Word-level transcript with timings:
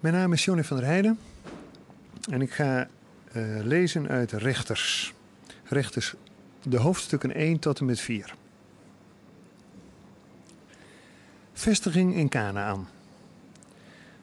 Mijn 0.00 0.14
naam 0.14 0.32
is 0.32 0.44
Johnny 0.44 0.64
van 0.64 0.76
der 0.76 0.86
Heijden 0.86 1.18
en 2.30 2.42
ik 2.42 2.50
ga 2.50 2.88
uh, 3.36 3.64
lezen 3.64 4.08
uit 4.08 4.32
Rechters. 4.32 5.14
Rechters, 5.64 6.14
de 6.62 6.78
hoofdstukken 6.78 7.34
1 7.34 7.58
tot 7.58 7.78
en 7.78 7.84
met 7.84 8.00
4. 8.00 8.34
Vestiging 11.52 12.14
in 12.14 12.28
Canaan. 12.28 12.88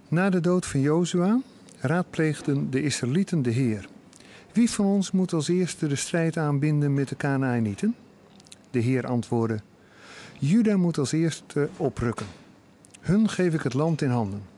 Na 0.08 0.30
de 0.30 0.40
dood 0.40 0.66
van 0.66 0.80
Jozua 0.80 1.40
raadpleegden 1.80 2.70
de 2.70 2.82
Israëlieten 2.82 3.42
de 3.42 3.52
Heer. 3.52 3.88
Wie 4.52 4.70
van 4.70 4.86
ons 4.86 5.12
moet 5.12 5.34
als 5.34 5.48
eerste 5.48 5.88
de 5.88 5.96
strijd 5.96 6.38
aanbinden 6.38 6.94
met 6.94 7.10
de 7.10 7.16
Canaanieten? 7.16 7.96
De 8.72 8.80
Heer 8.80 9.08
antwoordde: 9.08 9.60
Juda 10.40 10.78
moet 10.78 10.98
als 10.98 11.12
eerste 11.12 11.70
oprukken. 11.78 12.28
Hun 13.00 13.30
geef 13.30 13.54
ik 13.54 13.62
het 13.62 13.74
land 13.74 14.02
in 14.02 14.10
handen. 14.10 14.53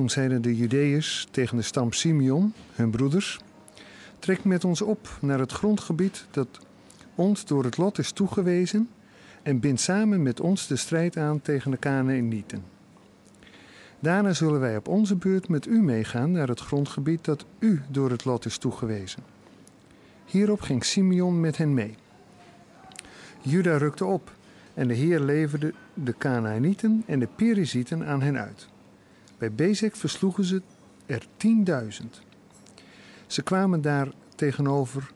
Toen 0.00 0.10
zeiden 0.10 0.42
de 0.42 0.56
Judeërs 0.56 1.28
tegen 1.30 1.56
de 1.56 1.62
stam 1.62 1.92
Simeon, 1.92 2.52
hun 2.74 2.90
broeders: 2.90 3.40
Trek 4.18 4.44
met 4.44 4.64
ons 4.64 4.82
op 4.82 5.18
naar 5.20 5.38
het 5.38 5.52
grondgebied 5.52 6.26
dat 6.30 6.58
ons 7.14 7.44
door 7.44 7.64
het 7.64 7.76
lot 7.76 7.98
is 7.98 8.12
toegewezen 8.12 8.88
en 9.42 9.60
bind 9.60 9.80
samen 9.80 10.22
met 10.22 10.40
ons 10.40 10.66
de 10.66 10.76
strijd 10.76 11.16
aan 11.16 11.40
tegen 11.40 11.70
de 11.70 11.78
Canaanieten. 11.78 12.64
Daarna 13.98 14.32
zullen 14.32 14.60
wij 14.60 14.76
op 14.76 14.88
onze 14.88 15.16
beurt 15.16 15.48
met 15.48 15.66
u 15.66 15.82
meegaan 15.82 16.30
naar 16.30 16.48
het 16.48 16.60
grondgebied 16.60 17.24
dat 17.24 17.44
u 17.58 17.82
door 17.88 18.10
het 18.10 18.24
lot 18.24 18.44
is 18.44 18.58
toegewezen. 18.58 19.22
Hierop 20.24 20.60
ging 20.60 20.84
Simeon 20.84 21.40
met 21.40 21.56
hen 21.56 21.74
mee. 21.74 21.94
Juda 23.40 23.76
rukte 23.76 24.04
op 24.04 24.32
en 24.74 24.88
de 24.88 24.94
Heer 24.94 25.20
leverde 25.20 25.74
de 25.94 26.14
Canaanieten 26.18 27.02
en 27.06 27.18
de 27.18 27.28
Perizieten 27.36 28.06
aan 28.06 28.22
hen 28.22 28.38
uit. 28.38 28.69
Bij 29.40 29.52
Bezek 29.52 29.96
versloegen 29.96 30.44
ze 30.44 30.62
er 31.06 31.26
tienduizend. 31.36 32.20
Ze 33.26 33.42
kwamen 33.42 33.80
daar 33.80 34.08
tegenover 34.34 35.10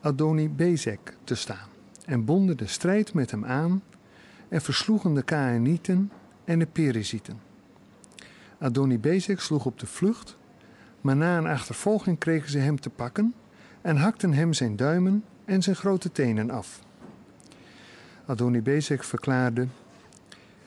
Adoni 0.00 0.48
Bezek 0.48 1.16
te 1.24 1.34
staan 1.34 1.68
en 2.04 2.24
bonden 2.24 2.56
de 2.56 2.66
strijd 2.66 3.14
met 3.14 3.30
hem 3.30 3.44
aan 3.44 3.82
en 4.48 4.60
versloegen 4.60 5.14
de 5.14 5.24
Canaanieten 5.24 6.10
en 6.44 6.58
de 6.58 6.66
Perizieten. 6.66 7.40
Adoni 8.58 8.98
Bezek 8.98 9.40
sloeg 9.40 9.64
op 9.64 9.78
de 9.78 9.86
vlucht, 9.86 10.36
maar 11.00 11.16
na 11.16 11.38
een 11.38 11.46
achtervolging 11.46 12.18
kregen 12.18 12.50
ze 12.50 12.58
hem 12.58 12.80
te 12.80 12.90
pakken 12.90 13.34
en 13.80 13.96
hakten 13.96 14.32
hem 14.32 14.52
zijn 14.52 14.76
duimen 14.76 15.24
en 15.44 15.62
zijn 15.62 15.76
grote 15.76 16.12
tenen 16.12 16.50
af. 16.50 16.80
Adoni 18.26 18.62
Bezek 18.62 19.04
verklaarde: 19.04 19.66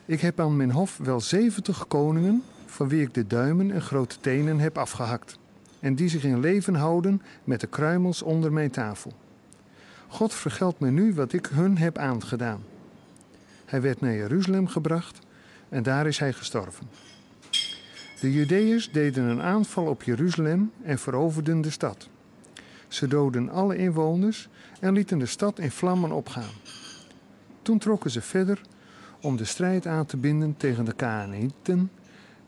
Ik 0.05 0.21
heb 0.21 0.39
aan 0.39 0.57
mijn 0.57 0.71
hof 0.71 0.97
wel 0.97 1.21
zeventig 1.21 1.87
koningen 1.87 2.43
van 2.69 2.87
wie 2.87 3.01
ik 3.01 3.13
de 3.13 3.27
duimen 3.27 3.71
en 3.71 3.81
grote 3.81 4.19
tenen 4.19 4.59
heb 4.59 4.77
afgehakt, 4.77 5.39
en 5.79 5.95
die 5.95 6.09
zich 6.09 6.23
in 6.23 6.39
leven 6.39 6.75
houden 6.75 7.21
met 7.43 7.59
de 7.59 7.67
kruimels 7.67 8.21
onder 8.21 8.53
mijn 8.53 8.71
tafel. 8.71 9.13
God 10.07 10.33
vergeldt 10.33 10.79
me 10.79 10.89
nu 10.89 11.13
wat 11.13 11.33
ik 11.33 11.45
hun 11.45 11.77
heb 11.77 11.97
aangedaan. 11.97 12.63
Hij 13.65 13.81
werd 13.81 14.01
naar 14.01 14.13
Jeruzalem 14.13 14.67
gebracht 14.67 15.19
en 15.69 15.83
daar 15.83 16.07
is 16.07 16.19
hij 16.19 16.33
gestorven. 16.33 16.87
De 18.19 18.31
Judeërs 18.31 18.91
deden 18.91 19.23
een 19.23 19.41
aanval 19.41 19.85
op 19.85 20.03
Jeruzalem 20.03 20.71
en 20.83 20.99
veroverden 20.99 21.61
de 21.61 21.69
stad. 21.69 22.09
Ze 22.87 23.07
doden 23.07 23.49
alle 23.49 23.77
inwoners 23.77 24.49
en 24.79 24.93
lieten 24.93 25.19
de 25.19 25.25
stad 25.25 25.59
in 25.59 25.71
vlammen 25.71 26.11
opgaan. 26.11 26.51
Toen 27.61 27.77
trokken 27.77 28.11
ze 28.11 28.21
verder 28.21 28.61
om 29.21 29.37
de 29.37 29.45
strijd 29.45 29.87
aan 29.87 30.05
te 30.05 30.17
binden 30.17 30.57
tegen 30.57 30.85
de 30.85 30.95
Canaanieten 30.95 31.91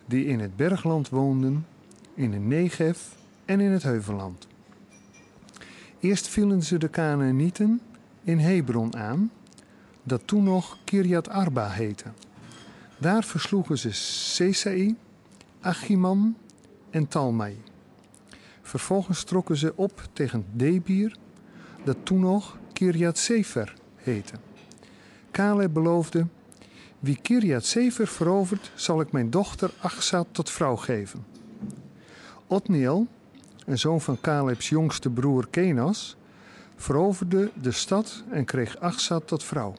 die 0.10 0.26
in 0.26 0.40
het 0.40 0.56
bergland 0.56 1.10
woonden, 1.10 1.66
in 2.14 2.32
de 2.32 2.38
Negev 2.38 3.00
en 3.46 3.60
in 3.60 3.72
het 3.72 3.84
heuvelland. 3.84 4.48
Eerst 6.00 6.28
vielen 6.28 6.64
ze 6.64 6.78
de 6.78 6.90
Canaanieten 6.90 7.82
in 8.24 8.40
Hebron 8.40 8.96
aan, 8.96 9.32
dat 10.04 10.22
toen 10.26 10.44
nog 10.44 10.78
Kirjat 10.84 11.30
Arba 11.30 11.70
heette. 11.70 12.10
Daar 12.98 13.24
versloegen 13.24 13.78
ze 13.78 13.92
Sesai, 13.92 14.96
Achiman 15.62 16.36
en 16.90 17.08
Talmai. 17.08 17.62
Vervolgens 18.62 19.24
trokken 19.24 19.58
ze 19.58 19.74
op 19.76 20.10
tegen 20.14 20.46
Debir, 20.52 21.16
dat 21.84 21.98
toen 22.04 22.20
nog 22.20 22.58
Kirjat 22.74 23.18
Sefer 23.18 23.76
heette. 23.96 24.36
Caleb 25.32 25.74
beloofde: 25.74 26.28
Wie 27.00 27.20
Kirjat 27.22 27.66
Sefer 27.66 28.08
verovert, 28.08 28.72
zal 28.76 29.02
ik 29.02 29.12
mijn 29.12 29.30
dochter 29.30 29.72
Achsa 29.82 30.26
tot 30.32 30.50
vrouw 30.50 30.76
geven. 30.76 31.26
Otniel, 32.48 33.08
een 33.66 33.78
zoon 33.78 34.02
van 34.02 34.22
Calebs 34.22 34.70
jongste 34.70 35.10
broer 35.10 35.48
Kenas, 35.48 36.16
veroverde 36.76 37.52
de 37.62 37.72
stad 37.72 38.24
en 38.30 38.46
kreeg 38.46 38.80
Achsa 38.80 39.20
tot 39.20 39.44
vrouw. 39.44 39.74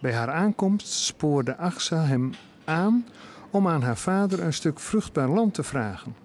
Bij 0.00 0.12
haar 0.14 0.30
aankomst 0.30 0.88
spoorde 0.88 1.56
Achsa 1.56 2.04
hem 2.04 2.32
aan 2.64 3.06
om 3.50 3.68
aan 3.68 3.82
haar 3.82 3.96
vader 3.96 4.42
een 4.42 4.52
stuk 4.52 4.80
vruchtbaar 4.80 5.28
land 5.28 5.54
te 5.54 5.62
vragen. 5.62 6.16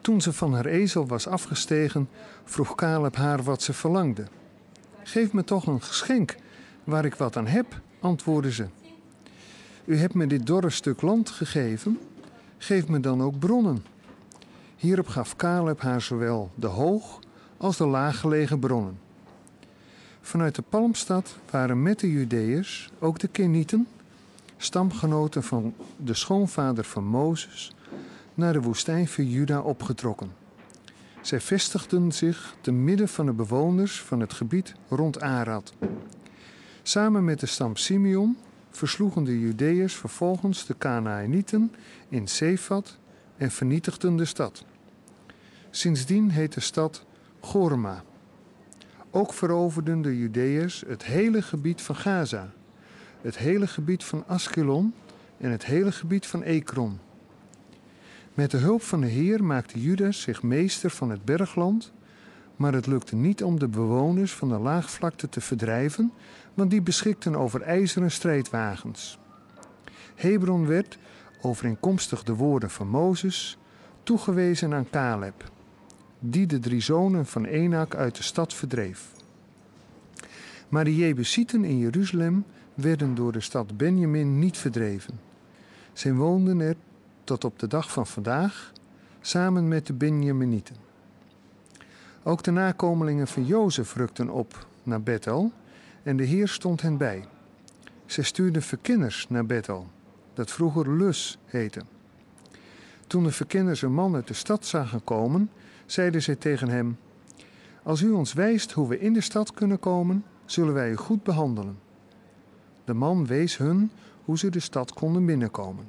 Toen 0.00 0.20
ze 0.20 0.32
van 0.32 0.54
haar 0.54 0.66
ezel 0.66 1.06
was 1.06 1.26
afgestegen, 1.26 2.08
vroeg 2.44 2.74
Caleb 2.74 3.16
haar 3.16 3.42
wat 3.42 3.62
ze 3.62 3.72
verlangde. 3.72 4.24
Geef 5.02 5.32
me 5.32 5.44
toch 5.44 5.66
een 5.66 5.82
geschenk 5.82 6.36
waar 6.84 7.04
ik 7.04 7.14
wat 7.14 7.36
aan 7.36 7.46
heb, 7.46 7.80
antwoordde 8.02 8.52
ze. 8.52 8.66
U 9.84 9.96
hebt 9.96 10.14
me 10.14 10.26
dit 10.26 10.46
dorre 10.46 10.70
stuk 10.70 11.02
land 11.02 11.30
gegeven, 11.30 11.98
geef 12.58 12.88
me 12.88 13.00
dan 13.00 13.22
ook 13.22 13.38
bronnen. 13.38 13.84
Hierop 14.76 15.08
gaf 15.08 15.36
Caleb 15.36 15.80
haar 15.80 16.00
zowel 16.00 16.50
de 16.54 16.66
hoog 16.66 17.18
als 17.56 17.76
de 17.76 17.86
laaggelegen 17.86 18.58
bronnen. 18.58 18.98
Vanuit 20.20 20.54
de 20.54 20.62
Palmstad 20.62 21.36
waren 21.50 21.82
met 21.82 22.00
de 22.00 22.12
Judeërs 22.12 22.90
ook 22.98 23.18
de 23.18 23.28
Kenieten, 23.28 23.86
stamgenoten 24.56 25.42
van 25.42 25.74
de 25.96 26.14
schoonvader 26.14 26.84
van 26.84 27.04
Mozes, 27.04 27.74
naar 28.34 28.52
de 28.52 28.60
woestijn 28.60 29.08
van 29.08 29.28
Juda 29.28 29.60
opgetrokken. 29.60 30.32
Zij 31.20 31.40
vestigden 31.40 32.12
zich 32.12 32.54
te 32.60 32.72
midden 32.72 33.08
van 33.08 33.26
de 33.26 33.32
bewoners 33.32 34.00
van 34.00 34.20
het 34.20 34.32
gebied 34.32 34.74
rond 34.88 35.20
Arad. 35.20 35.72
Samen 36.84 37.24
met 37.24 37.40
de 37.40 37.46
stam 37.46 37.76
Simeon 37.76 38.36
versloegen 38.70 39.24
de 39.24 39.40
Judeërs 39.40 39.94
vervolgens 39.94 40.66
de 40.66 40.78
Canaanieten 40.78 41.72
in 42.08 42.26
Sefat 42.28 42.98
en 43.36 43.50
vernietigden 43.50 44.16
de 44.16 44.24
stad. 44.24 44.64
Sindsdien 45.70 46.30
heet 46.30 46.52
de 46.52 46.60
stad 46.60 47.04
Gorma. 47.40 48.02
Ook 49.10 49.32
veroverden 49.32 50.02
de 50.02 50.18
Judeërs 50.18 50.84
het 50.86 51.04
hele 51.04 51.42
gebied 51.42 51.82
van 51.82 51.96
Gaza, 51.96 52.52
het 53.20 53.38
hele 53.38 53.66
gebied 53.66 54.04
van 54.04 54.24
Askelon 54.26 54.94
en 55.38 55.50
het 55.50 55.64
hele 55.64 55.92
gebied 55.92 56.26
van 56.26 56.42
Ekron. 56.42 56.98
Met 58.34 58.50
de 58.50 58.56
hulp 58.56 58.82
van 58.82 59.00
de 59.00 59.06
Heer 59.06 59.44
maakte 59.44 59.80
Judas 59.80 60.20
zich 60.20 60.42
meester 60.42 60.90
van 60.90 61.10
het 61.10 61.24
bergland, 61.24 61.92
maar 62.56 62.72
het 62.72 62.86
lukte 62.86 63.16
niet 63.16 63.44
om 63.44 63.58
de 63.58 63.68
bewoners 63.68 64.32
van 64.32 64.48
de 64.48 64.58
laagvlakte 64.58 65.28
te 65.28 65.40
verdrijven, 65.40 66.12
want 66.54 66.70
die 66.70 66.82
beschikten 66.82 67.36
over 67.36 67.62
ijzeren 67.62 68.10
strijdwagens. 68.10 69.18
Hebron 70.14 70.66
werd, 70.66 70.98
overeenkomstig 71.40 72.22
de 72.22 72.34
woorden 72.34 72.70
van 72.70 72.88
Mozes, 72.88 73.58
toegewezen 74.02 74.74
aan 74.74 74.90
Caleb, 74.90 75.50
die 76.18 76.46
de 76.46 76.58
drie 76.58 76.80
zonen 76.80 77.26
van 77.26 77.44
Enak 77.44 77.94
uit 77.94 78.16
de 78.16 78.22
stad 78.22 78.54
verdreef. 78.54 79.10
Maar 80.68 80.84
de 80.84 80.96
Jebusieten 80.96 81.64
in 81.64 81.78
Jeruzalem 81.78 82.44
werden 82.74 83.14
door 83.14 83.32
de 83.32 83.40
stad 83.40 83.76
Benjamin 83.76 84.38
niet 84.38 84.56
verdreven. 84.56 85.20
Zij 85.92 86.14
woonden 86.14 86.60
er 86.60 86.76
tot 87.24 87.44
op 87.44 87.58
de 87.58 87.66
dag 87.66 87.92
van 87.92 88.06
vandaag 88.06 88.72
samen 89.20 89.68
met 89.68 89.86
de 89.86 89.92
Benjaminieten. 89.92 90.91
Ook 92.24 92.42
de 92.42 92.50
nakomelingen 92.50 93.26
van 93.26 93.46
Jozef 93.46 93.94
rukten 93.94 94.28
op 94.28 94.66
naar 94.82 95.02
Bethel 95.02 95.52
en 96.02 96.16
de 96.16 96.24
Heer 96.24 96.48
stond 96.48 96.82
hen 96.82 96.96
bij. 96.96 97.24
Zij 98.06 98.24
stuurden 98.24 98.62
verkenners 98.62 99.28
naar 99.28 99.46
Bethel, 99.46 99.86
dat 100.34 100.50
vroeger 100.50 100.96
Lus 100.96 101.38
heette. 101.44 101.80
Toen 103.06 103.24
de 103.24 103.30
verkenners 103.30 103.82
een 103.82 103.94
man 103.94 104.14
uit 104.14 104.28
de 104.28 104.34
stad 104.34 104.66
zagen 104.66 105.04
komen, 105.04 105.50
zeiden 105.86 106.22
zij 106.22 106.36
tegen 106.36 106.68
hem: 106.68 106.98
Als 107.82 108.02
u 108.02 108.10
ons 108.10 108.32
wijst 108.32 108.72
hoe 108.72 108.88
we 108.88 109.00
in 109.00 109.12
de 109.12 109.20
stad 109.20 109.54
kunnen 109.54 109.78
komen, 109.78 110.24
zullen 110.44 110.74
wij 110.74 110.90
u 110.90 110.96
goed 110.96 111.22
behandelen. 111.22 111.78
De 112.84 112.94
man 112.94 113.26
wees 113.26 113.56
hun 113.56 113.90
hoe 114.24 114.38
ze 114.38 114.50
de 114.50 114.60
stad 114.60 114.92
konden 114.92 115.26
binnenkomen. 115.26 115.88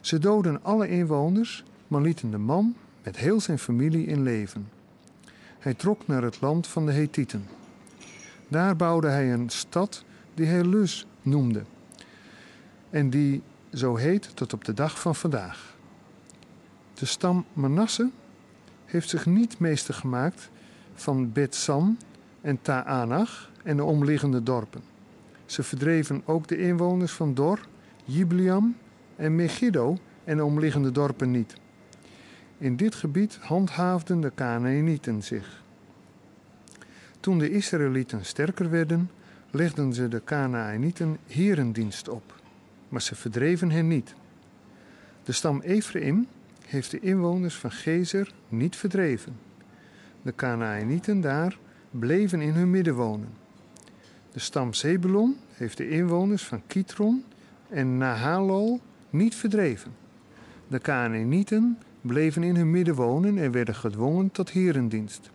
Ze 0.00 0.18
doden 0.18 0.64
alle 0.64 0.88
inwoners, 0.88 1.64
maar 1.88 2.00
lieten 2.00 2.30
de 2.30 2.38
man 2.38 2.76
met 3.02 3.16
heel 3.16 3.40
zijn 3.40 3.58
familie 3.58 4.06
in 4.06 4.22
leven. 4.22 4.77
Hij 5.58 5.74
trok 5.74 6.06
naar 6.06 6.22
het 6.22 6.40
land 6.40 6.66
van 6.66 6.86
de 6.86 6.92
Hethieten. 6.92 7.46
Daar 8.48 8.76
bouwde 8.76 9.08
hij 9.08 9.32
een 9.32 9.50
stad 9.50 10.04
die 10.34 10.46
hij 10.46 10.64
Lus 10.64 11.06
noemde. 11.22 11.62
En 12.90 13.10
die 13.10 13.42
zo 13.72 13.96
heet 13.96 14.36
tot 14.36 14.52
op 14.52 14.64
de 14.64 14.74
dag 14.74 15.00
van 15.00 15.14
vandaag. 15.14 15.76
De 16.94 17.06
stam 17.06 17.44
Manasse 17.52 18.10
heeft 18.84 19.08
zich 19.08 19.26
niet 19.26 19.58
meester 19.58 19.94
gemaakt 19.94 20.50
van 20.94 21.32
Bet-San 21.32 21.98
en 22.40 22.62
Ta'anach 22.62 23.50
en 23.62 23.76
de 23.76 23.84
omliggende 23.84 24.42
dorpen. 24.42 24.82
Ze 25.46 25.62
verdreven 25.62 26.22
ook 26.24 26.48
de 26.48 26.58
inwoners 26.58 27.12
van 27.12 27.34
Dor, 27.34 27.60
Jibliam 28.04 28.76
en 29.16 29.36
Megiddo 29.36 29.96
en 30.24 30.36
de 30.36 30.44
omliggende 30.44 30.92
dorpen 30.92 31.30
niet. 31.30 31.54
In 32.58 32.76
dit 32.76 32.94
gebied 32.94 33.38
handhaafden 33.40 34.20
de 34.20 34.32
Canaanieten 34.34 35.22
zich. 35.22 35.62
Toen 37.20 37.38
de 37.38 37.50
Israëlieten 37.50 38.24
sterker 38.24 38.70
werden, 38.70 39.10
legden 39.50 39.92
ze 39.92 40.08
de 40.08 40.24
Canaanieten 40.24 41.16
herendienst 41.26 42.08
op, 42.08 42.40
maar 42.88 43.02
ze 43.02 43.14
verdreven 43.14 43.70
hen 43.70 43.88
niet. 43.88 44.14
De 45.24 45.32
stam 45.32 45.60
Ephraim 45.60 46.26
heeft 46.66 46.90
de 46.90 47.00
inwoners 47.00 47.54
van 47.54 47.70
Gezer 47.70 48.32
niet 48.48 48.76
verdreven. 48.76 49.36
De 50.22 50.34
Canaanieten 50.34 51.20
daar 51.20 51.58
bleven 51.90 52.40
in 52.40 52.52
hun 52.52 52.70
midden 52.70 52.94
wonen. 52.94 53.28
De 54.32 54.38
stam 54.38 54.72
Zebulon 54.74 55.36
heeft 55.52 55.76
de 55.76 55.88
inwoners 55.88 56.44
van 56.44 56.62
Kitron 56.66 57.24
en 57.68 57.98
Nahalol 57.98 58.80
niet 59.10 59.34
verdreven. 59.34 59.94
De 60.68 60.78
Canaanieten 60.78 61.78
bleven 62.08 62.42
in 62.42 62.56
hun 62.56 62.70
midden 62.70 62.94
wonen 62.94 63.38
en 63.38 63.52
werden 63.52 63.74
gedwongen 63.74 64.30
tot 64.30 64.50
herendienst. 64.50 65.30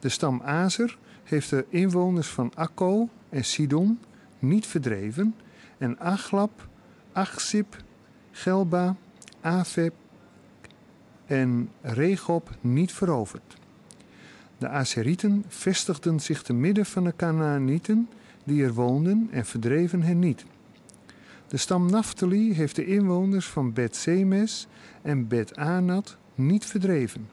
De 0.00 0.08
stam 0.08 0.42
Azer 0.42 0.98
heeft 1.24 1.50
de 1.50 1.64
inwoners 1.68 2.28
van 2.28 2.52
Akko 2.54 3.08
en 3.28 3.44
Sidon 3.44 3.98
niet 4.38 4.66
verdreven 4.66 5.34
en 5.78 5.98
Aglab, 5.98 6.68
Achsip, 7.12 7.82
Gelba, 8.30 8.96
Afeb 9.40 9.94
en 11.26 11.70
Regob 11.82 12.50
niet 12.60 12.92
veroverd. 12.92 13.56
De 14.58 14.68
Azerieten 14.68 15.44
vestigden 15.48 16.20
zich 16.20 16.42
te 16.42 16.52
midden 16.52 16.86
van 16.86 17.04
de 17.04 17.12
Canaanieten 17.16 18.08
die 18.44 18.64
er 18.64 18.74
woonden 18.74 19.28
en 19.30 19.46
verdreven 19.46 20.02
hen 20.02 20.18
niet. 20.18 20.44
De 21.48 21.56
stam 21.56 21.90
Naphtali 21.90 22.54
heeft 22.54 22.76
de 22.76 22.86
inwoners 22.86 23.46
van 23.46 23.72
Bet-Semes 23.72 24.66
en 25.02 25.28
Bet-Anat 25.28 26.16
niet 26.34 26.66
verdreven. 26.66 27.28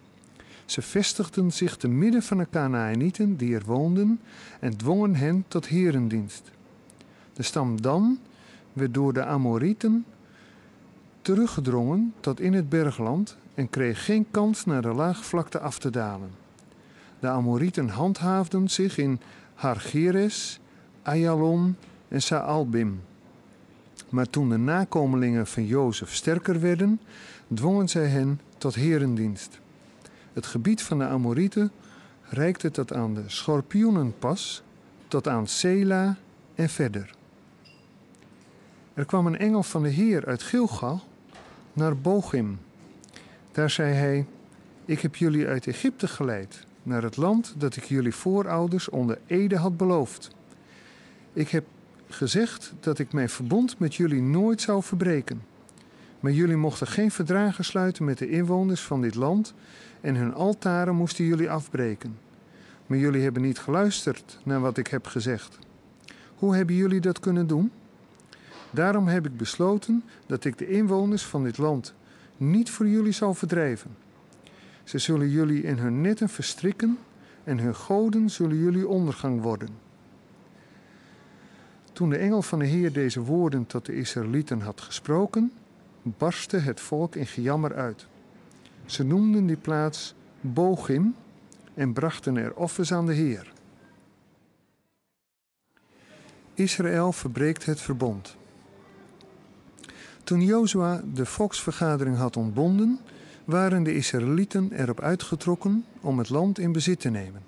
Ze 0.66 0.82
vestigden 0.82 1.52
zich 1.52 1.78
te 1.78 1.88
midden 1.88 2.24
van 2.24 2.38
de 2.38 2.48
Canaanieten 2.52 3.36
die 3.36 3.56
er 3.56 3.66
woonden 3.66 4.20
en 4.60 4.78
dwongen 4.78 5.16
hen 5.16 5.46
tot 5.48 5.68
herendienst. 5.68 6.52
De 7.34 7.44
stam 7.44 7.82
Dan 7.82 8.20
werd 8.74 8.94
door 8.94 9.14
de 9.14 9.26
Amorieten 9.26 10.06
teruggedrongen 11.22 12.14
tot 12.20 12.40
in 12.40 12.54
het 12.54 12.70
bergland 12.70 13.38
en 13.54 13.70
kreeg 13.70 14.06
geen 14.06 14.26
kans 14.32 14.66
naar 14.66 14.82
de 14.82 14.94
laagvlakte 14.94 15.60
af 15.60 15.80
te 15.80 15.90
dalen. 15.90 16.30
De 17.20 17.28
Amorieten 17.28 17.90
handhaafden 17.90 18.70
zich 18.70 18.98
in 18.98 19.20
Hargeres, 19.54 20.60
Ayalon 21.02 21.76
en 22.08 22.22
Saalbim. 22.22 23.02
Maar 24.10 24.30
toen 24.30 24.50
de 24.50 24.58
nakomelingen 24.58 25.48
van 25.48 25.66
Jozef 25.66 26.14
sterker 26.14 26.60
werden, 26.60 27.00
dwongen 27.54 27.90
zij 27.90 28.08
hen 28.08 28.42
tot 28.58 28.76
herendienst. 28.76 29.60
Het 30.34 30.46
gebied 30.46 30.82
van 30.82 30.98
de 30.98 31.06
Amorieten 31.06 31.72
reikte 32.22 32.72
tot 32.72 32.94
aan 32.94 33.14
de 33.14 33.24
Schorpioenenpas, 33.28 34.64
tot 35.08 35.28
aan 35.28 35.48
Sela 35.48 36.18
en 36.56 36.70
verder. 36.70 37.14
Er 38.94 39.06
kwam 39.06 39.26
een 39.26 39.38
engel 39.38 39.64
van 39.64 39.84
de 39.84 39.90
Heer 39.90 40.26
uit 40.26 40.44
Gilgal 40.44 41.02
naar 41.74 41.98
Bochim. 41.98 42.60
Daar 43.52 43.70
zei 43.70 43.94
hij: 43.94 44.26
Ik 44.86 45.00
heb 45.00 45.16
jullie 45.16 45.48
uit 45.48 45.68
Egypte 45.68 46.08
geleid, 46.08 46.66
naar 46.84 47.04
het 47.04 47.18
land 47.18 47.54
dat 47.58 47.76
ik 47.76 47.84
jullie 47.84 48.16
voorouders 48.16 48.90
onder 48.90 49.18
Ede 49.28 49.58
had 49.58 49.78
beloofd. 49.78 50.30
Ik 51.34 51.50
heb 51.50 51.66
gezegd 52.08 52.74
dat 52.80 53.00
ik 53.00 53.14
mijn 53.14 53.30
verbond 53.30 53.80
met 53.80 53.96
jullie 53.96 54.22
nooit 54.22 54.62
zou 54.62 54.84
verbreken. 54.84 55.42
Maar 56.20 56.32
jullie 56.32 56.56
mochten 56.56 56.88
geen 56.88 57.12
verdragen 57.12 57.66
sluiten 57.66 58.06
met 58.06 58.18
de 58.18 58.30
inwoners 58.30 58.82
van 58.82 59.02
dit 59.02 59.16
land 59.16 59.54
en 60.02 60.16
hun 60.16 60.34
altaren 60.34 60.96
moesten 60.96 61.26
jullie 61.26 61.50
afbreken. 61.50 62.18
Maar 62.86 62.98
jullie 62.98 63.22
hebben 63.22 63.42
niet 63.42 63.60
geluisterd 63.60 64.40
naar 64.44 64.60
wat 64.60 64.78
ik 64.78 64.88
heb 64.88 65.08
gezegd. 65.08 65.58
Hoe 66.36 66.56
hebben 66.56 66.76
jullie 66.76 67.00
dat 67.00 67.20
kunnen 67.20 67.48
doen? 67.48 67.72
Daarom 68.72 69.08
heb 69.08 69.26
ik 69.26 69.38
besloten 69.38 70.04
dat 70.26 70.46
ik 70.46 70.58
de 70.58 70.68
inwoners 70.68 71.24
van 71.24 71.44
dit 71.44 71.58
land 71.58 71.94
niet 72.38 72.70
voor 72.70 72.88
jullie 72.88 73.12
zal 73.12 73.34
verdrijven. 73.34 73.96
Ze 74.84 74.98
zullen 74.98 75.30
jullie 75.30 75.64
in 75.64 75.78
hun 75.78 76.02
netten 76.02 76.30
verstrikken 76.30 76.98
en 77.44 77.60
hun 77.60 77.76
goden 77.76 78.30
zullen 78.30 78.58
jullie 78.58 78.88
ondergang 78.88 79.42
worden. 79.42 79.85
Toen 81.96 82.10
de 82.10 82.18
engel 82.18 82.42
van 82.42 82.60
de 82.60 82.66
Heer 82.66 82.94
deze 82.94 83.22
woorden 83.22 83.66
tot 83.66 83.86
de 83.86 83.96
Israëlieten 83.96 84.62
had 84.62 84.82
gesproken, 84.82 85.52
barstte 86.02 86.58
het 86.58 86.80
volk 86.80 87.16
in 87.16 87.28
gejammer 87.28 87.76
uit. 87.76 88.08
Ze 88.86 89.04
noemden 89.04 89.46
die 89.46 89.58
plaats 89.58 90.14
Bogim 90.42 91.16
en 91.74 91.94
brachten 91.94 92.36
er 92.36 92.54
offers 92.54 92.94
aan 92.94 93.06
de 93.06 93.14
Heer. 93.14 93.54
Israël 96.54 97.12
verbreekt 97.12 97.66
het 97.66 97.82
verbond. 97.82 98.36
Toen 100.24 100.42
Jozua 100.42 101.02
de 101.14 101.26
volksvergadering 101.26 102.18
had 102.18 102.38
ontbonden, 102.38 103.00
waren 103.46 103.84
de 103.84 103.96
Israëlieten 103.96 104.72
erop 104.72 105.02
uitgetrokken 105.02 105.86
om 106.02 106.18
het 106.18 106.30
land 106.30 106.60
in 106.60 106.72
bezit 106.72 107.00
te 107.00 107.10
nemen. 107.10 107.44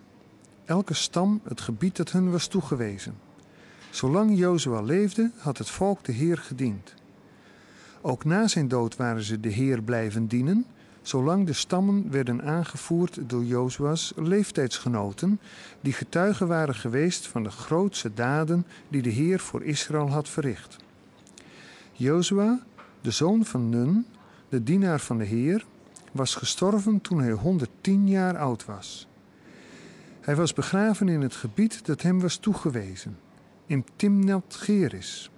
Elke 0.65 0.93
stam 0.93 1.41
het 1.43 1.61
gebied 1.61 1.95
dat 1.95 2.11
hun 2.11 2.31
was 2.31 2.47
toegewezen. 2.47 3.26
Zolang 3.89 4.37
Jozua 4.37 4.81
leefde, 4.81 5.31
had 5.37 5.57
het 5.57 5.69
volk 5.69 6.03
de 6.03 6.11
Heer 6.11 6.37
gediend. 6.37 6.93
Ook 8.01 8.25
na 8.25 8.47
zijn 8.47 8.67
dood 8.67 8.95
waren 8.95 9.23
ze 9.23 9.39
de 9.39 9.49
Heer 9.49 9.81
blijven 9.81 10.27
dienen, 10.27 10.65
zolang 11.01 11.45
de 11.45 11.53
stammen 11.53 12.11
werden 12.11 12.43
aangevoerd 12.43 13.19
door 13.29 13.43
Jozua's 13.43 14.13
leeftijdsgenoten, 14.15 15.39
die 15.81 15.93
getuigen 15.93 16.47
waren 16.47 16.75
geweest 16.75 17.27
van 17.27 17.43
de 17.43 17.49
grootste 17.49 18.13
daden 18.13 18.65
die 18.89 19.01
de 19.01 19.09
Heer 19.09 19.39
voor 19.39 19.63
Israël 19.63 20.09
had 20.09 20.29
verricht. 20.29 20.77
Jozua, 21.91 22.59
de 23.01 23.11
zoon 23.11 23.45
van 23.45 23.69
Nun, 23.69 24.05
de 24.49 24.63
dienaar 24.63 24.99
van 24.99 25.17
de 25.17 25.25
Heer, 25.25 25.65
was 26.11 26.35
gestorven 26.35 27.01
toen 27.01 27.19
hij 27.19 27.31
110 27.31 28.07
jaar 28.07 28.37
oud 28.37 28.65
was. 28.65 29.07
Hij 30.21 30.35
was 30.35 30.53
begraven 30.53 31.09
in 31.09 31.21
het 31.21 31.35
gebied 31.35 31.85
dat 31.85 32.01
hem 32.01 32.19
was 32.19 32.37
toegewezen, 32.37 33.17
in 33.67 33.85
Timnat 33.95 34.55
Geris, 34.55 35.31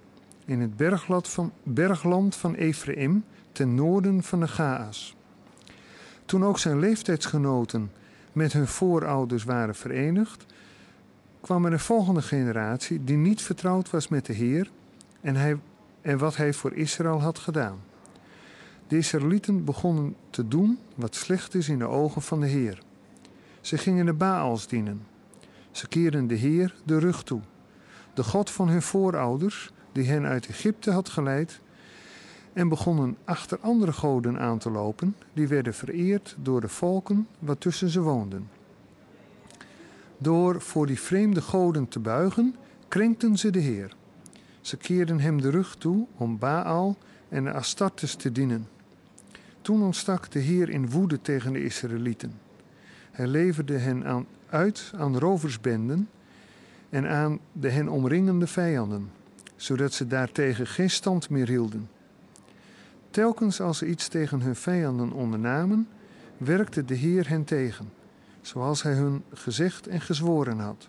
in 0.44 0.60
het 0.60 0.76
bergland 0.76 1.28
van, 1.28 1.52
bergland 1.62 2.36
van 2.36 2.54
Ephraim, 2.54 3.24
ten 3.52 3.74
noorden 3.74 4.22
van 4.22 4.40
de 4.40 4.48
Gaas. 4.48 5.16
Toen 6.24 6.44
ook 6.44 6.58
zijn 6.58 6.78
leeftijdsgenoten 6.78 7.92
met 8.32 8.52
hun 8.52 8.66
voorouders 8.66 9.44
waren 9.44 9.74
verenigd, 9.74 10.46
kwam 11.40 11.64
er 11.64 11.72
een 11.72 11.80
volgende 11.80 12.22
generatie 12.22 13.04
die 13.04 13.16
niet 13.16 13.42
vertrouwd 13.42 13.90
was 13.90 14.08
met 14.08 14.26
de 14.26 14.32
Heer 14.32 14.70
en, 15.20 15.36
hij, 15.36 15.58
en 16.00 16.18
wat 16.18 16.36
hij 16.36 16.52
voor 16.52 16.72
Israël 16.72 17.20
had 17.20 17.38
gedaan. 17.38 17.80
De 18.88 18.96
Israëlieten 18.96 19.64
begonnen 19.64 20.16
te 20.30 20.48
doen 20.48 20.78
wat 20.94 21.14
slecht 21.14 21.54
is 21.54 21.68
in 21.68 21.78
de 21.78 21.86
ogen 21.86 22.22
van 22.22 22.40
de 22.40 22.46
Heer. 22.46 22.82
Ze 23.60 23.78
gingen 23.78 24.06
de 24.06 24.12
Baals 24.12 24.66
dienen. 24.66 25.02
Ze 25.70 25.88
keerden 25.88 26.26
de 26.26 26.34
Heer 26.34 26.74
de 26.84 26.98
rug 26.98 27.22
toe. 27.22 27.40
De 28.14 28.22
God 28.22 28.50
van 28.50 28.68
hun 28.68 28.82
voorouders, 28.82 29.70
die 29.92 30.08
hen 30.08 30.26
uit 30.26 30.46
Egypte 30.46 30.90
had 30.90 31.08
geleid, 31.08 31.60
en 32.52 32.68
begonnen 32.68 33.16
achter 33.24 33.58
andere 33.60 33.92
goden 33.92 34.38
aan 34.38 34.58
te 34.58 34.70
lopen, 34.70 35.16
die 35.32 35.48
werden 35.48 35.74
vereerd 35.74 36.36
door 36.38 36.60
de 36.60 36.68
volken 36.68 37.28
wat 37.38 37.60
tussen 37.60 37.88
ze 37.88 38.00
woonden. 38.00 38.48
Door 40.18 40.60
voor 40.60 40.86
die 40.86 41.00
vreemde 41.00 41.40
goden 41.40 41.88
te 41.88 41.98
buigen, 41.98 42.56
krenkten 42.88 43.38
ze 43.38 43.50
de 43.50 43.58
Heer. 43.58 43.96
Ze 44.60 44.76
keerden 44.76 45.20
hem 45.20 45.40
de 45.40 45.50
rug 45.50 45.76
toe 45.76 46.06
om 46.16 46.38
Baal 46.38 46.96
en 47.28 47.44
de 47.44 47.52
Astartes 47.52 48.14
te 48.14 48.32
dienen. 48.32 48.68
Toen 49.60 49.82
ontstak 49.82 50.30
de 50.30 50.38
Heer 50.38 50.68
in 50.68 50.90
woede 50.90 51.20
tegen 51.20 51.52
de 51.52 51.64
Israëlieten. 51.64 52.32
Hij 53.10 53.26
leverde 53.26 53.78
hen 53.78 54.06
aan, 54.06 54.26
uit 54.48 54.92
aan 54.96 55.18
roversbenden 55.18 56.08
en 56.90 57.08
aan 57.08 57.38
de 57.52 57.70
hen 57.70 57.88
omringende 57.88 58.46
vijanden, 58.46 59.10
zodat 59.56 59.92
ze 59.92 60.06
daartegen 60.06 60.66
geen 60.66 60.90
stand 60.90 61.30
meer 61.30 61.48
hielden. 61.48 61.88
Telkens 63.10 63.60
als 63.60 63.78
ze 63.78 63.86
iets 63.86 64.08
tegen 64.08 64.40
hun 64.40 64.56
vijanden 64.56 65.12
ondernamen, 65.12 65.88
werkte 66.36 66.84
de 66.84 66.94
Heer 66.94 67.28
hen 67.28 67.44
tegen, 67.44 67.92
zoals 68.40 68.82
hij 68.82 68.92
hun 68.92 69.22
gezegd 69.32 69.86
en 69.86 70.00
gezworen 70.00 70.58
had. 70.58 70.88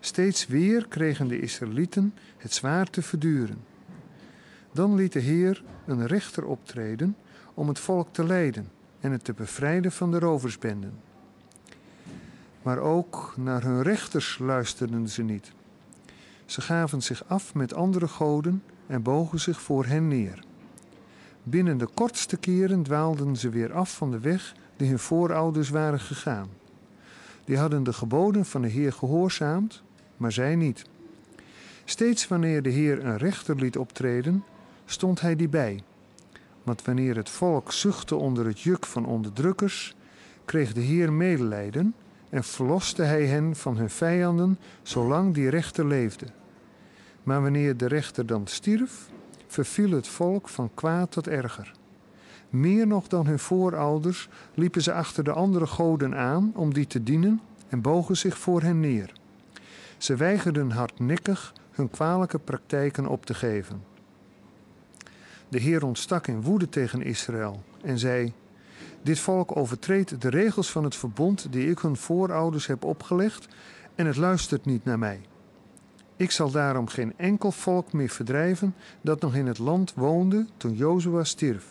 Steeds 0.00 0.46
weer 0.46 0.88
kregen 0.88 1.28
de 1.28 1.40
Israëlieten 1.40 2.14
het 2.36 2.52
zwaar 2.52 2.90
te 2.90 3.02
verduren. 3.02 3.58
Dan 4.72 4.94
liet 4.94 5.12
de 5.12 5.18
Heer 5.20 5.64
een 5.86 6.06
rechter 6.06 6.44
optreden 6.44 7.16
om 7.54 7.68
het 7.68 7.78
volk 7.78 8.08
te 8.12 8.24
leiden 8.24 8.68
en 9.00 9.12
het 9.12 9.24
te 9.24 9.32
bevrijden 9.32 9.92
van 9.92 10.10
de 10.10 10.18
roversbenden. 10.18 11.07
Maar 12.62 12.78
ook 12.78 13.34
naar 13.36 13.62
hun 13.62 13.82
rechters 13.82 14.38
luisterden 14.38 15.08
ze 15.08 15.22
niet. 15.22 15.52
Ze 16.44 16.60
gaven 16.60 17.02
zich 17.02 17.24
af 17.26 17.54
met 17.54 17.74
andere 17.74 18.08
goden 18.08 18.62
en 18.86 19.02
bogen 19.02 19.40
zich 19.40 19.60
voor 19.60 19.84
hen 19.84 20.08
neer. 20.08 20.44
Binnen 21.42 21.78
de 21.78 21.88
kortste 21.94 22.36
keren 22.36 22.82
dwaalden 22.82 23.36
ze 23.36 23.48
weer 23.48 23.72
af 23.72 23.96
van 23.96 24.10
de 24.10 24.18
weg 24.18 24.54
die 24.76 24.88
hun 24.88 24.98
voorouders 24.98 25.68
waren 25.68 26.00
gegaan. 26.00 26.48
Die 27.44 27.58
hadden 27.58 27.82
de 27.82 27.92
geboden 27.92 28.44
van 28.44 28.62
de 28.62 28.68
Heer 28.68 28.92
gehoorzaamd, 28.92 29.82
maar 30.16 30.32
zij 30.32 30.56
niet. 30.56 30.84
Steeds 31.84 32.28
wanneer 32.28 32.62
de 32.62 32.70
Heer 32.70 33.04
een 33.04 33.16
rechter 33.16 33.56
liet 33.56 33.76
optreden, 33.76 34.44
stond 34.84 35.20
hij 35.20 35.36
die 35.36 35.48
bij. 35.48 35.82
Want 36.62 36.84
wanneer 36.84 37.16
het 37.16 37.30
volk 37.30 37.72
zuchtte 37.72 38.14
onder 38.14 38.46
het 38.46 38.60
juk 38.60 38.86
van 38.86 39.06
onderdrukkers, 39.06 39.94
kreeg 40.44 40.72
de 40.72 40.80
Heer 40.80 41.12
medelijden 41.12 41.94
en 42.30 42.44
verloste 42.44 43.02
hij 43.02 43.26
hen 43.26 43.56
van 43.56 43.76
hun 43.76 43.90
vijanden 43.90 44.58
zolang 44.82 45.34
die 45.34 45.48
rechter 45.48 45.86
leefde. 45.86 46.26
Maar 47.22 47.42
wanneer 47.42 47.76
de 47.76 47.86
rechter 47.86 48.26
dan 48.26 48.46
stierf, 48.46 49.08
verviel 49.46 49.90
het 49.90 50.08
volk 50.08 50.48
van 50.48 50.70
kwaad 50.74 51.10
tot 51.10 51.28
erger. 51.28 51.72
Meer 52.50 52.86
nog 52.86 53.08
dan 53.08 53.26
hun 53.26 53.38
voorouders 53.38 54.28
liepen 54.54 54.82
ze 54.82 54.92
achter 54.92 55.24
de 55.24 55.32
andere 55.32 55.66
goden 55.66 56.16
aan 56.16 56.52
om 56.54 56.74
die 56.74 56.86
te 56.86 57.02
dienen 57.02 57.40
en 57.68 57.80
bogen 57.80 58.16
zich 58.16 58.38
voor 58.38 58.62
hen 58.62 58.80
neer. 58.80 59.12
Ze 59.98 60.16
weigerden 60.16 60.70
hardnekkig 60.70 61.52
hun 61.70 61.90
kwalijke 61.90 62.38
praktijken 62.38 63.06
op 63.06 63.26
te 63.26 63.34
geven. 63.34 63.82
De 65.48 65.58
Heer 65.58 65.84
ontstak 65.84 66.26
in 66.26 66.42
woede 66.42 66.68
tegen 66.68 67.02
Israël 67.02 67.62
en 67.82 67.98
zei: 67.98 68.32
Dit 69.08 69.18
volk 69.18 69.56
overtreedt 69.56 70.20
de 70.20 70.28
regels 70.28 70.70
van 70.70 70.84
het 70.84 70.96
verbond 70.96 71.46
die 71.50 71.70
ik 71.70 71.78
hun 71.78 71.96
voorouders 71.96 72.66
heb 72.66 72.84
opgelegd 72.84 73.48
en 73.94 74.06
het 74.06 74.16
luistert 74.16 74.64
niet 74.64 74.84
naar 74.84 74.98
mij. 74.98 75.20
Ik 76.16 76.30
zal 76.30 76.50
daarom 76.50 76.88
geen 76.88 77.12
enkel 77.16 77.52
volk 77.52 77.92
meer 77.92 78.08
verdrijven 78.08 78.74
dat 79.00 79.20
nog 79.20 79.34
in 79.34 79.46
het 79.46 79.58
land 79.58 79.94
woonde 79.94 80.46
toen 80.56 80.74
Jozua 80.74 81.24
stierf. 81.24 81.66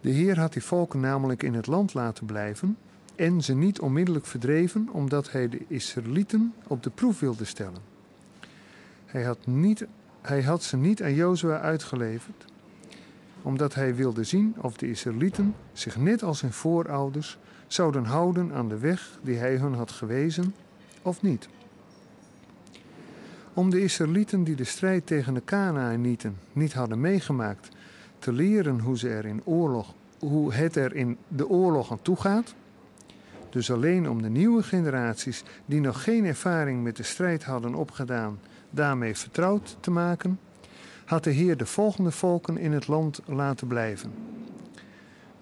De 0.00 0.10
Heer 0.10 0.38
had 0.38 0.52
die 0.52 0.62
volken 0.62 1.00
namelijk 1.00 1.42
in 1.42 1.54
het 1.54 1.66
land 1.66 1.94
laten 1.94 2.26
blijven 2.26 2.76
en 3.16 3.42
ze 3.42 3.54
niet 3.54 3.80
onmiddellijk 3.80 4.26
verdreven 4.26 4.88
omdat 4.92 5.32
hij 5.32 5.48
de 5.48 5.64
Israëlieten 5.68 6.54
op 6.66 6.82
de 6.82 6.90
proef 6.90 7.20
wilde 7.20 7.44
stellen. 7.44 7.82
Hij 9.06 9.22
had, 9.22 9.46
niet, 9.46 9.86
hij 10.20 10.42
had 10.42 10.62
ze 10.62 10.76
niet 10.76 11.02
aan 11.02 11.14
Jozua 11.14 11.60
uitgeleverd 11.60 12.51
omdat 13.42 13.74
hij 13.74 13.94
wilde 13.94 14.24
zien 14.24 14.54
of 14.60 14.76
de 14.76 14.90
Israëlieten 14.90 15.54
zich 15.72 15.96
net 15.96 16.22
als 16.22 16.40
hun 16.40 16.52
voorouders 16.52 17.38
zouden 17.66 18.04
houden 18.04 18.52
aan 18.52 18.68
de 18.68 18.78
weg 18.78 19.18
die 19.22 19.36
hij 19.36 19.56
hun 19.56 19.74
had 19.74 19.90
gewezen 19.90 20.54
of 21.02 21.22
niet 21.22 21.48
om 23.54 23.70
de 23.70 23.82
Israëlieten 23.82 24.44
die 24.44 24.54
de 24.54 24.64
strijd 24.64 25.06
tegen 25.06 25.34
de 25.34 25.40
Kanaanieten 25.40 26.36
niet 26.52 26.72
hadden 26.72 27.00
meegemaakt 27.00 27.68
te 28.18 28.32
leren 28.32 28.80
hoe, 28.80 28.98
ze 28.98 29.08
er 29.08 29.24
in 29.24 29.42
oorlog, 29.44 29.94
hoe 30.18 30.54
het 30.54 30.76
er 30.76 30.94
in 30.94 31.16
de 31.28 31.48
oorlog 31.48 31.90
aan 31.90 32.02
toe 32.02 32.16
gaat. 32.16 32.54
Dus 33.50 33.70
alleen 33.70 34.08
om 34.08 34.22
de 34.22 34.28
nieuwe 34.28 34.62
generaties 34.62 35.42
die 35.66 35.80
nog 35.80 36.02
geen 36.02 36.24
ervaring 36.24 36.82
met 36.82 36.96
de 36.96 37.02
strijd 37.02 37.44
hadden 37.44 37.74
opgedaan, 37.74 38.38
daarmee 38.70 39.16
vertrouwd 39.16 39.76
te 39.80 39.90
maken, 39.90 40.38
had 41.12 41.24
de 41.24 41.30
Heer 41.30 41.56
de 41.56 41.66
volgende 41.66 42.10
volken 42.10 42.58
in 42.58 42.72
het 42.72 42.88
land 42.88 43.20
laten 43.26 43.66
blijven. 43.66 44.12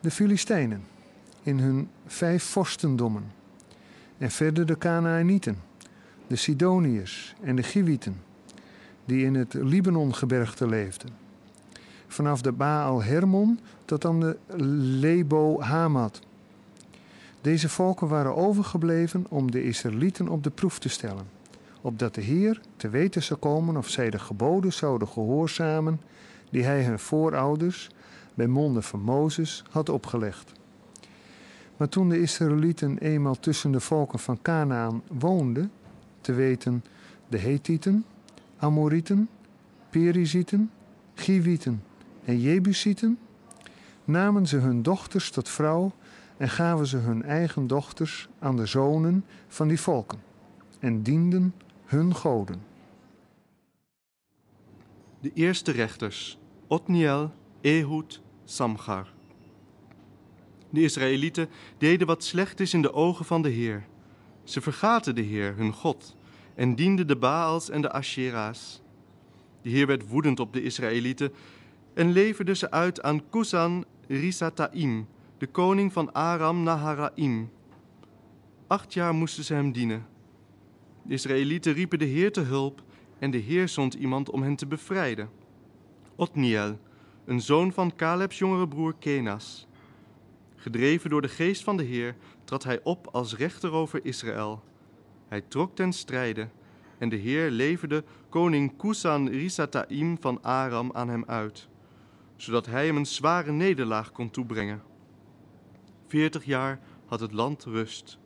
De 0.00 0.10
Filistijnen 0.10 0.82
in 1.42 1.58
hun 1.58 1.88
vijf 2.06 2.44
vorstendommen 2.44 3.32
en 4.18 4.30
verder 4.30 4.66
de 4.66 4.76
Kanaanieten 4.76 5.58
de 6.26 6.36
Sidoniërs 6.36 7.34
en 7.42 7.56
de 7.56 7.62
Giwieten, 7.62 8.22
die 9.04 9.24
in 9.24 9.34
het 9.34 9.54
Libanongebergte 9.54 10.68
leefden. 10.68 11.10
Vanaf 12.06 12.40
de 12.40 12.52
Baal 12.52 13.02
Hermon 13.02 13.60
tot 13.84 14.04
aan 14.04 14.20
de 14.20 14.38
Lebo 15.00 15.60
Hamad. 15.60 16.20
Deze 17.40 17.68
volken 17.68 18.08
waren 18.08 18.36
overgebleven 18.36 19.26
om 19.28 19.50
de 19.50 19.64
Israëlieten 19.64 20.28
op 20.28 20.42
de 20.42 20.50
proef 20.50 20.78
te 20.78 20.88
stellen, 20.88 21.26
opdat 21.80 22.14
de 22.14 22.20
Heer 22.20 22.60
te 22.76 22.88
weten 22.88 23.22
zou 23.22 23.40
komen 23.40 23.76
of 23.76 23.88
zij 23.88 24.10
de 24.10 24.18
geboden 24.18 24.72
zouden 24.72 25.08
gehoorzamen 25.08 26.00
die 26.50 26.64
hij 26.64 26.84
hun 26.84 26.98
voorouders 26.98 27.90
bij 28.34 28.46
monden 28.46 28.82
van 28.82 29.00
Mozes 29.00 29.64
had 29.70 29.88
opgelegd. 29.88 30.52
Maar 31.76 31.88
toen 31.88 32.08
de 32.08 32.20
Israëlieten 32.20 32.98
eenmaal 32.98 33.38
tussen 33.40 33.72
de 33.72 33.80
volken 33.80 34.18
van 34.18 34.42
Canaan 34.42 35.02
woonden, 35.18 35.72
te 36.20 36.32
weten 36.32 36.84
de 37.28 37.38
Hethieten, 37.38 38.04
Amorieten, 38.56 39.28
Perizieten, 39.90 40.70
Givieten 41.14 41.82
en 42.24 42.40
Jebusieten, 42.40 43.18
namen 44.04 44.46
ze 44.46 44.56
hun 44.56 44.82
dochters 44.82 45.30
tot 45.30 45.48
vrouw 45.48 45.92
en 46.36 46.48
gaven 46.48 46.86
ze 46.86 46.96
hun 46.96 47.22
eigen 47.22 47.66
dochters 47.66 48.28
aan 48.38 48.56
de 48.56 48.66
zonen 48.66 49.24
van 49.48 49.68
die 49.68 49.80
volken 49.80 50.18
en 50.78 51.02
dienden 51.02 51.54
hun 51.90 52.14
goden. 52.14 52.62
De 55.20 55.30
eerste 55.34 55.70
rechters, 55.70 56.38
Otniel, 56.66 57.32
Ehud, 57.60 58.20
Samgar. 58.44 59.12
De 60.70 60.82
Israëlieten 60.82 61.48
deden 61.78 62.06
wat 62.06 62.24
slecht 62.24 62.60
is 62.60 62.74
in 62.74 62.82
de 62.82 62.92
ogen 62.92 63.24
van 63.24 63.42
de 63.42 63.48
Heer 63.48 63.86
ze 64.44 64.60
vergaten 64.60 65.14
de 65.14 65.20
Heer, 65.20 65.56
hun 65.56 65.72
God, 65.72 66.16
en 66.54 66.74
dienden 66.74 67.06
de 67.06 67.16
Baals 67.16 67.70
en 67.70 67.80
de 67.80 67.92
Ashera's. 67.92 68.82
De 69.62 69.70
Heer 69.70 69.86
werd 69.86 70.08
woedend 70.08 70.40
op 70.40 70.52
de 70.52 70.62
Israëlieten 70.62 71.32
en 71.94 72.12
leverde 72.12 72.54
ze 72.54 72.70
uit 72.70 73.02
aan 73.02 73.28
Kusan 73.30 73.84
Risataim, 74.08 75.08
de 75.38 75.46
koning 75.46 75.92
van 75.92 76.12
Aram 76.12 76.62
Naharaim. 76.62 77.50
Acht 78.66 78.94
jaar 78.94 79.14
moesten 79.14 79.44
ze 79.44 79.54
hem 79.54 79.72
dienen. 79.72 80.09
De 81.10 81.16
Israëlieten 81.16 81.72
riepen 81.72 81.98
de 81.98 82.04
Heer 82.04 82.32
te 82.32 82.40
hulp 82.40 82.82
en 83.18 83.30
de 83.30 83.38
Heer 83.38 83.68
zond 83.68 83.94
iemand 83.94 84.30
om 84.30 84.42
hen 84.42 84.56
te 84.56 84.66
bevrijden. 84.66 85.30
Otniel, 86.16 86.78
een 87.24 87.40
zoon 87.40 87.72
van 87.72 87.96
Calebs 87.96 88.38
jongere 88.38 88.68
broer 88.68 88.94
Kenas. 88.98 89.66
Gedreven 90.56 91.10
door 91.10 91.22
de 91.22 91.28
geest 91.28 91.64
van 91.64 91.76
de 91.76 91.82
Heer 91.82 92.16
trad 92.44 92.64
hij 92.64 92.80
op 92.82 93.06
als 93.06 93.36
rechter 93.36 93.72
over 93.72 94.04
Israël. 94.04 94.62
Hij 95.28 95.40
trok 95.40 95.74
ten 95.74 95.92
strijde 95.92 96.48
en 96.98 97.08
de 97.08 97.16
Heer 97.16 97.50
leverde 97.50 98.04
koning 98.28 98.76
Kusan 98.76 99.28
Risataim 99.28 100.16
van 100.20 100.42
Aram 100.42 100.90
aan 100.92 101.08
hem 101.08 101.24
uit, 101.26 101.68
zodat 102.36 102.66
hij 102.66 102.86
hem 102.86 102.96
een 102.96 103.06
zware 103.06 103.52
nederlaag 103.52 104.12
kon 104.12 104.30
toebrengen. 104.30 104.82
Veertig 106.06 106.44
jaar 106.44 106.80
had 107.06 107.20
het 107.20 107.32
land 107.32 107.64
rust. 107.64 108.18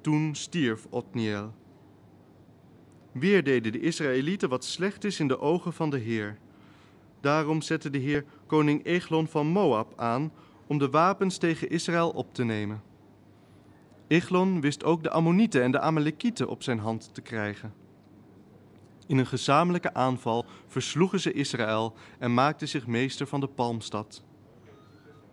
Toen 0.00 0.34
stierf 0.34 0.86
Otniel. 0.90 1.57
Weer 3.18 3.44
deden 3.44 3.72
de 3.72 3.80
Israëlieten 3.80 4.48
wat 4.48 4.64
slecht 4.64 5.04
is 5.04 5.20
in 5.20 5.28
de 5.28 5.38
ogen 5.38 5.72
van 5.72 5.90
de 5.90 5.98
Heer. 5.98 6.38
Daarom 7.20 7.62
zette 7.62 7.90
de 7.90 7.98
Heer 7.98 8.24
koning 8.46 8.84
Eglon 8.84 9.26
van 9.26 9.46
Moab 9.46 9.92
aan 9.96 10.32
om 10.66 10.78
de 10.78 10.90
wapens 10.90 11.38
tegen 11.38 11.70
Israël 11.70 12.10
op 12.10 12.34
te 12.34 12.44
nemen. 12.44 12.82
Eglon 14.06 14.60
wist 14.60 14.84
ook 14.84 15.02
de 15.02 15.10
Ammonieten 15.10 15.62
en 15.62 15.70
de 15.70 15.80
Amalekieten 15.80 16.48
op 16.48 16.62
zijn 16.62 16.78
hand 16.78 17.10
te 17.14 17.20
krijgen. 17.20 17.72
In 19.06 19.18
een 19.18 19.26
gezamenlijke 19.26 19.94
aanval 19.94 20.46
versloegen 20.66 21.20
ze 21.20 21.32
Israël 21.32 21.94
en 22.18 22.34
maakten 22.34 22.68
zich 22.68 22.86
meester 22.86 23.26
van 23.26 23.40
de 23.40 23.46
Palmstad. 23.46 24.24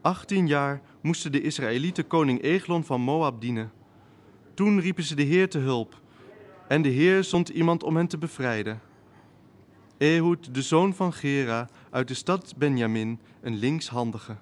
Achttien 0.02 0.48
jaar 0.48 0.82
moesten 1.02 1.32
de 1.32 1.42
Israëlieten 1.42 2.08
koning 2.08 2.42
Eglon 2.42 2.84
van 2.84 3.02
Moab 3.02 3.42
dienen. 3.42 3.72
Toen 4.54 4.80
riepen 4.80 5.04
ze 5.04 5.16
de 5.16 5.24
Heer 5.24 5.50
te 5.50 5.60
hulp, 5.60 6.02
en 6.68 6.82
de 6.82 6.90
Heer 6.90 7.24
zond 7.24 7.50
iemand 7.50 7.84
om 7.84 7.96
hen 7.96 8.08
te 8.08 8.18
bevrijden. 8.18 8.82
Ehud, 9.98 10.54
de 10.54 10.62
zoon 10.62 10.94
van 10.94 11.14
Gera, 11.14 11.70
uit 11.90 12.08
de 12.08 12.14
stad 12.14 12.54
Benjamin, 12.58 13.20
een 13.42 13.56
linkshandige. 13.56 14.36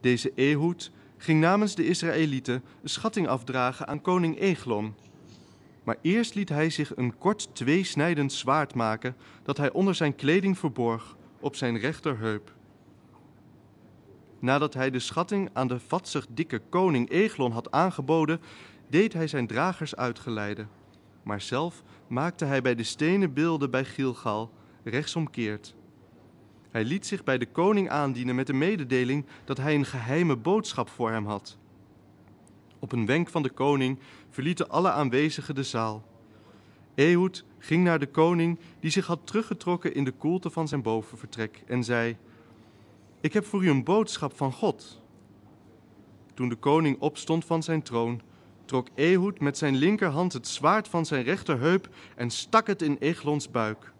Deze 0.00 0.32
Ehud 0.34 0.90
ging 1.16 1.40
namens 1.40 1.74
de 1.74 1.86
Israëlieten 1.86 2.64
een 2.82 2.88
schatting 2.88 3.28
afdragen 3.28 3.86
aan 3.88 4.00
koning 4.00 4.38
Eglon. 4.38 4.94
Maar 5.84 5.96
eerst 6.02 6.34
liet 6.34 6.48
hij 6.48 6.70
zich 6.70 6.96
een 6.96 7.18
kort 7.18 7.48
tweesnijdend 7.52 8.32
zwaard 8.32 8.74
maken 8.74 9.16
dat 9.42 9.56
hij 9.56 9.72
onder 9.72 9.94
zijn 9.94 10.14
kleding 10.14 10.58
verborg 10.58 11.16
op 11.40 11.56
zijn 11.56 11.78
rechterheup. 11.78 12.54
Nadat 14.38 14.74
hij 14.74 14.90
de 14.90 14.98
schatting 14.98 15.50
aan 15.52 15.68
de 15.68 15.80
vatzig 15.80 16.26
dikke 16.30 16.60
koning 16.68 17.10
Eglon 17.10 17.52
had 17.52 17.70
aangeboden, 17.70 18.40
deed 18.88 19.12
hij 19.12 19.26
zijn 19.26 19.46
dragers 19.46 19.96
uitgeleiden. 19.96 20.68
Maar 21.28 21.40
zelf 21.40 21.82
maakte 22.06 22.44
hij 22.44 22.62
bij 22.62 22.74
de 22.74 22.82
stenen 22.82 23.32
beelden 23.32 23.70
bij 23.70 23.84
Gilgal 23.84 24.50
rechtsomkeert. 24.84 25.74
Hij 26.70 26.84
liet 26.84 27.06
zich 27.06 27.24
bij 27.24 27.38
de 27.38 27.46
koning 27.46 27.90
aandienen 27.90 28.34
met 28.34 28.46
de 28.46 28.52
mededeling 28.52 29.26
dat 29.44 29.56
hij 29.56 29.74
een 29.74 29.84
geheime 29.84 30.36
boodschap 30.36 30.88
voor 30.88 31.10
hem 31.10 31.26
had. 31.26 31.58
Op 32.78 32.92
een 32.92 33.06
wenk 33.06 33.28
van 33.28 33.42
de 33.42 33.50
koning 33.50 33.98
verlieten 34.30 34.68
alle 34.68 34.90
aanwezigen 34.90 35.54
de 35.54 35.62
zaal. 35.62 36.04
Ehud 36.94 37.44
ging 37.58 37.84
naar 37.84 37.98
de 37.98 38.10
koning, 38.10 38.58
die 38.80 38.90
zich 38.90 39.06
had 39.06 39.26
teruggetrokken 39.26 39.94
in 39.94 40.04
de 40.04 40.12
koelte 40.12 40.50
van 40.50 40.68
zijn 40.68 40.82
bovenvertrek, 40.82 41.62
en 41.66 41.84
zei: 41.84 42.16
Ik 43.20 43.32
heb 43.32 43.44
voor 43.44 43.64
u 43.64 43.70
een 43.70 43.84
boodschap 43.84 44.36
van 44.36 44.52
God. 44.52 45.02
Toen 46.34 46.48
de 46.48 46.56
koning 46.56 47.00
opstond 47.00 47.44
van 47.44 47.62
zijn 47.62 47.82
troon, 47.82 48.20
trok 48.68 48.88
Ehud 48.94 49.40
met 49.40 49.58
zijn 49.58 49.76
linkerhand 49.76 50.32
het 50.32 50.48
zwaard 50.48 50.88
van 50.88 51.06
zijn 51.06 51.24
rechterheup 51.24 51.88
en 52.16 52.30
stak 52.30 52.66
het 52.66 52.82
in 52.82 52.96
Eglons 52.98 53.50
buik. 53.50 53.92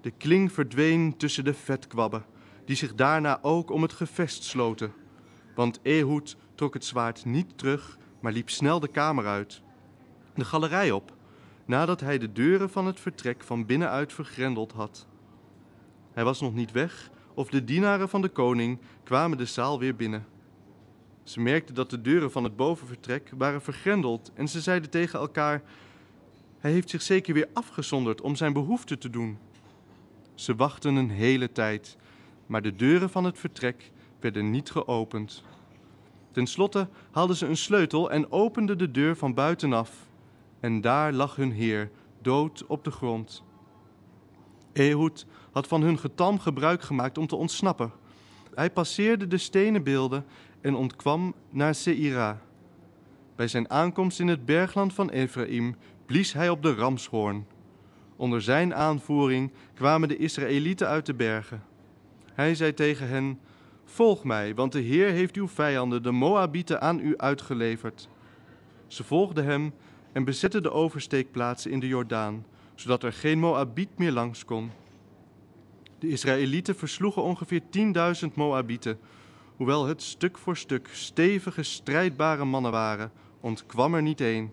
De 0.00 0.10
kling 0.10 0.52
verdween 0.52 1.16
tussen 1.16 1.44
de 1.44 1.54
vetkwabben, 1.54 2.24
die 2.64 2.76
zich 2.76 2.94
daarna 2.94 3.38
ook 3.42 3.70
om 3.70 3.82
het 3.82 3.92
gevest 3.92 4.44
sloten. 4.44 4.92
Want 5.54 5.80
Ehud 5.82 6.36
trok 6.54 6.74
het 6.74 6.84
zwaard 6.84 7.24
niet 7.24 7.58
terug, 7.58 7.98
maar 8.20 8.32
liep 8.32 8.50
snel 8.50 8.80
de 8.80 8.88
kamer 8.88 9.26
uit, 9.26 9.62
de 10.34 10.44
galerij 10.44 10.90
op, 10.90 11.12
nadat 11.64 12.00
hij 12.00 12.18
de 12.18 12.32
deuren 12.32 12.70
van 12.70 12.86
het 12.86 13.00
vertrek 13.00 13.42
van 13.42 13.66
binnenuit 13.66 14.12
vergrendeld 14.12 14.72
had. 14.72 15.06
Hij 16.12 16.24
was 16.24 16.40
nog 16.40 16.54
niet 16.54 16.72
weg, 16.72 17.10
of 17.34 17.48
de 17.48 17.64
dienaren 17.64 18.08
van 18.08 18.22
de 18.22 18.28
koning 18.28 18.78
kwamen 19.04 19.38
de 19.38 19.46
zaal 19.46 19.78
weer 19.78 19.96
binnen. 19.96 20.31
Ze 21.22 21.40
merkten 21.40 21.74
dat 21.74 21.90
de 21.90 22.00
deuren 22.00 22.30
van 22.30 22.44
het 22.44 22.56
bovenvertrek 22.56 23.32
waren 23.36 23.62
vergrendeld 23.62 24.30
en 24.34 24.48
ze 24.48 24.60
zeiden 24.60 24.90
tegen 24.90 25.18
elkaar: 25.18 25.62
Hij 26.58 26.72
heeft 26.72 26.90
zich 26.90 27.02
zeker 27.02 27.34
weer 27.34 27.48
afgezonderd 27.52 28.20
om 28.20 28.36
zijn 28.36 28.52
behoefte 28.52 28.98
te 28.98 29.10
doen. 29.10 29.38
Ze 30.34 30.54
wachten 30.54 30.94
een 30.94 31.10
hele 31.10 31.52
tijd, 31.52 31.96
maar 32.46 32.62
de 32.62 32.76
deuren 32.76 33.10
van 33.10 33.24
het 33.24 33.38
vertrek 33.38 33.90
werden 34.20 34.50
niet 34.50 34.70
geopend. 34.70 35.44
Ten 36.32 36.46
slotte 36.46 36.88
haalden 37.10 37.36
ze 37.36 37.46
een 37.46 37.56
sleutel 37.56 38.10
en 38.10 38.32
openden 38.32 38.78
de 38.78 38.90
deur 38.90 39.16
van 39.16 39.34
buitenaf. 39.34 40.06
En 40.60 40.80
daar 40.80 41.12
lag 41.12 41.36
hun 41.36 41.52
heer, 41.52 41.90
dood 42.22 42.66
op 42.66 42.84
de 42.84 42.90
grond. 42.90 43.42
Ehud 44.72 45.26
had 45.52 45.66
van 45.66 45.82
hun 45.82 45.98
getalm 45.98 46.38
gebruik 46.38 46.82
gemaakt 46.82 47.18
om 47.18 47.26
te 47.26 47.36
ontsnappen. 47.36 47.92
Hij 48.54 48.70
passeerde 48.70 49.26
de 49.26 49.38
stenen 49.38 49.82
beelden 49.82 50.24
en 50.62 50.74
ontkwam 50.74 51.34
naar 51.50 51.74
Seira. 51.74 52.40
Bij 53.36 53.48
zijn 53.48 53.70
aankomst 53.70 54.20
in 54.20 54.28
het 54.28 54.44
bergland 54.44 54.92
van 54.92 55.10
Ephraim 55.10 55.76
blies 56.06 56.32
hij 56.32 56.48
op 56.48 56.62
de 56.62 56.74
ramshoorn. 56.74 57.46
Onder 58.16 58.42
zijn 58.42 58.74
aanvoering 58.74 59.52
kwamen 59.74 60.08
de 60.08 60.16
Israëlieten 60.16 60.86
uit 60.86 61.06
de 61.06 61.14
bergen. 61.14 61.62
Hij 62.32 62.54
zei 62.54 62.74
tegen 62.74 63.08
hen: 63.08 63.38
Volg 63.84 64.24
mij, 64.24 64.54
want 64.54 64.72
de 64.72 64.80
Heer 64.80 65.10
heeft 65.10 65.36
uw 65.36 65.48
vijanden, 65.48 66.02
de 66.02 66.10
Moabieten, 66.10 66.80
aan 66.80 67.00
u 67.00 67.16
uitgeleverd. 67.16 68.08
Ze 68.86 69.04
volgden 69.04 69.44
hem 69.44 69.72
en 70.12 70.24
bezetten 70.24 70.62
de 70.62 70.70
oversteekplaatsen 70.70 71.70
in 71.70 71.80
de 71.80 71.88
Jordaan, 71.88 72.46
zodat 72.74 73.02
er 73.02 73.12
geen 73.12 73.38
Moabiet 73.38 73.98
meer 73.98 74.12
langs 74.12 74.44
kon. 74.44 74.70
De 75.98 76.08
Israëlieten 76.08 76.76
versloegen 76.76 77.22
ongeveer 77.22 77.60
10.000 78.26 78.34
Moabieten. 78.34 78.98
Hoewel 79.62 79.86
het 79.86 80.02
stuk 80.02 80.38
voor 80.38 80.56
stuk 80.56 80.88
stevige, 80.92 81.62
strijdbare 81.62 82.44
mannen 82.44 82.70
waren, 82.70 83.12
ontkwam 83.40 83.94
er 83.94 84.02
niet 84.02 84.20
één. 84.20 84.52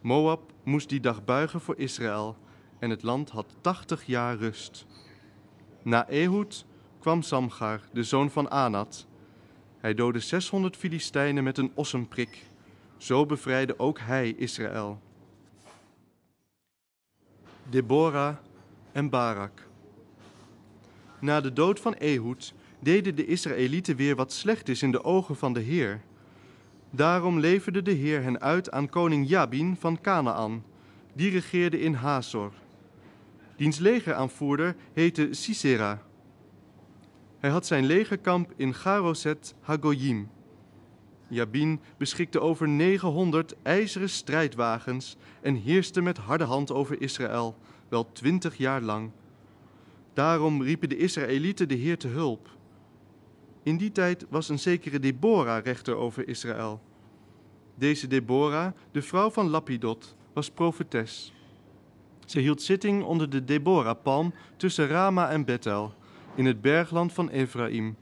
Moab 0.00 0.52
moest 0.62 0.88
die 0.88 1.00
dag 1.00 1.24
buigen 1.24 1.60
voor 1.60 1.76
Israël 1.76 2.36
en 2.78 2.90
het 2.90 3.02
land 3.02 3.30
had 3.30 3.46
80 3.60 4.04
jaar 4.04 4.36
rust. 4.36 4.86
Na 5.82 6.08
Ehud 6.08 6.64
kwam 6.98 7.22
Samgar, 7.22 7.80
de 7.92 8.02
zoon 8.02 8.30
van 8.30 8.50
Anat. 8.50 9.06
Hij 9.78 9.94
doodde 9.94 10.20
600 10.20 10.76
Filistijnen 10.76 11.44
met 11.44 11.58
een 11.58 11.72
ossemprik. 11.74 12.46
Zo 12.96 13.26
bevrijdde 13.26 13.78
ook 13.78 13.98
hij 13.98 14.30
Israël. 14.30 15.00
Deborah 17.68 18.36
en 18.92 19.10
Barak. 19.10 19.66
Na 21.18 21.40
de 21.40 21.52
dood 21.52 21.80
van 21.80 21.94
Ehud 21.94 22.54
deden 22.78 23.14
de 23.14 23.26
Israëlieten 23.26 23.96
weer 23.96 24.16
wat 24.16 24.32
slecht 24.32 24.68
is 24.68 24.82
in 24.82 24.90
de 24.90 25.04
ogen 25.04 25.36
van 25.36 25.52
de 25.52 25.60
Heer. 25.60 26.00
Daarom 26.90 27.38
leverde 27.38 27.82
de 27.82 27.92
Heer 27.92 28.22
hen 28.22 28.40
uit 28.40 28.70
aan 28.70 28.88
koning 28.88 29.28
Jabin 29.28 29.76
van 29.78 30.00
Canaan. 30.00 30.64
Die 31.12 31.30
regeerde 31.30 31.80
in 31.80 31.94
Hazor. 31.94 32.52
Diens 33.56 33.78
legeraanvoerder 33.78 34.76
heette 34.92 35.28
Sisera. 35.30 36.02
Hij 37.38 37.50
had 37.50 37.66
zijn 37.66 37.84
legerkamp 37.84 38.52
in 38.56 38.74
Garoset 38.74 39.54
Hagoyim. 39.60 40.28
Jabin 41.28 41.80
beschikte 41.96 42.40
over 42.40 42.68
900 42.68 43.54
ijzeren 43.62 44.08
strijdwagens 44.08 45.16
en 45.42 45.54
heerste 45.54 46.00
met 46.00 46.18
harde 46.18 46.44
hand 46.44 46.72
over 46.72 47.00
Israël, 47.00 47.56
wel 47.88 48.12
twintig 48.12 48.56
jaar 48.56 48.80
lang. 48.80 49.10
Daarom 50.14 50.62
riepen 50.62 50.88
de 50.88 50.96
Israëlieten 50.96 51.68
de 51.68 51.74
Heer 51.74 51.98
te 51.98 52.08
hulp. 52.08 52.55
In 53.66 53.76
die 53.76 53.92
tijd 53.92 54.26
was 54.28 54.48
een 54.48 54.58
zekere 54.58 54.98
Deborah 54.98 55.64
rechter 55.64 55.94
over 55.94 56.28
Israël. 56.28 56.80
Deze 57.74 58.06
Deborah, 58.06 58.72
de 58.90 59.02
vrouw 59.02 59.30
van 59.30 59.48
Lapidot, 59.48 60.16
was 60.32 60.50
profetes. 60.50 61.32
Ze 62.26 62.40
hield 62.40 62.62
zitting 62.62 63.04
onder 63.04 63.30
de 63.30 63.44
Deborah-palm 63.44 64.34
tussen 64.56 64.86
Rama 64.86 65.30
en 65.30 65.44
Bethel, 65.44 65.94
in 66.34 66.44
het 66.44 66.60
bergland 66.60 67.12
van 67.12 67.28
Ephraim. 67.28 67.96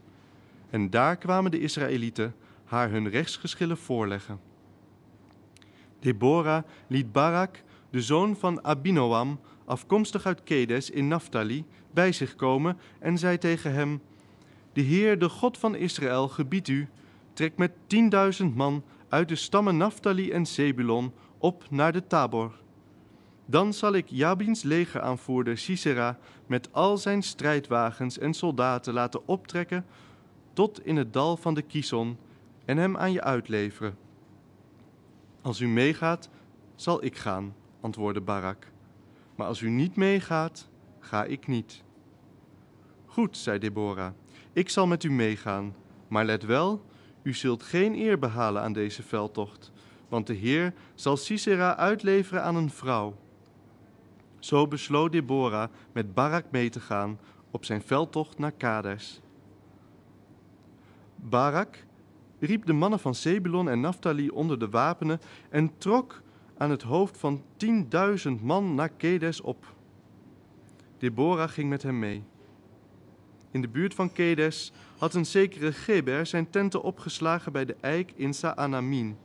En 0.69 0.89
daar 0.89 1.17
kwamen 1.17 1.51
de 1.51 1.59
Israëlieten 1.59 2.35
haar 2.65 2.89
hun 2.89 3.09
rechtsgeschillen 3.09 3.77
voorleggen. 3.77 4.39
Deborah 5.99 6.63
liet 6.87 7.11
Barak, 7.11 7.63
de 7.89 8.01
zoon 8.01 8.35
van 8.35 8.63
Abinoam, 8.63 9.39
afkomstig 9.65 10.25
uit 10.25 10.43
Kedes 10.43 10.89
in 10.89 11.07
Naphtali, 11.07 11.65
bij 11.93 12.11
zich 12.11 12.35
komen 12.35 12.77
en 12.99 13.17
zei 13.17 13.37
tegen 13.37 13.73
hem: 13.73 14.01
De 14.75 14.81
Heer, 14.81 15.19
de 15.19 15.29
God 15.29 15.57
van 15.57 15.75
Israël, 15.75 16.27
gebiedt 16.27 16.67
u, 16.67 16.87
trek 17.33 17.57
met 17.57 17.71
tienduizend 17.87 18.55
man 18.55 18.83
uit 19.09 19.27
de 19.27 19.35
stammen 19.35 19.77
Naphtali 19.77 20.31
en 20.31 20.45
Zebulon 20.45 21.13
op 21.37 21.65
naar 21.69 21.91
de 21.91 22.07
Tabor. 22.07 22.61
Dan 23.45 23.73
zal 23.73 23.93
ik 23.93 24.09
Jabins 24.09 24.63
legeraanvoerder 24.63 25.57
Sisera 25.57 26.17
met 26.47 26.73
al 26.73 26.97
zijn 26.97 27.23
strijdwagens 27.23 28.17
en 28.17 28.33
soldaten 28.33 28.93
laten 28.93 29.27
optrekken 29.27 29.85
tot 30.53 30.85
in 30.85 30.95
het 30.95 31.13
dal 31.13 31.37
van 31.37 31.53
de 31.53 31.61
Kison 31.61 32.17
en 32.65 32.77
hem 32.77 32.97
aan 32.97 33.11
je 33.11 33.21
uitleveren. 33.21 33.97
Als 35.41 35.59
u 35.59 35.67
meegaat, 35.67 36.29
zal 36.75 37.03
ik 37.03 37.17
gaan, 37.17 37.55
antwoordde 37.81 38.21
Barak. 38.21 38.71
Maar 39.35 39.47
als 39.47 39.61
u 39.61 39.69
niet 39.69 39.95
meegaat, 39.95 40.69
ga 40.99 41.23
ik 41.23 41.47
niet. 41.47 41.83
Goed, 43.05 43.37
zei 43.37 43.59
Deborah, 43.59 44.11
ik 44.55 44.69
zal 44.69 44.87
met 44.87 45.03
u 45.03 45.11
meegaan, 45.11 45.75
maar 46.07 46.25
let 46.25 46.43
wel, 46.43 46.85
u 47.23 47.33
zult 47.33 47.63
geen 47.63 47.95
eer 47.95 48.19
behalen 48.19 48.61
aan 48.61 48.73
deze 48.73 49.03
veldtocht, 49.03 49.71
want 50.09 50.27
de 50.27 50.33
Heer 50.33 50.73
zal 50.93 51.17
Sisera 51.17 51.75
uitleveren 51.75 52.43
aan 52.43 52.55
een 52.55 52.69
vrouw. 52.69 53.15
Zo 54.39 54.67
besloot 54.67 55.11
Deborah 55.11 55.69
met 55.91 56.13
Barak 56.13 56.45
mee 56.51 56.69
te 56.69 56.79
gaan 56.79 57.19
op 57.51 57.65
zijn 57.65 57.81
veldtocht 57.81 58.37
naar 58.37 58.51
Kades. 58.51 59.21
Barak 61.15 61.85
riep 62.39 62.65
de 62.65 62.73
mannen 62.73 62.99
van 62.99 63.15
Zebulon 63.15 63.69
en 63.69 63.79
Naphtali 63.79 64.29
onder 64.29 64.59
de 64.59 64.69
wapenen 64.69 65.19
en 65.49 65.77
trok 65.77 66.21
aan 66.57 66.69
het 66.69 66.81
hoofd 66.81 67.17
van 67.17 67.43
tienduizend 67.57 68.41
man 68.43 68.75
naar 68.75 68.89
Kedes 68.89 69.41
op. 69.41 69.75
Deborah 70.97 71.49
ging 71.49 71.69
met 71.69 71.83
hem 71.83 71.99
mee. 71.99 72.23
In 73.55 73.61
de 73.61 73.67
buurt 73.67 73.93
van 73.93 74.11
Kedes 74.11 74.71
had 74.97 75.13
een 75.13 75.25
zekere 75.25 75.73
Geber 75.73 76.25
zijn 76.25 76.49
tenten 76.49 76.81
opgeslagen 76.81 77.51
bij 77.51 77.65
de 77.65 77.75
eik 77.81 78.11
in 78.15 78.33
Sa'anamin. 78.33 79.17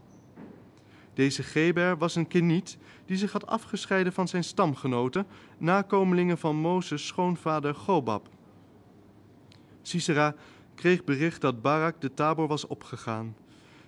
Deze 1.14 1.42
Geber 1.42 1.98
was 1.98 2.14
een 2.14 2.28
Keniet 2.28 2.78
die 3.06 3.16
zich 3.16 3.32
had 3.32 3.46
afgescheiden 3.46 4.12
van 4.12 4.28
zijn 4.28 4.44
stamgenoten, 4.44 5.26
nakomelingen 5.58 6.38
van 6.38 6.56
Mozes 6.56 7.06
schoonvader 7.06 7.74
Gobab. 7.74 8.28
Sisera 9.82 10.34
kreeg 10.74 11.04
bericht 11.04 11.40
dat 11.40 11.62
Barak 11.62 12.00
de 12.00 12.14
Tabor 12.14 12.46
was 12.46 12.66
opgegaan. 12.66 13.36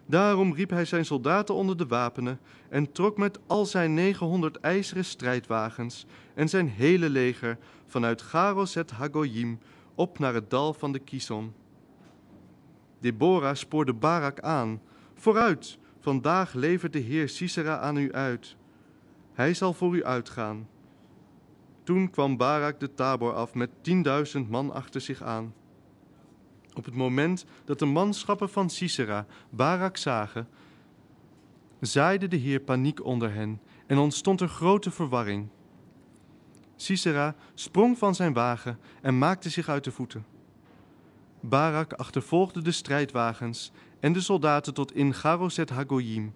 Daarom 0.06 0.54
riep 0.54 0.70
hij 0.70 0.84
zijn 0.84 1.04
soldaten 1.04 1.54
onder 1.54 1.76
de 1.76 1.86
wapenen 1.86 2.40
en 2.68 2.92
trok 2.92 3.16
met 3.16 3.38
al 3.46 3.66
zijn 3.66 3.94
900 3.94 4.60
ijzeren 4.60 5.04
strijdwagens 5.04 6.06
en 6.34 6.48
zijn 6.48 6.68
hele 6.68 7.10
leger 7.10 7.58
vanuit 7.86 8.22
Garoset 8.22 8.90
Hagoyim 8.90 9.58
op 10.02 10.18
naar 10.18 10.34
het 10.34 10.50
dal 10.50 10.74
van 10.74 10.92
de 10.92 10.98
Kison. 10.98 11.54
Deborah 13.00 13.54
spoorde 13.54 13.92
Barak 13.92 14.40
aan: 14.40 14.80
Vooruit, 15.14 15.78
vandaag 16.00 16.52
levert 16.52 16.92
de 16.92 16.98
Heer 16.98 17.28
Sisera 17.28 17.78
aan 17.78 17.96
u 17.96 18.12
uit. 18.12 18.56
Hij 19.32 19.54
zal 19.54 19.72
voor 19.72 19.96
u 19.96 20.04
uitgaan. 20.04 20.68
Toen 21.82 22.10
kwam 22.10 22.36
Barak 22.36 22.80
de 22.80 22.94
Tabor 22.94 23.32
af 23.32 23.54
met 23.54 23.70
tienduizend 23.80 24.50
man 24.50 24.72
achter 24.72 25.00
zich 25.00 25.22
aan. 25.22 25.54
Op 26.74 26.84
het 26.84 26.94
moment 26.94 27.44
dat 27.64 27.78
de 27.78 27.86
manschappen 27.86 28.50
van 28.50 28.70
Sisera 28.70 29.26
Barak 29.50 29.96
zagen, 29.96 30.48
zaaide 31.80 32.28
de 32.28 32.36
Heer 32.36 32.60
paniek 32.60 33.04
onder 33.04 33.32
hen 33.32 33.60
en 33.86 33.98
ontstond 33.98 34.40
er 34.40 34.48
grote 34.48 34.90
verwarring. 34.90 35.48
Sisera 36.82 37.34
sprong 37.54 37.98
van 37.98 38.14
zijn 38.14 38.32
wagen 38.32 38.78
en 39.02 39.18
maakte 39.18 39.50
zich 39.50 39.68
uit 39.68 39.84
de 39.84 39.90
voeten. 39.90 40.24
Barak 41.40 41.92
achtervolgde 41.92 42.62
de 42.62 42.72
strijdwagens 42.72 43.72
en 44.00 44.12
de 44.12 44.20
soldaten 44.20 44.74
tot 44.74 44.94
in 44.94 45.14
Garoset 45.14 45.70
Hagoyim. 45.70 46.34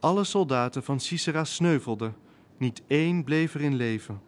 Alle 0.00 0.24
soldaten 0.24 0.82
van 0.82 1.00
Sisera 1.00 1.44
sneuvelden, 1.44 2.14
niet 2.56 2.82
één 2.86 3.24
bleef 3.24 3.54
er 3.54 3.60
in 3.60 3.74
leven. 3.74 4.20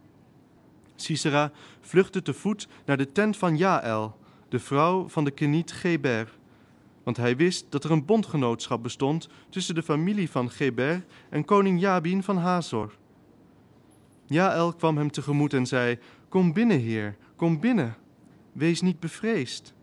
Sisera 0.96 1.52
vluchtte 1.80 2.22
te 2.22 2.34
voet 2.34 2.68
naar 2.84 2.96
de 2.96 3.12
tent 3.12 3.36
van 3.36 3.56
Jaël, 3.56 4.18
de 4.48 4.58
vrouw 4.58 5.08
van 5.08 5.24
de 5.24 5.30
Keniet 5.30 5.72
Geber, 5.72 6.38
want 7.02 7.16
hij 7.16 7.36
wist 7.36 7.66
dat 7.68 7.84
er 7.84 7.90
een 7.90 8.04
bondgenootschap 8.04 8.82
bestond 8.82 9.28
tussen 9.50 9.74
de 9.74 9.82
familie 9.82 10.30
van 10.30 10.50
Geber 10.50 11.04
en 11.30 11.44
koning 11.44 11.80
Jabin 11.80 12.22
van 12.22 12.36
Hazor. 12.36 12.92
Jaël 14.28 14.72
kwam 14.72 14.96
hem 14.96 15.10
tegemoet 15.10 15.52
en 15.52 15.66
zei: 15.66 15.98
Kom 16.28 16.52
binnen, 16.52 16.78
heer, 16.78 17.16
kom 17.36 17.60
binnen. 17.60 17.96
Wees 18.52 18.80
niet 18.80 19.00
bevreesd. 19.00 19.74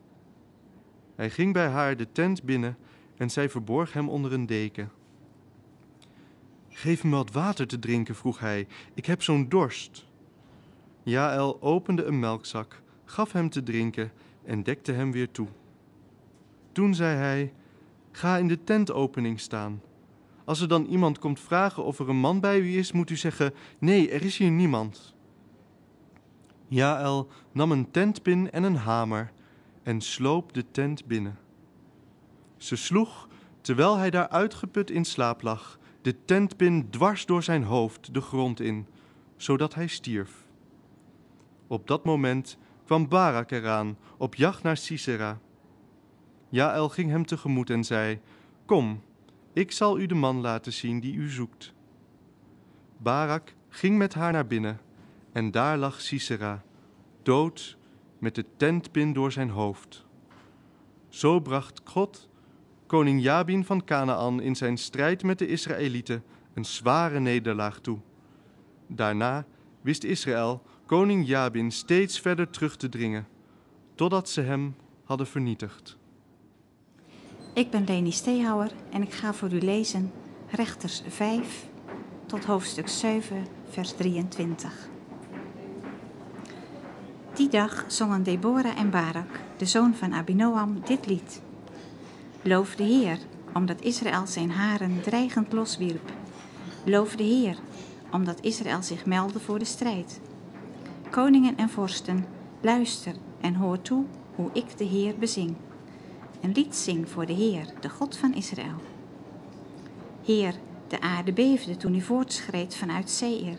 Hij 1.16 1.30
ging 1.30 1.54
bij 1.54 1.68
haar 1.68 1.98
de 1.98 2.12
tent 2.12 2.44
binnen 2.44 2.78
en 3.18 3.30
zij 3.30 3.50
verborg 3.50 3.94
hem 3.94 4.10
onder 4.10 4.34
een 4.34 4.46
deken. 4.46 4.92
Geef 6.70 7.04
me 7.04 7.16
wat 7.16 7.32
water 7.32 7.68
te 7.68 7.80
drinken, 7.80 8.16
vroeg 8.16 8.40
hij. 8.40 8.68
Ik 8.94 9.06
heb 9.06 9.24
zo'n 9.24 9.50
dorst. 9.50 10.06
Jaël 11.04 11.62
opende 11.62 12.04
een 12.04 12.20
melkzak, 12.20 12.82
gaf 13.06 13.32
hem 13.32 13.50
te 13.50 13.64
drinken 13.64 14.12
en 14.44 14.64
dekte 14.64 14.92
hem 14.92 15.12
weer 15.12 15.32
toe. 15.32 15.48
Toen 16.72 16.96
zei 16.96 17.18
hij: 17.18 17.54
Ga 18.12 18.38
in 18.38 18.48
de 18.48 18.64
tentopening 18.64 19.40
staan. 19.40 19.82
Als 20.46 20.62
er 20.62 20.68
dan 20.68 20.86
iemand 20.86 21.20
komt 21.20 21.40
vragen 21.40 21.84
of 21.84 22.00
er 22.00 22.10
een 22.10 22.18
man 22.18 22.40
bij 22.40 22.60
u 22.60 22.78
is, 22.78 22.92
moet 22.92 23.10
u 23.10 23.16
zeggen: 23.16 23.54
Nee, 23.80 24.12
er 24.12 24.24
is 24.24 24.38
hier 24.38 24.52
niemand. 24.52 25.16
Jaël 26.68 27.28
nam 27.52 27.72
een 27.72 27.92
tentpin 27.92 28.52
en 28.52 28.64
een 28.64 28.76
hamer 28.76 29.32
en 29.84 30.02
sloop 30.02 30.54
de 30.54 30.72
tent 30.72 31.06
binnen. 31.06 31.38
Ze 32.58 32.76
sloeg, 32.76 33.28
terwijl 33.62 33.98
hij 33.98 34.10
daar 34.10 34.30
uitgeput 34.30 34.90
in 34.90 35.06
slaap 35.06 35.42
lag, 35.42 35.80
de 36.02 36.26
tentpin 36.26 36.90
dwars 36.90 37.26
door 37.26 37.44
zijn 37.44 37.64
hoofd 37.64 38.14
de 38.14 38.22
grond 38.22 38.60
in, 38.60 38.88
zodat 39.38 39.74
hij 39.74 39.88
stierf. 39.88 40.48
Op 41.68 41.88
dat 41.88 42.06
moment 42.06 42.58
kwam 42.86 43.08
Barak 43.08 43.52
eraan, 43.52 43.98
op 44.18 44.36
jacht 44.36 44.64
naar 44.64 44.78
Sisera. 44.78 45.40
Jaël 46.50 46.90
ging 46.90 47.10
hem 47.10 47.26
tegemoet 47.26 47.70
en 47.70 47.84
zei: 47.84 48.20
Kom, 48.66 49.02
ik 49.56 49.72
zal 49.72 50.00
u 50.00 50.06
de 50.06 50.16
man 50.16 50.42
laten 50.42 50.74
zien 50.74 51.00
die 51.00 51.16
u 51.16 51.30
zoekt. 51.30 51.74
Barak 52.98 53.54
ging 53.70 53.98
met 53.98 54.14
haar 54.14 54.32
naar 54.32 54.48
binnen, 54.48 54.80
en 55.32 55.52
daar 55.52 55.78
lag 55.78 56.02
Sisera, 56.02 56.64
dood, 57.24 57.78
met 58.20 58.36
de 58.36 58.46
tentpin 58.58 59.14
door 59.14 59.32
zijn 59.32 59.50
hoofd. 59.50 60.06
Zo 61.10 61.40
bracht 61.40 61.82
God, 61.84 62.30
koning 62.86 63.22
Jabin 63.22 63.66
van 63.66 63.84
Canaan, 63.84 64.42
in 64.42 64.56
zijn 64.56 64.78
strijd 64.78 65.24
met 65.24 65.40
de 65.40 65.48
Israëlieten 65.48 66.24
een 66.54 66.66
zware 66.66 67.20
nederlaag 67.20 67.80
toe. 67.80 68.00
Daarna 68.88 69.46
wist 69.82 70.04
Israël 70.04 70.62
koning 70.86 71.28
Jabin 71.28 71.72
steeds 71.72 72.20
verder 72.20 72.50
terug 72.50 72.76
te 72.78 72.90
dringen, 72.90 73.28
totdat 73.96 74.30
ze 74.30 74.42
hem 74.42 74.76
hadden 75.04 75.28
vernietigd. 75.28 75.98
Ik 77.56 77.70
ben 77.70 77.84
Leni 77.84 78.12
Steehouwer 78.12 78.72
en 78.90 79.02
ik 79.02 79.14
ga 79.14 79.34
voor 79.34 79.52
u 79.52 79.60
lezen 79.60 80.12
Rechters 80.50 81.02
5 81.08 81.68
tot 82.26 82.46
hoofdstuk 82.46 82.88
7, 82.88 83.48
vers 83.70 83.92
23. 83.92 84.90
Die 87.34 87.50
dag 87.50 87.86
zongen 87.88 88.24
Deborah 88.24 88.80
en 88.80 88.90
Barak, 88.90 89.40
de 89.58 89.66
zoon 89.66 89.94
van 89.94 90.14
Abinoam, 90.14 90.82
dit 90.86 91.06
lied. 91.06 91.42
Loof 92.42 92.76
de 92.76 92.84
Heer, 92.84 93.18
omdat 93.54 93.82
Israël 93.82 94.28
zijn 94.28 94.52
haren 94.52 95.02
dreigend 95.02 95.54
loswierp. 95.54 96.12
Loof 96.86 97.16
de 97.16 97.24
Heer, 97.24 97.58
omdat 98.12 98.42
Israël 98.42 98.84
zich 98.84 99.06
meldde 99.06 99.40
voor 99.40 99.60
de 99.60 99.66
strijd. 99.66 100.20
Koningen 101.10 101.58
en 101.58 101.70
vorsten, 101.70 102.26
luister 102.62 103.16
en 103.42 103.56
hoor 103.56 103.82
toe 103.82 104.06
hoe 104.36 104.50
ik 104.54 104.78
de 104.78 104.86
Heer 104.86 105.16
bezing. 105.18 105.56
Een 106.46 106.52
lied 106.52 106.76
zing 106.76 107.10
voor 107.10 107.26
de 107.26 107.34
Heer, 107.34 107.66
de 107.80 107.90
God 107.90 108.18
van 108.18 108.34
Israël. 108.34 108.82
Heer, 110.24 110.56
de 110.88 111.02
aarde 111.02 111.34
beefde 111.34 111.78
toen 111.78 111.96
u 111.96 112.02
voortschreed 112.02 112.76
vanuit 112.76 113.10
Seir. 113.10 113.58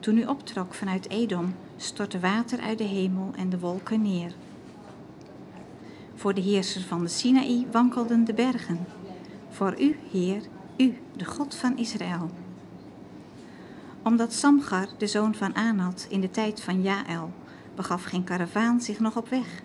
Toen 0.00 0.18
u 0.18 0.24
optrok 0.26 0.74
vanuit 0.74 1.08
Edom, 1.08 1.54
stortte 1.76 2.20
water 2.20 2.60
uit 2.60 2.78
de 2.78 2.84
hemel 2.84 3.30
en 3.36 3.50
de 3.50 3.58
wolken 3.58 4.02
neer. 4.02 4.34
Voor 6.14 6.34
de 6.34 6.40
heerser 6.40 6.80
van 6.80 7.02
de 7.02 7.08
Sinaï 7.08 7.66
wankelden 7.70 8.24
de 8.24 8.34
bergen. 8.34 8.86
Voor 9.50 9.80
u, 9.80 9.96
Heer, 10.10 10.42
u, 10.76 10.98
de 11.16 11.24
God 11.24 11.54
van 11.54 11.76
Israël. 11.76 12.30
Omdat 14.02 14.32
Samgar, 14.32 14.88
de 14.98 15.06
zoon 15.06 15.34
van 15.34 15.54
Anat, 15.54 16.06
in 16.08 16.20
de 16.20 16.30
tijd 16.30 16.60
van 16.60 16.82
Jaël, 16.82 17.32
begaf 17.74 18.04
geen 18.04 18.24
karavaan 18.24 18.80
zich 18.80 19.00
nog 19.00 19.16
op 19.16 19.28
weg. 19.28 19.62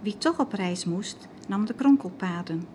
Wie 0.00 0.18
toch 0.18 0.38
op 0.38 0.52
reis 0.52 0.84
moest, 0.84 1.28
nam 1.48 1.66
de 1.66 1.74
kronkelpaden. 1.74 2.66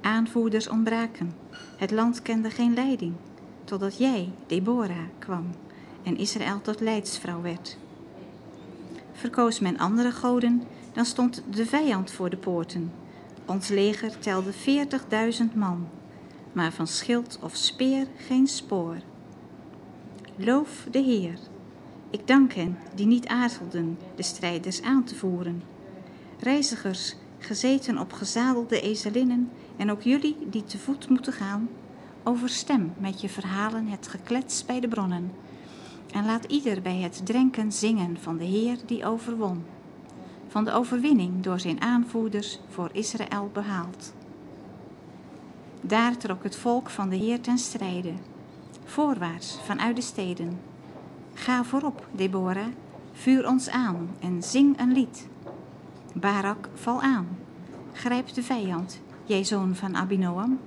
Aanvoerders 0.00 0.68
ontbraken. 0.68 1.32
Het 1.76 1.90
land 1.90 2.22
kende 2.22 2.50
geen 2.50 2.74
leiding, 2.74 3.14
totdat 3.64 3.98
jij, 3.98 4.32
Deborah, 4.46 5.08
kwam 5.18 5.46
en 6.02 6.16
Israël 6.16 6.60
tot 6.60 6.80
leidsvrouw 6.80 7.40
werd. 7.40 7.78
Verkoos 9.12 9.60
men 9.60 9.78
andere 9.78 10.12
goden, 10.12 10.62
dan 10.92 11.04
stond 11.04 11.42
de 11.50 11.66
vijand 11.66 12.10
voor 12.10 12.30
de 12.30 12.36
poorten. 12.36 12.92
Ons 13.44 13.68
leger 13.68 14.18
telde 14.18 14.52
veertigduizend 14.52 15.54
man, 15.54 15.88
maar 16.52 16.72
van 16.72 16.86
schild 16.86 17.38
of 17.42 17.56
speer 17.56 18.06
geen 18.16 18.46
spoor. 18.46 18.96
Loof 20.36 20.86
de 20.90 20.98
Heer. 20.98 21.38
Ik 22.10 22.26
dank 22.26 22.52
hen 22.52 22.78
die 22.94 23.06
niet 23.06 23.26
aarzelden 23.26 23.98
de 24.14 24.22
strijders 24.22 24.82
aan 24.82 25.04
te 25.04 25.14
voeren. 25.14 25.62
Reizigers, 26.38 27.16
gezeten 27.44 27.98
op 27.98 28.12
gezadelde 28.12 28.80
ezelinnen, 28.80 29.50
en 29.76 29.90
ook 29.90 30.02
jullie 30.02 30.36
die 30.50 30.64
te 30.64 30.78
voet 30.78 31.08
moeten 31.08 31.32
gaan, 31.32 31.68
overstem 32.22 32.92
met 32.98 33.20
je 33.20 33.28
verhalen 33.28 33.86
het 33.86 34.08
geklets 34.08 34.64
bij 34.64 34.80
de 34.80 34.88
bronnen 34.88 35.30
en 36.12 36.26
laat 36.26 36.44
ieder 36.44 36.82
bij 36.82 36.96
het 36.96 37.26
drenken 37.26 37.72
zingen 37.72 38.16
van 38.20 38.36
de 38.36 38.44
Heer 38.44 38.76
die 38.86 39.06
overwon. 39.06 39.64
Van 40.48 40.64
de 40.64 40.72
overwinning 40.72 41.42
door 41.42 41.60
zijn 41.60 41.80
aanvoerders 41.80 42.58
voor 42.68 42.88
Israël 42.92 43.50
behaald. 43.52 44.12
Daar 45.80 46.16
trok 46.16 46.42
het 46.42 46.56
volk 46.56 46.90
van 46.90 47.08
de 47.08 47.16
Heer 47.16 47.40
ten 47.40 47.58
strijde, 47.58 48.12
voorwaarts 48.84 49.58
vanuit 49.64 49.96
de 49.96 50.02
steden. 50.02 50.60
Ga 51.34 51.64
voorop, 51.64 52.06
Deborah, 52.12 52.66
vuur 53.12 53.48
ons 53.48 53.68
aan 53.68 54.10
en 54.20 54.42
zing 54.42 54.80
een 54.80 54.92
lied. 54.92 55.28
Barak, 56.14 56.68
val 56.74 57.00
aan, 57.00 57.28
grijp 57.92 58.34
de 58.34 58.42
vijand, 58.42 59.00
jij 59.24 59.44
zoon 59.44 59.74
van 59.74 59.96
Abinoam. 59.96 60.58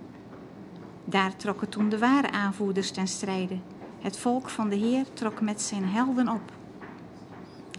Daar 1.06 1.36
trokken 1.36 1.69
toen 1.69 1.89
de 1.89 1.97
ware 1.97 2.32
aanvoerders 2.32 2.91
ten 2.91 3.08
strijde, 3.08 3.58
het 4.01 4.17
volk 4.17 4.49
van 4.49 4.69
de 4.69 4.75
Heer 4.75 5.06
trok 5.13 5.41
met 5.41 5.62
zijn 5.62 5.86
helden 5.86 6.29
op. 6.29 6.51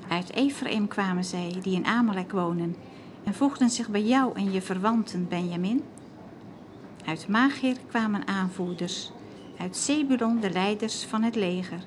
Uit 0.08 0.32
Ephraim 0.32 0.88
kwamen 0.88 1.24
zij, 1.24 1.58
die 1.62 1.74
in 1.74 1.86
Amalek 1.86 2.32
wonen, 2.32 2.76
en 3.24 3.34
voegden 3.34 3.70
zich 3.70 3.88
bij 3.88 4.02
jou 4.02 4.36
en 4.36 4.52
je 4.52 4.62
verwanten, 4.62 5.28
Benjamin. 5.28 5.82
Uit 7.04 7.28
Magir 7.28 7.76
kwamen 7.86 8.26
aanvoerders, 8.26 9.12
uit 9.58 9.76
Zebulon 9.76 10.40
de 10.40 10.50
leiders 10.50 11.04
van 11.04 11.22
het 11.22 11.34
leger. 11.34 11.80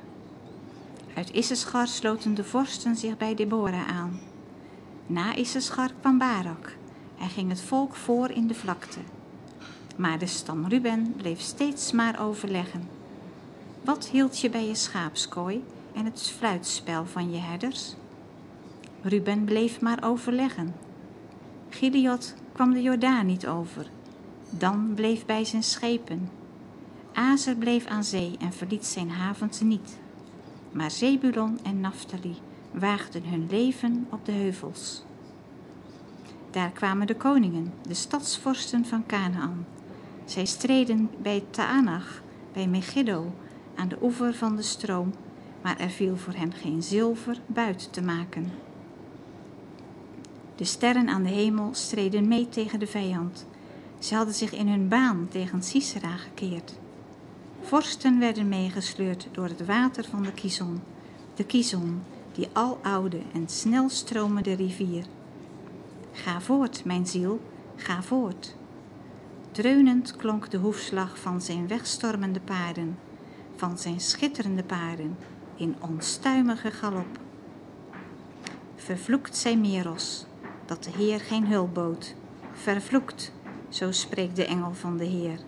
Uit 1.15 1.31
Issachar 1.31 1.87
sloten 1.87 2.35
de 2.35 2.43
vorsten 2.43 2.95
zich 2.95 3.17
bij 3.17 3.35
Deborah 3.35 3.87
aan. 3.87 4.26
Na 5.09 5.35
Issachar 5.35 5.91
kwam 5.99 6.17
Barak. 6.17 6.75
Hij 7.15 7.27
ging 7.27 7.49
het 7.49 7.61
volk 7.61 7.95
voor 7.95 8.29
in 8.29 8.47
de 8.47 8.53
vlakte. 8.53 8.99
Maar 9.95 10.19
de 10.19 10.25
stam 10.25 10.67
Ruben 10.67 11.13
bleef 11.17 11.39
steeds 11.39 11.91
maar 11.91 12.21
overleggen. 12.21 12.89
Wat 13.83 14.07
hield 14.07 14.39
je 14.39 14.49
bij 14.49 14.67
je 14.67 14.75
schaapskooi 14.75 15.63
en 15.93 16.05
het 16.05 16.33
fluitspel 16.37 17.05
van 17.05 17.31
je 17.31 17.37
herders? 17.37 17.95
Ruben 19.01 19.43
bleef 19.43 19.81
maar 19.81 20.03
overleggen. 20.03 20.75
Gideot 21.69 22.35
kwam 22.51 22.73
de 22.73 22.81
Jordaan 22.81 23.25
niet 23.25 23.47
over. 23.47 23.89
Dan 24.49 24.91
bleef 24.95 25.25
bij 25.25 25.45
zijn 25.45 25.63
schepen. 25.63 26.29
Azer 27.13 27.55
bleef 27.55 27.85
aan 27.85 28.03
zee 28.03 28.35
en 28.39 28.53
verliet 28.53 28.85
zijn 28.85 29.09
havens 29.09 29.59
niet. 29.59 29.97
maar 30.71 30.91
Zebulon 30.91 31.59
en 31.63 31.79
Naphtali 31.79 32.37
waagden 32.79 33.23
hun 33.25 33.47
leven 33.49 34.07
op 34.09 34.25
de 34.25 34.31
heuvels. 34.31 35.03
Daar 36.51 36.71
kwamen 36.71 37.07
de 37.07 37.15
koningen, 37.15 37.73
de 37.87 37.93
stadsvorsten 37.93 38.85
van 38.85 39.05
Canaan. 39.05 39.65
Zij 40.25 40.45
streden 40.45 41.09
bij 41.21 41.43
Taanach, 41.49 42.21
bij 42.53 42.67
Megiddo, 42.67 43.33
aan 43.75 43.87
de 43.87 43.97
oever 44.01 44.33
van 44.33 44.55
de 44.55 44.61
stroom, 44.61 45.13
maar 45.61 45.79
er 45.79 45.89
viel 45.89 46.17
voor 46.17 46.33
hen 46.33 46.53
geen 46.53 46.83
zilver 46.83 47.41
buit 47.45 47.93
te 47.93 48.01
maken. 48.01 48.51
De 50.55 50.63
sterren 50.63 51.09
aan 51.09 51.23
de 51.23 51.29
hemel 51.29 51.69
streden 51.73 52.27
mee 52.27 52.49
tegen 52.49 52.79
de 52.79 52.87
vijand. 52.87 53.45
Ze 53.99 54.15
hadden 54.15 54.33
zich 54.33 54.51
in 54.51 54.67
hun 54.67 54.87
baan 54.87 55.27
tegen 55.29 55.63
Sisera 55.63 56.17
gekeerd. 56.17 56.73
Vorsten 57.61 58.19
werden 58.19 58.49
meegesleurd 58.49 59.27
door 59.31 59.47
het 59.47 59.65
water 59.65 60.03
van 60.03 60.23
de 60.23 60.31
Kizon, 60.31 60.81
de 61.35 61.43
Kizon, 61.43 62.01
die 62.37 62.49
aloude 62.53 63.21
en 63.33 63.47
snel 63.47 63.89
stromende 63.89 64.53
rivier. 64.53 65.05
Ga 66.11 66.41
voort, 66.41 66.85
mijn 66.85 67.07
ziel, 67.07 67.41
ga 67.75 68.01
voort. 68.01 68.55
Dreunend 69.51 70.15
klonk 70.15 70.49
de 70.49 70.57
hoefslag 70.57 71.19
van 71.19 71.41
zijn 71.41 71.67
wegstormende 71.67 72.39
paarden, 72.39 72.97
van 73.55 73.77
zijn 73.77 73.99
schitterende 73.99 74.63
paarden, 74.63 75.17
in 75.55 75.75
onstuimige 75.79 76.71
galop. 76.71 77.19
Vervloekt 78.75 79.37
zij 79.37 79.57
Meros, 79.57 80.25
dat 80.65 80.83
de 80.83 80.91
Heer 80.97 81.19
geen 81.19 81.47
hulp 81.47 81.73
bood. 81.73 82.15
Vervloekt, 82.51 83.31
zo 83.69 83.91
spreekt 83.91 84.35
de 84.35 84.45
engel 84.45 84.73
van 84.73 84.97
de 84.97 85.05
Heer. 85.05 85.39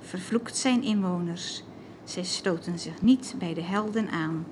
Vervloekt 0.00 0.56
zijn 0.56 0.82
inwoners, 0.82 1.62
zij 2.04 2.24
sloten 2.24 2.78
zich 2.78 3.02
niet 3.02 3.34
bij 3.38 3.54
de 3.54 3.62
helden 3.62 4.10
aan. 4.10 4.46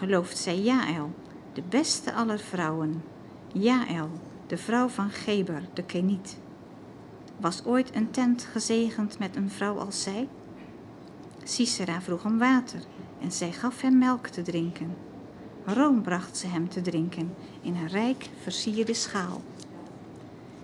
Gelooft 0.00 0.38
zij 0.38 0.58
Jaël, 0.58 1.10
de 1.52 1.62
beste 1.68 2.12
aller 2.12 2.38
vrouwen. 2.38 3.02
Jaël, 3.52 4.10
de 4.46 4.56
vrouw 4.56 4.88
van 4.88 5.10
Geber, 5.10 5.62
de 5.72 5.82
Keniet. 5.82 6.38
Was 7.36 7.64
ooit 7.64 7.94
een 7.94 8.10
tent 8.10 8.42
gezegend 8.52 9.18
met 9.18 9.36
een 9.36 9.50
vrouw 9.50 9.78
als 9.78 10.02
zij? 10.02 10.28
Sisera 11.44 12.00
vroeg 12.00 12.24
om 12.24 12.38
water 12.38 12.80
en 13.20 13.32
zij 13.32 13.52
gaf 13.52 13.80
hem 13.80 13.98
melk 13.98 14.26
te 14.26 14.42
drinken. 14.42 14.96
Room 15.64 16.02
bracht 16.02 16.36
ze 16.36 16.46
hem 16.46 16.68
te 16.68 16.80
drinken 16.80 17.34
in 17.62 17.74
een 17.74 17.88
rijk 17.88 18.30
versierde 18.42 18.94
schaal. 18.94 19.42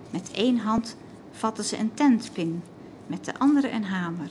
Met 0.09 0.31
één 0.31 0.57
hand 0.57 0.97
vatte 1.31 1.63
ze 1.63 1.77
een 1.77 1.93
tentpin, 1.93 2.63
met 3.07 3.25
de 3.25 3.39
andere 3.39 3.71
een 3.71 3.85
hamer. 3.85 4.29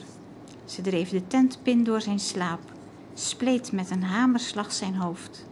Ze 0.65 0.81
dreef 0.81 1.09
de 1.09 1.27
tentpin 1.27 1.83
door 1.83 2.01
zijn 2.01 2.19
slaap, 2.19 2.75
spleet 3.19 3.71
met 3.71 3.89
een 3.89 4.03
hamerslag 4.03 4.71
zijn 4.73 4.95
hoofd. 4.95 5.45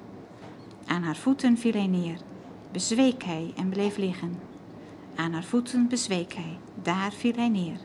Aan 0.85 1.03
haar 1.03 1.15
voeten 1.15 1.57
viel 1.57 1.71
hij 1.71 1.87
neer, 1.87 2.17
bezweek 2.71 3.23
hij 3.23 3.53
en 3.55 3.69
bleef 3.69 3.97
liggen. 3.97 4.39
Aan 5.15 5.33
haar 5.33 5.43
voeten 5.43 5.87
bezweek 5.87 6.33
hij, 6.33 6.57
daar 6.81 7.11
viel 7.11 7.33
hij 7.35 7.49
neer. 7.49 7.77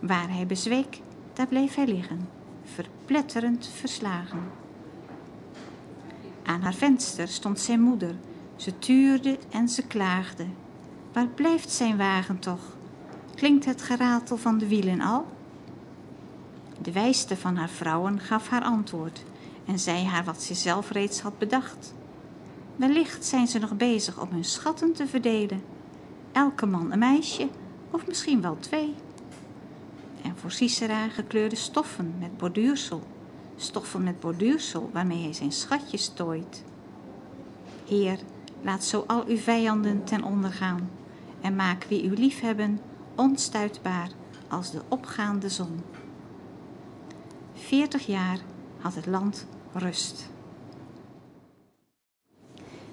Waar 0.00 0.30
hij 0.30 0.46
bezweek, 0.46 1.00
daar 1.32 1.46
bleef 1.46 1.74
hij 1.74 1.86
liggen, 1.86 2.28
verpletterend 2.64 3.70
verslagen. 3.74 4.42
Aan 6.42 6.60
haar 6.60 6.74
venster 6.74 7.28
stond 7.28 7.60
zijn 7.60 7.80
moeder. 7.80 8.14
Ze 8.56 8.78
tuurde 8.78 9.38
en 9.50 9.68
ze 9.68 9.86
klaagde. 9.86 10.46
Waar 11.12 11.28
blijft 11.28 11.70
zijn 11.70 11.96
wagen 11.96 12.38
toch? 12.38 12.76
Klinkt 13.34 13.64
het 13.64 13.82
geratel 13.82 14.36
van 14.36 14.58
de 14.58 14.68
wielen 14.68 15.00
al? 15.00 15.26
De 16.80 16.92
wijste 16.92 17.36
van 17.36 17.56
haar 17.56 17.68
vrouwen 17.68 18.20
gaf 18.20 18.48
haar 18.48 18.62
antwoord 18.62 19.24
en 19.66 19.78
zei 19.78 20.04
haar 20.04 20.24
wat 20.24 20.42
ze 20.42 20.54
zelf 20.54 20.90
reeds 20.90 21.20
had 21.20 21.38
bedacht. 21.38 21.94
Wellicht 22.76 23.24
zijn 23.24 23.46
ze 23.46 23.58
nog 23.58 23.76
bezig 23.76 24.20
om 24.20 24.28
hun 24.30 24.44
schatten 24.44 24.92
te 24.92 25.06
verdelen. 25.06 25.62
Elke 26.32 26.66
man 26.66 26.92
een 26.92 26.98
meisje, 26.98 27.48
of 27.90 28.06
misschien 28.06 28.40
wel 28.40 28.56
twee. 28.60 28.94
En 30.22 30.36
voor 30.36 30.50
Sisera 30.50 31.08
gekleurde 31.08 31.56
stoffen 31.56 32.14
met 32.18 32.36
borduursel 32.36 33.02
stoffen 33.62 34.02
met 34.02 34.20
borduursel 34.20 34.90
waarmee 34.92 35.22
hij 35.22 35.32
zijn 35.32 35.52
schatjes 35.52 36.08
tooit. 36.14 36.64
Heer, 37.88 38.18
laat 38.62 38.84
zo 38.84 39.04
al 39.06 39.24
uw 39.26 39.36
vijanden 39.36 40.04
ten 40.04 40.22
onder 40.24 40.52
gaan 40.52 40.90
en 41.40 41.56
maak 41.56 41.84
wie 41.84 42.04
u 42.04 42.14
liefhebben 42.14 42.80
onstuitbaar 43.16 44.08
als 44.48 44.70
de 44.70 44.82
opgaande 44.88 45.48
zon. 45.48 45.82
Veertig 47.72 48.06
jaar 48.06 48.38
had 48.78 48.94
het 48.94 49.06
land 49.06 49.46
rust. 49.72 50.30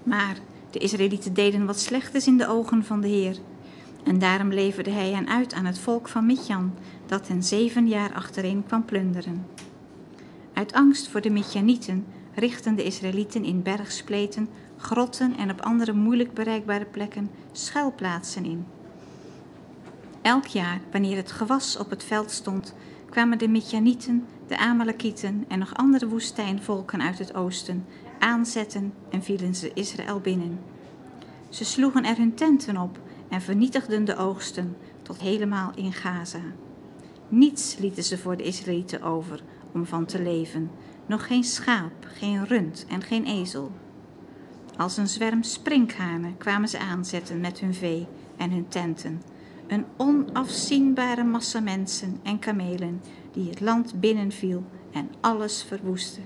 Maar 0.03 0.37
de 0.71 0.79
Israëlieten 0.79 1.33
deden 1.33 1.65
wat 1.65 1.79
slecht 1.79 2.15
is 2.15 2.27
in 2.27 2.37
de 2.37 2.47
ogen 2.47 2.85
van 2.85 3.01
de 3.01 3.07
Heer. 3.07 3.37
En 4.03 4.19
daarom 4.19 4.53
leverde 4.53 4.89
hij 4.89 5.11
hen 5.11 5.29
uit 5.29 5.53
aan 5.53 5.65
het 5.65 5.79
volk 5.79 6.07
van 6.07 6.25
Midjan, 6.25 6.73
dat 7.05 7.27
hen 7.27 7.43
zeven 7.43 7.87
jaar 7.87 8.13
achtereen 8.13 8.63
kwam 8.67 8.85
plunderen. 8.85 9.45
Uit 10.53 10.73
angst 10.73 11.07
voor 11.07 11.21
de 11.21 11.29
Midjanieten 11.29 12.05
richtten 12.35 12.75
de 12.75 12.83
Israëlieten 12.83 13.43
in 13.43 13.61
bergspleten, 13.61 14.49
grotten 14.77 15.37
en 15.37 15.51
op 15.51 15.61
andere 15.61 15.93
moeilijk 15.93 16.33
bereikbare 16.33 16.85
plekken 16.85 17.29
schuilplaatsen 17.51 18.45
in. 18.45 18.65
Elk 20.21 20.45
jaar, 20.45 20.79
wanneer 20.91 21.15
het 21.15 21.31
gewas 21.31 21.77
op 21.77 21.89
het 21.89 22.03
veld 22.03 22.31
stond, 22.31 22.73
kwamen 23.09 23.37
de 23.37 23.47
Midjanieten, 23.47 24.25
de 24.47 24.57
Amalekieten 24.57 25.45
en 25.47 25.59
nog 25.59 25.75
andere 25.75 26.07
woestijnvolken 26.07 27.01
uit 27.01 27.19
het 27.19 27.35
oosten 27.35 27.85
aanzetten 28.19 28.93
en 29.09 29.23
vielen 29.23 29.55
ze 29.55 29.71
Israël 29.73 30.19
binnen. 30.19 30.59
Ze 31.49 31.65
sloegen 31.65 32.05
er 32.05 32.17
hun 32.17 32.33
tenten 32.33 32.77
op 32.77 32.99
en 33.29 33.41
vernietigden 33.41 34.05
de 34.05 34.17
oogsten 34.17 34.75
tot 35.01 35.19
helemaal 35.19 35.71
in 35.75 35.93
Gaza. 35.93 36.41
Niets 37.27 37.77
lieten 37.77 38.03
ze 38.03 38.17
voor 38.17 38.37
de 38.37 38.43
Israëlieten 38.43 39.01
over 39.01 39.41
om 39.71 39.85
van 39.85 40.05
te 40.05 40.21
leven, 40.21 40.71
nog 41.05 41.27
geen 41.27 41.43
schaap, 41.43 41.93
geen 41.99 42.45
rund 42.45 42.85
en 42.89 43.01
geen 43.01 43.25
ezel. 43.25 43.71
Als 44.77 44.97
een 44.97 45.07
zwerm 45.07 45.43
sprinkhanen 45.43 46.37
kwamen 46.37 46.69
ze 46.69 46.79
aanzetten 46.79 47.39
met 47.39 47.59
hun 47.59 47.73
vee 47.73 48.07
en 48.37 48.51
hun 48.51 48.67
tenten, 48.67 49.21
een 49.69 49.85
onafzienbare 49.97 51.23
massa 51.23 51.59
mensen 51.59 52.19
en 52.23 52.39
kamelen 52.39 53.01
die 53.31 53.49
het 53.49 53.59
land 53.59 53.99
binnenviel 53.99 54.63
en 54.91 55.09
alles 55.19 55.63
verwoestte. 55.63 56.21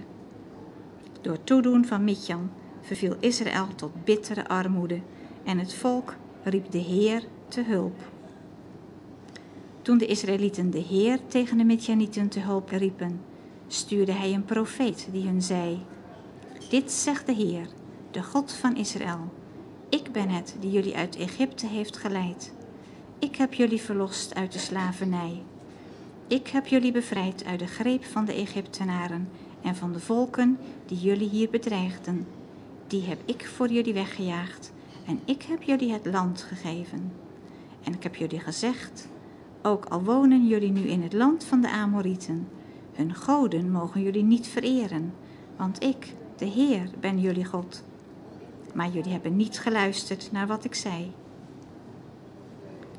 Door 1.21 1.43
toedoen 1.43 1.85
van 1.85 2.03
Midjan 2.03 2.49
verviel 2.81 3.15
Israël 3.19 3.67
tot 3.75 4.03
bittere 4.03 4.47
armoede 4.47 5.01
en 5.43 5.59
het 5.59 5.73
volk 5.73 6.15
riep 6.43 6.71
de 6.71 6.77
Heer 6.77 7.23
te 7.47 7.63
hulp. 7.63 8.11
Toen 9.81 9.97
de 9.97 10.05
Israëlieten 10.05 10.69
de 10.69 10.79
Heer 10.79 11.19
tegen 11.27 11.57
de 11.57 11.63
Midjanieten 11.63 12.29
te 12.29 12.39
hulp 12.39 12.69
riepen, 12.69 13.21
stuurde 13.67 14.11
hij 14.11 14.33
een 14.33 14.45
profeet 14.45 15.07
die 15.11 15.25
hun 15.25 15.41
zei: 15.41 15.85
Dit 16.69 16.91
zegt 16.91 17.25
de 17.25 17.33
Heer, 17.33 17.67
de 18.11 18.23
God 18.23 18.51
van 18.51 18.75
Israël. 18.75 19.31
Ik 19.89 20.11
ben 20.11 20.29
het 20.29 20.55
die 20.59 20.71
jullie 20.71 20.95
uit 20.95 21.15
Egypte 21.15 21.67
heeft 21.67 21.97
geleid. 21.97 22.52
Ik 23.23 23.35
heb 23.35 23.53
jullie 23.53 23.81
verlost 23.81 24.35
uit 24.35 24.51
de 24.51 24.59
slavernij. 24.59 25.41
Ik 26.27 26.47
heb 26.47 26.67
jullie 26.67 26.91
bevrijd 26.91 27.45
uit 27.45 27.59
de 27.59 27.67
greep 27.67 28.03
van 28.05 28.25
de 28.25 28.33
Egyptenaren 28.33 29.29
en 29.61 29.75
van 29.75 29.93
de 29.93 29.99
volken 29.99 30.57
die 30.85 30.97
jullie 30.97 31.29
hier 31.29 31.49
bedreigden. 31.49 32.27
Die 32.87 33.01
heb 33.01 33.19
ik 33.25 33.45
voor 33.45 33.71
jullie 33.71 33.93
weggejaagd 33.93 34.71
en 35.05 35.19
ik 35.25 35.41
heb 35.41 35.63
jullie 35.63 35.91
het 35.91 36.05
land 36.05 36.41
gegeven. 36.41 37.11
En 37.83 37.93
ik 37.93 38.03
heb 38.03 38.15
jullie 38.15 38.39
gezegd: 38.39 39.07
ook 39.61 39.85
al 39.85 40.03
wonen 40.03 40.47
jullie 40.47 40.71
nu 40.71 40.81
in 40.81 41.01
het 41.01 41.13
land 41.13 41.43
van 41.43 41.61
de 41.61 41.69
Amorieten, 41.69 42.47
hun 42.93 43.15
goden 43.15 43.71
mogen 43.71 44.01
jullie 44.01 44.23
niet 44.23 44.47
vereren, 44.47 45.13
want 45.57 45.83
ik, 45.83 46.15
de 46.37 46.45
Heer, 46.45 46.89
ben 46.99 47.19
jullie 47.19 47.45
God. 47.45 47.83
Maar 48.73 48.89
jullie 48.89 49.11
hebben 49.11 49.35
niet 49.35 49.59
geluisterd 49.59 50.31
naar 50.31 50.47
wat 50.47 50.63
ik 50.63 50.75
zei. 50.75 51.11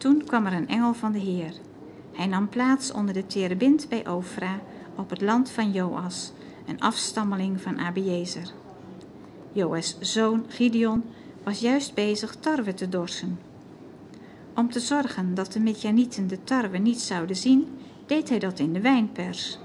Toen 0.05 0.25
kwam 0.25 0.47
er 0.47 0.53
een 0.53 0.69
engel 0.69 0.95
van 0.95 1.13
de 1.13 1.19
Heer. 1.19 1.53
Hij 2.13 2.27
nam 2.27 2.49
plaats 2.49 2.93
onder 2.93 3.15
de 3.15 3.27
terebint 3.27 3.89
bij 3.89 4.09
Ofra 4.09 4.61
op 4.97 5.11
het 5.11 5.21
land 5.21 5.51
van 5.51 5.73
Joas, 5.73 6.33
een 6.67 6.81
afstammeling 6.81 7.61
van 7.61 7.79
Abiezer. 7.79 8.53
Joas' 9.53 9.99
zoon 10.01 10.45
Gideon 10.49 11.05
was 11.43 11.61
juist 11.61 11.95
bezig 11.95 12.37
tarwe 12.37 12.75
te 12.75 12.89
dorsen. 12.89 13.39
Om 14.55 14.71
te 14.71 14.81
zorgen 14.81 15.35
dat 15.35 15.53
de 15.53 15.61
Midjanieten 15.61 16.27
de 16.27 16.45
tarwe 16.45 16.79
niet 16.79 17.01
zouden 17.01 17.37
zien, 17.37 17.69
deed 18.07 18.29
hij 18.29 18.39
dat 18.39 18.59
in 18.59 18.73
de 18.73 18.81
wijnpers. 18.81 19.59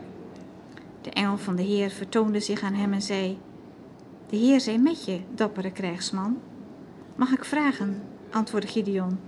De 1.02 1.10
engel 1.10 1.38
van 1.38 1.56
de 1.56 1.64
Heer 1.64 1.90
vertoonde 1.90 2.40
zich 2.40 2.62
aan 2.62 2.74
hem 2.74 2.94
en 2.94 3.02
zei: 3.02 3.38
De 4.30 4.38
Heer 4.38 4.62
zij 4.62 4.78
met 4.78 5.06
je, 5.06 5.20
dappere 5.36 5.72
krijgsman. 5.72 6.38
Mag 7.16 7.32
ik 7.32 7.46
vragen, 7.46 8.02
antwoordde 8.32 8.70
Gideon, 8.70 9.20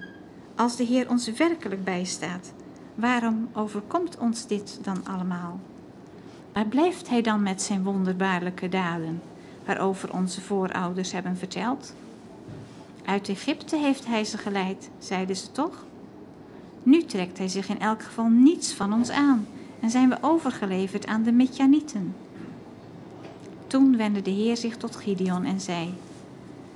als 0.61 0.75
de 0.75 0.83
Heer 0.83 1.09
ons 1.09 1.31
werkelijk 1.31 1.83
bijstaat, 1.83 2.53
waarom 2.95 3.49
overkomt 3.53 4.17
ons 4.17 4.47
dit 4.47 4.79
dan 4.83 5.05
allemaal? 5.05 5.59
Waar 6.53 6.65
blijft 6.65 7.09
hij 7.09 7.21
dan 7.21 7.43
met 7.43 7.61
zijn 7.61 7.83
wonderbaarlijke 7.83 8.69
daden, 8.69 9.21
waarover 9.65 10.13
onze 10.13 10.41
voorouders 10.41 11.11
hebben 11.11 11.37
verteld? 11.37 11.93
Uit 13.05 13.29
Egypte 13.29 13.77
heeft 13.77 14.05
hij 14.05 14.23
ze 14.23 14.37
geleid, 14.37 14.89
zeiden 14.99 15.35
ze 15.35 15.51
toch? 15.51 15.85
Nu 16.83 17.03
trekt 17.03 17.37
hij 17.37 17.47
zich 17.47 17.69
in 17.69 17.79
elk 17.79 18.03
geval 18.03 18.27
niets 18.27 18.73
van 18.73 18.93
ons 18.93 19.09
aan 19.09 19.47
en 19.79 19.89
zijn 19.89 20.09
we 20.09 20.17
overgeleverd 20.21 21.05
aan 21.05 21.23
de 21.23 21.31
Midjanieten. 21.31 22.15
Toen 23.67 23.97
wendde 23.97 24.21
de 24.21 24.31
Heer 24.31 24.57
zich 24.57 24.77
tot 24.77 24.95
Gideon 24.95 25.43
en 25.43 25.61
zei: 25.61 25.93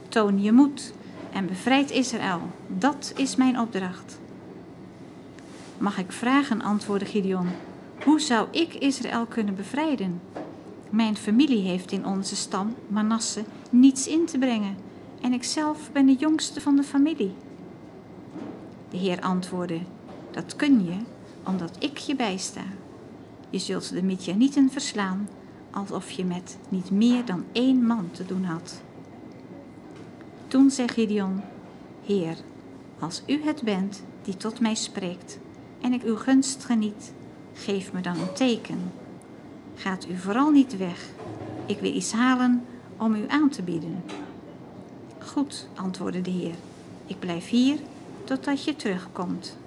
Toon 0.10 0.42
je 0.42 0.52
moed 0.52 0.94
en 1.36 1.46
bevrijd 1.48 1.92
Israël. 1.92 2.42
Dat 2.68 3.14
is 3.16 3.36
mijn 3.36 3.60
opdracht. 3.60 4.20
Mag 5.78 5.98
ik 5.98 6.12
vragen, 6.12 6.62
antwoordde 6.62 7.06
Gideon, 7.06 7.48
hoe 8.04 8.22
zou 8.22 8.48
ik 8.52 8.74
Israël 8.74 9.26
kunnen 9.26 9.56
bevrijden? 9.56 10.22
Mijn 10.90 11.18
familie 11.18 11.68
heeft 11.68 11.92
in 11.92 12.06
onze 12.06 12.36
stam, 12.36 12.76
Manasse, 12.88 13.44
niets 13.70 14.08
in 14.08 14.26
te 14.26 14.38
brengen 14.38 14.76
en 15.22 15.34
ikzelf 15.34 15.92
ben 15.92 16.06
de 16.06 16.16
jongste 16.16 16.62
van 16.62 16.76
de 16.76 16.84
familie. 16.84 17.34
De 18.90 18.98
Heer 18.98 19.22
antwoordde: 19.22 19.80
Dat 20.32 20.56
kun 20.56 20.86
je, 20.86 20.98
omdat 21.44 21.76
ik 21.80 21.98
je 21.98 22.16
bijsta. 22.16 22.64
Je 23.50 23.60
zult 23.60 23.94
de 23.94 24.04
Midjanieten 24.04 24.70
verslaan, 24.70 25.30
alsof 25.72 26.12
je 26.12 26.26
met 26.26 26.58
niet 26.70 26.92
meer 26.92 27.26
dan 27.26 27.44
één 27.52 27.86
man 27.86 28.10
te 28.12 28.26
doen 28.26 28.44
had. 28.44 28.84
Toen 30.56 30.72
zei 30.72 30.88
Gideon: 30.88 31.42
Heer, 32.06 32.38
als 33.00 33.22
u 33.28 33.44
het 33.44 33.62
bent 33.62 34.04
die 34.24 34.38
tot 34.38 34.60
mij 34.60 34.76
spreekt 34.76 35.40
en 35.82 35.94
ik 35.94 36.04
uw 36.04 36.16
gunst 36.16 36.66
geniet, 36.66 37.14
geef 37.54 37.94
me 37.94 38.02
dan 38.02 38.20
een 38.20 38.34
teken. 38.34 38.92
Gaat 39.76 40.08
u 40.10 40.18
vooral 40.18 40.50
niet 40.50 40.78
weg. 40.78 41.10
Ik 41.66 41.80
wil 41.80 41.94
iets 41.94 42.12
halen 42.12 42.66
om 42.98 43.16
u 43.16 43.24
aan 43.28 43.50
te 43.50 43.62
bieden. 43.62 44.04
Goed, 45.20 45.68
antwoordde 45.74 46.22
de 46.22 46.32
Heer. 46.32 46.56
Ik 47.06 47.20
blijf 47.20 47.50
hier 47.50 47.80
totdat 48.24 48.64
je 48.64 48.76
terugkomt. 48.76 49.58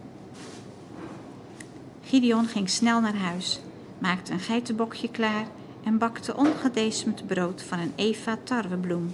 Gideon 2.02 2.46
ging 2.46 2.70
snel 2.70 3.00
naar 3.00 3.16
huis, 3.16 3.60
maakte 3.98 4.32
een 4.32 4.40
geitenbokje 4.40 5.10
klaar 5.10 5.46
en 5.84 5.98
bakte 5.98 6.36
ongedeesmd 6.36 7.26
brood 7.26 7.62
van 7.62 7.78
een 7.78 7.92
eva 7.96 8.38
tarwebloem. 8.44 9.10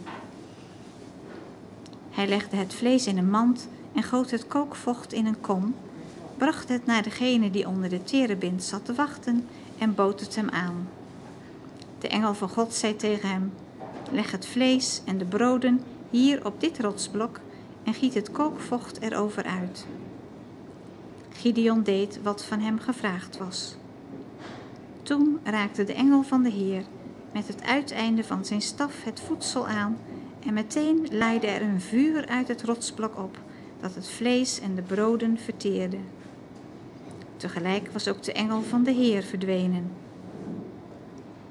Hij 2.15 2.27
legde 2.29 2.57
het 2.57 2.75
vlees 2.75 3.07
in 3.07 3.19
een 3.19 3.31
mand 3.31 3.69
en 3.93 4.03
goot 4.03 4.31
het 4.31 4.47
kookvocht 4.47 5.13
in 5.13 5.27
een 5.27 5.41
kom, 5.41 5.75
bracht 6.37 6.69
het 6.69 6.87
naar 6.87 7.03
degene 7.03 7.51
die 7.51 7.69
onder 7.69 7.89
de 7.89 8.05
terebint 8.05 8.63
zat 8.63 8.85
te 8.85 8.95
wachten 8.95 9.47
en 9.79 9.95
bood 9.95 10.21
het 10.21 10.35
hem 10.35 10.49
aan. 10.49 10.89
De 11.99 12.09
engel 12.09 12.35
van 12.35 12.49
God 12.49 12.75
zei 12.75 12.97
tegen 12.97 13.29
hem: 13.29 13.53
Leg 14.11 14.31
het 14.31 14.47
vlees 14.47 15.03
en 15.05 15.19
de 15.19 15.25
broden 15.25 15.81
hier 16.11 16.47
op 16.47 16.61
dit 16.61 16.81
rotsblok 16.81 17.41
en 17.83 17.95
giet 17.95 18.15
het 18.15 18.31
kookvocht 18.31 19.01
erover 19.01 19.45
uit. 19.45 19.87
Gideon 21.33 21.83
deed 21.83 22.23
wat 22.23 22.45
van 22.45 22.61
hem 22.61 22.79
gevraagd 22.79 23.39
was. 23.39 23.77
Toen 25.03 25.39
raakte 25.43 25.85
de 25.85 25.95
engel 25.95 26.23
van 26.23 26.43
de 26.43 26.51
Heer 26.51 26.83
met 27.33 27.49
het 27.49 27.63
uiteinde 27.63 28.25
van 28.25 28.45
zijn 28.45 28.63
staf 28.63 29.05
het 29.05 29.21
voedsel 29.21 29.67
aan 29.67 29.97
en 30.47 30.55
meteen 30.55 31.07
leidde 31.11 31.47
er 31.47 31.63
een 31.63 31.81
vuur 31.81 32.27
uit 32.27 32.49
het 32.49 32.63
rotsblok 32.63 33.19
op 33.19 33.39
dat 33.81 33.95
het 33.95 34.09
vlees 34.09 34.61
en 34.61 34.75
de 34.75 34.83
broden 34.83 35.39
verteerde. 35.39 35.99
Tegelijk 37.37 37.93
was 37.93 38.09
ook 38.09 38.23
de 38.23 38.33
engel 38.33 38.63
van 38.63 38.83
de 38.83 38.93
Heer 38.93 39.23
verdwenen. 39.23 39.91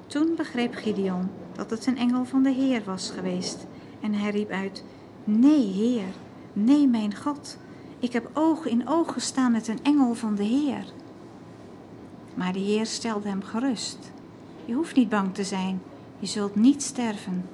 Toen 0.06 0.34
begreep 0.36 0.74
Gideon 0.74 1.30
dat 1.52 1.70
het 1.70 1.86
een 1.86 1.98
engel 1.98 2.24
van 2.24 2.42
de 2.42 2.50
Heer 2.52 2.82
was 2.84 3.10
geweest 3.10 3.66
en 4.00 4.14
hij 4.14 4.30
riep 4.30 4.50
uit: 4.50 4.84
Nee, 5.24 5.72
Heer, 5.72 6.14
nee, 6.52 6.88
mijn 6.88 7.16
God, 7.16 7.58
ik 7.98 8.12
heb 8.12 8.30
oog 8.32 8.66
in 8.66 8.88
oog 8.88 9.12
gestaan 9.12 9.52
met 9.52 9.68
een 9.68 9.82
engel 9.82 10.14
van 10.14 10.34
de 10.34 10.44
Heer. 10.44 10.84
Maar 12.34 12.52
de 12.52 12.58
Heer 12.58 12.86
stelde 12.86 13.28
hem 13.28 13.42
gerust. 13.42 14.12
Je 14.64 14.74
hoeft 14.74 14.96
niet 14.96 15.08
bang 15.08 15.34
te 15.34 15.44
zijn, 15.44 15.82
je 16.18 16.26
zult 16.26 16.54
niet 16.54 16.82
sterven. 16.82 17.44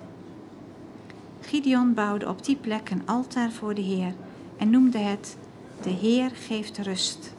Gideon 1.51 1.95
bouwde 1.95 2.29
op 2.29 2.45
die 2.45 2.57
plek 2.57 2.91
een 2.91 3.07
altaar 3.07 3.51
voor 3.51 3.75
de 3.75 3.81
Heer 3.81 4.15
en 4.57 4.71
noemde 4.71 4.99
het 4.99 5.37
De 5.83 5.91
Heer 5.91 6.31
geeft 6.35 6.79
rust. 6.79 7.33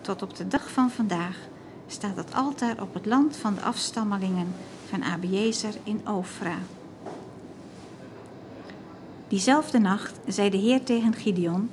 Tot 0.00 0.22
op 0.22 0.36
de 0.36 0.48
dag 0.48 0.70
van 0.70 0.90
vandaag 0.90 1.36
staat 1.86 2.16
het 2.16 2.34
altaar 2.34 2.82
op 2.82 2.94
het 2.94 3.06
land 3.06 3.36
van 3.36 3.54
de 3.54 3.60
afstammelingen 3.60 4.54
van 4.88 5.04
Abiezer 5.04 5.74
in 5.84 6.08
Ofra. 6.08 6.58
Diezelfde 9.28 9.78
nacht 9.78 10.18
zei 10.26 10.50
de 10.50 10.56
Heer 10.56 10.82
tegen 10.82 11.14
Gideon: 11.14 11.70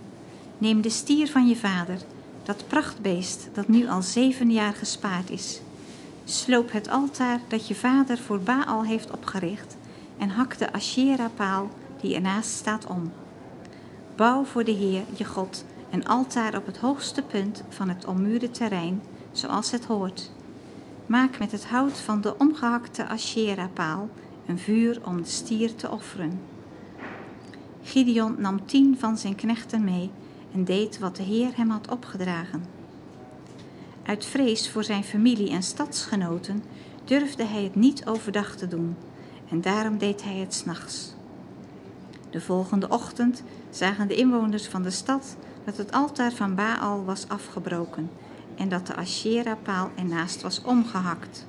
Neem 0.58 0.82
de 0.82 0.89
stier 0.89 1.28
van 1.28 1.47
je 1.47 1.56
vader, 1.56 1.97
dat 2.43 2.67
prachtbeest 2.67 3.50
dat 3.54 3.67
nu 3.67 3.88
al 3.88 4.02
zeven 4.02 4.52
jaar 4.52 4.73
gespaard 4.73 5.30
is. 5.30 5.62
Sloop 6.23 6.71
het 6.71 6.89
altaar 6.89 7.39
dat 7.47 7.67
je 7.67 7.76
vader 7.76 8.17
voor 8.17 8.39
Baal 8.39 8.84
heeft 8.84 9.12
opgericht 9.12 9.77
en 10.17 10.30
hak 10.30 10.58
de 10.58 10.73
Asherah-paal 10.73 11.69
die 12.01 12.15
ernaast 12.15 12.49
staat 12.49 12.88
om. 12.88 13.12
Bouw 14.15 14.43
voor 14.43 14.63
de 14.63 14.71
Heer, 14.71 15.03
je 15.15 15.25
God, 15.25 15.65
een 15.91 16.08
altaar 16.08 16.56
op 16.56 16.65
het 16.65 16.77
hoogste 16.77 17.21
punt 17.21 17.63
van 17.69 17.89
het 17.89 18.06
ommuurde 18.06 18.51
terrein, 18.51 19.01
zoals 19.32 19.71
het 19.71 19.86
hoort. 19.86 20.32
Maak 21.06 21.39
met 21.39 21.51
het 21.51 21.65
hout 21.65 21.99
van 21.99 22.21
de 22.21 22.38
omgehakte 22.38 23.08
Asherah-paal 23.08 24.10
een 24.47 24.60
vuur 24.60 24.99
om 25.06 25.21
de 25.21 25.27
stier 25.27 25.75
te 25.75 25.89
offeren. 25.89 26.39
Gideon 27.84 28.36
nam 28.38 28.65
tien 28.65 28.97
van 28.99 29.17
zijn 29.17 29.36
knechten 29.36 29.84
mee 29.84 30.12
en 30.53 30.63
deed 30.63 30.99
wat 30.99 31.15
de 31.15 31.23
Heer 31.23 31.51
hem 31.56 31.69
had 31.69 31.91
opgedragen. 31.91 32.63
Uit 34.03 34.25
vrees 34.25 34.69
voor 34.69 34.84
zijn 34.84 35.03
familie 35.03 35.49
en 35.49 35.63
stadsgenoten 35.63 36.63
durfde 37.06 37.43
hij 37.43 37.63
het 37.63 37.75
niet 37.75 38.06
overdag 38.06 38.56
te 38.56 38.67
doen 38.67 38.95
en 39.49 39.62
daarom 39.62 39.97
deed 39.97 40.23
hij 40.23 40.36
het 40.36 40.53
s'nachts. 40.53 41.13
De 42.29 42.41
volgende 42.41 42.89
ochtend 42.89 43.43
zagen 43.69 44.07
de 44.07 44.15
inwoners 44.15 44.67
van 44.67 44.83
de 44.83 44.89
stad 44.89 45.36
dat 45.65 45.77
het 45.77 45.91
altaar 45.91 46.31
van 46.31 46.55
Baal 46.55 47.05
was 47.05 47.27
afgebroken 47.27 48.10
en 48.55 48.69
dat 48.69 48.88
de 48.88 48.95
Asherah-paal 48.95 49.91
ernaast 49.95 50.41
was 50.41 50.62
omgehakt. 50.62 51.45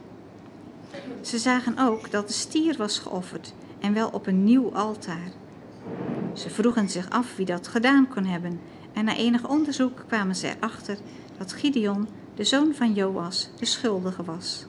Ze 1.21 1.39
zagen 1.39 1.79
ook 1.79 2.11
dat 2.11 2.27
de 2.27 2.35
stier 2.35 2.77
was 2.77 2.99
geofferd 2.99 3.55
en 3.79 3.93
wel 3.95 4.09
op 4.09 4.27
een 4.27 4.45
nieuw 4.45 4.75
altaar. 4.75 5.31
Ze 6.33 6.51
vroegen 6.51 6.89
zich 6.89 7.11
af 7.11 7.37
wie 7.37 7.47
dat 7.47 7.69
gedaan 7.69 8.09
kon 8.09 8.25
hebben 8.25 8.61
en 8.93 9.05
na 9.05 9.17
enig 9.17 9.49
onderzoek 9.49 10.05
kwamen 10.07 10.37
ze 10.37 10.55
erachter 10.57 10.99
dat 11.39 11.53
Gideon, 11.53 12.09
de 12.35 12.45
zoon 12.45 12.75
van 12.75 12.93
Joas, 12.93 13.51
de 13.59 13.65
schuldige 13.65 14.25
was. 14.25 14.67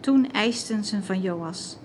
Toen 0.00 0.30
eisten 0.30 0.84
ze 0.84 1.02
van 1.02 1.20
Joas: 1.20 1.76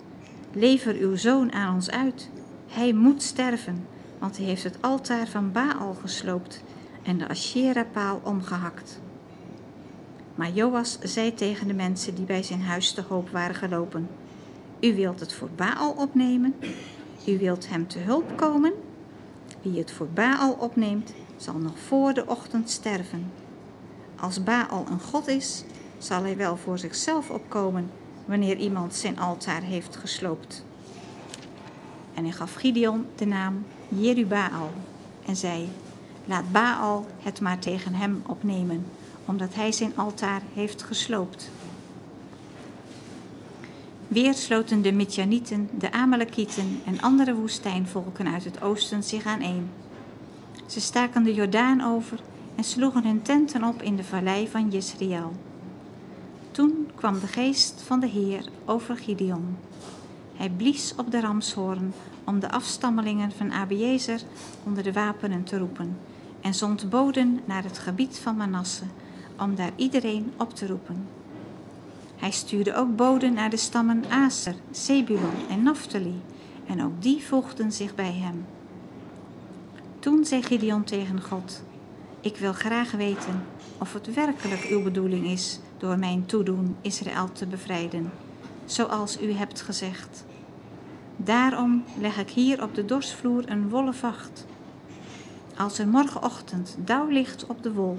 Lever 0.56 0.96
uw 0.96 1.16
zoon 1.16 1.52
aan 1.52 1.74
ons 1.74 1.90
uit. 1.90 2.30
Hij 2.68 2.94
moet 2.94 3.22
sterven, 3.22 3.88
want 4.20 4.38
hij 4.38 4.46
heeft 4.46 4.64
het 4.64 4.78
altaar 4.82 5.28
van 5.28 5.52
Baal 5.52 5.94
gesloopt 6.02 6.64
en 7.04 7.18
de 7.18 7.28
Asherah-paal 7.28 8.22
omgehakt. 8.24 9.00
Maar 10.36 10.52
Joas 10.52 10.98
zei 11.02 11.34
tegen 11.34 11.68
de 11.68 11.74
mensen 11.74 12.16
die 12.16 12.26
bij 12.26 12.44
zijn 12.44 12.62
huis 12.62 12.92
te 12.92 13.02
hoop 13.02 13.30
waren 13.30 13.56
gelopen: 13.56 14.10
U 14.80 14.96
wilt 14.96 15.20
het 15.20 15.34
voor 15.34 15.50
Baal 15.56 15.92
opnemen? 15.92 16.56
U 17.28 17.38
wilt 17.38 17.70
hem 17.70 17.88
te 17.88 18.00
hulp 18.00 18.38
komen? 18.38 18.74
Wie 19.62 19.80
het 19.80 19.92
voor 19.92 20.08
Baal 20.08 20.54
opneemt, 20.54 21.14
zal 21.38 21.58
nog 21.58 21.80
voor 21.80 22.14
de 22.14 22.28
ochtend 22.28 22.70
sterven. 22.70 23.32
Als 24.16 24.44
Baal 24.44 24.86
een 24.90 25.02
god 25.02 25.28
is, 25.28 25.64
zal 25.98 26.24
hij 26.24 26.38
wel 26.38 26.58
voor 26.58 26.78
zichzelf 26.78 27.30
opkomen 27.30 27.90
wanneer 28.26 28.58
iemand 28.58 28.96
zijn 28.96 29.20
altaar 29.20 29.62
heeft 29.62 29.96
gesloopt. 29.96 30.66
En 32.14 32.24
hij 32.24 32.34
gaf 32.34 32.54
Gideon 32.54 33.06
de 33.16 33.26
naam 33.26 33.66
Jerubaal 33.88 34.72
en 35.26 35.36
zei: 35.36 35.70
Laat 36.26 36.52
Baal 36.52 37.06
het 37.20 37.42
maar 37.42 37.60
tegen 37.60 37.94
hem 37.94 38.22
opnemen, 38.26 38.86
omdat 39.26 39.56
hij 39.56 39.72
zijn 39.72 39.96
altaar 39.96 40.42
heeft 40.54 40.84
gesloopt. 40.84 41.52
Weer 44.08 44.34
sloten 44.34 44.82
de 44.82 44.92
Midjanieten, 44.92 45.70
de 45.78 45.92
Amalekieten 45.92 46.82
en 46.86 47.02
andere 47.02 47.36
woestijnvolken 47.36 48.28
uit 48.28 48.44
het 48.44 48.62
oosten 48.62 49.04
zich 49.04 49.26
aaneen. 49.26 49.70
Ze 50.66 50.82
staken 50.82 51.24
de 51.24 51.34
Jordaan 51.34 51.82
over 51.82 52.20
en 52.56 52.64
sloegen 52.64 53.06
hun 53.06 53.22
tenten 53.22 53.64
op 53.64 53.82
in 53.82 53.96
de 53.96 54.04
vallei 54.04 54.48
van 54.48 54.70
Jezreel. 54.70 55.32
Toen 56.54 56.90
kwam 56.96 57.20
de 57.20 57.28
geest 57.28 57.82
van 57.82 58.00
de 58.00 58.08
Heer 58.08 58.46
over 58.66 58.98
Gideon. 58.98 59.58
Hij 60.34 60.50
blies 60.50 60.94
op 60.98 61.12
de 61.12 61.22
ramshoorn 61.22 61.94
om 62.24 62.40
de 62.40 62.52
afstammelingen 62.52 63.32
van 63.32 63.52
Abiezer 63.52 64.22
onder 64.64 64.84
de 64.84 64.94
wapenen 64.94 65.44
te 65.44 65.58
roepen 65.58 65.98
en 66.42 66.54
zond 66.54 66.90
boden 66.90 67.40
naar 67.46 67.64
het 67.64 67.78
gebied 67.78 68.18
van 68.18 68.36
Manasse 68.36 68.84
om 69.40 69.56
daar 69.56 69.72
iedereen 69.76 70.34
op 70.38 70.56
te 70.56 70.68
roepen. 70.68 71.08
Hij 72.16 72.32
stuurde 72.32 72.76
ook 72.76 72.96
boden 72.96 73.34
naar 73.34 73.50
de 73.50 73.58
stammen 73.58 74.04
Aser, 74.10 74.56
Zebulon 74.72 75.48
en 75.50 75.64
Naphtali, 75.64 76.22
en 76.68 76.84
ook 76.84 77.02
die 77.02 77.24
voegden 77.24 77.72
zich 77.72 77.96
bij 77.96 78.14
hem. 78.14 78.46
Toen 80.00 80.26
zei 80.26 80.44
Gideon 80.44 80.84
tegen 80.84 81.22
God: 81.22 81.64
Ik 82.22 82.38
wil 82.38 82.54
graag 82.54 82.92
weten 82.92 83.44
of 83.78 83.94
het 83.94 84.14
werkelijk 84.14 84.68
uw 84.70 84.84
bedoeling 84.84 85.26
is 85.28 85.60
door 85.84 86.00
mijn 86.00 86.26
toedoen 86.26 86.76
Israël 86.82 87.32
te 87.32 87.46
bevrijden, 87.46 88.12
zoals 88.66 89.22
u 89.22 89.32
hebt 89.32 89.62
gezegd. 89.62 90.26
Daarom 91.18 91.84
leg 92.00 92.18
ik 92.18 92.30
hier 92.30 92.64
op 92.64 92.76
de 92.76 92.86
dorsvloer 92.86 93.50
een 93.50 93.70
wollen 93.70 93.94
vacht. 93.94 94.46
Als 95.58 95.80
er 95.80 95.88
morgenochtend 95.88 96.78
dauw 96.80 97.08
ligt 97.08 97.46
op 97.46 97.64
de 97.64 97.74
wol, 97.74 97.98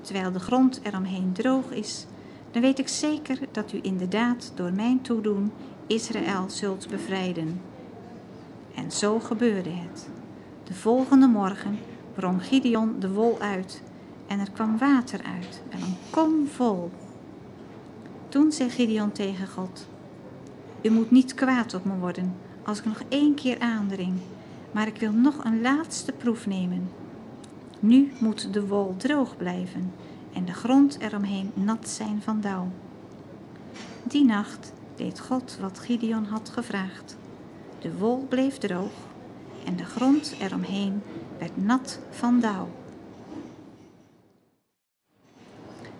terwijl 0.00 0.32
de 0.32 0.38
grond 0.38 0.80
eromheen 0.82 1.32
droog 1.32 1.70
is, 1.70 2.06
dan 2.50 2.62
weet 2.62 2.78
ik 2.78 2.88
zeker 2.88 3.38
dat 3.52 3.72
u 3.72 3.78
inderdaad 3.82 4.52
door 4.54 4.72
mijn 4.72 5.00
toedoen 5.00 5.52
Israël 5.86 6.50
zult 6.50 6.88
bevrijden. 6.88 7.60
En 8.74 8.90
zo 8.90 9.18
gebeurde 9.18 9.70
het. 9.70 10.08
De 10.64 10.74
volgende 10.74 11.26
morgen 11.26 11.78
wrong 12.14 12.44
Gideon 12.44 12.96
de 12.98 13.12
wol 13.12 13.40
uit 13.40 13.82
en 14.26 14.38
er 14.38 14.50
kwam 14.50 14.78
water 14.78 15.20
uit, 15.22 15.62
en 15.70 15.80
een 15.80 15.96
kom 16.10 16.46
vol. 16.46 16.90
Toen 18.32 18.52
zei 18.52 18.70
Gideon 18.70 19.12
tegen 19.12 19.48
God: 19.48 19.86
U 20.82 20.90
moet 20.90 21.10
niet 21.10 21.34
kwaad 21.34 21.74
op 21.74 21.84
me 21.84 21.96
worden 21.96 22.34
als 22.64 22.78
ik 22.78 22.84
nog 22.84 23.02
één 23.08 23.34
keer 23.34 23.60
aandring, 23.60 24.14
maar 24.70 24.86
ik 24.86 24.96
wil 24.96 25.12
nog 25.12 25.44
een 25.44 25.60
laatste 25.60 26.12
proef 26.12 26.46
nemen. 26.46 26.90
Nu 27.80 28.12
moet 28.18 28.52
de 28.52 28.66
wol 28.66 28.94
droog 28.96 29.36
blijven 29.36 29.92
en 30.32 30.44
de 30.44 30.52
grond 30.52 30.98
eromheen 30.98 31.50
nat 31.54 31.88
zijn 31.88 32.22
van 32.22 32.40
dauw. 32.40 32.68
Die 34.02 34.24
nacht 34.24 34.72
deed 34.96 35.20
God 35.20 35.58
wat 35.60 35.78
Gideon 35.78 36.24
had 36.24 36.48
gevraagd. 36.48 37.16
De 37.78 37.96
wol 37.96 38.26
bleef 38.28 38.58
droog 38.58 38.92
en 39.64 39.76
de 39.76 39.84
grond 39.84 40.34
eromheen 40.40 41.02
werd 41.38 41.64
nat 41.64 41.98
van 42.10 42.40
dauw. 42.40 42.68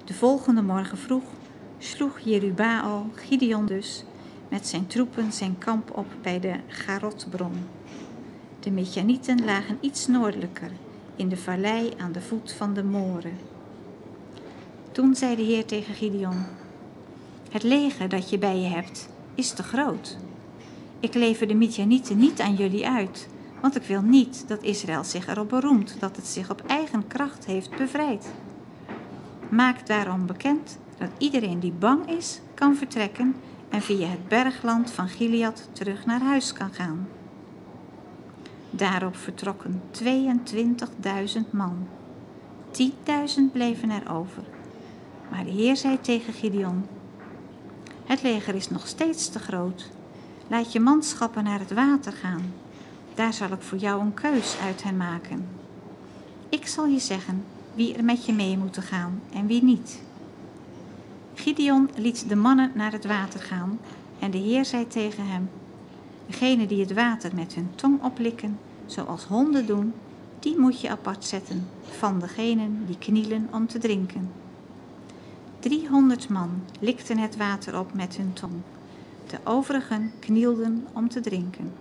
De 0.05 0.15
volgende 0.15 0.63
morgen 0.63 0.99
vroeg 0.99 1.25
sloeg 1.85 2.19
Jerubaal, 2.19 3.07
Gideon 3.15 3.67
dus, 3.67 4.05
met 4.49 4.67
zijn 4.67 4.87
troepen 4.87 5.33
zijn 5.33 5.59
kamp 5.59 5.97
op 5.97 6.07
bij 6.23 6.41
de 6.41 6.55
Garotbron. 6.67 7.53
De 8.61 8.71
Mechanieten 8.71 9.45
lagen 9.45 9.79
iets 9.81 10.07
noordelijker, 10.07 10.71
in 11.17 11.29
de 11.29 11.37
vallei 11.37 11.93
aan 11.99 12.13
de 12.13 12.21
voet 12.21 12.53
van 12.53 12.75
de 12.75 12.83
Moren. 12.83 13.39
Toen 14.93 15.15
zei 15.15 15.37
de 15.37 15.43
Heer 15.43 15.65
tegen 15.65 15.95
Gideon: 15.95 16.45
Het 17.51 17.63
leger 17.63 18.09
dat 18.09 18.31
je 18.31 18.39
bij 18.39 18.59
je 18.59 18.69
hebt 18.69 19.09
is 19.35 19.51
te 19.51 19.63
groot. 19.63 20.17
Ik 21.01 21.15
lever 21.15 21.49
de 21.49 21.55
Midianieten 21.55 22.19
niet 22.19 22.41
aan 22.41 22.55
jullie 22.55 22.89
uit, 22.89 23.29
want 23.61 23.77
ik 23.77 23.83
wil 23.83 24.03
niet 24.03 24.45
dat 24.49 24.63
Israël 24.63 25.05
zich 25.05 25.29
erop 25.29 25.49
beroemt 25.49 25.97
dat 26.01 26.17
het 26.17 26.27
zich 26.27 26.51
op 26.51 26.63
eigen 26.67 27.07
kracht 27.07 27.47
heeft 27.47 27.77
bevrijd. 27.77 28.27
Maak 29.49 29.87
daarom 29.87 30.27
bekend 30.27 30.79
dat 31.03 31.11
iedereen 31.19 31.61
die 31.61 31.73
bang 31.73 32.09
is, 32.11 32.41
kan 32.55 32.77
vertrekken 32.77 33.35
en 33.69 33.83
via 33.83 34.07
het 34.07 34.29
bergland 34.29 34.91
van 34.91 35.09
Gilead 35.09 35.69
terug 35.73 36.07
naar 36.07 36.21
huis 36.21 36.53
kan 36.53 36.73
gaan. 36.73 37.09
Daarop 38.71 39.17
vertrokken 39.17 39.83
22.000 40.03 41.51
man. 41.51 41.87
10.000 42.71 42.93
bleven 43.53 43.91
er 43.91 44.13
over. 44.13 44.43
Maar 45.31 45.45
de 45.45 45.51
Heer 45.51 45.77
zei 45.77 46.01
tegen 46.01 46.33
Gideon: 46.33 46.87
Het 48.05 48.23
leger 48.23 48.55
is 48.55 48.71
nog 48.71 48.87
steeds 48.87 49.29
te 49.29 49.39
groot. 49.39 49.91
Laat 50.47 50.73
je 50.73 50.81
manschappen 50.81 51.45
naar 51.45 51.59
het 51.59 51.73
water 51.73 52.13
gaan. 52.13 52.53
Daar 53.15 53.33
zal 53.33 53.53
ik 53.53 53.63
voor 53.63 53.79
jou 53.79 54.01
een 54.01 54.15
keus 54.15 54.57
uit 54.59 54.83
hen 54.83 54.97
maken. 54.97 55.47
Ik 56.49 56.67
zal 56.67 56.87
je 56.87 56.99
zeggen 56.99 57.45
wie 57.75 57.95
er 57.95 58.05
met 58.05 58.27
je 58.27 58.33
mee 58.33 58.59
moeten 58.59 58.83
gaan 58.83 59.23
en 59.33 59.47
wie 59.47 59.63
niet. 59.63 60.03
Gideon 61.43 61.91
liet 61.97 62.29
de 62.29 62.37
mannen 62.37 62.71
naar 62.75 62.93
het 62.93 63.07
water 63.07 63.41
gaan 63.41 63.79
en 64.19 64.31
de 64.31 64.39
Heer 64.39 64.65
zei 64.65 64.87
tegen 64.87 65.27
hem: 65.27 65.51
Degene 66.27 66.67
die 66.67 66.81
het 66.81 66.93
water 66.93 67.35
met 67.35 67.55
hun 67.55 67.71
tong 67.75 68.03
oplikken, 68.03 68.59
zoals 68.87 69.25
honden 69.25 69.67
doen, 69.67 69.93
die 70.39 70.59
moet 70.59 70.81
je 70.81 70.91
apart 70.91 71.25
zetten 71.25 71.69
van 71.83 72.19
degenen 72.19 72.83
die 72.87 72.99
knielen 72.99 73.49
om 73.53 73.67
te 73.67 73.79
drinken. 73.79 74.31
Driehonderd 75.59 76.29
man 76.29 76.63
likten 76.81 77.19
het 77.19 77.37
water 77.37 77.79
op 77.79 77.95
met 77.95 78.17
hun 78.17 78.33
tong. 78.33 78.55
De 79.27 79.39
overigen 79.45 80.13
knielden 80.19 80.87
om 80.93 81.09
te 81.09 81.21
drinken. 81.21 81.73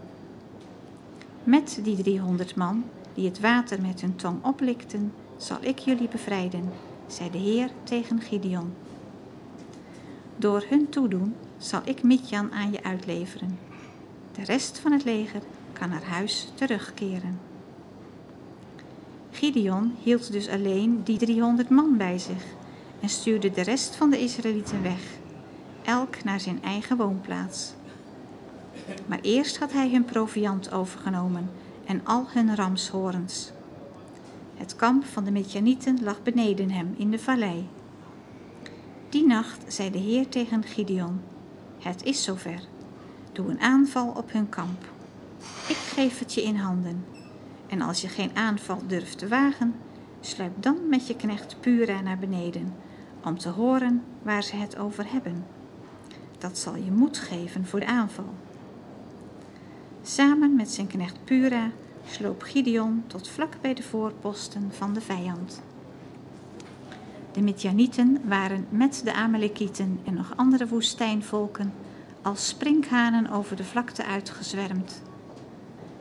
Met 1.44 1.80
die 1.84 1.96
driehonderd 1.96 2.56
man 2.56 2.84
die 3.14 3.26
het 3.26 3.40
water 3.40 3.82
met 3.82 4.02
hun 4.02 4.16
tong 4.16 4.44
oplikten, 4.44 5.14
zal 5.38 5.58
ik 5.62 5.80
jullie 5.80 6.08
bevrijden, 6.08 6.70
zei 7.08 7.32
de 7.32 7.38
Heer 7.38 7.70
tegen 7.84 8.22
Gideon. 8.22 8.74
Door 10.42 10.64
hun 10.70 10.90
toedoen 10.90 11.36
zal 11.58 11.82
ik 11.86 12.04
Midjan 12.04 12.52
aan 12.52 12.72
je 12.72 12.84
uitleveren. 12.84 13.60
De 14.32 14.44
rest 14.44 14.80
van 14.80 14.92
het 14.92 15.04
leger 15.04 15.42
kan 15.74 15.90
naar 15.90 16.04
huis 16.04 16.52
terugkeren. 16.54 17.40
Gideon 19.32 19.96
hield 20.04 20.32
dus 20.32 20.50
alleen 20.50 21.04
die 21.04 21.18
300 21.18 21.70
man 21.70 21.98
bij 21.98 22.20
zich 22.20 22.44
en 23.00 23.10
stuurde 23.10 23.52
de 23.52 23.62
rest 23.62 23.96
van 23.96 24.10
de 24.10 24.20
Israëlieten 24.20 24.84
weg, 24.84 25.02
elk 25.84 26.24
naar 26.24 26.40
zijn 26.40 26.64
eigen 26.64 26.98
woonplaats. 26.98 27.74
Maar 29.06 29.20
eerst 29.22 29.58
had 29.58 29.72
hij 29.72 29.90
hun 29.90 30.06
proviand 30.06 30.72
overgenomen 30.72 31.50
en 31.86 32.02
al 32.04 32.26
hun 32.30 32.56
ramshorens. 32.56 33.52
Het 34.56 34.76
kamp 34.76 35.06
van 35.06 35.24
de 35.24 35.32
Midjanieten 35.32 36.04
lag 36.04 36.24
beneden 36.24 36.72
hem 36.72 36.94
in 36.98 37.12
de 37.12 37.20
vallei. 37.20 37.68
Die 39.12 39.26
nacht 39.26 39.74
zei 39.74 39.92
de 39.92 39.98
Heer 39.98 40.28
tegen 40.28 40.64
Gideon: 40.64 41.22
Het 41.80 42.04
is 42.04 42.24
zover. 42.24 42.62
Doe 43.32 43.50
een 43.50 43.60
aanval 43.60 44.08
op 44.08 44.32
hun 44.32 44.50
kamp. 44.50 44.86
Ik 45.68 45.76
geef 45.76 46.20
het 46.20 46.34
je 46.34 46.44
in 46.44 46.56
handen. 46.56 47.06
En 47.68 47.82
als 47.82 48.02
je 48.02 48.08
geen 48.08 48.36
aanval 48.36 48.82
durft 48.88 49.18
te 49.18 49.28
wagen, 49.28 49.76
sluip 50.20 50.62
dan 50.62 50.78
met 50.90 51.08
je 51.08 51.16
knecht 51.16 51.56
Pura 51.60 52.02
naar 52.02 52.18
beneden, 52.18 52.74
om 53.24 53.38
te 53.38 53.50
horen 53.50 54.04
waar 54.22 54.44
ze 54.44 54.56
het 54.56 54.78
over 54.78 55.12
hebben. 55.12 55.46
Dat 56.38 56.58
zal 56.58 56.76
je 56.76 56.92
moed 56.92 57.18
geven 57.18 57.66
voor 57.66 57.80
de 57.80 57.88
aanval. 57.88 58.34
Samen 60.02 60.56
met 60.56 60.72
zijn 60.72 60.88
knecht 60.88 61.24
Pura 61.24 61.72
sloop 62.06 62.42
Gideon 62.42 63.04
tot 63.08 63.28
vlak 63.28 63.54
bij 63.62 63.74
de 63.74 63.84
voorposten 63.84 64.72
van 64.72 64.94
de 64.94 65.02
vijand. 65.02 65.62
De 67.32 67.42
Midjanieten 67.42 68.22
waren 68.24 68.66
met 68.70 69.02
de 69.04 69.14
Amalekieten 69.14 70.00
en 70.06 70.14
nog 70.14 70.34
andere 70.36 70.68
woestijnvolken 70.68 71.74
als 72.22 72.48
sprinkhanen 72.48 73.30
over 73.30 73.56
de 73.56 73.64
vlakte 73.64 74.06
uitgezwermd. 74.06 75.02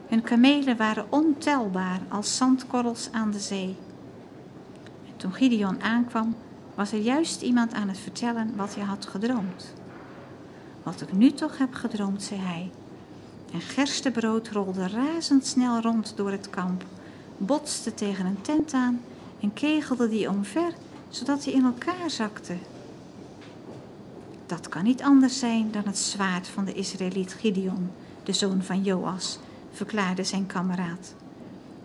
Hun 0.08 0.22
kamelen 0.22 0.76
waren 0.76 1.06
ontelbaar 1.08 2.00
als 2.08 2.36
zandkorrels 2.36 3.08
aan 3.12 3.30
de 3.30 3.38
zee. 3.38 3.76
En 5.06 5.16
toen 5.16 5.32
Gideon 5.32 5.82
aankwam, 5.82 6.34
was 6.74 6.92
er 6.92 6.98
juist 6.98 7.42
iemand 7.42 7.72
aan 7.72 7.88
het 7.88 7.98
vertellen 7.98 8.56
wat 8.56 8.74
hij 8.74 8.84
had 8.84 9.06
gedroomd. 9.06 9.74
Wat 10.82 11.00
ik 11.00 11.12
nu 11.12 11.32
toch 11.32 11.58
heb 11.58 11.74
gedroomd, 11.74 12.22
zei 12.22 12.40
hij. 12.40 12.70
En 13.52 13.60
gerstebrood 13.60 14.48
rolde 14.48 14.88
razendsnel 14.88 15.80
rond 15.80 16.12
door 16.16 16.30
het 16.30 16.50
kamp, 16.50 16.84
botste 17.36 17.94
tegen 17.94 18.26
een 18.26 18.40
tent 18.40 18.72
aan 18.72 19.00
en 19.40 19.52
kegelde 19.52 20.08
die 20.08 20.28
omver, 20.28 20.72
zodat 21.10 21.44
hij 21.44 21.52
in 21.52 21.64
elkaar 21.64 22.10
zakte. 22.10 22.56
Dat 24.46 24.68
kan 24.68 24.84
niet 24.84 25.02
anders 25.02 25.38
zijn 25.38 25.70
dan 25.70 25.82
het 25.84 25.98
zwaard 25.98 26.48
van 26.48 26.64
de 26.64 26.72
Israëliet 26.72 27.32
Gideon, 27.32 27.90
de 28.22 28.32
zoon 28.32 28.62
van 28.62 28.82
Joas, 28.82 29.38
verklaarde 29.72 30.24
zijn 30.24 30.46
kameraad. 30.46 31.14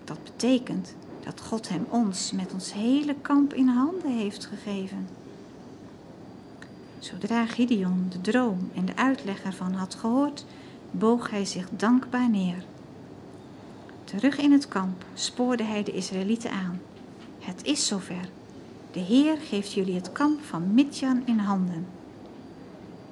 Dat 0.03 0.23
betekent 0.23 0.95
dat 1.23 1.41
God 1.41 1.69
hem 1.69 1.85
ons 1.89 2.31
met 2.31 2.53
ons 2.53 2.73
hele 2.73 3.15
kamp 3.21 3.53
in 3.53 3.67
handen 3.67 4.17
heeft 4.17 4.45
gegeven. 4.45 5.07
Zodra 6.99 7.45
Gideon 7.45 8.05
de 8.09 8.21
droom 8.21 8.69
en 8.75 8.85
de 8.85 8.95
uitleg 8.95 9.43
ervan 9.43 9.73
had 9.73 9.95
gehoord, 9.95 10.45
boog 10.91 11.29
hij 11.29 11.45
zich 11.45 11.67
dankbaar 11.69 12.29
neer. 12.29 12.65
Terug 14.03 14.37
in 14.37 14.51
het 14.51 14.67
kamp 14.67 15.05
spoorde 15.13 15.63
hij 15.63 15.83
de 15.83 15.91
Israëlieten 15.91 16.51
aan. 16.51 16.81
Het 17.39 17.63
is 17.63 17.87
zover. 17.87 18.29
De 18.95 19.01
Heer 19.01 19.37
geeft 19.37 19.73
jullie 19.73 19.95
het 19.95 20.11
kamp 20.11 20.43
van 20.43 20.73
Midjan 20.73 21.21
in 21.25 21.37
handen. 21.37 21.87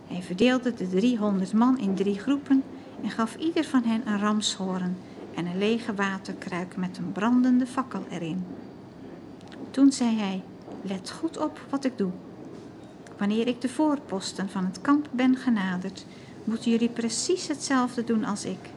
Hij 0.07 0.21
verdeelde 0.21 0.73
de 0.73 0.89
driehonderd 0.89 1.53
man 1.53 1.79
in 1.79 1.95
drie 1.95 2.19
groepen 2.19 2.63
en 3.01 3.09
gaf 3.09 3.35
ieder 3.35 3.63
van 3.63 3.83
hen 3.83 4.07
een 4.07 4.19
ramshoorn 4.19 4.97
en 5.35 5.45
een 5.45 5.57
lege 5.57 5.93
waterkruik 5.93 6.75
met 6.75 6.97
een 6.97 7.11
brandende 7.11 7.65
fakkel 7.65 8.05
erin. 8.09 8.45
Toen 9.71 9.91
zei 9.91 10.15
hij: 10.15 10.43
Let 10.81 11.11
goed 11.11 11.37
op 11.37 11.59
wat 11.69 11.85
ik 11.85 11.97
doe. 11.97 12.11
Wanneer 13.17 13.47
ik 13.47 13.61
de 13.61 13.69
voorposten 13.69 14.49
van 14.49 14.65
het 14.65 14.81
kamp 14.81 15.07
ben 15.11 15.35
genaderd, 15.35 16.05
moeten 16.43 16.71
jullie 16.71 16.89
precies 16.89 17.47
hetzelfde 17.47 18.03
doen 18.03 18.23
als 18.23 18.45
ik. 18.45 18.69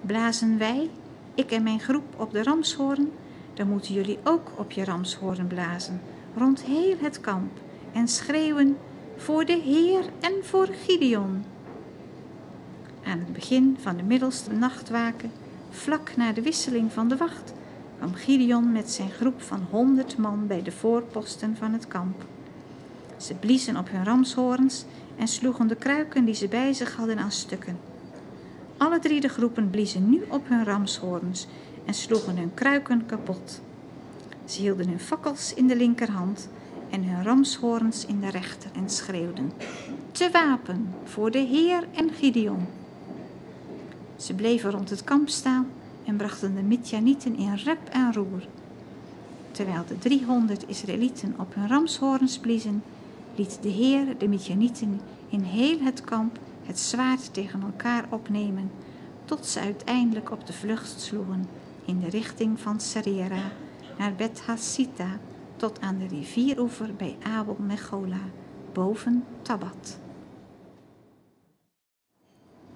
Blazen 0.00 0.58
wij, 0.58 0.90
ik 1.34 1.50
en 1.50 1.62
mijn 1.62 1.80
groep, 1.80 2.14
op 2.16 2.32
de 2.32 2.42
ramshoorn, 2.42 3.10
dan 3.58 3.68
moeten 3.68 3.94
jullie 3.94 4.18
ook 4.24 4.52
op 4.56 4.72
je 4.72 4.84
ramshoorn 4.84 5.46
blazen, 5.46 6.00
rond 6.36 6.62
heel 6.62 6.96
het 7.00 7.20
kamp, 7.20 7.50
en 7.92 8.08
schreeuwen 8.08 8.76
voor 9.16 9.44
de 9.44 9.60
Heer 9.64 10.04
en 10.20 10.32
voor 10.42 10.66
Gideon. 10.66 11.44
Aan 13.04 13.18
het 13.18 13.32
begin 13.32 13.76
van 13.80 13.96
de 13.96 14.02
middelste 14.02 14.52
nachtwaken, 14.52 15.30
vlak 15.70 16.16
na 16.16 16.32
de 16.32 16.42
wisseling 16.42 16.92
van 16.92 17.08
de 17.08 17.16
wacht, 17.16 17.52
kwam 17.96 18.14
Gideon 18.14 18.72
met 18.72 18.90
zijn 18.90 19.10
groep 19.10 19.42
van 19.42 19.66
honderd 19.70 20.16
man 20.16 20.46
bij 20.46 20.62
de 20.62 20.72
voorposten 20.72 21.56
van 21.56 21.72
het 21.72 21.88
kamp. 21.88 22.24
Ze 23.16 23.34
bliezen 23.34 23.76
op 23.76 23.90
hun 23.90 24.04
ramshoorns 24.04 24.84
en 25.16 25.28
sloegen 25.28 25.68
de 25.68 25.76
kruiken 25.76 26.24
die 26.24 26.34
ze 26.34 26.48
bij 26.48 26.72
zich 26.72 26.96
hadden 26.96 27.18
aan 27.18 27.32
stukken. 27.32 27.78
Alle 28.76 28.98
drie 28.98 29.20
de 29.20 29.28
groepen 29.28 29.70
bliezen 29.70 30.10
nu 30.10 30.24
op 30.28 30.48
hun 30.48 30.64
ramshoorns 30.64 31.46
en 31.88 31.94
sloegen 31.94 32.36
hun 32.36 32.54
kruiken 32.54 33.06
kapot. 33.06 33.60
Ze 34.44 34.60
hielden 34.60 34.88
hun 34.88 35.00
fakkels 35.00 35.54
in 35.54 35.66
de 35.66 35.76
linkerhand 35.76 36.48
en 36.90 37.04
hun 37.04 37.24
ramshoorns 37.24 38.06
in 38.06 38.20
de 38.20 38.30
rechter 38.30 38.70
en 38.74 38.90
schreeuwden: 38.90 39.52
Te 40.12 40.28
wapen 40.32 40.88
voor 41.04 41.30
de 41.30 41.38
Heer 41.38 41.88
en 41.94 42.10
Gideon. 42.10 42.66
Ze 44.16 44.34
bleven 44.34 44.70
rond 44.70 44.90
het 44.90 45.04
kamp 45.04 45.28
staan 45.28 45.66
en 46.04 46.16
brachten 46.16 46.54
de 46.54 46.62
Midjanieten 46.62 47.36
in 47.36 47.54
rep 47.54 47.88
en 47.88 48.12
roer. 48.12 48.46
Terwijl 49.50 49.84
de 49.88 49.98
driehonderd 49.98 50.68
Israëlieten 50.68 51.34
op 51.38 51.54
hun 51.54 51.68
ramshoorns 51.68 52.38
bliezen, 52.38 52.82
liet 53.34 53.58
de 53.62 53.68
Heer 53.68 54.18
de 54.18 54.28
Midjanieten 54.28 55.00
in 55.28 55.40
heel 55.40 55.78
het 55.80 56.00
kamp 56.00 56.38
het 56.64 56.78
zwaard 56.78 57.34
tegen 57.34 57.62
elkaar 57.62 58.04
opnemen, 58.08 58.70
tot 59.24 59.46
ze 59.46 59.60
uiteindelijk 59.60 60.30
op 60.30 60.46
de 60.46 60.52
vlucht 60.52 61.00
sloegen 61.00 61.44
in 61.88 62.00
de 62.00 62.08
richting 62.08 62.60
van 62.60 62.80
Serera 62.80 63.52
naar 63.98 64.14
Bet 64.14 64.40
Hassita 64.40 65.20
tot 65.56 65.80
aan 65.80 65.98
de 65.98 66.06
rivieroever 66.06 66.94
bij 66.94 67.16
Abel 67.22 67.56
Mechola, 67.58 68.20
boven 68.72 69.24
Tabat. 69.42 69.98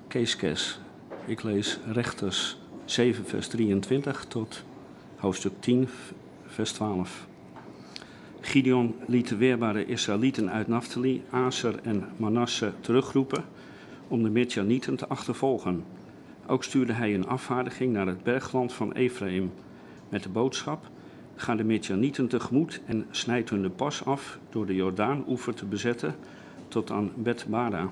Keeskes. 0.09 0.81
Ik 1.27 1.43
lees 1.43 1.79
Rechters 1.87 2.59
7, 2.85 3.25
vers 3.25 3.49
23 3.49 4.25
tot 4.29 4.65
hoofdstuk 5.17 5.53
10, 5.61 5.89
vers 6.47 6.73
12. 6.73 7.27
Gideon 8.41 8.95
liet 9.07 9.29
de 9.29 9.37
weerbare 9.37 9.87
Israëlieten 9.87 10.51
uit 10.51 10.69
Naphtali, 10.69 11.23
Aser 11.31 11.81
en 11.83 12.09
Manasse 12.17 12.73
terugroepen 12.81 13.45
om 14.09 14.23
de 14.23 14.31
Midjanieten 14.31 14.97
te 14.97 15.07
achtervolgen. 15.09 15.85
Ook 16.47 16.65
stuurde 16.65 16.93
hij 16.93 17.15
een 17.15 17.27
afvaardiging 17.27 17.93
naar 17.93 18.07
het 18.07 18.23
bergland 18.23 18.73
van 18.73 18.93
Ephraim 18.93 19.53
met 20.09 20.23
de 20.23 20.29
boodschap: 20.29 20.91
Ga 21.35 21.55
de 21.55 21.65
Midjanieten 21.65 22.29
tegemoet 22.29 22.81
en 22.87 23.07
snijd 23.11 23.51
hun 23.51 23.63
de 23.63 23.71
pas 23.71 24.05
af 24.05 24.39
door 24.51 24.67
de 24.67 24.75
Jordaan-oever 24.75 25.55
te 25.55 25.65
bezetten 25.65 26.15
tot 26.69 26.91
aan 26.91 27.11
Bet-Bara. 27.15 27.91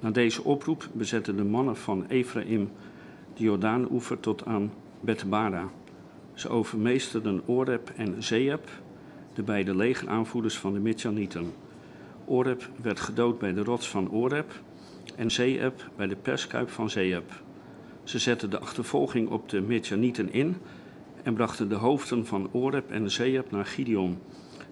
Na 0.00 0.10
deze 0.10 0.44
oproep 0.44 0.88
bezetten 0.92 1.36
de 1.36 1.44
mannen 1.44 1.76
van 1.76 2.04
Ephraim 2.08 2.70
de 3.34 3.42
Jordaan-oever 3.42 4.20
tot 4.20 4.44
aan 4.44 4.72
Bet-Bara. 5.00 5.68
Ze 6.34 6.48
overmeesterden 6.48 7.42
Oreb 7.46 7.92
en 7.96 8.22
Zeeb, 8.22 8.68
de 9.34 9.42
beide 9.42 9.76
legeraanvoerders 9.76 10.58
van 10.58 10.72
de 10.72 10.80
Midjanieten. 10.80 11.52
Oreb 12.24 12.68
werd 12.82 13.00
gedood 13.00 13.38
bij 13.38 13.52
de 13.52 13.62
rots 13.62 13.88
van 13.88 14.10
Oreb 14.10 14.52
en 15.16 15.30
Zeeb 15.30 15.90
bij 15.96 16.06
de 16.06 16.16
perskuip 16.16 16.70
van 16.70 16.90
Zeeb. 16.90 17.44
Ze 18.06 18.18
zetten 18.18 18.50
de 18.50 18.58
achtervolging 18.58 19.28
op 19.28 19.48
de 19.48 19.60
Midjanieten 19.60 20.32
in 20.32 20.56
en 21.22 21.34
brachten 21.34 21.68
de 21.68 21.74
hoofden 21.74 22.26
van 22.26 22.48
Oreb 22.52 22.90
en 22.90 23.10
Zeeb 23.10 23.50
naar 23.50 23.66
Gideon, 23.66 24.18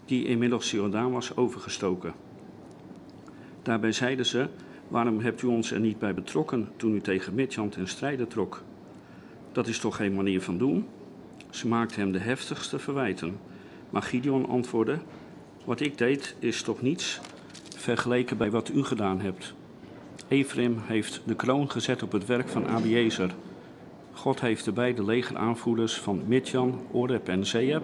die 0.04 0.24
inmiddels 0.24 0.70
Jordaan 0.70 1.12
was 1.12 1.36
overgestoken. 1.36 2.14
Daarbij 3.62 3.92
zeiden 3.92 4.26
ze: 4.26 4.48
Waarom 4.88 5.20
hebt 5.20 5.42
u 5.42 5.46
ons 5.46 5.70
er 5.70 5.80
niet 5.80 5.98
bij 5.98 6.14
betrokken 6.14 6.68
toen 6.76 6.94
u 6.94 7.00
tegen 7.00 7.34
Midjan 7.34 7.68
ten 7.68 7.88
strijde 7.88 8.26
trok? 8.26 8.62
Dat 9.52 9.66
is 9.66 9.78
toch 9.78 9.96
geen 9.96 10.14
manier 10.14 10.40
van 10.40 10.58
doen? 10.58 10.86
Ze 11.50 11.68
maakten 11.68 12.00
hem 12.00 12.12
de 12.12 12.18
heftigste 12.18 12.78
verwijten. 12.78 13.38
Maar 13.90 14.02
Gideon 14.02 14.48
antwoordde: 14.48 14.98
Wat 15.64 15.80
ik 15.80 15.98
deed 15.98 16.36
is 16.38 16.62
toch 16.62 16.82
niets 16.82 17.20
vergeleken 17.76 18.36
bij 18.36 18.50
wat 18.50 18.68
u 18.68 18.84
gedaan 18.84 19.20
hebt. 19.20 19.54
Ephraim 20.34 20.78
heeft 20.82 21.22
de 21.24 21.34
kroon 21.34 21.70
gezet 21.70 22.02
op 22.02 22.12
het 22.12 22.26
werk 22.26 22.48
van 22.48 22.68
Abiezer. 22.68 23.34
God 24.12 24.40
heeft 24.40 24.64
de 24.64 24.72
beide 24.72 25.04
legeraanvoerders 25.04 26.00
van 26.00 26.22
Midjan, 26.26 26.80
Oreb 26.90 27.28
en 27.28 27.46
Zeeb 27.46 27.82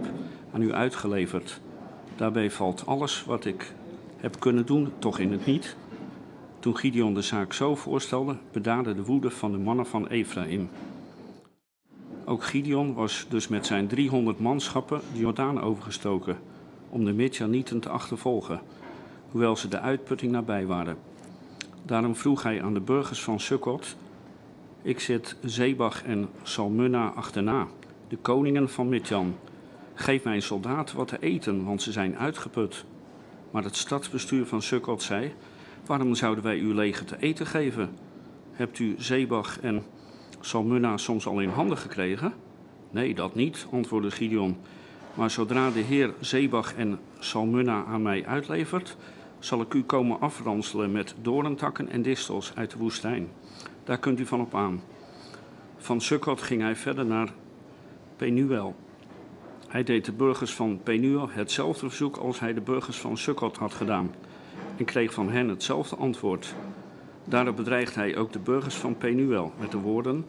aan 0.52 0.62
u 0.62 0.72
uitgeleverd. 0.72 1.60
Daarbij 2.16 2.50
valt 2.50 2.86
alles 2.86 3.24
wat 3.24 3.44
ik 3.44 3.72
heb 4.16 4.40
kunnen 4.40 4.66
doen 4.66 4.92
toch 4.98 5.18
in 5.18 5.32
het 5.32 5.46
niet. 5.46 5.76
Toen 6.58 6.76
Gideon 6.76 7.14
de 7.14 7.22
zaak 7.22 7.52
zo 7.52 7.76
voorstelde, 7.76 8.36
bedaarde 8.52 8.94
de 8.94 9.04
woede 9.04 9.30
van 9.30 9.52
de 9.52 9.58
mannen 9.58 9.86
van 9.86 10.06
Ephraim. 10.06 10.68
Ook 12.24 12.44
Gideon 12.44 12.94
was 12.94 13.26
dus 13.28 13.48
met 13.48 13.66
zijn 13.66 13.86
300 13.86 14.40
manschappen 14.40 15.00
de 15.12 15.18
Jordaan 15.18 15.60
overgestoken 15.60 16.38
om 16.88 17.04
de 17.04 17.12
Midjanieten 17.12 17.80
te 17.80 17.88
achtervolgen, 17.88 18.60
hoewel 19.30 19.56
ze 19.56 19.68
de 19.68 19.80
uitputting 19.80 20.32
nabij 20.32 20.66
waren. 20.66 21.09
Daarom 21.82 22.16
vroeg 22.16 22.42
hij 22.42 22.62
aan 22.62 22.74
de 22.74 22.80
burgers 22.80 23.22
van 23.22 23.40
Sukkot: 23.40 23.96
Ik 24.82 25.00
zit 25.00 25.36
Zebach 25.44 26.04
en 26.04 26.28
Salmunna 26.42 27.08
achterna, 27.08 27.66
de 28.08 28.16
koningen 28.16 28.68
van 28.68 28.88
Midjan. 28.88 29.36
Geef 29.94 30.24
mijn 30.24 30.42
soldaten 30.42 30.96
wat 30.96 31.08
te 31.08 31.18
eten, 31.20 31.64
want 31.64 31.82
ze 31.82 31.92
zijn 31.92 32.16
uitgeput. 32.16 32.84
Maar 33.50 33.64
het 33.64 33.76
stadsbestuur 33.76 34.46
van 34.46 34.62
Sukkot 34.62 35.02
zei: 35.02 35.32
Waarom 35.86 36.14
zouden 36.14 36.44
wij 36.44 36.58
uw 36.58 36.74
leger 36.74 37.06
te 37.06 37.16
eten 37.18 37.46
geven? 37.46 37.90
Hebt 38.50 38.78
u 38.78 38.94
Zebach 38.98 39.60
en 39.60 39.82
Salmunna 40.40 40.96
soms 40.96 41.26
al 41.26 41.40
in 41.40 41.48
handen 41.48 41.78
gekregen? 41.78 42.32
Nee, 42.90 43.14
dat 43.14 43.34
niet, 43.34 43.66
antwoordde 43.72 44.10
Gideon. 44.10 44.56
Maar 45.14 45.30
zodra 45.30 45.70
de 45.70 45.80
Heer 45.80 46.14
Zebach 46.20 46.74
en 46.74 46.98
Salmunna 47.18 47.84
aan 47.84 48.02
mij 48.02 48.26
uitlevert, 48.26 48.96
zal 49.40 49.60
ik 49.60 49.74
u 49.74 49.82
komen 49.82 50.20
afranselen 50.20 50.92
met 50.92 51.14
dorentakken 51.22 51.88
en 51.88 52.02
distels 52.02 52.52
uit 52.54 52.70
de 52.70 52.78
woestijn. 52.78 53.28
Daar 53.84 53.98
kunt 53.98 54.20
u 54.20 54.26
van 54.26 54.40
op 54.40 54.54
aan. 54.54 54.82
Van 55.76 56.00
Sukkot 56.00 56.42
ging 56.42 56.62
hij 56.62 56.76
verder 56.76 57.06
naar 57.06 57.32
Penuel. 58.16 58.74
Hij 59.68 59.82
deed 59.82 60.04
de 60.04 60.12
burgers 60.12 60.54
van 60.54 60.80
Penuel 60.82 61.28
hetzelfde 61.30 61.88
verzoek 61.88 62.16
als 62.16 62.40
hij 62.40 62.54
de 62.54 62.60
burgers 62.60 62.98
van 62.98 63.16
Sukkot 63.16 63.56
had 63.56 63.74
gedaan 63.74 64.14
en 64.76 64.84
kreeg 64.84 65.12
van 65.12 65.30
hen 65.30 65.48
hetzelfde 65.48 65.96
antwoord. 65.96 66.54
Daarop 67.24 67.56
bedreigt 67.56 67.94
hij 67.94 68.16
ook 68.16 68.32
de 68.32 68.38
burgers 68.38 68.74
van 68.74 68.96
Penuel 68.96 69.52
met 69.58 69.70
de 69.70 69.78
woorden: 69.78 70.24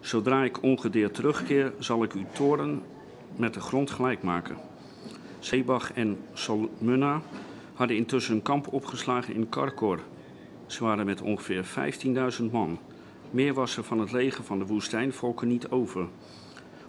Zodra 0.00 0.44
ik 0.44 0.62
ongedeerd 0.62 1.14
terugkeer, 1.14 1.72
zal 1.78 2.02
ik 2.02 2.12
uw 2.12 2.26
toren 2.32 2.82
met 3.36 3.54
de 3.54 3.60
grond 3.60 3.90
gelijk 3.90 4.22
maken. 4.22 4.56
Zebach 5.38 5.92
en 5.92 6.18
Salmunna 6.32 7.22
hadden 7.76 7.96
intussen 7.96 8.34
een 8.34 8.42
kamp 8.42 8.72
opgeslagen 8.72 9.34
in 9.34 9.48
Karkor. 9.48 10.00
Ze 10.66 10.84
waren 10.84 11.06
met 11.06 11.22
ongeveer 11.22 11.64
15.000 12.38 12.44
man. 12.50 12.78
Meer 13.30 13.54
was 13.54 13.76
er 13.76 13.84
van 13.84 13.98
het 13.98 14.12
leger 14.12 14.44
van 14.44 14.58
de 14.58 14.66
woestijnvolken 14.66 15.48
niet 15.48 15.68
over. 15.68 16.06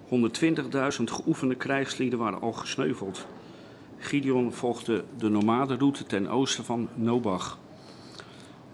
120.000 0.10 1.04
geoefende 1.04 1.56
krijgslieden 1.56 2.20
waren 2.20 2.42
al 2.42 2.54
gesneuveld. 2.54 3.28
Gideon 3.98 4.54
volgde 4.54 5.04
de 5.18 5.30
nomadenroute 5.30 6.06
ten 6.06 6.28
oosten 6.28 6.64
van 6.64 6.88
Nobach 6.96 7.58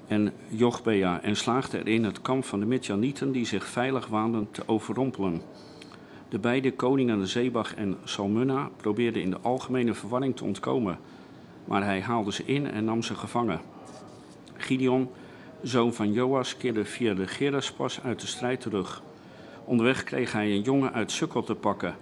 en 0.07 0.33
Jochbea 0.49 1.21
en 1.21 1.35
slaagde 1.35 1.77
erin 1.77 2.03
het 2.03 2.21
kamp 2.21 2.45
van 2.45 2.59
de 2.59 2.65
Midjanieten 2.65 3.31
die 3.31 3.45
zich 3.45 3.65
veilig 3.65 4.07
waanden 4.07 4.47
te 4.51 4.63
overrompelen. 4.65 5.41
De 6.29 6.39
beide 6.39 6.73
koningen 6.73 7.27
Zebach 7.27 7.75
en 7.75 7.97
Salmunna 8.03 8.69
probeerden 8.77 9.21
in 9.21 9.29
de 9.29 9.39
algemene 9.41 9.93
verwarring 9.93 10.35
te 10.35 10.43
ontkomen, 10.43 10.99
maar 11.65 11.83
hij 11.83 12.01
haalde 12.01 12.31
ze 12.31 12.45
in 12.45 12.71
en 12.71 12.85
nam 12.85 13.03
ze 13.03 13.15
gevangen. 13.15 13.61
Gideon, 14.57 15.09
zoon 15.61 15.93
van 15.93 16.11
Joas, 16.11 16.57
keerde 16.57 16.85
via 16.85 17.13
de 17.13 17.27
Geraspas 17.27 18.01
uit 18.01 18.21
de 18.21 18.27
strijd 18.27 18.61
terug. 18.61 19.01
Onderweg 19.65 20.03
kreeg 20.03 20.31
hij 20.31 20.51
een 20.51 20.61
jongen 20.61 20.93
uit 20.93 21.11
Sukkot 21.11 21.45
te 21.45 21.55
pakken. 21.55 21.95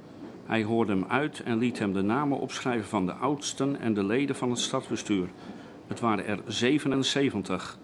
Hij 0.46 0.64
hoorde 0.64 0.92
hem 0.92 1.06
uit 1.08 1.40
en 1.40 1.58
liet 1.58 1.80
hem 1.80 1.94
de 1.94 2.02
namen 2.02 2.40
opschrijven 2.40 2.90
van 2.90 3.06
de 3.06 3.14
oudsten 3.14 3.80
en 3.80 3.94
de 3.94 4.04
leden 4.04 4.36
van 4.36 4.50
het 4.50 4.60
stadsbestuur. 4.60 5.28
Het 5.88 6.00
waren 6.00 6.28
er 6.28 6.40
77. 6.48 7.78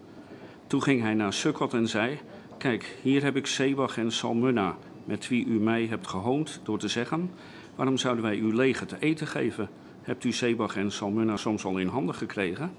Toen 0.66 0.82
ging 0.82 1.02
hij 1.02 1.14
naar 1.14 1.32
Sukkot 1.32 1.74
en 1.74 1.88
zei: 1.88 2.18
Kijk, 2.58 2.96
hier 3.02 3.22
heb 3.22 3.36
ik 3.36 3.46
Sebach 3.46 3.98
en 3.98 4.12
Salmunna, 4.12 4.76
met 5.04 5.28
wie 5.28 5.46
u 5.46 5.60
mij 5.60 5.86
hebt 5.86 6.06
gehoond 6.06 6.60
door 6.62 6.78
te 6.78 6.88
zeggen: 6.88 7.30
Waarom 7.74 7.96
zouden 7.96 8.24
wij 8.24 8.36
uw 8.36 8.52
leger 8.52 8.86
te 8.86 8.96
eten 8.98 9.26
geven? 9.26 9.68
Hebt 10.08 10.24
u 10.24 10.32
Sebach 10.32 10.76
en 10.76 10.92
Salmunna 10.92 11.36
soms 11.36 11.64
al 11.64 11.78
in 11.78 11.86
handen 11.86 12.14
gekregen? 12.14 12.72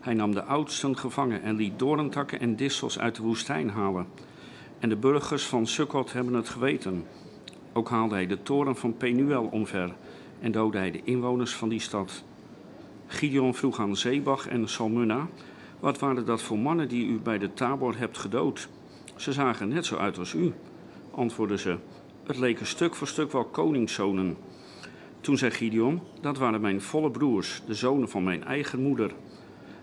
Hij 0.00 0.14
nam 0.14 0.34
de 0.34 0.42
oudsten 0.42 0.98
gevangen 0.98 1.42
en 1.42 1.56
liet 1.56 1.78
doorntakken 1.78 2.40
en 2.40 2.56
distels 2.56 2.98
uit 2.98 3.16
de 3.16 3.22
woestijn 3.22 3.70
halen. 3.70 4.06
En 4.78 4.88
de 4.88 4.96
burgers 4.96 5.46
van 5.46 5.66
Sukkot 5.66 6.12
hebben 6.12 6.34
het 6.34 6.48
geweten. 6.48 7.04
Ook 7.72 7.88
haalde 7.88 8.14
hij 8.14 8.26
de 8.26 8.42
toren 8.42 8.76
van 8.76 8.96
Penuel 8.96 9.44
omver 9.44 9.94
en 10.40 10.52
doodde 10.52 10.78
hij 10.78 10.90
de 10.90 11.00
inwoners 11.04 11.54
van 11.54 11.68
die 11.68 11.80
stad. 11.80 12.24
Gideon 13.06 13.54
vroeg 13.54 13.80
aan 13.80 13.96
Zebach 13.96 14.48
en 14.48 14.68
Salmunna: 14.68 15.28
Wat 15.80 15.98
waren 15.98 16.26
dat 16.26 16.42
voor 16.42 16.58
mannen 16.58 16.88
die 16.88 17.06
u 17.06 17.20
bij 17.20 17.38
de 17.38 17.52
Tabor 17.52 17.98
hebt 17.98 18.18
gedood? 18.18 18.68
Ze 19.16 19.32
zagen 19.32 19.68
net 19.68 19.86
zo 19.86 19.96
uit 19.96 20.18
als 20.18 20.34
u, 20.34 20.52
antwoordden 21.10 21.58
ze. 21.58 21.76
Het 22.26 22.38
leken 22.38 22.66
stuk 22.66 22.94
voor 22.94 23.06
stuk 23.06 23.32
wel 23.32 23.44
koningszonen. 23.44 24.36
Toen 25.20 25.38
zei 25.38 25.50
Gideon: 25.50 26.00
Dat 26.20 26.38
waren 26.38 26.60
mijn 26.60 26.80
volle 26.80 27.10
broers, 27.10 27.62
de 27.66 27.74
zonen 27.74 28.08
van 28.08 28.24
mijn 28.24 28.44
eigen 28.44 28.82
moeder. 28.82 29.12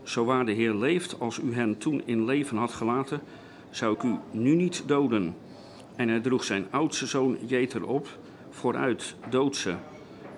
Zo 0.04 0.26
waar 0.26 0.46
de 0.46 0.52
Heer 0.52 0.74
leeft, 0.74 1.20
als 1.20 1.40
u 1.40 1.54
hen 1.54 1.78
toen 1.78 2.02
in 2.06 2.26
leven 2.26 2.58
had 2.58 2.72
gelaten, 2.72 3.22
zou 3.70 3.94
ik 3.94 4.04
u 4.04 4.16
nu 4.32 4.56
niet 4.56 4.84
doden. 4.88 5.36
En 5.96 6.10
hij 6.10 6.20
droeg 6.20 6.44
zijn 6.44 6.66
oudste 6.70 7.06
zoon 7.06 7.38
Jeter 7.46 7.86
op, 7.86 8.08
vooruit, 8.50 9.16
dood 9.30 9.56
ze. 9.56 9.76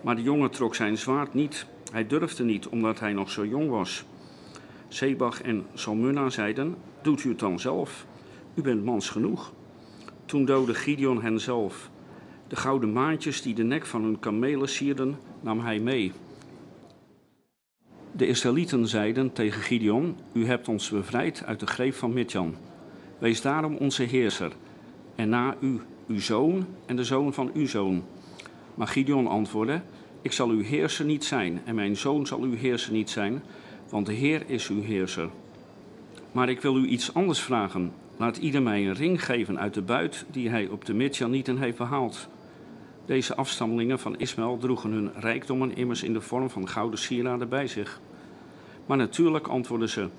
Maar 0.02 0.16
de 0.16 0.22
jongen 0.22 0.52
trok 0.52 0.76
zijn 0.76 0.98
zwaard 0.98 1.34
niet. 1.34 1.66
Hij 1.92 2.08
durfde 2.08 2.44
niet, 2.44 2.68
omdat 2.68 3.00
hij 3.00 3.14
nog 3.14 3.30
zo 3.30 3.46
jong 3.46 3.70
was. 3.70 4.06
Zebach 4.88 5.42
en 5.42 5.66
Salmunna 5.74 6.30
zeiden, 6.30 6.76
doet 7.02 7.24
u 7.24 7.30
het 7.30 7.40
dan 7.40 7.60
zelf. 7.60 8.06
U 8.54 8.62
bent 8.62 8.86
mans 8.86 9.10
genoeg. 9.10 9.52
Toen 10.26 10.46
doodde 10.46 10.74
Gideon 10.74 11.22
hen 11.22 11.40
zelf. 11.40 11.90
De 12.50 12.56
gouden 12.56 12.94
maantjes 12.94 13.42
die 13.42 13.54
de 13.54 13.64
nek 13.64 13.86
van 13.86 14.04
hun 14.04 14.20
kamelen 14.20 14.70
sierden, 14.70 15.18
nam 15.42 15.60
hij 15.60 15.80
mee. 15.80 16.12
De 18.12 18.28
Israëlieten 18.28 18.88
zeiden 18.88 19.34
tegen 19.34 19.62
Gideon, 19.62 20.16
u 20.34 20.46
hebt 20.46 20.68
ons 20.68 20.90
bevrijd 20.90 21.44
uit 21.46 21.60
de 21.60 21.68
greep 21.68 21.94
van 21.94 22.14
Midjan. 22.14 22.56
Wees 23.18 23.42
daarom 23.42 23.76
onze 23.76 24.04
heerser, 24.04 24.52
en 25.16 25.30
na 25.30 25.56
u 25.60 25.82
uw 26.08 26.20
zoon 26.20 26.66
en 26.86 26.96
de 26.96 27.04
zoon 27.04 27.34
van 27.34 27.52
uw 27.54 27.68
zoon. 27.68 28.04
Maar 28.76 28.88
Gideon 28.88 29.28
antwoordde, 29.28 29.82
ik 30.22 30.32
zal 30.32 30.50
uw 30.50 30.64
heerser 30.64 31.06
niet 31.06 31.26
zijn, 31.26 31.62
en 31.66 31.76
mijn 31.76 31.98
zoon 31.98 32.28
zal 32.28 32.42
uw 32.42 32.56
heerser 32.56 32.92
niet 32.92 33.10
zijn, 33.10 33.42
want 33.90 34.06
de 34.06 34.14
Heer 34.14 34.44
is 34.48 34.70
uw 34.70 34.82
heerser. 34.82 35.30
Maar 36.32 36.50
ik 36.50 36.62
wil 36.62 36.78
u 36.78 36.88
iets 36.88 37.14
anders 37.14 37.42
vragen. 37.42 37.92
Laat 38.18 38.38
ieder 38.38 38.62
mij 38.62 38.88
een 38.88 38.94
ring 38.94 39.26
geven 39.26 39.60
uit 39.60 39.74
de 39.74 39.82
buit 39.82 40.26
die 40.32 40.50
hij 40.50 40.68
op 40.68 40.86
de 40.86 40.94
Midjanieten 40.94 41.58
heeft 41.58 41.78
behaald. 41.78 42.28
Deze 43.10 43.36
afstammelingen 43.36 44.00
van 44.00 44.18
Ismaël 44.18 44.58
droegen 44.58 44.92
hun 44.92 45.12
rijkdommen 45.16 45.76
immers 45.76 46.04
in 46.04 46.14
de 46.14 46.22
vorm 46.22 46.50
van 46.50 46.68
gouden 46.68 47.00
sieraden 47.00 47.50
bij 47.50 47.68
zich. 47.68 48.00
Maar 48.86 48.98
natuurlijk 48.98 49.48
antwoordden 49.48 49.90
ze, 49.90 50.10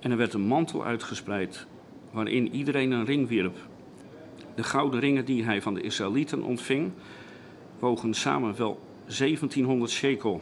en 0.00 0.10
er 0.10 0.16
werd 0.16 0.34
een 0.34 0.46
mantel 0.46 0.84
uitgespreid, 0.84 1.66
waarin 2.10 2.54
iedereen 2.54 2.90
een 2.90 3.04
ring 3.04 3.28
wierp. 3.28 3.56
De 4.54 4.62
gouden 4.62 5.00
ringen 5.00 5.24
die 5.24 5.44
hij 5.44 5.62
van 5.62 5.74
de 5.74 5.80
Israëlieten 5.80 6.42
ontving, 6.42 6.92
wogen 7.78 8.14
samen 8.14 8.56
wel 8.56 8.80
1700 9.04 9.90
shekel. 9.90 10.40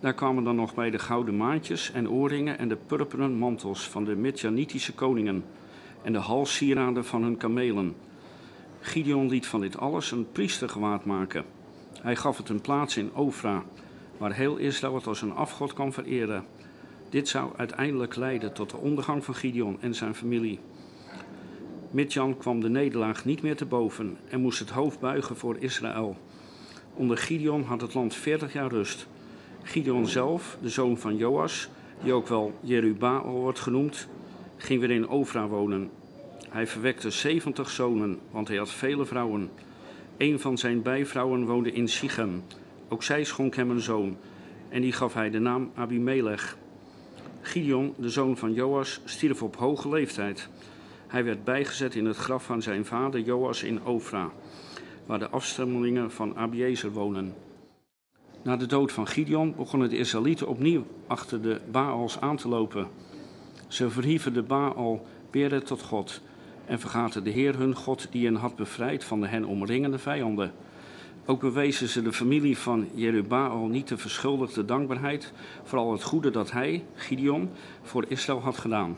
Daar 0.00 0.14
kwamen 0.14 0.44
dan 0.44 0.56
nog 0.56 0.74
bij 0.74 0.90
de 0.90 0.98
gouden 0.98 1.36
maantjes 1.36 1.92
en 1.92 2.10
oorringen 2.10 2.58
en 2.58 2.68
de 2.68 2.78
purperen 2.86 3.38
mantels 3.38 3.88
van 3.88 4.04
de 4.04 4.16
Midjanitische 4.16 4.92
koningen 4.92 5.44
en 6.02 6.12
de 6.12 6.18
halssieraden 6.18 7.04
van 7.04 7.22
hun 7.22 7.36
kamelen. 7.36 7.94
Gideon 8.80 9.28
liet 9.28 9.46
van 9.46 9.60
dit 9.60 9.78
alles 9.78 10.10
een 10.10 10.32
priestergewaad 10.32 11.04
maken. 11.04 11.44
Hij 12.00 12.16
gaf 12.16 12.36
het 12.36 12.48
een 12.48 12.60
plaats 12.60 12.96
in 12.96 13.14
Ofra, 13.14 13.62
waar 14.18 14.32
heel 14.32 14.56
Israël 14.56 14.94
het 14.94 15.06
als 15.06 15.22
een 15.22 15.34
afgod 15.34 15.72
kan 15.72 15.92
vereren. 15.92 16.44
Dit 17.08 17.28
zou 17.28 17.50
uiteindelijk 17.56 18.16
leiden 18.16 18.52
tot 18.52 18.70
de 18.70 18.76
ondergang 18.76 19.24
van 19.24 19.34
Gideon 19.34 19.76
en 19.80 19.94
zijn 19.94 20.14
familie. 20.14 20.58
Midjan 21.90 22.36
kwam 22.36 22.60
de 22.60 22.68
nederlaag 22.68 23.24
niet 23.24 23.42
meer 23.42 23.56
te 23.56 23.64
boven 23.64 24.16
en 24.28 24.40
moest 24.40 24.58
het 24.58 24.70
hoofd 24.70 25.00
buigen 25.00 25.36
voor 25.36 25.56
Israël. 25.58 26.16
Onder 26.94 27.18
Gideon 27.18 27.62
had 27.62 27.80
het 27.80 27.94
land 27.94 28.14
40 28.14 28.52
jaar 28.52 28.70
rust. 28.70 29.06
Gideon 29.62 30.06
zelf, 30.06 30.58
de 30.62 30.68
zoon 30.68 30.98
van 30.98 31.16
Joas, 31.16 31.68
die 32.02 32.12
ook 32.12 32.28
wel 32.28 32.52
Jerubaal 32.60 33.26
wordt 33.26 33.60
genoemd, 33.60 34.08
ging 34.56 34.80
weer 34.80 34.90
in 34.90 35.08
Ofra 35.08 35.48
wonen. 35.48 35.90
Hij 36.50 36.66
verwekte 36.66 37.10
70 37.10 37.70
zonen, 37.70 38.18
want 38.30 38.48
hij 38.48 38.56
had 38.56 38.70
vele 38.70 39.04
vrouwen. 39.04 39.50
Een 40.16 40.40
van 40.40 40.58
zijn 40.58 40.82
bijvrouwen 40.82 41.46
woonde 41.46 41.72
in 41.72 41.88
Sichem. 41.88 42.42
Ook 42.88 43.02
zij 43.02 43.24
schonk 43.24 43.54
hem 43.54 43.70
een 43.70 43.80
zoon, 43.80 44.16
en 44.68 44.80
die 44.80 44.92
gaf 44.92 45.14
hij 45.14 45.30
de 45.30 45.38
naam 45.38 45.70
Abimelech. 45.74 46.56
Gideon, 47.40 47.94
de 47.96 48.10
zoon 48.10 48.36
van 48.36 48.52
Joas, 48.52 49.00
stierf 49.04 49.42
op 49.42 49.56
hoge 49.56 49.88
leeftijd. 49.88 50.48
Hij 51.06 51.24
werd 51.24 51.44
bijgezet 51.44 51.94
in 51.94 52.06
het 52.06 52.16
graf 52.16 52.44
van 52.44 52.62
zijn 52.62 52.84
vader 52.84 53.20
Joas 53.20 53.62
in 53.62 53.84
Ofra, 53.84 54.30
waar 55.06 55.18
de 55.18 55.28
afstammelingen 55.28 56.10
van 56.10 56.36
Abiezer 56.36 56.92
wonen. 56.92 57.34
Na 58.42 58.56
de 58.56 58.66
dood 58.66 58.92
van 58.92 59.06
Gideon 59.06 59.54
begonnen 59.56 59.88
de 59.88 59.96
Israëlieten 59.96 60.48
opnieuw 60.48 60.86
achter 61.06 61.42
de 61.42 61.60
Baals 61.70 62.20
aan 62.20 62.36
te 62.36 62.48
lopen. 62.48 62.88
Ze 63.68 63.90
verhieven 63.90 64.32
de 64.32 64.42
Baal 64.42 65.06
Beret 65.30 65.66
tot 65.66 65.82
God 65.82 66.20
en 66.70 66.80
vergaten 66.80 67.24
de 67.24 67.30
Heer 67.30 67.58
hun 67.58 67.74
God 67.74 68.06
die 68.10 68.24
hen 68.24 68.34
had 68.34 68.56
bevrijd 68.56 69.04
van 69.04 69.20
de 69.20 69.26
hen 69.26 69.44
omringende 69.44 69.98
vijanden. 69.98 70.52
Ook 71.26 71.40
bewezen 71.40 71.88
ze 71.88 72.02
de 72.02 72.12
familie 72.12 72.58
van 72.58 72.88
Jerubaal 72.94 73.66
niet 73.66 73.88
de 73.88 73.98
verschuldigde 73.98 74.64
dankbaarheid 74.64 75.32
voor 75.62 75.78
al 75.78 75.92
het 75.92 76.02
goede 76.02 76.30
dat 76.30 76.50
hij, 76.50 76.84
Gideon, 76.94 77.50
voor 77.82 78.04
Israël 78.08 78.40
had 78.40 78.58
gedaan. 78.58 78.96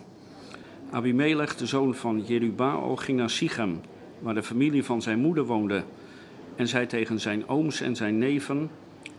Abimelech, 0.91 1.57
de 1.57 1.67
zoon 1.67 1.95
van 1.95 2.23
Jerubaal, 2.27 2.97
ging 2.97 3.19
naar 3.19 3.31
Sichem, 3.31 3.81
waar 4.19 4.35
de 4.35 4.43
familie 4.43 4.85
van 4.85 5.03
zijn 5.03 5.19
moeder 5.19 5.45
woonde, 5.45 5.85
en 6.57 6.69
zei 6.69 6.87
tegen 6.87 7.21
zijn 7.21 7.49
ooms 7.49 7.81
en 7.81 7.97
zijn 7.97 8.19
neven, 8.19 8.71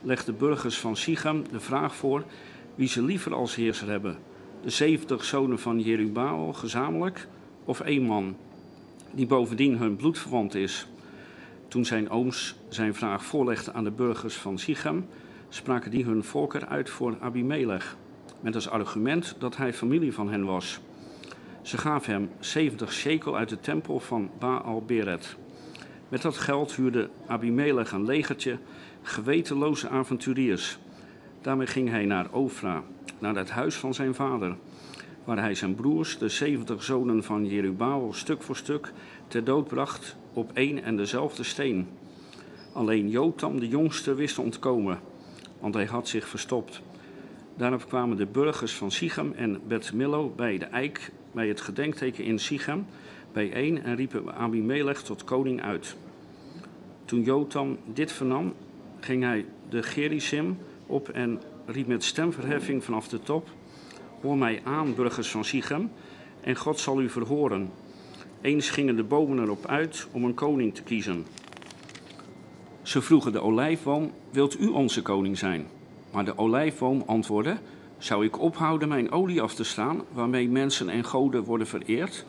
leg 0.01 0.25
de 0.25 0.33
burgers 0.33 0.79
van 0.79 0.95
Sichem 0.95 1.43
de 1.51 1.59
vraag 1.59 1.95
voor 1.95 2.23
wie 2.75 2.87
ze 2.87 3.01
liever 3.01 3.33
als 3.33 3.55
heerser 3.55 3.89
hebben, 3.89 4.17
de 4.63 4.69
zeventig 4.69 5.23
zonen 5.23 5.59
van 5.59 5.79
Jerubaal 5.79 6.53
gezamenlijk 6.53 7.27
of 7.65 7.79
één 7.79 8.03
man, 8.03 8.35
die 9.11 9.27
bovendien 9.27 9.77
hun 9.77 9.95
bloedverwant 9.95 10.55
is. 10.55 10.87
Toen 11.67 11.85
zijn 11.85 12.09
ooms 12.09 12.55
zijn 12.67 12.93
vraag 12.93 13.25
voorlegden 13.25 13.73
aan 13.73 13.83
de 13.83 13.91
burgers 13.91 14.35
van 14.35 14.59
Sichem, 14.59 15.05
spraken 15.49 15.91
die 15.91 16.05
hun 16.05 16.23
voorkeur 16.23 16.65
uit 16.65 16.89
voor 16.89 17.17
Abimelech, 17.19 17.97
met 18.39 18.55
als 18.55 18.69
argument 18.69 19.35
dat 19.39 19.57
hij 19.57 19.73
familie 19.73 20.13
van 20.13 20.29
hen 20.29 20.45
was. 20.45 20.79
Ze 21.61 21.77
gaven 21.77 22.13
hem 22.13 22.29
70 22.39 22.93
shekel 22.93 23.37
uit 23.37 23.49
de 23.49 23.59
tempel 23.59 23.99
van 23.99 24.29
Baal 24.39 24.83
Beret. 24.85 25.35
Met 26.09 26.21
dat 26.21 26.37
geld 26.37 26.75
huurde 26.75 27.09
Abimelech 27.27 27.91
een 27.91 28.05
legertje 28.05 28.57
gewetenloze 29.01 29.89
avonturiers. 29.89 30.77
Daarmee 31.41 31.67
ging 31.67 31.89
hij 31.89 32.05
naar 32.05 32.31
Ofra, 32.31 32.83
naar 33.19 33.35
het 33.35 33.49
huis 33.49 33.75
van 33.75 33.93
zijn 33.93 34.15
vader, 34.15 34.55
waar 35.23 35.39
hij 35.39 35.55
zijn 35.55 35.75
broers, 35.75 36.17
de 36.17 36.29
70 36.29 36.83
zonen 36.83 37.23
van 37.23 37.45
Jerubaal, 37.45 38.13
stuk 38.13 38.41
voor 38.41 38.55
stuk 38.55 38.91
ter 39.27 39.43
dood 39.43 39.67
bracht 39.67 40.15
op 40.33 40.51
één 40.53 40.83
en 40.83 40.97
dezelfde 40.97 41.43
steen. 41.43 41.87
Alleen 42.73 43.09
Jotam, 43.09 43.59
de 43.59 43.67
jongste, 43.67 44.15
wist 44.15 44.35
te 44.35 44.41
ontkomen, 44.41 44.99
want 45.59 45.73
hij 45.73 45.85
had 45.85 46.07
zich 46.07 46.27
verstopt. 46.27 46.81
Daarop 47.55 47.87
kwamen 47.87 48.17
de 48.17 48.25
burgers 48.25 48.73
van 48.73 48.91
Sichem 48.91 49.33
en 49.35 49.61
Bet 49.67 49.93
Millo 49.93 50.33
bij 50.35 50.57
de 50.57 50.65
eik, 50.65 51.11
bij 51.31 51.47
het 51.47 51.61
gedenkteken 51.61 52.23
in 52.23 52.39
Sichem, 52.39 52.85
bijeen 53.31 53.83
en 53.83 53.95
riepen 53.95 54.35
Abimelech 54.35 55.03
tot 55.03 55.23
koning 55.23 55.61
uit. 55.61 55.95
Toen 57.05 57.21
Jotam 57.21 57.77
dit 57.93 58.11
vernam, 58.11 58.53
ging 58.99 59.23
hij 59.23 59.45
de 59.69 59.83
Gerisim 59.83 60.57
op 60.85 61.09
en 61.09 61.41
riep 61.65 61.87
met 61.87 62.03
stemverheffing 62.03 62.83
vanaf 62.83 63.07
de 63.07 63.19
top: 63.19 63.49
Hoor 64.23 64.37
mij 64.37 64.61
aan, 64.63 64.95
burgers 64.95 65.31
van 65.31 65.45
Sichem, 65.45 65.91
en 66.41 66.55
God 66.55 66.79
zal 66.79 67.01
u 67.01 67.09
verhoren. 67.09 67.71
Eens 68.41 68.69
gingen 68.69 68.95
de 68.95 69.03
bomen 69.03 69.39
erop 69.39 69.65
uit 69.67 70.07
om 70.11 70.23
een 70.23 70.33
koning 70.33 70.75
te 70.75 70.83
kiezen. 70.83 71.25
Ze 72.81 73.01
vroegen 73.01 73.31
de 73.31 73.41
olijfboom: 73.41 74.11
Wilt 74.29 74.59
u 74.59 74.67
onze 74.67 75.01
koning 75.01 75.37
zijn? 75.37 75.67
Maar 76.11 76.25
de 76.25 76.37
olijfboom 76.37 77.03
antwoordde: 77.05 77.57
Zou 77.97 78.25
ik 78.25 78.39
ophouden 78.39 78.87
mijn 78.87 79.11
olie 79.11 79.41
af 79.41 79.53
te 79.53 79.63
staan, 79.63 80.01
waarmee 80.11 80.49
mensen 80.49 80.89
en 80.89 81.03
goden 81.03 81.43
worden 81.43 81.67
vereerd, 81.67 82.25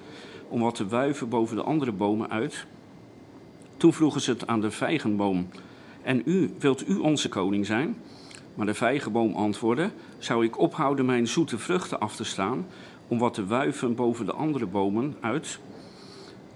om 0.49 0.61
wat 0.61 0.75
te 0.75 0.87
wuiven 0.87 1.29
boven 1.29 1.57
de 1.57 1.63
andere 1.63 1.93
bomen 1.93 2.31
uit? 2.31 2.67
Toen 3.77 3.93
vroegen 3.93 4.21
ze 4.21 4.31
het 4.31 4.47
aan 4.47 4.61
de 4.61 4.71
vijgenboom: 4.71 5.49
En 6.03 6.23
u, 6.25 6.55
wilt 6.59 6.89
u 6.89 6.97
onze 6.97 7.29
koning 7.29 7.67
zijn? 7.67 7.97
Maar 8.55 8.67
de 8.67 8.75
vijgenboom 8.75 9.35
antwoordde: 9.35 9.91
Zou 10.19 10.45
ik 10.45 10.59
ophouden 10.59 11.05
mijn 11.05 11.27
zoete 11.27 11.59
vruchten 11.59 12.01
af 12.01 12.17
te 12.17 12.25
staan, 12.25 12.67
om 13.09 13.19
wat 13.19 13.35
te 13.35 13.47
wuiven 13.47 13.95
boven 13.95 14.27
de 14.27 14.33
andere 14.33 14.67
bomen 14.67 15.17
uit? 15.21 15.59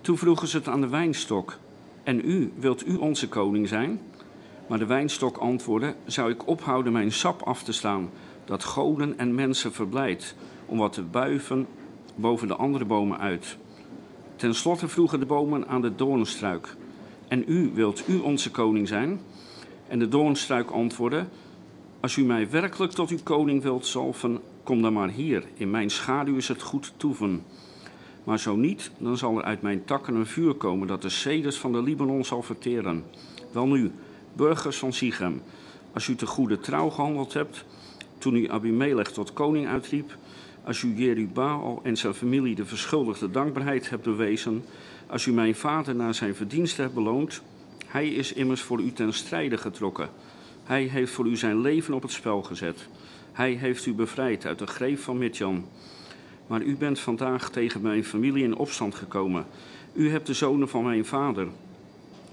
Toen 0.00 0.18
vroegen 0.18 0.48
ze 0.48 0.56
het 0.56 0.68
aan 0.68 0.80
de 0.80 0.88
wijnstok: 0.88 1.58
En 2.02 2.28
u, 2.28 2.52
wilt 2.56 2.86
u 2.86 2.96
onze 2.96 3.28
koning 3.28 3.68
zijn? 3.68 4.00
Maar 4.68 4.78
de 4.78 4.86
wijnstok 4.86 5.36
antwoordde: 5.36 5.94
Zou 6.06 6.30
ik 6.30 6.46
ophouden 6.46 6.92
mijn 6.92 7.12
sap 7.12 7.42
af 7.42 7.62
te 7.62 7.72
staan, 7.72 8.10
dat 8.44 8.64
goden 8.64 9.18
en 9.18 9.34
mensen 9.34 9.72
verblijdt, 9.72 10.34
om 10.66 10.78
wat 10.78 10.92
te 10.92 11.02
buiven 11.02 11.66
boven 12.14 12.48
de 12.48 12.56
andere 12.56 12.84
bomen 12.84 13.18
uit. 13.18 13.56
Ten 14.36 14.54
slotte 14.54 14.88
vroegen 14.88 15.20
de 15.20 15.26
bomen 15.26 15.68
aan 15.68 15.80
de 15.80 15.94
doornstruik: 15.94 16.76
En 17.28 17.44
u, 17.46 17.70
wilt 17.74 18.08
u 18.08 18.18
onze 18.18 18.50
koning 18.50 18.88
zijn? 18.88 19.20
En 19.88 19.98
de 19.98 20.08
doornstruik 20.08 20.70
antwoordde: 20.70 21.24
Als 22.00 22.16
u 22.16 22.24
mij 22.24 22.50
werkelijk 22.50 22.92
tot 22.92 23.10
uw 23.10 23.18
koning 23.22 23.62
wilt 23.62 23.86
zalven, 23.86 24.40
kom 24.62 24.82
dan 24.82 24.92
maar 24.92 25.08
hier. 25.08 25.44
In 25.54 25.70
mijn 25.70 25.90
schaduw 25.90 26.36
is 26.36 26.48
het 26.48 26.62
goed 26.62 26.92
toeven. 26.96 27.42
Maar 28.24 28.38
zo 28.38 28.56
niet, 28.56 28.90
dan 28.98 29.16
zal 29.16 29.38
er 29.38 29.44
uit 29.44 29.62
mijn 29.62 29.84
takken 29.84 30.14
een 30.14 30.26
vuur 30.26 30.54
komen 30.54 30.88
dat 30.88 31.02
de 31.02 31.08
ceders 31.08 31.56
van 31.56 31.72
de 31.72 31.82
Libanon 31.82 32.24
zal 32.24 32.42
verteren. 32.42 33.04
Welnu, 33.52 33.90
burgers 34.32 34.78
van 34.78 34.92
Sichem, 34.92 35.42
als 35.92 36.08
u 36.08 36.14
te 36.14 36.26
goede 36.26 36.58
trouw 36.58 36.90
gehandeld 36.90 37.32
hebt, 37.32 37.64
toen 38.18 38.36
u 38.36 38.50
Abimelech 38.50 39.12
tot 39.12 39.32
koning 39.32 39.66
uitriep, 39.66 40.16
als 40.64 40.82
u 40.82 40.94
Jerubaal 40.94 41.80
en 41.82 41.96
zijn 41.96 42.14
familie 42.14 42.54
de 42.54 42.66
verschuldigde 42.66 43.30
dankbaarheid 43.30 43.90
hebt 43.90 44.02
bewezen, 44.02 44.64
als 45.06 45.26
u 45.26 45.32
mijn 45.32 45.54
vader 45.54 45.94
naar 45.94 46.14
zijn 46.14 46.34
verdiensten 46.34 46.82
hebt 46.82 46.94
beloond, 46.94 47.42
hij 47.86 48.08
is 48.08 48.32
immers 48.32 48.60
voor 48.60 48.80
u 48.80 48.92
ten 48.92 49.12
strijde 49.12 49.56
getrokken. 49.56 50.08
Hij 50.68 50.82
heeft 50.82 51.12
voor 51.12 51.26
u 51.26 51.36
zijn 51.36 51.60
leven 51.60 51.94
op 51.94 52.02
het 52.02 52.10
spel 52.10 52.42
gezet. 52.42 52.88
Hij 53.32 53.52
heeft 53.52 53.86
u 53.86 53.94
bevrijd 53.94 54.46
uit 54.46 54.58
de 54.58 54.66
greep 54.66 54.98
van 54.98 55.18
Midjan. 55.18 55.64
Maar 56.46 56.62
u 56.62 56.76
bent 56.76 57.00
vandaag 57.00 57.50
tegen 57.50 57.80
mijn 57.80 58.04
familie 58.04 58.44
in 58.44 58.56
opstand 58.56 58.94
gekomen. 58.94 59.46
U 59.92 60.10
hebt 60.10 60.26
de 60.26 60.34
zonen 60.34 60.68
van 60.68 60.84
mijn 60.84 61.04
vader, 61.04 61.48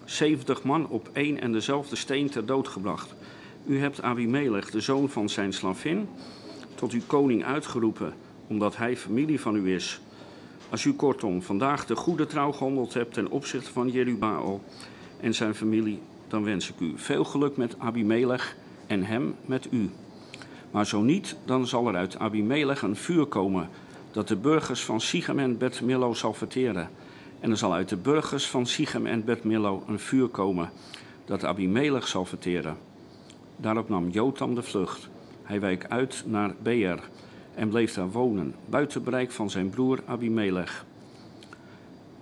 zeventig 0.05 0.63
man 0.63 0.87
op 0.89 1.09
één 1.13 1.41
en 1.41 1.51
dezelfde 1.51 1.95
steen 1.95 2.29
ter 2.29 2.45
dood 2.45 2.67
gebracht. 2.67 3.15
U 3.65 3.79
hebt 3.79 4.01
Abimelech, 4.01 4.69
de 4.69 4.81
zoon 4.81 5.09
van 5.09 5.29
zijn 5.29 5.53
slavin, 5.53 6.07
tot 6.75 6.91
uw 6.91 7.01
koning 7.07 7.45
uitgeroepen, 7.45 8.13
omdat 8.47 8.77
hij 8.77 8.97
familie 8.97 9.39
van 9.39 9.55
u 9.55 9.73
is. 9.73 10.01
Als 10.69 10.85
u 10.85 10.93
kortom 10.93 11.41
vandaag 11.41 11.85
de 11.85 11.95
goede 11.95 12.25
trouw 12.25 12.51
gehandeld 12.51 12.93
hebt 12.93 13.13
ten 13.13 13.29
opzichte 13.29 13.71
van 13.71 13.89
Jerubaal 13.89 14.61
en 15.19 15.33
zijn 15.33 15.55
familie, 15.55 16.01
dan 16.35 16.43
wens 16.43 16.69
ik 16.69 16.79
u 16.79 16.93
veel 16.95 17.23
geluk 17.23 17.57
met 17.57 17.79
Abimelech 17.79 18.55
en 18.87 19.03
hem 19.03 19.35
met 19.45 19.67
u. 19.71 19.89
Maar 20.71 20.85
zo 20.85 21.01
niet, 21.01 21.35
dan 21.45 21.67
zal 21.67 21.87
er 21.87 21.95
uit 21.95 22.19
Abimelech 22.19 22.81
een 22.81 22.95
vuur 22.95 23.25
komen 23.25 23.69
dat 24.11 24.27
de 24.27 24.35
burgers 24.35 24.83
van 24.83 25.01
Sichem 25.01 25.39
en 25.39 25.57
Bet 25.57 25.81
Millo 25.81 26.13
zal 26.13 26.33
verteren. 26.33 26.89
En 27.39 27.51
er 27.51 27.57
zal 27.57 27.73
uit 27.73 27.89
de 27.89 27.95
burgers 27.95 28.47
van 28.47 28.65
Sichem 28.65 29.05
en 29.05 29.25
Bet 29.25 29.43
Millo 29.43 29.83
een 29.87 29.99
vuur 29.99 30.27
komen 30.27 30.69
dat 31.25 31.45
Abimelech 31.45 32.07
zal 32.07 32.25
verteren. 32.25 32.77
Daarop 33.55 33.89
nam 33.89 34.09
Jotam 34.09 34.55
de 34.55 34.63
vlucht. 34.63 35.09
Hij 35.43 35.59
week 35.59 35.85
uit 35.87 36.23
naar 36.25 36.55
Beer 36.63 36.99
en 37.53 37.69
bleef 37.69 37.93
daar 37.93 38.11
wonen, 38.11 38.55
buiten 38.65 39.03
bereik 39.03 39.31
van 39.31 39.49
zijn 39.49 39.69
broer 39.69 39.99
Abimelech. 40.05 40.85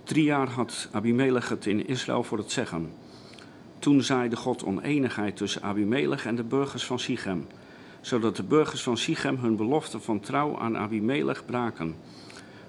Drie 0.03 0.24
jaar 0.24 0.49
had 0.49 0.89
Abimelech 0.91 1.49
het 1.49 1.66
in 1.66 1.88
Israël 1.88 2.24
voor 2.24 2.38
het 2.38 2.51
zeggen. 2.51 3.03
Toen 3.84 4.04
zaaide 4.04 4.36
God 4.36 4.64
oneenigheid 4.64 5.38
tussen 5.38 5.62
Abimelech 5.62 6.26
en 6.26 6.36
de 6.36 6.44
burgers 6.44 6.86
van 6.86 7.00
Sichem, 7.00 7.48
zodat 8.02 8.36
de 8.36 8.44
burgers 8.44 8.84
van 8.84 8.98
Sichem 8.98 9.38
hun 9.38 9.56
belofte 9.56 10.00
van 10.00 10.20
trouw 10.20 10.58
aan 10.58 10.78
Abimelech 10.78 11.46
braken. 11.46 11.96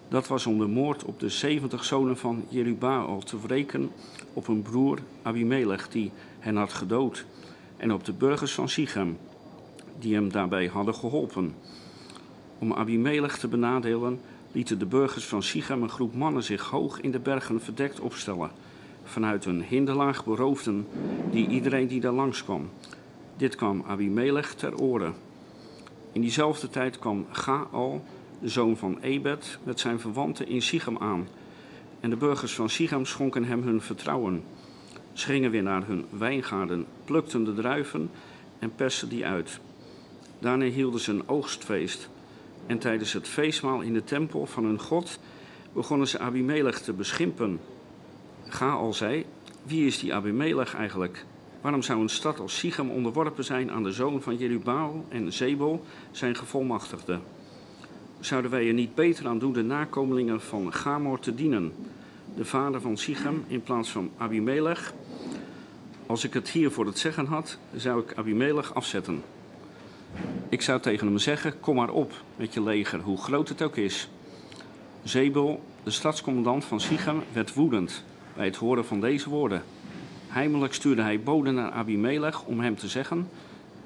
Dat 0.09 0.27
was 0.27 0.47
om 0.47 0.59
de 0.59 0.67
moord 0.67 1.05
op 1.05 1.21
de 1.21 1.29
zeventig 1.29 1.85
zonen 1.85 2.17
van 2.17 2.45
Jerubaal 2.49 3.19
te 3.19 3.41
wreken 3.41 3.91
op 4.33 4.49
een 4.49 4.63
broer 4.63 4.99
Abimelech 5.23 5.89
die 5.89 6.11
hen 6.39 6.57
had 6.57 6.73
gedood 6.73 7.25
en 7.77 7.93
op 7.93 8.05
de 8.05 8.13
burgers 8.13 8.53
van 8.53 8.69
Sichem 8.69 9.19
die 9.99 10.15
hem 10.15 10.33
daarbij 10.33 10.67
hadden 10.67 10.95
geholpen. 10.95 11.55
Om 12.59 12.73
Abimelech 12.73 13.39
te 13.39 13.49
benadelen 13.49 14.21
lieten 14.53 14.79
de 14.79 14.87
burgers 14.87 15.25
van 15.25 15.43
Sichem 15.43 15.83
een 15.83 15.89
groep 15.89 16.15
mannen 16.15 16.43
zich 16.43 16.63
hoog 16.63 17.01
in 17.01 17.11
de 17.11 17.21
bergen 17.21 17.61
verdekt 17.61 18.01
opstellen. 18.01 18.51
Vanuit 19.05 19.45
een 19.45 19.63
hinderlaag 19.63 20.25
beroofden 20.25 20.87
die 21.31 21.49
iedereen 21.49 21.87
die 21.87 22.01
daar 22.01 22.13
langskwam. 22.13 22.71
Dit 23.37 23.55
kwam 23.55 23.85
Abimelech 23.87 24.55
ter 24.55 24.81
oren. 24.81 25.15
In 26.13 26.21
diezelfde 26.21 26.69
tijd 26.69 26.99
kwam 26.99 27.27
Gaal, 27.31 28.05
de 28.41 28.49
zoon 28.49 28.77
van 28.77 28.99
Ebed, 29.01 29.59
met 29.63 29.81
zijn 29.81 30.01
verwanten 30.01 30.49
in 30.49 30.63
Sichem 30.63 30.99
aan. 30.99 31.29
En 32.01 32.11
de 32.11 32.17
burgers 32.17 32.55
van 32.55 32.71
Sichem 32.71 33.05
schonken 33.05 33.45
hem 33.45 33.63
hun 33.63 33.81
vertrouwen. 33.81 34.43
Ze 35.13 35.27
gingen 35.27 35.51
weer 35.51 35.63
naar 35.63 35.87
hun 35.87 36.05
wijngaarden, 36.11 36.87
plukten 37.05 37.45
de 37.45 37.55
druiven 37.55 38.11
en 38.59 38.75
persten 38.75 39.09
die 39.09 39.27
uit. 39.27 39.61
Daarna 40.39 40.65
hielden 40.65 41.01
ze 41.01 41.11
een 41.11 41.29
oogstfeest. 41.29 42.09
En 42.67 42.79
tijdens 42.79 43.13
het 43.13 43.29
feestmaal 43.29 43.81
in 43.81 43.93
de 43.93 44.05
tempel 44.05 44.47
van 44.47 44.65
hun 44.65 44.81
God 44.81 45.19
begonnen 45.73 46.09
ze 46.09 46.19
Abimelech 46.19 46.81
te 46.81 46.93
beschimpen. 46.93 47.61
Gaal 48.55 48.93
zei: 48.93 49.25
Wie 49.63 49.87
is 49.87 49.99
die 49.99 50.15
Abimelech 50.15 50.75
eigenlijk? 50.75 51.25
Waarom 51.61 51.83
zou 51.83 52.01
een 52.01 52.09
stad 52.09 52.41
als 52.41 52.59
Sichem 52.59 52.91
onderworpen 52.91 53.45
zijn 53.45 53.71
aan 53.71 53.83
de 53.83 53.93
zoon 53.93 54.23
van 54.23 54.37
Jerubaal 54.37 55.05
en 55.09 55.33
Zebel, 55.33 55.85
zijn 56.11 56.35
gevolmachtigde? 56.37 57.19
Zouden 58.21 58.51
wij 58.51 58.67
er 58.67 58.73
niet 58.73 58.95
beter 58.95 59.27
aan 59.27 59.39
doen 59.39 59.53
de 59.53 59.63
nakomelingen 59.63 60.41
van 60.41 60.73
Gamor 60.73 61.19
te 61.19 61.35
dienen, 61.35 61.73
de 62.37 62.45
vader 62.45 62.81
van 62.81 62.97
Sichem, 62.97 63.45
in 63.47 63.63
plaats 63.63 63.91
van 63.91 64.11
Abimelech? 64.17 64.93
Als 66.07 66.25
ik 66.25 66.33
het 66.33 66.49
hier 66.49 66.71
voor 66.71 66.87
het 66.87 66.99
zeggen 66.99 67.27
had, 67.27 67.59
zou 67.77 68.01
ik 68.01 68.17
Abimelech 68.17 68.75
afzetten. 68.75 69.23
Ik 70.49 70.63
zou 70.63 70.81
tegen 70.81 71.07
hem 71.07 71.19
zeggen: 71.19 71.61
Kom 71.61 71.77
maar 71.77 71.91
op 71.91 72.13
met 72.37 72.55
je 72.55 72.63
leger, 72.63 73.01
hoe 73.01 73.19
groot 73.19 73.49
het 73.49 73.63
ook 73.63 73.77
is. 73.77 74.09
Zebel, 75.03 75.63
de 75.83 75.91
stadscommandant 75.91 76.65
van 76.65 76.81
Sichem, 76.81 77.23
werd 77.33 77.55
woedend 77.55 78.05
bij 78.37 78.45
het 78.45 78.57
horen 78.57 78.87
van 78.87 79.01
deze 79.01 79.29
woorden. 79.31 79.63
Heimelijk 80.29 80.75
stuurde 80.75 81.03
hij 81.03 81.21
boden 81.21 81.55
naar 81.55 81.71
Abimelech 81.71 82.45
om 82.45 82.61
hem 82.61 82.77
te 82.77 82.89
zeggen: 82.89 83.29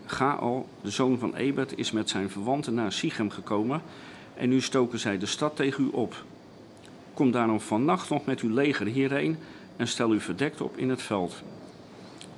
Gaal, 0.07 0.67
de 0.83 0.91
zoon 0.91 1.19
van 1.19 1.35
Ebed, 1.35 1.79
is 1.79 1.91
met 1.91 2.11
zijn 2.11 2.31
verwanten 2.31 2.75
naar 2.75 2.93
Sichem 2.93 3.31
gekomen 3.31 3.83
en 4.35 4.49
nu 4.49 4.61
stoken 4.61 4.99
zij 4.99 5.19
de 5.19 5.27
stad 5.27 5.57
tegen 5.57 5.85
u 5.85 5.89
op. 5.93 6.25
Kom 7.15 7.31
daarom 7.31 7.61
vannacht 7.61 8.11
nog 8.11 8.25
met 8.25 8.41
uw 8.41 8.55
leger 8.55 8.87
hierheen 8.87 9.37
en 9.77 9.89
stel 9.89 10.15
u 10.15 10.21
verdekt 10.21 10.61
op 10.61 10.77
in 10.77 10.89
het 10.89 11.03
veld. 11.03 11.43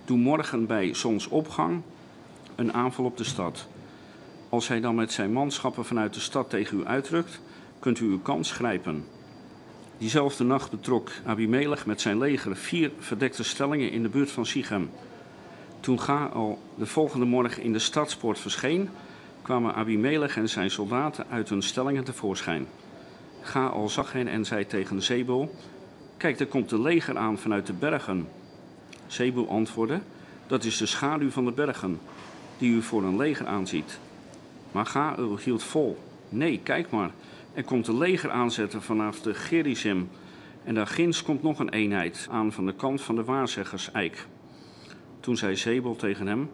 Doe 0.04 0.18
morgen 0.18 0.66
bij 0.66 0.94
zonsopgang 0.94 1.82
een 2.54 2.72
aanval 2.72 3.04
op 3.04 3.16
de 3.16 3.24
stad. 3.24 3.66
Als 4.48 4.68
hij 4.68 4.80
dan 4.80 4.94
met 4.94 5.12
zijn 5.12 5.32
manschappen 5.32 5.84
vanuit 5.84 6.14
de 6.14 6.20
stad 6.20 6.50
tegen 6.50 6.78
u 6.78 6.84
uitrukt, 6.84 7.40
kunt 7.78 8.00
u 8.00 8.04
uw 8.04 8.20
kans 8.20 8.52
grijpen. 8.52 9.04
Diezelfde 10.00 10.44
nacht 10.44 10.70
betrok 10.70 11.10
Abimelech 11.24 11.86
met 11.86 12.00
zijn 12.00 12.18
leger 12.18 12.56
vier 12.56 12.90
verdekte 12.98 13.44
stellingen 13.44 13.90
in 13.90 14.02
de 14.02 14.08
buurt 14.08 14.30
van 14.30 14.46
Sichem. 14.46 14.90
Toen 15.80 16.00
Gaal 16.00 16.58
de 16.74 16.86
volgende 16.86 17.26
morgen 17.26 17.62
in 17.62 17.72
de 17.72 17.78
stadspoort 17.78 18.38
verscheen, 18.38 18.88
kwamen 19.42 19.74
Abimelech 19.74 20.36
en 20.36 20.48
zijn 20.48 20.70
soldaten 20.70 21.26
uit 21.30 21.48
hun 21.48 21.62
stellingen 21.62 22.04
tevoorschijn. 22.04 22.66
Gaal 23.40 23.88
zag 23.88 24.12
hen 24.12 24.28
en 24.28 24.44
zei 24.44 24.66
tegen 24.66 25.02
Zebul: 25.02 25.54
Kijk, 26.16 26.40
er 26.40 26.46
komt 26.46 26.72
een 26.72 26.82
leger 26.82 27.16
aan 27.16 27.38
vanuit 27.38 27.66
de 27.66 27.72
bergen. 27.72 28.28
Zebul 29.06 29.48
antwoordde: 29.48 30.00
Dat 30.46 30.64
is 30.64 30.76
de 30.76 30.86
schaduw 30.86 31.30
van 31.30 31.44
de 31.44 31.52
bergen, 31.52 32.00
die 32.58 32.74
u 32.74 32.82
voor 32.82 33.02
een 33.02 33.16
leger 33.16 33.46
aanziet. 33.46 33.98
Maar 34.72 34.86
Gaal 34.86 35.36
hield 35.36 35.62
vol: 35.62 35.98
Nee, 36.28 36.60
kijk 36.62 36.90
maar, 36.90 37.10
er 37.54 37.64
komt 37.64 37.86
een 37.86 37.98
leger 37.98 38.30
aanzetten 38.30 38.82
vanaf 38.82 39.20
de 39.20 39.34
Gerizim. 39.34 40.08
En 40.64 40.74
daar 40.74 40.86
ginds 40.86 41.22
komt 41.22 41.42
nog 41.42 41.58
een 41.58 41.70
eenheid 41.70 42.26
aan 42.30 42.52
van 42.52 42.66
de 42.66 42.74
kant 42.74 43.00
van 43.00 43.14
de 43.14 43.24
waarzeggers 43.24 43.92
Eik. 43.92 44.26
Toen 45.20 45.36
zei 45.36 45.56
Zebel 45.56 45.96
tegen 45.96 46.26
hem: 46.26 46.50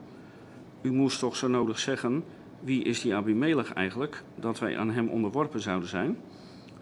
U 0.83 0.93
moest 0.93 1.19
toch 1.19 1.37
zo 1.37 1.49
nodig 1.49 1.79
zeggen: 1.79 2.25
Wie 2.61 2.83
is 2.83 3.01
die 3.01 3.15
Abimelech 3.15 3.73
eigenlijk, 3.73 4.23
dat 4.35 4.59
wij 4.59 4.79
aan 4.79 4.91
hem 4.91 5.09
onderworpen 5.09 5.61
zouden 5.61 5.89
zijn? 5.89 6.19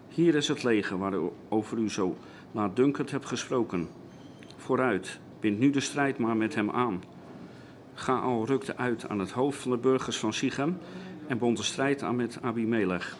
Hier 0.09 0.35
is 0.35 0.47
het 0.47 0.63
leger 0.63 0.97
waarover 0.97 1.77
u 1.77 1.89
zo 1.89 2.17
laatdunkend 2.51 3.11
hebt 3.11 3.25
gesproken. 3.25 3.87
Vooruit, 4.57 5.19
bind 5.39 5.59
nu 5.59 5.69
de 5.69 5.79
strijd 5.79 6.17
maar 6.17 6.37
met 6.37 6.55
hem 6.55 6.69
aan. 6.69 7.03
Gaal 7.93 8.45
rukte 8.45 8.77
uit 8.77 9.09
aan 9.09 9.19
het 9.19 9.31
hoofd 9.31 9.59
van 9.61 9.71
de 9.71 9.77
burgers 9.77 10.17
van 10.17 10.33
Sichem 10.33 10.77
en 11.27 11.37
bond 11.37 11.57
de 11.57 11.63
strijd 11.63 12.03
aan 12.03 12.15
met 12.15 12.39
Abimelech. 12.41 13.17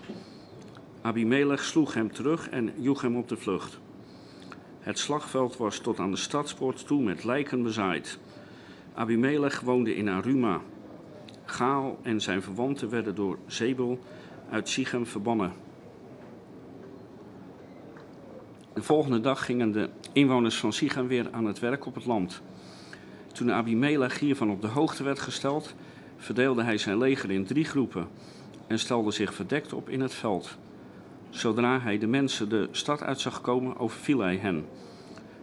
Abimelech 1.06 1.64
sloeg 1.64 1.94
hem 1.94 2.12
terug 2.12 2.50
en 2.50 2.74
joeg 2.76 3.02
hem 3.02 3.18
op 3.18 3.28
de 3.28 3.38
vlucht. 3.38 3.80
Het 4.80 5.00
slagveld 5.00 5.58
was 5.58 5.80
tot 5.80 6.00
aan 6.00 6.12
de 6.12 6.18
stadspoort 6.18 6.88
toe 6.88 7.04
met 7.04 7.24
lijken 7.24 7.64
bezaaid. 7.64 8.20
Abimelech 8.94 9.60
woonde 9.60 9.96
in 9.96 10.10
Aruma. 10.10 10.62
Gaal 11.44 12.00
en 12.02 12.22
zijn 12.22 12.42
verwanten 12.42 12.90
werden 12.90 13.16
door 13.16 13.38
Zebel 13.46 14.00
uit 14.50 14.70
Sichem 14.70 15.06
verbannen. 15.06 15.54
De 18.74 18.84
volgende 18.84 19.20
dag 19.20 19.46
gingen 19.46 19.72
de 19.72 19.90
inwoners 20.14 20.58
van 20.58 20.74
Sichem 20.74 21.08
weer 21.08 21.28
aan 21.32 21.46
het 21.46 21.60
werk 21.60 21.86
op 21.86 21.96
het 21.96 22.06
land. 22.06 22.42
Toen 23.34 23.52
Abimelech 23.52 24.20
hiervan 24.20 24.52
op 24.52 24.62
de 24.62 24.68
hoogte 24.68 25.04
werd 25.04 25.20
gesteld, 25.20 25.76
verdeelde 26.18 26.64
hij 26.64 26.78
zijn 26.78 26.98
leger 26.98 27.32
in 27.32 27.46
drie 27.46 27.66
groepen 27.66 28.08
en 28.68 28.80
stelde 28.80 29.12
zich 29.12 29.34
verdekt 29.34 29.74
op 29.74 29.90
in 29.90 30.02
het 30.02 30.14
veld. 30.14 30.58
Zodra 31.36 31.80
hij 31.80 31.98
de 31.98 32.08
mensen 32.08 32.50
de 32.50 32.68
stad 32.72 33.04
uit 33.04 33.20
zag 33.20 33.42
komen, 33.42 33.78
overviel 33.78 34.20
hij 34.20 34.38
hen. 34.38 34.66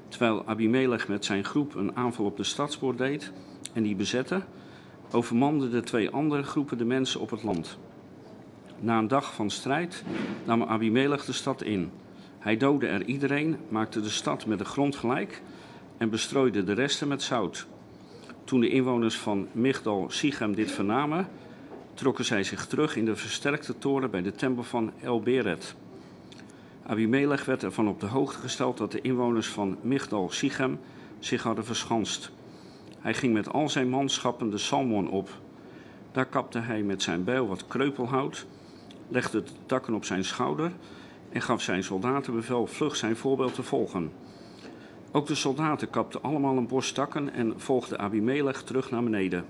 Terwijl 0.09 0.47
Abimelech 0.47 1.09
met 1.09 1.25
zijn 1.25 1.45
groep 1.45 1.75
een 1.75 1.97
aanval 1.97 2.25
op 2.25 2.37
de 2.37 2.45
stadspoort 2.45 2.99
deed 2.99 3.33
en 3.73 3.83
die 3.83 3.97
bezette, 3.97 4.43
overmanden 5.11 5.71
de 5.71 5.83
twee 5.83 6.11
andere 6.11 6.43
groepen 6.43 6.79
de 6.79 6.85
mensen 6.85 7.21
op 7.21 7.31
het 7.31 7.43
land. 7.43 7.79
Na 8.81 8.99
een 8.99 9.09
dag 9.09 9.35
van 9.35 9.51
strijd 9.51 10.05
nam 10.45 10.63
Abimelech 10.63 11.25
de 11.25 11.33
stad 11.33 11.63
in. 11.63 11.91
Hij 12.39 12.57
doodde 12.57 12.87
er 12.87 13.05
iedereen, 13.05 13.57
maakte 13.69 14.01
de 14.01 14.11
stad 14.11 14.47
met 14.47 14.59
de 14.59 14.65
grond 14.65 14.97
gelijk 14.97 15.43
en 15.99 16.11
bestrooide 16.11 16.65
de 16.65 16.73
resten 16.73 17.09
met 17.09 17.23
zout. 17.23 17.67
Toen 18.45 18.61
de 18.61 18.69
inwoners 18.69 19.17
van 19.19 19.49
Migdal 19.53 20.07
Sichem 20.09 20.55
dit 20.55 20.71
vernamen, 20.71 21.29
trokken 21.95 22.25
zij 22.25 22.43
zich 22.43 22.67
terug 22.67 22.97
in 22.97 23.05
de 23.05 23.17
versterkte 23.17 23.79
toren 23.79 24.11
bij 24.11 24.23
de 24.23 24.33
tempel 24.33 24.63
van 24.63 24.93
El 25.01 25.21
Beret. 25.21 25.75
Abimelech 26.87 27.45
werd 27.45 27.63
ervan 27.63 27.89
op 27.89 28.01
de 28.01 28.07
hoogte 28.07 28.39
gesteld 28.39 28.79
dat 28.79 28.93
de 28.93 29.01
inwoners 29.01 29.49
van 29.49 29.77
Migdal 29.81 30.31
Sichem 30.31 30.81
zich 31.19 31.43
hadden 31.43 31.65
verschanst. 31.65 32.31
Hij 32.99 33.15
ging 33.15 33.33
met 33.33 33.53
al 33.53 33.69
zijn 33.69 33.89
manschappen 33.89 34.51
de 34.51 34.59
Salmon 34.59 35.11
op. 35.11 35.29
Daar 36.13 36.27
kapte 36.27 36.59
hij 36.59 36.83
met 36.83 37.03
zijn 37.03 37.25
bijl 37.25 37.47
wat 37.47 37.67
kreupelhout, 37.67 38.47
legde 39.09 39.43
de 39.43 39.51
takken 39.67 39.95
op 39.95 40.05
zijn 40.05 40.25
schouder 40.25 40.73
en 41.29 41.43
gaf 41.43 41.63
zijn 41.63 41.85
soldaten 41.85 42.35
bevel 42.35 42.67
vlug 42.67 42.97
zijn 42.97 43.17
voorbeeld 43.17 43.55
te 43.55 43.63
volgen. 43.63 44.13
Ook 45.13 45.27
de 45.27 45.35
soldaten 45.35 45.91
kapten 45.91 46.23
allemaal 46.23 46.57
een 46.57 46.67
bos 46.67 46.93
takken 46.93 47.33
en 47.33 47.55
volgden 47.57 47.99
Abimelech 47.99 48.63
terug 48.63 48.91
naar 48.91 49.03
beneden. 49.03 49.45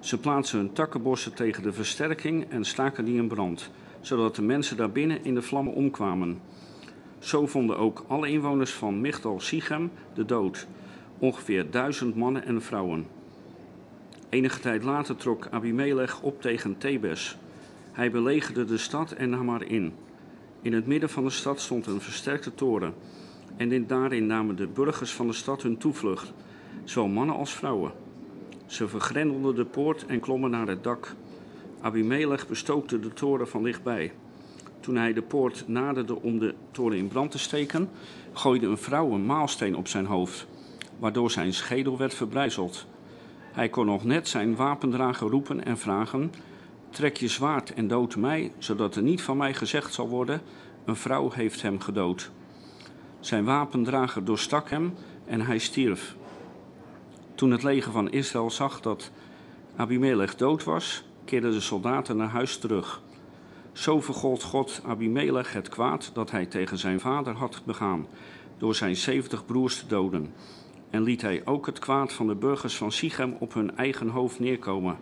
Ze 0.00 0.18
plaatsten 0.18 0.58
hun 0.58 0.72
takkenbossen 0.72 1.34
tegen 1.34 1.62
de 1.62 1.72
versterking 1.72 2.50
en 2.50 2.64
staken 2.64 3.04
die 3.04 3.16
in 3.16 3.28
brand, 3.28 3.70
zodat 4.02 4.36
de 4.36 4.42
mensen 4.42 4.76
daarbinnen 4.76 5.24
in 5.24 5.34
de 5.34 5.42
vlammen 5.42 5.74
omkwamen. 5.74 6.40
Zo 7.18 7.46
vonden 7.46 7.78
ook 7.78 8.04
alle 8.06 8.28
inwoners 8.28 8.72
van 8.72 9.00
Migdal 9.00 9.40
Sichem 9.40 9.90
de 10.14 10.24
dood, 10.24 10.66
ongeveer 11.18 11.70
duizend 11.70 12.16
mannen 12.16 12.44
en 12.44 12.62
vrouwen. 12.62 13.06
Enige 14.28 14.60
tijd 14.60 14.82
later 14.82 15.16
trok 15.16 15.48
Abimelech 15.50 16.22
op 16.22 16.40
tegen 16.40 16.78
Thebes. 16.78 17.36
Hij 17.92 18.10
belegerde 18.10 18.64
de 18.64 18.78
stad 18.78 19.12
en 19.12 19.30
nam 19.30 19.48
haar 19.48 19.62
in. 19.64 19.92
In 20.62 20.72
het 20.72 20.86
midden 20.86 21.08
van 21.08 21.24
de 21.24 21.30
stad 21.30 21.60
stond 21.60 21.86
een 21.86 22.00
versterkte 22.00 22.54
toren. 22.54 22.94
En 23.56 23.86
daarin 23.86 24.26
namen 24.26 24.56
de 24.56 24.66
burgers 24.66 25.12
van 25.12 25.26
de 25.26 25.32
stad 25.32 25.62
hun 25.62 25.76
toevlucht, 25.76 26.32
zowel 26.84 27.08
mannen 27.08 27.36
als 27.36 27.54
vrouwen. 27.54 27.92
Ze 28.66 28.88
vergrendelden 28.88 29.54
de 29.54 29.64
poort 29.64 30.06
en 30.06 30.20
klommen 30.20 30.50
naar 30.50 30.66
het 30.66 30.82
dak. 30.84 31.14
Abimelech 31.82 32.48
bestookte 32.48 33.00
de 33.00 33.12
toren 33.12 33.48
van 33.48 33.62
dichtbij. 33.62 34.12
Toen 34.80 34.96
hij 34.96 35.12
de 35.12 35.22
poort 35.22 35.64
naderde 35.68 36.22
om 36.22 36.38
de 36.38 36.54
toren 36.70 36.98
in 36.98 37.08
brand 37.08 37.30
te 37.30 37.38
steken, 37.38 37.88
gooide 38.32 38.66
een 38.66 38.78
vrouw 38.78 39.12
een 39.12 39.26
maalsteen 39.26 39.76
op 39.76 39.88
zijn 39.88 40.06
hoofd, 40.06 40.46
waardoor 40.98 41.30
zijn 41.30 41.54
schedel 41.54 41.98
werd 41.98 42.14
verbrijzeld. 42.14 42.86
Hij 43.52 43.68
kon 43.68 43.86
nog 43.86 44.04
net 44.04 44.28
zijn 44.28 44.56
wapendrager 44.56 45.28
roepen 45.28 45.64
en 45.64 45.78
vragen: 45.78 46.32
Trek 46.90 47.16
je 47.16 47.28
zwaard 47.28 47.74
en 47.74 47.88
dood 47.88 48.16
mij, 48.16 48.52
zodat 48.58 48.96
er 48.96 49.02
niet 49.02 49.22
van 49.22 49.36
mij 49.36 49.54
gezegd 49.54 49.94
zal 49.94 50.08
worden: 50.08 50.40
Een 50.84 50.96
vrouw 50.96 51.30
heeft 51.30 51.62
hem 51.62 51.80
gedood. 51.80 52.30
Zijn 53.20 53.44
wapendrager 53.44 54.24
doorstak 54.24 54.70
hem 54.70 54.94
en 55.24 55.40
hij 55.40 55.58
stierf. 55.58 56.16
Toen 57.34 57.50
het 57.50 57.62
leger 57.62 57.92
van 57.92 58.10
Israël 58.10 58.50
zag 58.50 58.80
dat 58.80 59.10
Abimelech 59.76 60.36
dood 60.36 60.64
was, 60.64 61.04
keerden 61.24 61.52
de 61.52 61.60
soldaten 61.60 62.16
naar 62.16 62.28
huis 62.28 62.58
terug. 62.58 63.02
Zo 63.72 64.00
vergold 64.00 64.42
God 64.42 64.82
Abimelech 64.86 65.52
het 65.52 65.68
kwaad 65.68 66.10
dat 66.14 66.30
hij 66.30 66.46
tegen 66.46 66.78
zijn 66.78 67.00
vader 67.00 67.34
had 67.34 67.62
begaan, 67.64 68.06
door 68.58 68.74
zijn 68.74 68.96
zeventig 68.96 69.46
broers 69.46 69.78
te 69.78 69.86
doden. 69.86 70.32
En 70.90 71.02
liet 71.02 71.22
hij 71.22 71.42
ook 71.44 71.66
het 71.66 71.78
kwaad 71.78 72.12
van 72.12 72.26
de 72.26 72.34
burgers 72.34 72.76
van 72.76 72.92
Sichem 72.92 73.36
op 73.38 73.54
hun 73.54 73.76
eigen 73.76 74.08
hoofd 74.08 74.40
neerkomen. 74.40 74.96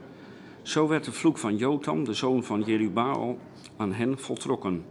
Zo 0.63 0.89
werd 0.89 1.05
de 1.05 1.13
vloek 1.13 1.39
van 1.39 1.57
Jotam, 1.57 2.05
de 2.05 2.15
zoon 2.15 2.45
van 2.45 2.63
Jerubaal, 2.63 3.39
aan 3.77 3.93
hen 3.93 4.19
voltrokken. 4.19 4.85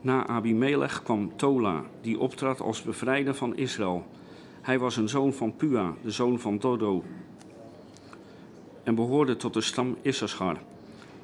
Na 0.00 0.26
Abimelech 0.26 1.02
kwam 1.02 1.36
Tola, 1.36 1.84
die 2.00 2.18
optrad 2.18 2.60
als 2.60 2.82
bevrijder 2.82 3.34
van 3.34 3.56
Israël. 3.56 4.06
Hij 4.62 4.78
was 4.78 4.96
een 4.96 5.08
zoon 5.08 5.32
van 5.32 5.56
Pua, 5.56 5.94
de 6.02 6.10
zoon 6.10 6.38
van 6.38 6.58
Dodo, 6.58 7.02
en 8.86 8.94
behoorde 8.94 9.36
tot 9.36 9.54
de 9.54 9.60
stam 9.60 9.96
Issachar. 10.02 10.56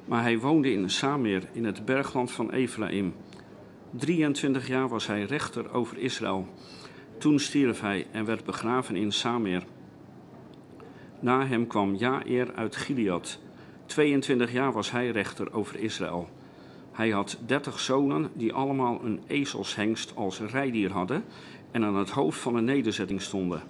Maar 0.05 0.21
hij 0.21 0.39
woonde 0.39 0.71
in 0.71 0.89
Sameer, 0.89 1.43
in 1.51 1.65
het 1.65 1.85
bergland 1.85 2.31
van 2.31 2.51
Ephraim. 2.51 3.13
23 3.91 4.67
jaar 4.67 4.87
was 4.87 5.07
hij 5.07 5.23
rechter 5.23 5.73
over 5.73 5.97
Israël. 5.97 6.47
Toen 7.17 7.39
stierf 7.39 7.81
hij 7.81 8.07
en 8.11 8.25
werd 8.25 8.43
begraven 8.45 8.95
in 8.95 9.11
Sameer. 9.11 9.63
Na 11.19 11.45
hem 11.45 11.67
kwam 11.67 11.95
Jair 11.95 12.53
uit 12.55 12.75
Gilead. 12.75 13.39
22 13.85 14.51
jaar 14.51 14.71
was 14.71 14.91
hij 14.91 15.09
rechter 15.09 15.53
over 15.53 15.79
Israël. 15.79 16.29
Hij 16.91 17.09
had 17.09 17.37
dertig 17.45 17.79
zonen 17.79 18.29
die 18.33 18.53
allemaal 18.53 18.99
een 19.03 19.21
ezelshengst 19.27 20.15
als 20.15 20.39
rijdier 20.39 20.91
hadden 20.91 21.23
en 21.71 21.83
aan 21.83 21.95
het 21.95 22.09
hoofd 22.09 22.39
van 22.39 22.55
een 22.55 22.65
nederzetting 22.65 23.21
stonden. 23.21 23.61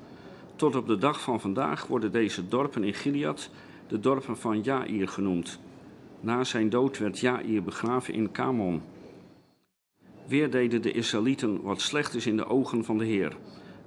Tot 0.55 0.75
op 0.75 0.87
de 0.87 0.97
dag 0.97 1.21
van 1.21 1.41
vandaag 1.41 1.87
worden 1.87 2.11
deze 2.11 2.47
dorpen 2.47 2.83
in 2.83 2.93
Gilead 2.93 3.49
de 3.87 3.99
dorpen 3.99 4.37
van 4.37 4.61
Jair 4.61 5.07
genoemd. 5.07 5.59
Na 6.19 6.43
zijn 6.43 6.69
dood 6.69 6.97
werd 6.97 7.19
Jair 7.19 7.63
begraven 7.63 8.13
in 8.13 8.31
Kamon. 8.31 8.81
Weer 10.27 10.51
deden 10.51 10.81
de 10.81 10.91
Israëlieten 10.91 11.61
wat 11.61 11.81
slecht 11.81 12.15
is 12.15 12.25
in 12.25 12.37
de 12.37 12.45
ogen 12.45 12.83
van 12.83 12.97
de 12.97 13.05
Heer. 13.05 13.37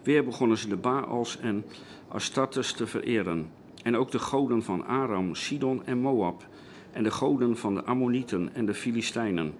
Weer 0.03 0.24
begonnen 0.24 0.59
ze 0.59 0.68
de 0.68 0.76
Baals 0.76 1.38
en 1.38 1.64
Astartes 2.09 2.72
te 2.72 2.86
vereren. 2.86 3.51
En 3.82 3.97
ook 3.97 4.11
de 4.11 4.18
goden 4.18 4.62
van 4.62 4.86
Aram, 4.86 5.34
Sidon 5.34 5.84
en 5.84 5.99
Moab. 5.99 6.47
En 6.92 7.03
de 7.03 7.11
goden 7.11 7.57
van 7.57 7.74
de 7.74 7.84
Ammonieten 7.84 8.55
en 8.55 8.66
de 8.66 8.74
Filistijnen. 8.74 9.55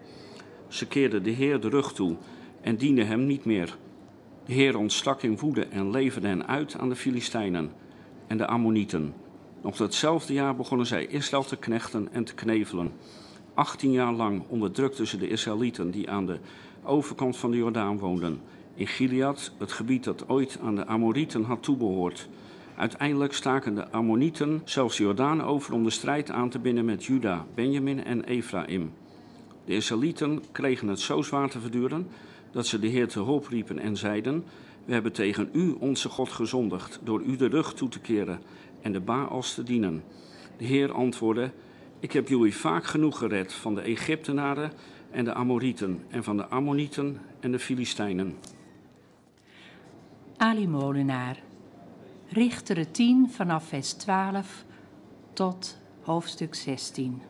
Ze 0.69 0.87
keerden 0.87 1.23
de 1.23 1.31
Heer 1.31 1.61
de 1.61 1.69
rug 1.69 1.93
toe 1.93 2.17
en 2.61 2.77
dienden 2.77 3.07
hem 3.07 3.27
niet 3.27 3.45
meer. 3.45 3.77
De 4.45 4.53
Heer 4.53 4.77
ontstak 4.79 5.23
in 5.23 5.39
woede 5.39 5.65
en 5.65 5.91
leverde 5.91 6.27
hen 6.27 6.47
uit 6.47 6.77
aan 6.79 6.89
de 6.89 6.97
Filistijnen 6.97 7.73
en 8.27 8.37
de 8.37 8.47
Ammonieten. 8.47 9.15
Nog 9.67 9.77
datzelfde 9.77 10.33
jaar 10.33 10.57
begonnen 10.57 10.87
zij 10.87 11.07
Israël 11.07 11.45
te 11.45 11.57
knechten 11.57 12.09
en 12.13 12.25
te 12.25 12.35
knevelen. 12.35 12.93
18 13.55 13.93
jaar 13.93 14.13
lang 14.13 14.43
onderdrukten 14.49 15.07
ze 15.07 15.17
de 15.17 15.29
Israëlieten 15.29 15.91
die 15.91 16.11
aan 16.11 16.27
de 16.27 16.39
overkant 16.83 17.37
van 17.37 17.51
de 17.51 17.57
Jordaan 17.57 17.99
woonden. 17.99 18.41
In 18.75 18.87
Gilead, 18.87 19.53
het 19.59 19.73
gebied 19.73 20.05
dat 20.05 20.29
ooit 20.29 20.59
aan 20.63 20.75
de 20.75 20.87
Amorieten 20.87 21.45
had 21.45 21.63
toebehoord. 21.63 22.29
Uiteindelijk 22.77 23.33
staken 23.33 23.75
de 23.75 23.91
Ammonieten 23.91 24.63
zelfs 24.65 24.97
de 24.97 25.03
Jordaan 25.03 25.43
over 25.43 25.75
om 25.75 25.85
de 25.85 25.91
strijd 25.91 26.31
aan 26.31 26.51
te 26.51 26.59
binden 26.59 26.85
met 26.85 27.05
Juda, 27.05 27.47
Benjamin 27.55 28.05
en 28.05 28.25
Ephraim. 28.25 28.93
De 29.65 29.75
Israëlieten 29.75 30.43
kregen 30.53 30.89
het 30.89 31.01
zo 31.01 31.23
zwaar 31.23 31.51
te 31.51 31.61
verduren 31.61 32.09
dat 32.51 32.67
ze 32.67 32.79
de 32.79 32.89
Heer 32.89 33.09
te 33.09 33.23
hulp 33.23 33.47
riepen 33.47 33.79
en 33.79 33.97
zeiden: 33.97 34.45
We 34.85 34.93
hebben 34.93 35.13
tegen 35.13 35.49
u, 35.53 35.77
onze 35.79 36.09
God, 36.09 36.29
gezondigd, 36.29 37.01
door 37.03 37.23
u 37.23 37.37
de 37.37 37.49
rug 37.49 37.75
toe 37.75 37.89
te 37.89 38.01
keren 38.01 38.41
en 38.87 38.93
de 38.93 39.01
Baals 39.01 39.55
te 39.55 39.63
dienen. 39.63 40.03
De 40.57 40.65
Heer 40.65 40.93
antwoordde: 40.93 41.51
Ik 42.01 42.13
heb 42.13 42.29
jullie 42.29 42.55
vaak 42.55 42.85
genoeg 42.85 43.19
gered 43.19 43.53
van 43.53 43.75
de 43.75 43.81
Egyptenaren 43.81 44.73
en 45.11 45.25
de 45.25 45.35
Amorieten 45.35 46.05
en 46.09 46.25
van 46.25 46.37
de 46.37 46.47
Ammonieten 46.47 47.21
en 47.41 47.53
de 47.53 47.59
Filistijnen. 47.59 48.35
Ali 50.37 50.69
Molenaar, 50.69 51.43
Richteren 52.29 52.91
10 52.91 53.31
vanaf 53.31 53.69
vers 53.69 53.93
12 53.93 54.65
tot 55.33 55.79
hoofdstuk 56.01 56.55
16. 56.55 57.23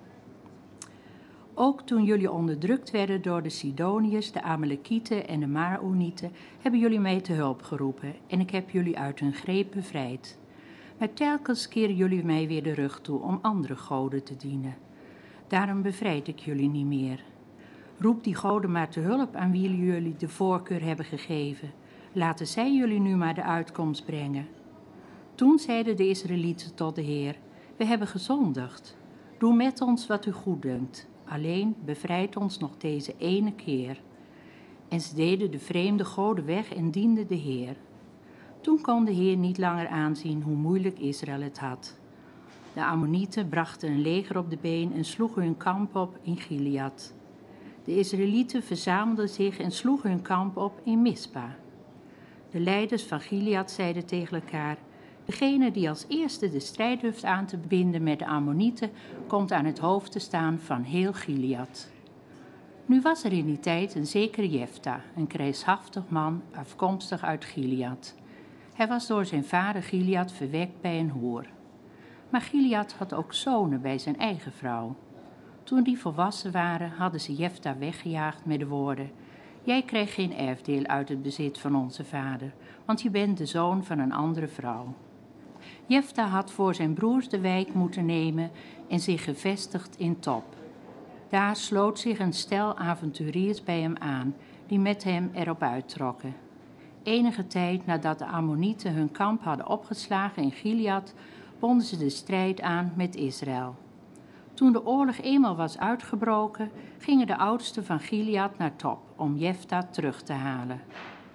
Ook 1.54 1.80
toen 1.80 2.04
jullie 2.04 2.30
onderdrukt 2.30 2.90
werden 2.90 3.22
door 3.22 3.42
de 3.42 3.48
Sidoniërs, 3.48 4.32
de 4.32 4.42
Amalekieten 4.42 5.28
en 5.28 5.40
de 5.40 5.46
Maonieten, 5.46 6.32
hebben 6.60 6.80
jullie 6.80 7.00
mij 7.00 7.20
te 7.20 7.32
hulp 7.32 7.62
geroepen 7.62 8.14
en 8.26 8.40
ik 8.40 8.50
heb 8.50 8.70
jullie 8.70 8.98
uit 8.98 9.20
hun 9.20 9.34
greep 9.34 9.70
bevrijd. 9.70 10.38
Maar 10.98 11.12
telkens 11.12 11.68
keren 11.68 11.96
jullie 11.96 12.24
mij 12.24 12.46
weer 12.46 12.62
de 12.62 12.74
rug 12.74 13.00
toe 13.00 13.20
om 13.20 13.38
andere 13.42 13.76
goden 13.76 14.22
te 14.22 14.36
dienen. 14.36 14.76
Daarom 15.48 15.82
bevrijd 15.82 16.28
ik 16.28 16.38
jullie 16.38 16.68
niet 16.68 16.86
meer. 16.86 17.24
Roep 17.98 18.24
die 18.24 18.34
goden 18.34 18.70
maar 18.70 18.88
te 18.88 19.00
hulp 19.00 19.34
aan 19.34 19.50
wie 19.50 19.76
jullie 19.76 20.16
de 20.16 20.28
voorkeur 20.28 20.82
hebben 20.82 21.04
gegeven. 21.04 21.72
Laten 22.12 22.46
zij 22.46 22.74
jullie 22.74 23.00
nu 23.00 23.16
maar 23.16 23.34
de 23.34 23.42
uitkomst 23.42 24.04
brengen. 24.04 24.46
Toen 25.34 25.58
zeiden 25.58 25.96
de 25.96 26.08
Israëlieten 26.08 26.74
tot 26.74 26.94
de 26.94 27.02
Heer: 27.02 27.36
We 27.76 27.84
hebben 27.84 28.08
gezondigd. 28.08 28.96
Doe 29.38 29.54
met 29.54 29.80
ons 29.80 30.06
wat 30.06 30.26
u 30.26 30.32
goed 30.32 30.62
dunkt. 30.62 31.08
Alleen 31.24 31.76
bevrijd 31.84 32.36
ons 32.36 32.58
nog 32.58 32.76
deze 32.76 33.14
ene 33.18 33.52
keer. 33.52 34.00
En 34.88 35.00
ze 35.00 35.14
deden 35.14 35.50
de 35.50 35.58
vreemde 35.58 36.04
goden 36.04 36.46
weg 36.46 36.74
en 36.74 36.90
dienden 36.90 37.26
de 37.26 37.34
Heer. 37.34 37.76
Toen 38.66 38.80
kon 38.80 39.04
de 39.04 39.12
Heer 39.12 39.36
niet 39.36 39.58
langer 39.58 39.88
aanzien 39.88 40.42
hoe 40.42 40.56
moeilijk 40.56 40.98
Israël 40.98 41.40
het 41.40 41.58
had. 41.58 41.98
De 42.74 42.84
Ammonieten 42.84 43.48
brachten 43.48 43.90
een 43.90 44.00
leger 44.00 44.38
op 44.38 44.50
de 44.50 44.58
been 44.60 44.92
en 44.94 45.04
sloegen 45.04 45.42
hun 45.42 45.56
kamp 45.56 45.96
op 45.96 46.18
in 46.22 46.36
Gilead. 46.36 47.14
De 47.84 47.98
Israëlieten 47.98 48.62
verzamelden 48.62 49.28
zich 49.28 49.58
en 49.58 49.70
sloegen 49.70 50.10
hun 50.10 50.22
kamp 50.22 50.56
op 50.56 50.80
in 50.84 51.02
Mispa. 51.02 51.56
De 52.50 52.60
leiders 52.60 53.02
van 53.02 53.20
Gilead 53.20 53.70
zeiden 53.70 54.06
tegen 54.06 54.40
elkaar: 54.40 54.76
Degene 55.24 55.70
die 55.70 55.88
als 55.88 56.04
eerste 56.08 56.50
de 56.50 56.60
strijd 56.60 57.00
durft 57.00 57.24
aan 57.24 57.46
te 57.46 57.56
binden 57.56 58.02
met 58.02 58.18
de 58.18 58.26
Ammonieten, 58.26 58.90
komt 59.26 59.52
aan 59.52 59.64
het 59.64 59.78
hoofd 59.78 60.12
te 60.12 60.18
staan 60.18 60.58
van 60.58 60.82
heel 60.82 61.12
Gilead. 61.12 61.90
Nu 62.86 63.00
was 63.00 63.24
er 63.24 63.32
in 63.32 63.46
die 63.46 63.60
tijd 63.60 63.94
een 63.94 64.06
zekere 64.06 64.48
Jefta, 64.48 65.00
een 65.16 65.26
krijgshaftig 65.26 66.08
man 66.08 66.42
afkomstig 66.54 67.22
uit 67.22 67.44
Gilead. 67.44 68.14
Hij 68.76 68.88
was 68.88 69.06
door 69.06 69.24
zijn 69.24 69.44
vader 69.44 69.82
Gilead 69.82 70.32
verwekt 70.32 70.80
bij 70.80 70.98
een 70.98 71.10
hoer. 71.10 71.46
Maar 72.30 72.40
Gilead 72.40 72.92
had 72.92 73.14
ook 73.14 73.34
zonen 73.34 73.80
bij 73.80 73.98
zijn 73.98 74.18
eigen 74.18 74.52
vrouw. 74.52 74.96
Toen 75.62 75.82
die 75.82 75.98
volwassen 75.98 76.52
waren, 76.52 76.90
hadden 76.90 77.20
ze 77.20 77.34
Jefta 77.34 77.78
weggejaagd 77.78 78.44
met 78.44 78.58
de 78.58 78.66
woorden: 78.66 79.10
Jij 79.62 79.82
krijgt 79.82 80.12
geen 80.12 80.36
erfdeel 80.36 80.86
uit 80.86 81.08
het 81.08 81.22
bezit 81.22 81.58
van 81.58 81.76
onze 81.76 82.04
vader, 82.04 82.52
want 82.84 83.02
je 83.02 83.10
bent 83.10 83.38
de 83.38 83.46
zoon 83.46 83.84
van 83.84 83.98
een 83.98 84.12
andere 84.12 84.48
vrouw. 84.48 84.94
Jefta 85.86 86.26
had 86.26 86.52
voor 86.52 86.74
zijn 86.74 86.94
broers 86.94 87.28
de 87.28 87.40
wijk 87.40 87.74
moeten 87.74 88.06
nemen 88.06 88.50
en 88.88 89.00
zich 89.00 89.24
gevestigd 89.24 89.98
in 89.98 90.18
Top. 90.18 90.44
Daar 91.28 91.56
sloot 91.56 91.98
zich 91.98 92.18
een 92.18 92.32
stel 92.32 92.76
avonturiers 92.76 93.64
bij 93.64 93.80
hem 93.80 93.96
aan, 93.96 94.34
die 94.66 94.78
met 94.78 95.04
hem 95.04 95.30
erop 95.32 95.62
uittrokken. 95.62 96.45
Enige 97.06 97.46
tijd 97.46 97.86
nadat 97.86 98.18
de 98.18 98.26
Ammonieten 98.26 98.92
hun 98.92 99.10
kamp 99.10 99.42
hadden 99.42 99.68
opgeslagen 99.68 100.42
in 100.42 100.52
Gilead, 100.52 101.14
bonden 101.58 101.86
ze 101.86 101.96
de 101.96 102.10
strijd 102.10 102.60
aan 102.60 102.92
met 102.96 103.14
Israël. 103.14 103.74
Toen 104.54 104.72
de 104.72 104.86
oorlog 104.86 105.18
eenmaal 105.20 105.56
was 105.56 105.78
uitgebroken, 105.78 106.70
gingen 106.98 107.26
de 107.26 107.36
oudsten 107.36 107.84
van 107.84 108.00
Gilead 108.00 108.58
naar 108.58 108.76
Top 108.76 108.98
om 109.16 109.36
Jefta 109.36 109.82
terug 109.82 110.22
te 110.22 110.32
halen. 110.32 110.80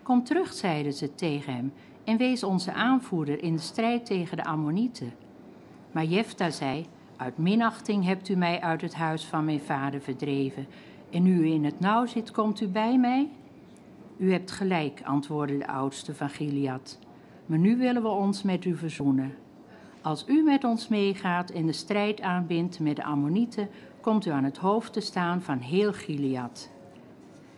Kom 0.03 0.23
terug, 0.23 0.53
zeiden 0.53 0.93
ze 0.93 1.15
tegen 1.15 1.53
hem, 1.53 1.73
en 2.03 2.17
wees 2.17 2.43
onze 2.43 2.73
aanvoerder 2.73 3.43
in 3.43 3.55
de 3.55 3.61
strijd 3.61 4.05
tegen 4.05 4.37
de 4.37 4.43
Ammonieten. 4.43 5.13
Maar 5.91 6.05
Jefta 6.05 6.49
zei: 6.49 6.85
Uit 7.17 7.37
minachting 7.37 8.05
hebt 8.05 8.29
u 8.29 8.35
mij 8.35 8.61
uit 8.61 8.81
het 8.81 8.95
huis 8.95 9.25
van 9.25 9.45
mijn 9.45 9.61
vader 9.61 10.01
verdreven, 10.01 10.67
en 11.09 11.23
nu 11.23 11.39
u 11.39 11.45
in 11.45 11.65
het 11.65 11.79
nauw 11.79 12.05
zit, 12.05 12.31
komt 12.31 12.61
u 12.61 12.67
bij 12.67 12.97
mij? 12.97 13.29
U 14.21 14.31
hebt 14.31 14.51
gelijk, 14.51 15.01
antwoordde 15.03 15.57
de 15.57 15.67
oudste 15.67 16.15
van 16.15 16.29
Gilead. 16.29 16.99
Maar 17.45 17.57
nu 17.57 17.77
willen 17.77 18.01
we 18.01 18.07
ons 18.07 18.43
met 18.43 18.65
u 18.65 18.75
verzoenen. 18.77 19.33
Als 20.01 20.25
u 20.27 20.43
met 20.43 20.63
ons 20.63 20.87
meegaat 20.87 21.49
en 21.49 21.65
de 21.65 21.71
strijd 21.71 22.21
aanbindt 22.21 22.79
met 22.79 22.95
de 22.95 23.03
Ammonieten, 23.03 23.69
komt 24.01 24.25
u 24.25 24.29
aan 24.29 24.43
het 24.43 24.57
hoofd 24.57 24.93
te 24.93 24.99
staan 24.99 25.41
van 25.41 25.57
heel 25.57 25.93
Gilead. 25.93 26.71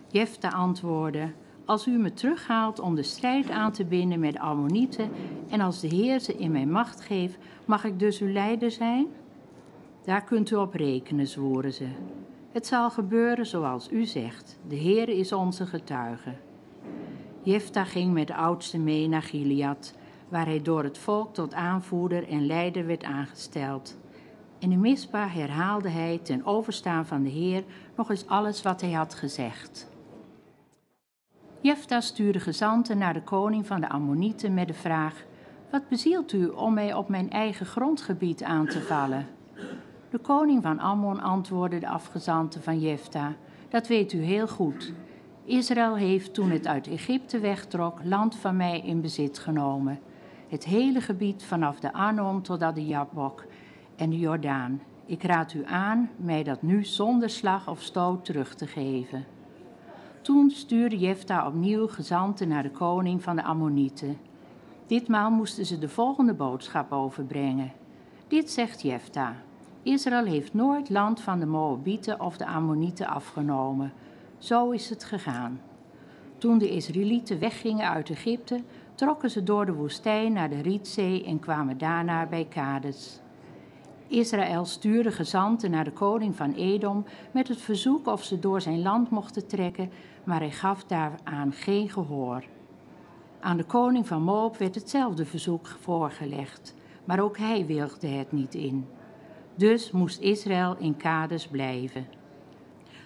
Jefta 0.07 0.49
antwoordde: 0.49 1.31
Als 1.65 1.87
u 1.87 1.97
me 1.97 2.13
terughaalt 2.13 2.79
om 2.79 2.95
de 2.95 3.03
strijd 3.03 3.49
aan 3.49 3.71
te 3.71 3.85
binden 3.85 4.19
met 4.19 4.33
de 4.33 4.39
Ammonieten 4.39 5.09
en 5.49 5.61
als 5.61 5.79
de 5.79 5.87
Heer 5.87 6.19
ze 6.19 6.33
in 6.37 6.51
mijn 6.51 6.71
macht 6.71 7.01
geeft, 7.01 7.37
mag 7.65 7.83
ik 7.83 7.99
dus 7.99 8.19
uw 8.19 8.31
leider 8.31 8.71
zijn? 8.71 9.07
Daar 10.03 10.23
kunt 10.23 10.51
u 10.51 10.55
op 10.55 10.73
rekenen, 10.73 11.27
zwoeren 11.27 11.73
ze. 11.73 11.87
Het 12.51 12.67
zal 12.67 12.89
gebeuren 12.89 13.45
zoals 13.45 13.91
u 13.91 14.05
zegt. 14.05 14.59
De 14.67 14.75
Heer 14.75 15.09
is 15.09 15.31
onze 15.31 15.65
getuige. 15.65 16.33
Jefta 17.41 17.83
ging 17.83 18.13
met 18.13 18.27
de 18.27 18.35
oudste 18.35 18.79
mee 18.79 19.07
naar 19.07 19.21
Gilead 19.21 19.93
waar 20.33 20.45
hij 20.45 20.61
door 20.61 20.83
het 20.83 20.97
volk 20.97 21.33
tot 21.33 21.53
aanvoerder 21.53 22.27
en 22.29 22.45
leider 22.45 22.85
werd 22.85 23.03
aangesteld. 23.03 23.97
In 24.59 24.69
de 24.69 24.75
mispa 24.75 25.27
herhaalde 25.27 25.89
hij 25.89 26.19
ten 26.23 26.45
overstaan 26.45 27.05
van 27.05 27.23
de 27.23 27.29
Heer 27.29 27.63
nog 27.95 28.09
eens 28.09 28.27
alles 28.27 28.61
wat 28.61 28.81
hij 28.81 28.91
had 28.91 29.13
gezegd. 29.13 29.89
Jefta 31.61 32.01
stuurde 32.01 32.39
gezanten 32.39 32.97
naar 32.97 33.13
de 33.13 33.23
koning 33.23 33.67
van 33.67 33.81
de 33.81 33.89
Ammonieten 33.89 34.53
met 34.53 34.67
de 34.67 34.73
vraag: 34.73 35.23
Wat 35.71 35.87
bezielt 35.87 36.33
u 36.33 36.47
om 36.47 36.73
mij 36.73 36.93
op 36.93 37.09
mijn 37.09 37.29
eigen 37.29 37.65
grondgebied 37.65 38.43
aan 38.43 38.65
te 38.65 38.81
vallen? 38.81 39.27
De 40.09 40.17
koning 40.17 40.63
van 40.63 40.79
Ammon 40.79 41.21
antwoordde 41.21 41.79
de 41.79 41.87
afgezanten 41.87 42.63
van 42.63 42.79
Jefta: 42.79 43.33
Dat 43.69 43.87
weet 43.87 44.13
u 44.13 44.21
heel 44.21 44.47
goed. 44.47 44.93
Israël 45.45 45.95
heeft 45.95 46.33
toen 46.33 46.51
het 46.51 46.67
uit 46.67 46.87
Egypte 46.87 47.39
wegtrok 47.39 47.99
land 48.03 48.35
van 48.35 48.55
mij 48.55 48.79
in 48.79 49.01
bezit 49.01 49.39
genomen 49.39 49.99
het 50.53 50.65
hele 50.65 51.01
gebied 51.01 51.43
vanaf 51.43 51.79
de 51.79 51.93
Arnon 51.93 52.41
tot 52.41 52.61
aan 52.61 52.73
de 52.73 52.85
Jabok 52.85 53.45
en 53.95 54.09
de 54.09 54.19
Jordaan. 54.19 54.81
Ik 55.05 55.23
raad 55.23 55.53
u 55.53 55.65
aan 55.65 56.09
mij 56.15 56.43
dat 56.43 56.61
nu 56.61 56.83
zonder 56.83 57.29
slag 57.29 57.69
of 57.69 57.81
stoot 57.81 58.25
terug 58.25 58.55
te 58.55 58.67
geven. 58.67 59.25
Toen 60.21 60.49
stuurde 60.49 60.97
Jefta 60.97 61.47
opnieuw 61.47 61.87
gezanten 61.87 62.47
naar 62.47 62.63
de 62.63 62.71
koning 62.71 63.23
van 63.23 63.35
de 63.35 63.43
Ammonieten. 63.43 64.17
Ditmaal 64.87 65.31
moesten 65.31 65.65
ze 65.65 65.79
de 65.79 65.89
volgende 65.89 66.33
boodschap 66.33 66.91
overbrengen. 66.91 67.71
Dit 68.27 68.51
zegt 68.51 68.81
Jefta. 68.81 69.35
Israël 69.83 70.25
heeft 70.25 70.53
nooit 70.53 70.89
land 70.89 71.21
van 71.21 71.39
de 71.39 71.45
Moabieten 71.45 72.19
of 72.19 72.37
de 72.37 72.45
Ammonieten 72.45 73.07
afgenomen. 73.07 73.93
Zo 74.43 74.71
is 74.71 74.89
het 74.89 75.03
gegaan. 75.03 75.61
Toen 76.37 76.57
de 76.57 76.69
Israëlieten 76.69 77.39
weggingen 77.39 77.89
uit 77.89 78.09
Egypte, 78.09 78.63
trokken 78.95 79.29
ze 79.29 79.43
door 79.43 79.65
de 79.65 79.73
woestijn 79.73 80.33
naar 80.33 80.49
de 80.49 80.61
Rietzee 80.61 81.25
en 81.25 81.39
kwamen 81.39 81.77
daarna 81.77 82.25
bij 82.25 82.45
Kades. 82.45 83.19
Israël 84.07 84.65
stuurde 84.65 85.11
gezanten 85.11 85.71
naar 85.71 85.83
de 85.83 85.91
koning 85.91 86.35
van 86.35 86.53
Edom 86.53 87.05
met 87.31 87.47
het 87.47 87.61
verzoek 87.61 88.07
of 88.07 88.23
ze 88.23 88.39
door 88.39 88.61
zijn 88.61 88.81
land 88.81 89.09
mochten 89.09 89.47
trekken, 89.47 89.91
maar 90.23 90.39
hij 90.39 90.51
gaf 90.51 90.83
daaraan 90.83 91.51
geen 91.51 91.89
gehoor. 91.89 92.43
Aan 93.39 93.57
de 93.57 93.65
koning 93.65 94.07
van 94.07 94.21
Moab 94.21 94.57
werd 94.57 94.75
hetzelfde 94.75 95.25
verzoek 95.25 95.67
voorgelegd, 95.67 96.75
maar 97.05 97.19
ook 97.19 97.37
hij 97.37 97.65
wilde 97.65 98.07
het 98.07 98.31
niet 98.31 98.55
in. 98.55 98.87
Dus 99.55 99.91
moest 99.91 100.19
Israël 100.19 100.75
in 100.79 100.97
Kades 100.97 101.47
blijven. 101.47 102.21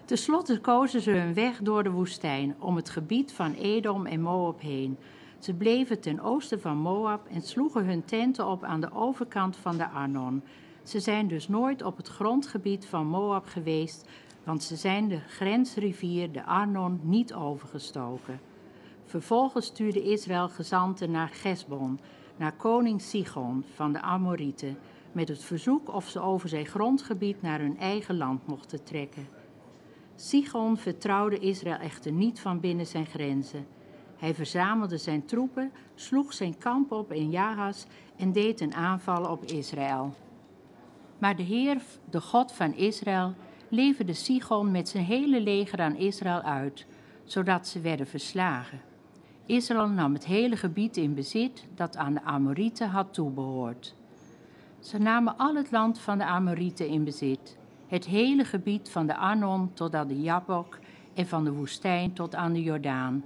Ten 0.08 0.18
slotte 0.18 0.60
kozen 0.60 1.02
ze 1.02 1.12
hun 1.12 1.34
weg 1.34 1.60
door 1.62 1.84
de 1.84 1.92
woestijn 1.92 2.56
om 2.60 2.76
het 2.76 2.90
gebied 2.90 3.32
van 3.32 3.54
Edom 3.54 4.06
en 4.06 4.22
Moab 4.22 4.62
heen, 4.62 4.98
ze 5.40 5.54
bleven 5.54 6.00
ten 6.00 6.20
oosten 6.20 6.62
van 6.62 6.78
Moab 6.78 7.28
en 7.32 7.42
sloegen 7.42 7.86
hun 7.86 8.06
tenten 8.06 8.48
op 8.48 8.64
aan 8.64 8.82
de 8.82 8.94
overkant 8.94 9.56
van 9.56 9.78
de 9.78 9.88
Arnon. 9.88 10.44
Ze 10.84 11.00
zijn 11.00 11.28
dus 11.28 11.48
nooit 11.48 11.84
op 11.84 11.98
het 11.98 12.08
grondgebied 12.08 12.86
van 12.86 13.08
Moab 13.08 13.46
geweest, 13.46 14.10
want 14.44 14.64
ze 14.64 14.76
zijn 14.76 15.08
de 15.08 15.20
grensrivier, 15.20 16.32
de 16.32 16.44
Arnon, 16.44 17.00
niet 17.04 17.34
overgestoken. 17.34 18.40
Vervolgens 19.06 19.66
stuurde 19.66 20.04
Israël 20.04 20.50
gezanten 20.50 21.12
naar 21.12 21.30
Gesbon, 21.30 22.00
naar 22.38 22.56
koning 22.56 23.02
Sigon 23.02 23.64
van 23.74 23.94
de 23.94 24.02
Amorieten, 24.02 24.78
met 25.12 25.28
het 25.28 25.44
verzoek 25.44 25.94
of 25.94 26.10
ze 26.10 26.20
over 26.20 26.50
zijn 26.50 26.66
grondgebied 26.66 27.42
naar 27.42 27.60
hun 27.60 27.78
eigen 27.78 28.18
land 28.18 28.48
mochten 28.48 28.84
trekken. 28.84 29.37
Sigon 30.20 30.78
vertrouwde 30.78 31.40
Israël 31.40 31.78
echter 31.78 32.12
niet 32.12 32.40
van 32.40 32.60
binnen 32.60 32.86
zijn 32.86 33.06
grenzen. 33.06 33.66
Hij 34.18 34.34
verzamelde 34.34 34.98
zijn 34.98 35.26
troepen, 35.26 35.72
sloeg 35.96 36.34
zijn 36.34 36.58
kamp 36.58 36.92
op 36.92 37.12
in 37.12 37.30
Jahas 37.30 37.86
en 38.16 38.32
deed 38.32 38.62
een 38.62 38.74
aanval 38.74 39.32
op 39.32 39.44
Israël. 39.44 40.14
Maar 41.18 41.36
de 41.36 41.44
Heer, 41.44 41.82
de 42.10 42.22
God 42.22 42.52
van 42.52 42.76
Israël, 42.76 43.34
leverde 43.70 44.14
Sigon 44.14 44.72
met 44.72 44.90
zijn 44.90 45.04
hele 45.04 45.42
leger 45.42 45.80
aan 45.80 45.96
Israël 45.96 46.42
uit, 46.42 46.86
zodat 47.24 47.68
ze 47.68 47.82
werden 47.82 48.08
verslagen. 48.08 48.82
Israël 49.46 49.88
nam 49.88 50.14
het 50.14 50.26
hele 50.26 50.56
gebied 50.56 50.98
in 50.98 51.14
bezit 51.14 51.66
dat 51.76 51.98
aan 51.98 52.14
de 52.14 52.22
Amorieten 52.22 52.90
had 52.90 53.14
toebehoord. 53.14 53.96
Ze 54.80 54.98
namen 54.98 55.38
al 55.38 55.56
het 55.56 55.72
land 55.72 56.00
van 56.00 56.18
de 56.18 56.26
Amorieten 56.26 56.88
in 56.88 57.04
bezit, 57.04 57.57
het 57.88 58.06
hele 58.06 58.46
gebied 58.46 58.90
van 58.90 59.08
de 59.08 59.16
Arnon 59.16 59.74
tot 59.74 59.96
aan 59.96 60.08
de 60.08 60.22
Jabok 60.22 60.80
en 61.14 61.28
van 61.28 61.44
de 61.44 61.52
woestijn 61.52 62.14
tot 62.14 62.36
aan 62.36 62.54
de 62.54 62.62
Jordaan. 62.62 63.24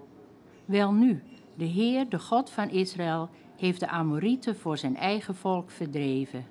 Welnu, 0.66 1.24
de 1.56 1.66
Heer, 1.66 2.10
de 2.10 2.20
God 2.20 2.50
van 2.50 2.70
Israël, 2.70 3.30
heeft 3.58 3.80
de 3.80 3.88
Amorieten 3.88 4.56
voor 4.56 4.78
zijn 4.78 4.98
eigen 4.98 5.36
volk 5.36 5.72
verdreven. 5.72 6.46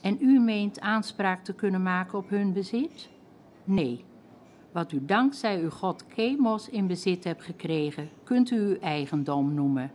En 0.00 0.16
u 0.20 0.40
meent 0.40 0.80
aanspraak 0.80 1.44
te 1.44 1.54
kunnen 1.54 1.82
maken 1.82 2.18
op 2.18 2.28
hun 2.28 2.52
bezit? 2.52 3.08
Nee. 3.64 4.04
Wat 4.72 4.92
u 4.92 5.04
dankzij 5.04 5.60
uw 5.60 5.70
God 5.70 6.04
Chemos 6.08 6.68
in 6.68 6.86
bezit 6.86 7.24
hebt 7.24 7.42
gekregen, 7.42 8.08
kunt 8.24 8.50
u 8.50 8.56
uw 8.56 8.78
eigendom 8.78 9.54
noemen. 9.54 9.90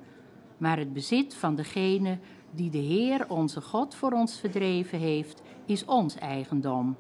Maar 0.57 0.77
het 0.77 0.93
bezit 0.93 1.35
van 1.35 1.55
degene 1.55 2.17
die 2.51 2.69
de 2.69 2.77
Heer, 2.77 3.29
onze 3.29 3.61
God, 3.61 3.95
voor 3.95 4.11
ons 4.11 4.39
verdreven 4.39 4.99
heeft, 4.99 5.41
is 5.65 5.85
ons 5.85 6.15
eigendom. 6.15 6.95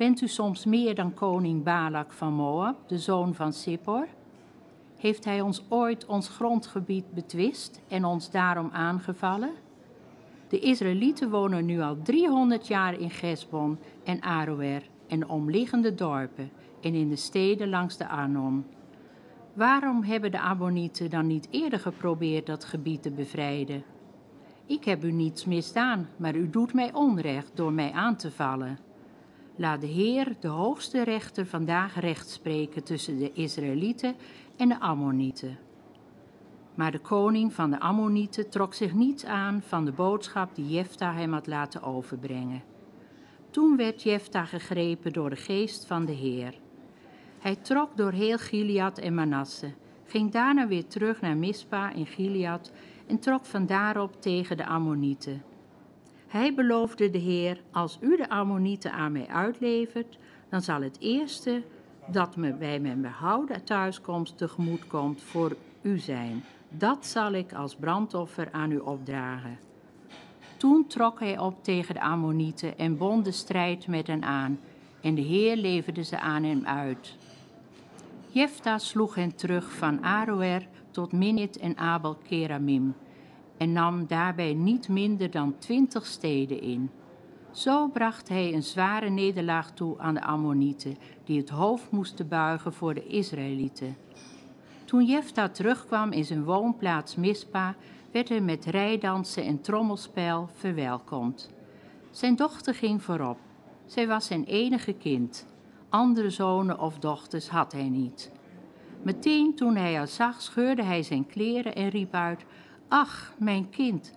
Bent 0.00 0.20
u 0.20 0.28
soms 0.28 0.64
meer 0.64 0.94
dan 0.94 1.14
koning 1.14 1.62
Balak 1.62 2.12
van 2.12 2.32
Moab, 2.32 2.88
de 2.88 2.98
zoon 2.98 3.34
van 3.34 3.52
Sippor? 3.52 4.08
Heeft 4.96 5.24
hij 5.24 5.40
ons 5.40 5.64
ooit 5.68 6.06
ons 6.06 6.28
grondgebied 6.28 7.14
betwist 7.14 7.80
en 7.88 8.04
ons 8.04 8.30
daarom 8.30 8.70
aangevallen? 8.72 9.50
De 10.48 10.58
Israëlieten 10.58 11.30
wonen 11.30 11.66
nu 11.66 11.80
al 11.80 12.02
300 12.02 12.66
jaar 12.66 13.00
in 13.00 13.10
Gesbon 13.10 13.78
en 14.04 14.20
Aroer 14.20 14.82
en 15.06 15.20
de 15.20 15.28
omliggende 15.28 15.94
dorpen 15.94 16.50
en 16.80 16.94
in 16.94 17.08
de 17.08 17.16
steden 17.16 17.68
langs 17.68 17.96
de 17.96 18.08
Arnon. 18.08 18.64
Waarom 19.52 20.02
hebben 20.02 20.30
de 20.30 20.40
Ammonieten 20.40 21.10
dan 21.10 21.26
niet 21.26 21.48
eerder 21.50 21.78
geprobeerd 21.78 22.46
dat 22.46 22.64
gebied 22.64 23.02
te 23.02 23.10
bevrijden? 23.10 23.84
Ik 24.66 24.84
heb 24.84 25.04
u 25.04 25.12
niets 25.12 25.44
misdaan, 25.44 26.08
maar 26.16 26.34
u 26.34 26.50
doet 26.50 26.74
mij 26.74 26.92
onrecht 26.92 27.50
door 27.54 27.72
mij 27.72 27.92
aan 27.92 28.16
te 28.16 28.30
vallen. 28.30 28.88
Laat 29.60 29.80
de 29.80 29.86
Heer, 29.86 30.36
de 30.40 30.48
hoogste 30.48 31.04
rechter, 31.04 31.46
vandaag 31.46 32.00
recht 32.00 32.30
spreken 32.30 32.84
tussen 32.84 33.18
de 33.18 33.32
Israëlieten 33.32 34.14
en 34.56 34.68
de 34.68 34.80
Ammonieten. 34.80 35.58
Maar 36.74 36.90
de 36.92 36.98
koning 36.98 37.52
van 37.52 37.70
de 37.70 37.80
Ammonieten 37.80 38.50
trok 38.50 38.74
zich 38.74 38.94
niets 38.94 39.24
aan 39.24 39.62
van 39.66 39.84
de 39.84 39.92
boodschap 39.92 40.54
die 40.54 40.68
Jefta 40.68 41.12
hem 41.12 41.32
had 41.32 41.46
laten 41.46 41.82
overbrengen. 41.82 42.62
Toen 43.50 43.76
werd 43.76 44.02
Jefta 44.02 44.44
gegrepen 44.44 45.12
door 45.12 45.30
de 45.30 45.36
geest 45.36 45.86
van 45.86 46.04
de 46.04 46.12
Heer. 46.12 46.54
Hij 47.38 47.56
trok 47.56 47.96
door 47.96 48.12
heel 48.12 48.38
Gilead 48.38 48.98
en 48.98 49.14
Manasse, 49.14 49.72
ging 50.04 50.30
daarna 50.30 50.66
weer 50.66 50.86
terug 50.86 51.20
naar 51.20 51.36
Mispa 51.36 51.92
in 51.92 52.06
Gilead 52.06 52.72
en 53.06 53.18
trok 53.18 53.44
van 53.44 53.66
daarop 53.66 54.22
tegen 54.22 54.56
de 54.56 54.66
Ammonieten. 54.66 55.49
Hij 56.30 56.54
beloofde 56.54 57.10
de 57.10 57.18
Heer, 57.18 57.60
als 57.70 57.98
u 58.00 58.16
de 58.16 58.28
Ammonieten 58.28 58.92
aan 58.92 59.12
mij 59.12 59.26
uitlevert, 59.26 60.18
dan 60.48 60.62
zal 60.62 60.80
het 60.80 60.96
eerste 61.00 61.62
dat 62.06 62.36
me 62.36 62.52
bij 62.52 62.80
mijn 62.80 63.00
behouden 63.00 63.64
thuiskomst 63.64 64.38
tegemoet 64.38 64.86
komt 64.86 65.22
voor 65.22 65.56
u 65.82 65.98
zijn. 65.98 66.44
Dat 66.68 67.06
zal 67.06 67.32
ik 67.32 67.52
als 67.52 67.74
brandoffer 67.74 68.48
aan 68.52 68.70
u 68.70 68.78
opdragen. 68.78 69.58
Toen 70.56 70.86
trok 70.86 71.20
hij 71.20 71.38
op 71.38 71.64
tegen 71.64 71.94
de 71.94 72.00
Ammonieten 72.00 72.78
en 72.78 72.96
bond 72.96 73.24
de 73.24 73.32
strijd 73.32 73.86
met 73.86 74.06
hen 74.06 74.22
aan, 74.22 74.60
en 75.00 75.14
de 75.14 75.22
Heer 75.22 75.56
leverde 75.56 76.04
ze 76.04 76.20
aan 76.20 76.42
hem 76.42 76.66
uit. 76.66 77.16
Jefta 78.28 78.78
sloeg 78.78 79.14
hen 79.14 79.34
terug 79.34 79.72
van 79.72 80.02
Aroer 80.02 80.66
tot 80.90 81.12
Minit 81.12 81.58
en 81.58 81.76
Abel 81.76 82.16
Keramim 82.28 82.94
en 83.60 83.72
nam 83.72 84.06
daarbij 84.06 84.54
niet 84.54 84.88
minder 84.88 85.30
dan 85.30 85.58
twintig 85.58 86.06
steden 86.06 86.60
in. 86.60 86.90
Zo 87.50 87.88
bracht 87.88 88.28
hij 88.28 88.54
een 88.54 88.62
zware 88.62 89.08
nederlaag 89.08 89.70
toe 89.70 89.98
aan 89.98 90.14
de 90.14 90.22
Ammonieten, 90.22 90.96
die 91.24 91.38
het 91.38 91.48
hoofd 91.48 91.90
moesten 91.90 92.28
buigen 92.28 92.72
voor 92.72 92.94
de 92.94 93.06
Israëlieten. 93.06 93.96
Toen 94.84 95.04
Jefta 95.04 95.48
terugkwam 95.48 96.12
in 96.12 96.24
zijn 96.24 96.44
woonplaats 96.44 97.16
Mispa, 97.16 97.74
werd 98.12 98.28
hij 98.28 98.40
met 98.40 98.64
rijdansen 98.64 99.44
en 99.44 99.60
trommelspel 99.60 100.48
verwelkomd. 100.54 101.50
Zijn 102.10 102.36
dochter 102.36 102.74
ging 102.74 103.02
voorop. 103.02 103.38
Zij 103.86 104.06
was 104.06 104.26
zijn 104.26 104.44
enige 104.44 104.92
kind. 104.92 105.46
Andere 105.88 106.30
zonen 106.30 106.78
of 106.78 106.98
dochters 106.98 107.48
had 107.48 107.72
hij 107.72 107.88
niet. 107.88 108.32
Meteen 109.02 109.54
toen 109.54 109.76
hij 109.76 109.94
haar 109.94 110.08
zag, 110.08 110.42
scheurde 110.42 110.82
hij 110.82 111.02
zijn 111.02 111.26
kleren 111.26 111.74
en 111.74 111.88
riep 111.88 112.14
uit: 112.14 112.44
Ach, 112.92 113.34
mijn 113.38 113.68
kind, 113.68 114.12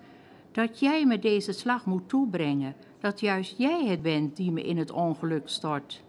dat 0.52 0.80
jij 0.80 1.06
me 1.06 1.20
deze 1.20 1.52
slag 1.52 1.86
moet 1.86 2.10
toebrengen, 2.10 2.76
dat 3.00 3.20
juist 3.20 3.58
jij 3.58 3.86
het 3.86 4.02
bent 4.02 4.36
die 4.36 4.52
me 4.52 4.64
in 4.64 4.78
het 4.78 4.92
ongeluk 4.92 5.48
stort. 5.50 6.04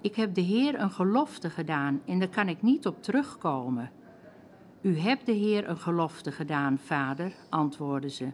Ik 0.00 0.14
heb 0.14 0.34
de 0.34 0.40
Heer 0.40 0.80
een 0.80 0.90
gelofte 0.90 1.50
gedaan 1.50 2.00
en 2.06 2.18
daar 2.18 2.28
kan 2.28 2.48
ik 2.48 2.62
niet 2.62 2.86
op 2.86 3.02
terugkomen. 3.02 3.90
U 4.80 4.98
hebt 4.98 5.26
de 5.26 5.32
Heer 5.32 5.68
een 5.68 5.78
gelofte 5.78 6.32
gedaan, 6.32 6.78
vader, 6.78 7.32
antwoordde 7.48 8.10
ze. 8.10 8.28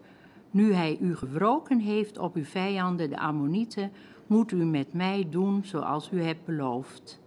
Nu 0.51 0.73
hij 0.73 0.99
u 1.01 1.17
gewroken 1.17 1.79
heeft 1.79 2.19
op 2.19 2.35
uw 2.35 2.45
vijanden, 2.45 3.11
de 3.11 3.19
Ammonieten, 3.19 3.93
moet 4.27 4.53
u 4.53 4.65
met 4.65 4.93
mij 4.93 5.27
doen 5.31 5.65
zoals 5.65 6.11
u 6.13 6.23
hebt 6.23 6.45
beloofd. 6.45 7.20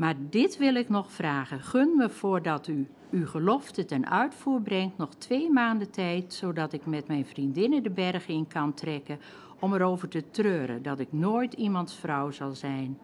Maar 0.00 0.14
dit 0.30 0.56
wil 0.56 0.74
ik 0.74 0.88
nog 0.88 1.12
vragen. 1.12 1.60
Gun 1.60 1.96
me 1.96 2.08
voordat 2.08 2.68
u 2.68 2.86
uw 3.10 3.26
gelofte 3.26 3.84
ten 3.84 4.10
uitvoer 4.10 4.62
brengt 4.62 4.96
nog 4.96 5.14
twee 5.14 5.50
maanden 5.50 5.90
tijd, 5.90 6.34
zodat 6.34 6.72
ik 6.72 6.86
met 6.86 7.08
mijn 7.08 7.26
vriendinnen 7.26 7.82
de 7.82 7.90
bergen 7.90 8.34
in 8.34 8.46
kan 8.46 8.74
trekken 8.74 9.20
om 9.58 9.74
erover 9.74 10.08
te 10.08 10.30
treuren 10.30 10.82
dat 10.82 10.98
ik 10.98 11.12
nooit 11.12 11.52
iemands 11.52 11.94
vrouw 11.94 12.30
zal 12.30 12.52
zijn. 12.52 12.98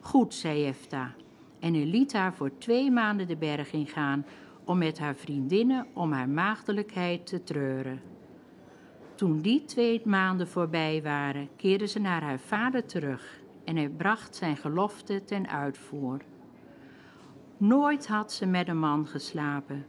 Goed, 0.00 0.34
zei 0.34 0.60
Jefta, 0.60 1.14
en 1.58 1.74
hij 1.74 1.84
liet 1.84 2.12
haar 2.12 2.34
voor 2.34 2.58
twee 2.58 2.90
maanden 2.90 3.26
de 3.26 3.36
berg 3.36 3.72
ingaan 3.72 4.26
om 4.64 4.78
met 4.78 4.98
haar 4.98 5.16
vriendinnen 5.16 5.86
om 5.94 6.12
haar 6.12 6.28
maagdelijkheid 6.28 7.26
te 7.26 7.42
treuren. 7.42 8.00
Toen 9.14 9.40
die 9.40 9.64
twee 9.64 10.02
maanden 10.04 10.48
voorbij 10.48 11.02
waren, 11.02 11.48
keerde 11.56 11.86
ze 11.86 11.98
naar 11.98 12.22
haar 12.22 12.40
vader 12.40 12.86
terug 12.86 13.40
en 13.64 13.76
hij 13.76 13.88
bracht 13.88 14.36
zijn 14.36 14.56
gelofte 14.56 15.24
ten 15.24 15.48
uitvoer. 15.48 16.20
Nooit 17.60 18.06
had 18.06 18.32
ze 18.32 18.46
met 18.46 18.68
een 18.68 18.78
man 18.78 19.06
geslapen. 19.06 19.86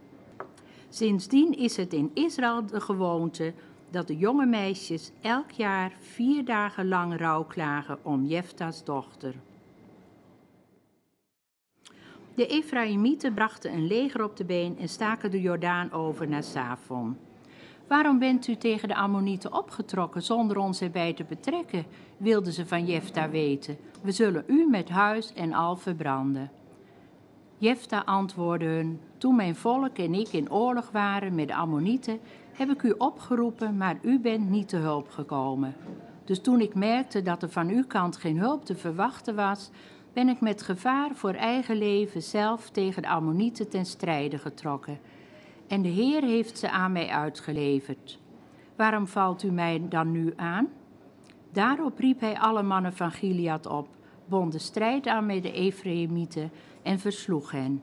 Sindsdien 0.88 1.58
is 1.58 1.76
het 1.76 1.92
in 1.92 2.10
Israël 2.14 2.66
de 2.66 2.80
gewoonte 2.80 3.54
dat 3.90 4.06
de 4.06 4.16
jonge 4.16 4.46
meisjes 4.46 5.12
elk 5.20 5.50
jaar 5.50 5.92
vier 6.00 6.44
dagen 6.44 6.88
lang 6.88 7.16
rouw 7.16 7.44
klagen 7.44 7.98
om 8.02 8.24
Jefta's 8.24 8.84
dochter. 8.84 9.34
De 12.34 12.46
Ephraimieten 12.46 13.34
brachten 13.34 13.72
een 13.72 13.86
leger 13.86 14.24
op 14.24 14.36
de 14.36 14.44
been 14.44 14.78
en 14.78 14.88
staken 14.88 15.30
de 15.30 15.40
Jordaan 15.40 15.92
over 15.92 16.28
naar 16.28 16.42
Safon. 16.42 17.16
Waarom 17.88 18.18
bent 18.18 18.46
u 18.46 18.56
tegen 18.56 18.88
de 18.88 18.94
Ammonieten 18.94 19.52
opgetrokken 19.52 20.22
zonder 20.22 20.56
ons 20.56 20.80
erbij 20.80 21.12
te 21.12 21.24
betrekken? 21.24 21.84
wilden 22.16 22.52
ze 22.52 22.66
van 22.66 22.86
Jefta 22.86 23.30
weten. 23.30 23.76
We 24.02 24.12
zullen 24.12 24.44
u 24.46 24.68
met 24.70 24.88
huis 24.88 25.32
en 25.32 25.52
al 25.52 25.76
verbranden. 25.76 26.50
Jefta 27.62 28.02
antwoordde 28.04 28.66
hun: 28.66 29.00
Toen 29.18 29.36
mijn 29.36 29.56
volk 29.56 29.98
en 29.98 30.14
ik 30.14 30.28
in 30.28 30.52
oorlog 30.52 30.90
waren 30.90 31.34
met 31.34 31.48
de 31.48 31.54
Ammonieten, 31.54 32.20
heb 32.52 32.70
ik 32.70 32.82
u 32.82 32.94
opgeroepen, 32.98 33.76
maar 33.76 33.98
u 34.02 34.18
bent 34.18 34.50
niet 34.50 34.68
te 34.68 34.76
hulp 34.76 35.08
gekomen. 35.08 35.74
Dus 36.24 36.40
toen 36.40 36.60
ik 36.60 36.74
merkte 36.74 37.22
dat 37.22 37.42
er 37.42 37.48
van 37.48 37.68
uw 37.68 37.86
kant 37.86 38.16
geen 38.16 38.38
hulp 38.38 38.64
te 38.64 38.76
verwachten 38.76 39.34
was, 39.34 39.70
ben 40.12 40.28
ik 40.28 40.40
met 40.40 40.62
gevaar 40.62 41.10
voor 41.14 41.32
eigen 41.32 41.76
leven 41.76 42.22
zelf 42.22 42.70
tegen 42.70 43.02
de 43.02 43.08
Ammonieten 43.08 43.68
ten 43.68 43.86
strijde 43.86 44.38
getrokken. 44.38 44.98
En 45.68 45.82
de 45.82 45.88
Heer 45.88 46.22
heeft 46.22 46.58
ze 46.58 46.70
aan 46.70 46.92
mij 46.92 47.08
uitgeleverd. 47.08 48.18
Waarom 48.76 49.06
valt 49.06 49.42
u 49.42 49.50
mij 49.50 49.82
dan 49.88 50.10
nu 50.10 50.32
aan? 50.36 50.68
Daarop 51.52 51.98
riep 51.98 52.20
hij 52.20 52.38
alle 52.38 52.62
mannen 52.62 52.92
van 52.92 53.10
Gilead 53.10 53.66
op, 53.66 53.88
bond 54.26 54.52
de 54.52 54.58
strijd 54.58 55.06
aan 55.06 55.26
met 55.26 55.42
de 55.42 55.52
Ephraimieten 55.52 56.50
en 56.82 56.98
versloeg 56.98 57.50
hen. 57.50 57.82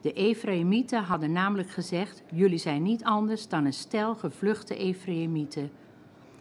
De 0.00 0.12
Ephraimieten 0.12 1.02
hadden 1.02 1.32
namelijk 1.32 1.70
gezegd: 1.70 2.22
Jullie 2.32 2.58
zijn 2.58 2.82
niet 2.82 3.04
anders 3.04 3.48
dan 3.48 3.64
een 3.64 3.72
stel 3.72 4.14
gevluchte 4.14 4.76
Ephraimieten. 4.76 5.70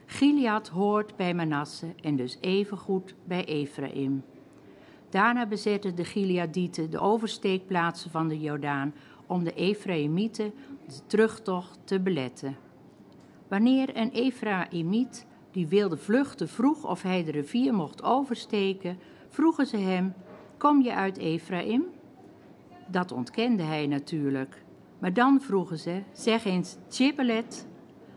Gilead 0.05 0.67
hoort 0.67 1.15
bij 1.15 1.33
Manasse 1.33 1.93
en 2.01 2.15
dus 2.15 2.37
evengoed 2.41 3.15
bij 3.23 3.45
Ephraim. 3.45 4.23
Daarna 5.09 5.45
bezetten 5.45 5.95
de 5.95 6.03
Gileadieten 6.03 6.89
de 6.89 6.99
oversteekplaatsen 6.99 8.11
van 8.11 8.27
de 8.27 8.39
Jordaan 8.39 8.93
om 9.27 9.43
de 9.43 9.53
Ephraimieten 9.53 10.53
de 10.85 11.05
terugtocht 11.07 11.79
te 11.83 11.99
beletten. 11.99 12.57
Wanneer 13.47 13.97
een 13.97 14.11
Ephraimiet 14.11 15.25
die 15.51 15.67
wilde 15.67 15.97
vluchten 15.97 16.49
vroeg 16.49 16.89
of 16.89 17.01
hij 17.01 17.23
de 17.23 17.31
rivier 17.31 17.73
mocht 17.73 18.03
oversteken, 18.03 18.97
vroegen 19.29 19.65
ze 19.65 19.77
hem: 19.77 20.13
Kom 20.63 20.81
je 20.81 20.93
uit 20.93 21.17
Ephraim? 21.17 21.83
Dat 22.87 23.11
ontkende 23.11 23.63
hij 23.63 23.87
natuurlijk. 23.87 24.63
Maar 24.99 25.13
dan 25.13 25.41
vroegen 25.41 25.77
ze: 25.77 26.01
Zeg 26.11 26.45
eens 26.45 26.77
Tjibbelet. 26.87 27.67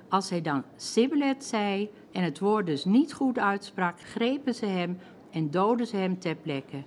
Als 0.09 0.31
hij 0.31 0.41
dan 0.41 0.65
Sibbelet 0.77 1.45
zei 1.45 1.91
en 2.13 2.23
het 2.23 2.39
woord 2.39 2.67
dus 2.67 2.85
niet 2.85 3.13
goed 3.13 3.39
uitsprak, 3.39 4.01
grepen 4.01 4.55
ze 4.55 4.67
hem 4.67 4.99
en 5.31 5.51
doden 5.51 5.87
ze 5.87 5.97
hem 5.97 6.19
ter 6.19 6.35
plekke. 6.35 6.83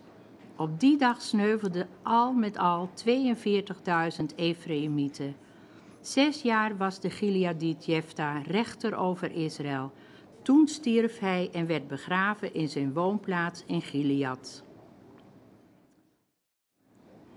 Op 0.56 0.80
die 0.80 0.98
dag 0.98 1.22
sneuvelden 1.22 1.88
al 2.04 2.34
met 2.34 2.58
al 2.58 2.90
42.000 3.06 4.26
Ephraimieten. 4.36 5.36
Zes 6.02 6.42
jaar 6.42 6.78
was 6.78 7.00
de 7.00 7.10
Gileadiet 7.10 7.86
Jefta 7.86 8.42
rechter 8.42 8.96
over 8.96 9.32
Israël. 9.32 9.92
Toen 10.42 10.68
stierf 10.68 11.20
hij 11.20 11.50
en 11.52 11.68
werd 11.68 11.88
begraven 11.88 12.54
in 12.54 12.70
zijn 12.70 12.94
woonplaats 12.94 13.64
in 13.66 13.82
Gilead. 13.82 14.68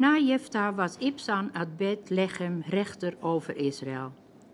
Na 0.03 0.19
Jefta 0.19 0.74
was 0.74 0.97
Ibsan 0.97 1.51
uit 1.55 1.77
Bethlehem 1.77 2.62
rechter 2.66 3.16
over 3.20 3.57
Israël. 3.57 4.12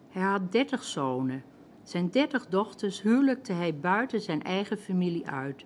Hij 0.08 0.22
had 0.22 0.52
dertig 0.52 0.84
zonen. 0.84 1.42
Zijn 1.82 2.10
dertig 2.10 2.46
dochters 2.46 3.02
huwelijkte 3.02 3.52
hij 3.52 3.74
buiten 3.74 4.20
zijn 4.20 4.42
eigen 4.42 4.78
familie 4.78 5.26
uit. 5.26 5.64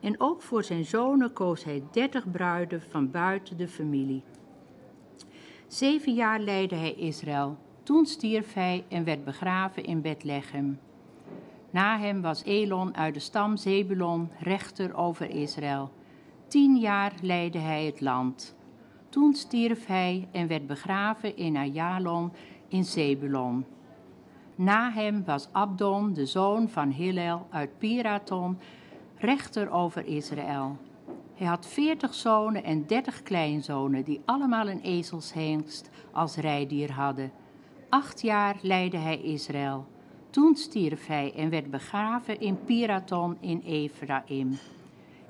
En 0.00 0.20
ook 0.20 0.42
voor 0.42 0.64
zijn 0.64 0.84
zonen 0.84 1.32
koos 1.32 1.64
hij 1.64 1.82
dertig 1.90 2.30
bruiden 2.30 2.82
van 2.82 3.10
buiten 3.10 3.56
de 3.56 3.68
familie. 3.68 4.22
Zeven 5.66 6.14
jaar 6.14 6.40
leidde 6.40 6.76
hij 6.76 6.94
Israël. 6.94 7.58
Toen 7.82 8.06
stierf 8.06 8.52
hij 8.52 8.84
en 8.88 9.04
werd 9.04 9.24
begraven 9.24 9.84
in 9.84 10.00
Bethlehem. 10.00 10.78
Na 11.70 11.98
hem 11.98 12.20
was 12.20 12.44
Elon 12.44 12.96
uit 12.96 13.14
de 13.14 13.20
stam 13.20 13.56
Zebulon 13.56 14.30
rechter 14.38 14.94
over 14.94 15.30
Israël. 15.30 15.92
Tien 16.48 16.76
jaar 16.76 17.12
leidde 17.22 17.58
hij 17.58 17.84
het 17.84 18.00
land. 18.00 18.58
Toen 19.10 19.34
stierf 19.34 19.86
hij 19.86 20.28
en 20.32 20.46
werd 20.46 20.66
begraven 20.66 21.36
in 21.36 21.56
Ayalon 21.56 22.32
in 22.68 22.84
Zebulon. 22.84 23.64
Na 24.54 24.90
hem 24.92 25.24
was 25.24 25.48
Abdon, 25.52 26.12
de 26.12 26.26
zoon 26.26 26.68
van 26.68 26.90
Hillel 26.90 27.46
uit 27.50 27.78
Piraton, 27.78 28.58
rechter 29.16 29.70
over 29.70 30.06
Israël. 30.06 30.76
Hij 31.34 31.46
had 31.46 31.66
veertig 31.66 32.14
zonen 32.14 32.64
en 32.64 32.86
dertig 32.86 33.22
kleinzonen, 33.22 34.04
die 34.04 34.20
allemaal 34.24 34.68
een 34.68 34.80
ezelshengst 34.80 35.90
als 36.12 36.36
rijdier 36.36 36.92
hadden. 36.92 37.32
Acht 37.88 38.20
jaar 38.20 38.56
leidde 38.62 38.98
hij 38.98 39.20
Israël. 39.20 39.86
Toen 40.30 40.56
stierf 40.56 41.06
hij 41.06 41.32
en 41.36 41.50
werd 41.50 41.70
begraven 41.70 42.40
in 42.40 42.64
Piraton 42.64 43.36
in 43.40 43.62
Ephraim, 43.64 44.58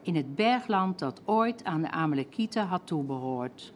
in 0.02 0.14
het 0.14 0.35
bergland 0.35 0.98
dat 0.98 1.22
ooit 1.24 1.64
aan 1.64 1.82
de 1.82 1.90
Amalekieten 1.90 2.66
had 2.66 2.86
toebehoord. 2.86 3.72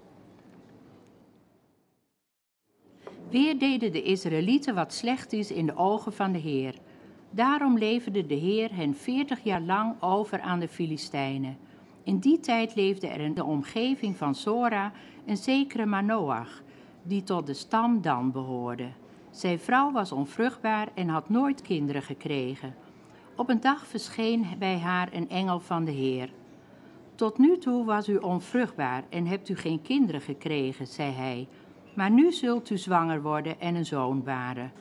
Weer 3.31 3.59
deden 3.59 3.93
de 3.93 4.03
Israëlieten 4.03 4.75
wat 4.75 4.93
slecht 4.93 5.33
is 5.33 5.51
in 5.51 5.67
de 5.67 5.77
ogen 5.77 6.13
van 6.13 6.33
de 6.33 6.39
Heer. 6.39 6.75
Daarom 7.31 7.79
leverde 7.79 8.27
de 8.27 8.35
Heer 8.35 8.75
hen 8.75 8.95
veertig 8.95 9.45
jaar 9.45 9.61
lang 9.61 10.03
over 10.03 10.41
aan 10.41 10.61
de 10.61 10.69
Filistijnen. 10.69 11.57
In 12.03 12.19
die 12.19 12.41
tijd 12.41 12.75
leefde 12.75 13.07
er 13.07 13.21
in 13.21 13.35
de 13.35 13.45
omgeving 13.45 14.17
van 14.17 14.35
Sora 14.35 14.93
een 15.27 15.37
zekere 15.37 15.87
Manoach, 15.87 16.63
die 17.03 17.23
tot 17.23 17.47
de 17.47 17.55
stam 17.55 18.01
Dan 18.01 18.33
behoorde. 18.33 18.89
Zijn 19.31 19.59
vrouw 19.59 19.93
was 19.93 20.13
onvruchtbaar 20.13 20.89
en 20.95 21.09
had 21.09 21.29
nooit 21.29 21.63
kinderen 21.63 22.03
gekregen. 22.03 22.75
Op 23.37 23.49
een 23.49 23.61
dag 23.61 23.87
verscheen 23.87 24.47
bij 24.59 24.79
haar 24.79 25.09
een 25.13 25.29
engel 25.29 25.61
van 25.61 25.85
de 25.85 25.91
Heer. 25.91 26.31
Tot 27.15 27.39
nu 27.39 27.59
toe 27.59 27.85
was 27.85 28.09
u 28.09 28.17
onvruchtbaar 28.17 29.05
en 29.09 29.27
hebt 29.27 29.49
u 29.49 29.57
geen 29.57 29.83
kinderen 29.83 30.21
gekregen, 30.21 30.87
zei 30.87 31.13
hij. 31.13 31.49
Maar 31.95 32.11
nu 32.11 32.33
zult 32.33 32.71
u 32.71 32.79
zwanger 32.79 33.23
worden 33.23 33.61
en 33.61 33.75
een 33.75 33.87
zoon 33.87 34.23
baren. 34.23 34.73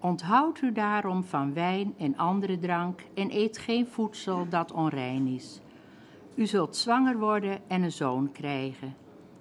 Onthoud 0.00 0.60
u 0.60 0.72
daarom 0.72 1.24
van 1.24 1.54
wijn 1.54 1.94
en 1.98 2.16
andere 2.16 2.58
drank 2.58 3.00
en 3.14 3.30
eet 3.30 3.58
geen 3.58 3.86
voedsel 3.86 4.48
dat 4.48 4.72
onrein 4.72 5.26
is. 5.26 5.60
U 6.34 6.46
zult 6.46 6.76
zwanger 6.76 7.18
worden 7.18 7.58
en 7.68 7.82
een 7.82 7.92
zoon 7.92 8.32
krijgen. 8.32 8.94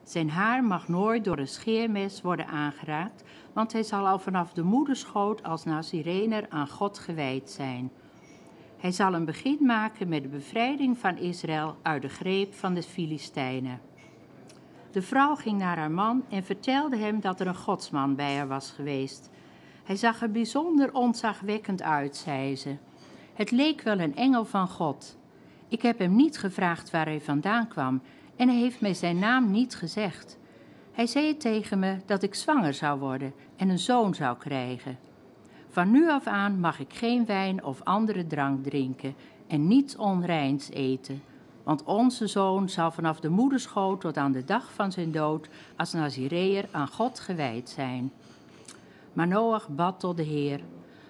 Zijn 0.04 0.30
haar 0.30 0.64
mag 0.64 0.88
nooit 0.88 1.24
door 1.24 1.38
een 1.38 1.48
scheermes 1.48 2.22
worden 2.22 2.48
aangeraakt, 2.48 3.24
want 3.54 3.74
hij 3.74 3.84
zal 3.84 4.08
al 4.08 4.20
vanaf 4.20 4.54
de 4.54 4.64
moederschoot 4.64 5.44
als 5.44 5.64
Nazirener 5.64 6.46
aan 6.50 6.68
God 6.68 7.00
gewijd 7.00 7.50
zijn. 7.50 7.92
Hij 8.78 8.92
zal 8.92 9.14
een 9.14 9.26
begin 9.26 9.58
maken 9.62 10.08
met 10.08 10.24
de 10.24 10.30
bevrijding 10.30 10.98
van 10.98 11.18
Israël 11.18 11.78
uit 11.82 12.02
de 12.02 12.10
greep 12.10 12.54
van 12.54 12.74
de 12.74 12.84
Filistijnen. 12.84 13.80
De 14.92 15.02
vrouw 15.02 15.36
ging 15.36 15.58
naar 15.58 15.78
haar 15.78 15.92
man 15.92 16.24
en 16.30 16.44
vertelde 16.44 16.98
hem 16.98 17.20
dat 17.20 17.40
er 17.40 17.48
een 17.48 17.56
godsman 17.56 18.16
bij 18.16 18.36
haar 18.36 18.48
was 18.48 18.72
geweest. 18.72 19.30
Hij 19.84 19.96
zag 19.96 20.22
er 20.22 20.32
bijzonder 20.32 20.94
ontzagwekkend 20.94 21.82
uit, 21.82 22.16
zei 22.16 22.56
ze. 22.56 22.76
Het 23.34 23.52
leek 23.52 23.82
wel 23.82 24.00
een 24.00 24.16
engel 24.16 24.46
van 24.46 24.68
God. 24.68 25.18
Ik 25.68 25.82
heb 25.82 26.00
hem 26.00 26.16
niet 26.16 26.38
gevraagd 26.38 26.92
waar 26.92 27.06
hij 27.06 27.22
vandaan 27.22 27.68
kwam 27.68 28.02
en 28.36 28.48
hij 28.48 28.58
heeft 28.58 28.82
mij 28.82 28.94
zijn 28.94 29.20
naam 29.20 29.52
niet 29.52 29.76
gezegd. 29.76 30.38
Hij 30.92 31.08
zei 31.08 31.38
tegen 31.38 31.80
me 31.80 31.98
dat 32.06 32.24
ik 32.24 32.36
zwanger 32.36 32.74
zou 32.74 33.00
worden 33.00 33.34
en 33.56 33.70
een 33.70 33.80
zoon 33.80 34.14
zou 34.14 34.38
krijgen. 34.38 34.98
Van 35.76 35.92
nu 35.92 36.10
af 36.10 36.28
aan 36.28 36.60
mag 36.60 36.80
ik 36.80 36.94
geen 36.94 37.26
wijn 37.26 37.64
of 37.64 37.84
andere 37.84 38.28
drank 38.28 38.64
drinken 38.64 39.16
en 39.48 39.68
niets 39.68 39.96
onreins 39.96 40.70
eten, 40.70 41.22
want 41.64 41.84
onze 41.84 42.28
zoon 42.28 42.70
zal 42.70 42.92
vanaf 42.92 43.20
de 43.20 43.30
moederschoot 43.30 44.02
tot 44.02 44.18
aan 44.18 44.32
de 44.32 44.44
dag 44.44 44.74
van 44.74 44.92
zijn 44.92 45.12
dood 45.12 45.50
als 45.78 45.94
Nazireër 45.94 46.68
aan 46.72 46.88
God 46.88 47.20
gewijd 47.20 47.70
zijn. 47.70 48.12
Maar 49.14 49.28
Noach 49.28 49.70
bad 49.70 50.00
tot 50.00 50.18
de 50.18 50.24
Heer: 50.24 50.60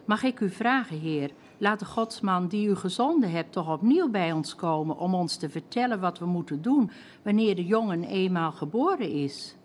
Mag 0.06 0.24
ik 0.24 0.40
u 0.40 0.50
vragen, 0.50 1.00
Heer, 1.00 1.32
laat 1.58 1.80
de 1.80 1.86
godsman 1.86 2.48
die 2.48 2.68
u 2.68 2.76
gezonden 2.76 3.32
hebt 3.32 3.52
toch 3.52 3.72
opnieuw 3.72 4.10
bij 4.10 4.32
ons 4.32 4.56
komen 4.56 4.98
om 4.98 5.14
ons 5.14 5.38
te 5.38 5.50
vertellen 5.50 6.00
wat 6.00 6.20
we 6.20 6.26
moeten 6.26 6.62
doen 6.62 6.92
wanneer 7.24 7.56
de 7.56 7.66
jongen 7.66 8.04
eenmaal 8.04 8.52
geboren 8.52 9.10
is? 9.10 9.56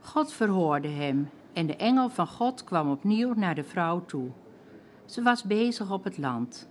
God 0.00 0.32
verhoorde 0.32 0.88
hem 0.88 1.28
en 1.56 1.66
de 1.66 1.76
engel 1.76 2.08
van 2.08 2.26
God 2.26 2.64
kwam 2.64 2.90
opnieuw 2.90 3.34
naar 3.34 3.54
de 3.54 3.64
vrouw 3.64 4.04
toe. 4.04 4.30
Ze 5.04 5.22
was 5.22 5.42
bezig 5.42 5.90
op 5.90 6.04
het 6.04 6.18
land, 6.18 6.68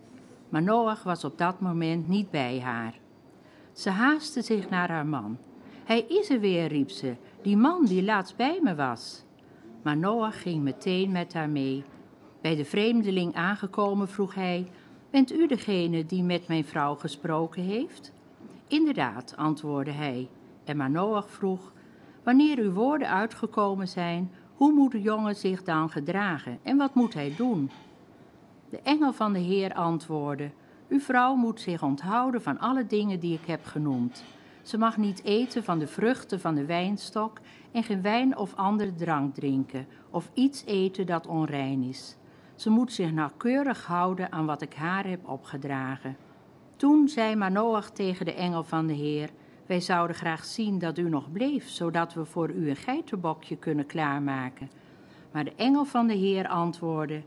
maar 0.49 0.61
Noach 0.61 1.03
was 1.03 1.23
op 1.23 1.37
dat 1.37 1.59
moment 1.59 2.07
niet 2.07 2.31
bij 2.31 2.59
haar. 2.59 2.93
Ze 3.73 3.89
haastte 3.89 4.41
zich 4.41 4.69
naar 4.69 4.89
haar 4.89 5.05
man. 5.05 5.37
Hij 5.83 6.01
is 6.01 6.29
er 6.29 6.39
weer, 6.39 6.67
riep 6.67 6.89
ze, 6.89 7.15
die 7.41 7.57
man 7.57 7.85
die 7.85 8.03
laatst 8.03 8.35
bij 8.35 8.59
me 8.63 8.75
was. 8.75 9.23
Maar 9.81 9.97
Noach 9.97 10.41
ging 10.41 10.63
meteen 10.63 11.11
met 11.11 11.33
haar 11.33 11.49
mee. 11.49 11.83
Bij 12.41 12.55
de 12.55 12.65
vreemdeling 12.65 13.35
aangekomen 13.35 14.07
vroeg 14.07 14.35
hij: 14.35 14.67
Bent 15.09 15.31
u 15.31 15.47
degene 15.47 16.05
die 16.05 16.23
met 16.23 16.47
mijn 16.47 16.65
vrouw 16.65 16.95
gesproken 16.95 17.63
heeft? 17.63 18.11
Inderdaad, 18.67 19.33
antwoordde 19.37 19.91
hij. 19.91 20.29
En 20.63 20.77
Manoach 20.77 21.29
vroeg: 21.29 21.71
Wanneer 22.23 22.57
uw 22.57 22.71
woorden 22.71 23.09
uitgekomen 23.09 23.87
zijn, 23.87 24.31
hoe 24.55 24.73
moet 24.73 24.91
de 24.91 25.01
jongen 25.01 25.35
zich 25.35 25.63
dan 25.63 25.89
gedragen 25.89 26.59
en 26.63 26.77
wat 26.77 26.95
moet 26.95 27.13
hij 27.13 27.33
doen? 27.37 27.69
De 28.69 28.79
engel 28.83 29.13
van 29.13 29.33
de 29.33 29.39
Heer 29.39 29.73
antwoordde: 29.73 30.51
Uw 30.89 30.99
vrouw 30.99 31.35
moet 31.35 31.59
zich 31.59 31.83
onthouden 31.83 32.41
van 32.41 32.59
alle 32.59 32.85
dingen 32.85 33.19
die 33.19 33.33
ik 33.33 33.45
heb 33.45 33.65
genoemd. 33.65 34.23
Ze 34.61 34.77
mag 34.77 34.97
niet 34.97 35.23
eten 35.23 35.63
van 35.63 35.79
de 35.79 35.87
vruchten 35.87 36.39
van 36.39 36.55
de 36.55 36.65
wijnstok 36.65 37.39
en 37.71 37.83
geen 37.83 38.01
wijn 38.01 38.37
of 38.37 38.55
andere 38.55 38.93
drank 38.93 39.33
drinken, 39.33 39.87
of 40.09 40.29
iets 40.33 40.65
eten 40.65 41.05
dat 41.05 41.27
onrein 41.27 41.83
is. 41.83 42.17
Ze 42.55 42.69
moet 42.69 42.93
zich 42.93 43.11
nauwkeurig 43.11 43.85
houden 43.85 44.31
aan 44.31 44.45
wat 44.45 44.61
ik 44.61 44.73
haar 44.73 45.07
heb 45.07 45.29
opgedragen. 45.29 46.17
Toen 46.75 47.07
zei 47.07 47.35
Manoach 47.35 47.89
tegen 47.89 48.25
de 48.25 48.33
engel 48.33 48.63
van 48.63 48.87
de 48.87 48.93
Heer: 48.93 49.29
Wij 49.65 49.81
zouden 49.81 50.15
graag 50.15 50.45
zien 50.45 50.79
dat 50.79 50.97
u 50.97 51.09
nog 51.09 51.31
bleef, 51.31 51.69
zodat 51.69 52.13
we 52.13 52.25
voor 52.25 52.49
u 52.49 52.69
een 52.69 52.75
geitenbokje 52.75 53.57
kunnen 53.57 53.85
klaarmaken. 53.85 54.69
Maar 55.31 55.43
de 55.43 55.53
engel 55.55 55.85
van 55.85 56.07
de 56.07 56.13
Heer 56.13 56.47
antwoordde: 56.47 57.21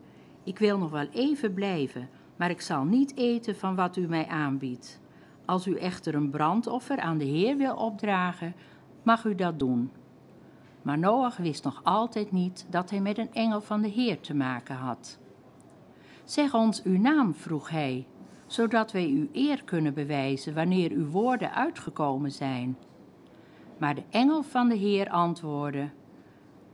Ik 0.44 0.59
wil 0.59 0.78
nog 0.78 0.90
wel 0.90 1.06
even 1.12 1.55
blijven, 1.55 2.09
maar 2.36 2.51
ik 2.51 2.60
zal 2.60 2.85
niet 2.85 3.16
eten 3.16 3.56
van 3.56 3.74
wat 3.74 3.97
u 3.97 4.09
mij 4.09 4.27
aanbiedt. 4.27 5.01
Als 5.44 5.66
u 5.66 5.77
echter 5.77 6.15
een 6.15 6.31
brandoffer 6.31 6.98
aan 7.01 7.19
de 7.19 7.24
Heer 7.24 7.56
wil 7.56 7.74
opdragen, 7.74 8.55
mag 9.02 9.24
u 9.24 9.35
dat 9.35 9.59
doen. 9.59 9.90
Maar 10.82 10.98
Noach 10.98 11.36
wist 11.36 11.65
nog 11.65 11.81
altijd 11.85 12.32
niet 12.32 12.66
dat 12.70 12.90
hij 12.90 13.01
met 13.01 13.19
een 13.19 13.32
engel 13.32 13.60
van 13.60 13.81
de 13.81 13.89
Heer 13.89 14.20
te 14.20 14.35
maken 14.35 14.77
had. 14.77 15.19
Zeg 16.24 16.55
ons 16.55 16.82
uw 16.82 16.98
naam, 16.98 17.35
vroeg 17.35 17.70
hij, 17.70 18.06
zodat 18.49 18.93
wij 18.93 19.09
u 19.09 19.29
eer 19.33 19.65
kunnen 19.65 19.95
bewijzen 19.95 20.55
wanneer 20.55 20.91
uw 20.91 21.11
woorden 21.11 21.55
uitgekomen 21.55 22.33
zijn. 22.33 22.77
Maar 23.79 23.95
de 23.95 24.03
engel 24.11 24.43
van 24.43 24.69
de 24.69 24.77
Heer 24.77 25.09
antwoordde: 25.11 25.89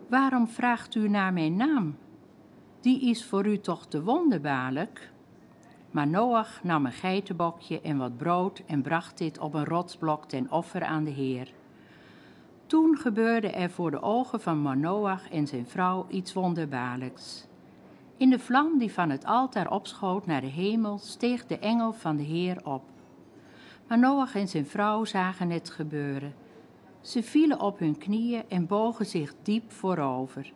Waarom 0.09 0.49
vraagt 0.49 0.95
u 0.95 1.09
naar 1.09 1.33
mijn 1.33 1.57
naam? 1.57 1.97
Die 2.81 3.01
is 3.01 3.25
voor 3.25 3.47
u 3.47 3.59
toch 3.59 3.87
te 3.87 4.03
wonderbaarlijk? 4.03 5.13
Maar 5.91 6.09
Noach 6.09 6.63
nam 6.63 6.87
een 6.87 6.93
geitenbokje 6.93 7.81
en 7.81 7.97
wat 7.97 8.17
brood 8.17 8.63
en 8.67 8.83
bracht 8.83 9.19
dit 9.19 9.39
op 9.39 9.55
een 9.55 9.65
rotsblok 9.65 10.25
ten 10.25 10.51
offer 10.51 10.85
aan 10.85 11.05
de 11.05 11.11
Heer. 11.11 11.53
Toen 12.67 12.97
gebeurde 12.97 13.49
er 13.49 13.71
voor 13.71 13.91
de 13.91 14.03
ogen 14.03 14.41
van 14.41 14.63
Manoach 14.63 15.31
en 15.31 15.47
zijn 15.47 15.67
vrouw 15.67 16.07
iets 16.09 16.33
wonderbaarlijks. 16.33 17.47
In 18.17 18.31
de 18.31 18.39
vlam 18.39 18.79
die 18.79 18.93
van 18.93 19.11
het 19.11 19.25
altaar 19.25 19.71
opschoot 19.71 20.27
naar 20.27 20.41
de 20.41 20.47
hemel 20.47 20.99
steeg 20.99 21.47
de 21.47 21.59
engel 21.59 21.93
van 21.93 22.17
de 22.17 22.23
Heer 22.23 22.67
op. 22.67 22.83
Manoach 23.89 24.35
en 24.35 24.49
zijn 24.49 24.67
vrouw 24.67 25.05
zagen 25.05 25.51
het 25.51 25.71
gebeuren. 25.71 26.35
Ze 27.01 27.23
vielen 27.23 27.61
op 27.61 27.79
hun 27.79 27.99
knieën 27.99 28.43
en 28.49 28.67
bogen 28.67 29.07
zich 29.07 29.35
diep 29.43 29.73
voorover. 29.73 30.53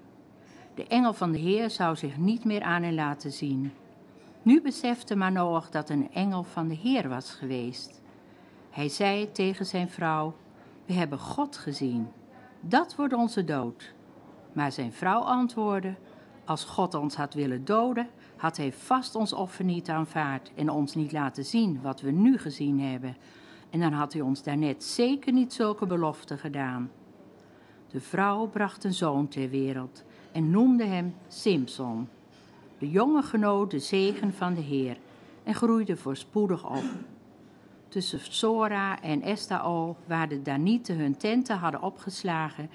De 0.74 0.86
engel 0.86 1.12
van 1.12 1.32
de 1.32 1.38
Heer 1.38 1.70
zou 1.70 1.96
zich 1.96 2.16
niet 2.16 2.44
meer 2.44 2.62
aan 2.62 2.82
hen 2.82 2.94
laten 2.94 3.32
zien. 3.32 3.72
Nu 4.42 4.62
besefte 4.62 5.16
Manoach 5.16 5.70
dat 5.70 5.90
een 5.90 6.12
engel 6.12 6.42
van 6.42 6.68
de 6.68 6.74
Heer 6.74 7.08
was 7.08 7.30
geweest. 7.30 8.02
Hij 8.70 8.88
zei 8.88 9.32
tegen 9.32 9.66
zijn 9.66 9.88
vrouw: 9.88 10.34
We 10.86 10.92
hebben 10.92 11.18
God 11.18 11.56
gezien. 11.56 12.08
Dat 12.60 12.96
wordt 12.96 13.14
onze 13.14 13.44
dood. 13.44 13.94
Maar 14.52 14.72
zijn 14.72 14.92
vrouw 14.92 15.20
antwoordde: 15.20 15.94
Als 16.48 16.64
God 16.64 16.94
ons 16.94 17.14
had 17.14 17.34
willen 17.34 17.64
doden, 17.64 18.08
had 18.36 18.56
hij 18.56 18.72
vast 18.72 19.14
ons 19.14 19.32
offer 19.32 19.64
niet 19.64 19.88
aanvaard 19.88 20.50
en 20.54 20.70
ons 20.70 20.94
niet 20.94 21.12
laten 21.12 21.44
zien 21.44 21.80
wat 21.82 22.00
we 22.00 22.10
nu 22.10 22.38
gezien 22.38 22.80
hebben. 22.80 23.16
En 23.70 23.80
dan 23.80 23.92
had 23.92 24.12
hij 24.12 24.22
ons 24.22 24.42
daarnet 24.42 24.84
zeker 24.84 25.32
niet 25.32 25.52
zulke 25.52 25.86
beloften 25.86 26.38
gedaan. 26.38 26.90
De 27.90 28.00
vrouw 28.00 28.46
bracht 28.46 28.84
een 28.84 28.94
zoon 28.94 29.28
ter 29.28 29.48
wereld 29.48 30.04
en 30.32 30.50
noemde 30.50 30.84
hem 30.84 31.14
Simson. 31.26 32.08
De 32.78 32.90
jongen 32.90 33.22
genoot 33.22 33.70
de 33.70 33.78
zegen 33.78 34.32
van 34.32 34.54
de 34.54 34.60
Heer 34.60 34.96
en 35.44 35.54
groeide 35.54 35.96
voorspoedig 35.96 36.70
op. 36.70 36.84
Tussen 37.88 38.20
Sora 38.20 39.02
en 39.02 39.22
Estao, 39.22 39.96
waar 40.06 40.28
de 40.28 40.42
Danieten 40.42 40.96
hun 40.96 41.16
tenten 41.16 41.56
hadden 41.56 41.82
opgeslagen, 41.82 42.70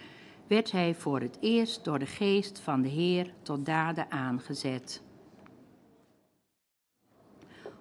werd 0.54 0.72
hij 0.72 0.96
voor 0.96 1.20
het 1.20 1.38
eerst 1.40 1.84
door 1.84 2.00
de 2.00 2.06
geest 2.06 2.60
van 2.60 2.82
de 2.82 2.88
Heer 2.88 3.34
tot 3.42 3.66
daden 3.66 4.12
aangezet. 4.12 5.02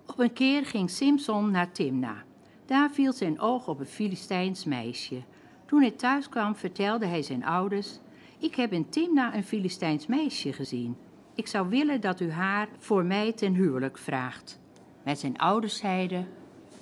Op 0.06 0.18
een 0.18 0.32
keer 0.32 0.66
ging 0.66 0.90
Simson 0.90 1.50
naar 1.50 1.72
Timna. 1.72 2.24
Daar 2.66 2.90
viel 2.90 3.12
zijn 3.12 3.40
oog 3.40 3.68
op 3.68 3.80
een 3.80 3.86
Filistijns 3.86 4.64
meisje. 4.64 5.22
Toen 5.66 5.80
hij 5.80 5.90
thuis 5.90 6.28
kwam, 6.28 6.56
vertelde 6.56 7.06
hij 7.06 7.22
zijn 7.22 7.44
ouders: 7.44 7.98
Ik 8.38 8.54
heb 8.54 8.72
in 8.72 8.88
Timna 8.88 9.34
een 9.34 9.44
Filistijns 9.44 10.06
meisje 10.06 10.52
gezien. 10.52 10.96
Ik 11.34 11.46
zou 11.46 11.68
willen 11.68 12.00
dat 12.00 12.20
u 12.20 12.30
haar 12.30 12.68
voor 12.78 13.04
mij 13.04 13.32
ten 13.32 13.54
huwelijk 13.54 13.98
vraagt. 13.98 14.60
Met 15.04 15.18
zijn 15.18 15.38
ouders 15.38 15.76
zeiden: 15.76 16.28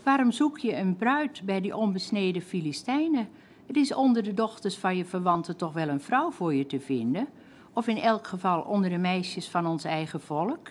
Waarom 0.03 0.33
zoek 0.33 0.59
je 0.59 0.77
een 0.77 0.97
bruid 0.97 1.43
bij 1.45 1.61
die 1.61 1.77
onbesneden 1.77 2.43
Filistijnen? 2.43 3.29
Het 3.71 3.79
is 3.79 3.95
onder 3.95 4.23
de 4.23 4.35
dochters 4.35 4.77
van 4.77 4.97
je 4.97 5.05
verwanten 5.05 5.57
toch 5.57 5.73
wel 5.73 5.89
een 5.89 6.01
vrouw 6.01 6.31
voor 6.31 6.55
je 6.55 6.67
te 6.67 6.81
vinden? 6.81 7.29
Of 7.73 7.87
in 7.87 7.97
elk 7.97 8.27
geval 8.27 8.61
onder 8.61 8.91
de 8.91 8.99
meisjes 8.99 9.49
van 9.49 9.67
ons 9.67 9.85
eigen 9.85 10.21
volk? 10.21 10.69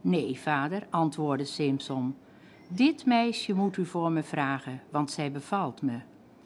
Nee, 0.00 0.38
vader, 0.38 0.86
antwoordde 0.90 1.44
Simson. 1.44 2.16
Dit 2.68 3.06
meisje 3.06 3.52
moet 3.52 3.76
u 3.76 3.86
voor 3.86 4.12
me 4.12 4.22
vragen, 4.22 4.80
want 4.90 5.10
zij 5.10 5.32
bevalt 5.32 5.82
me. 5.82 5.98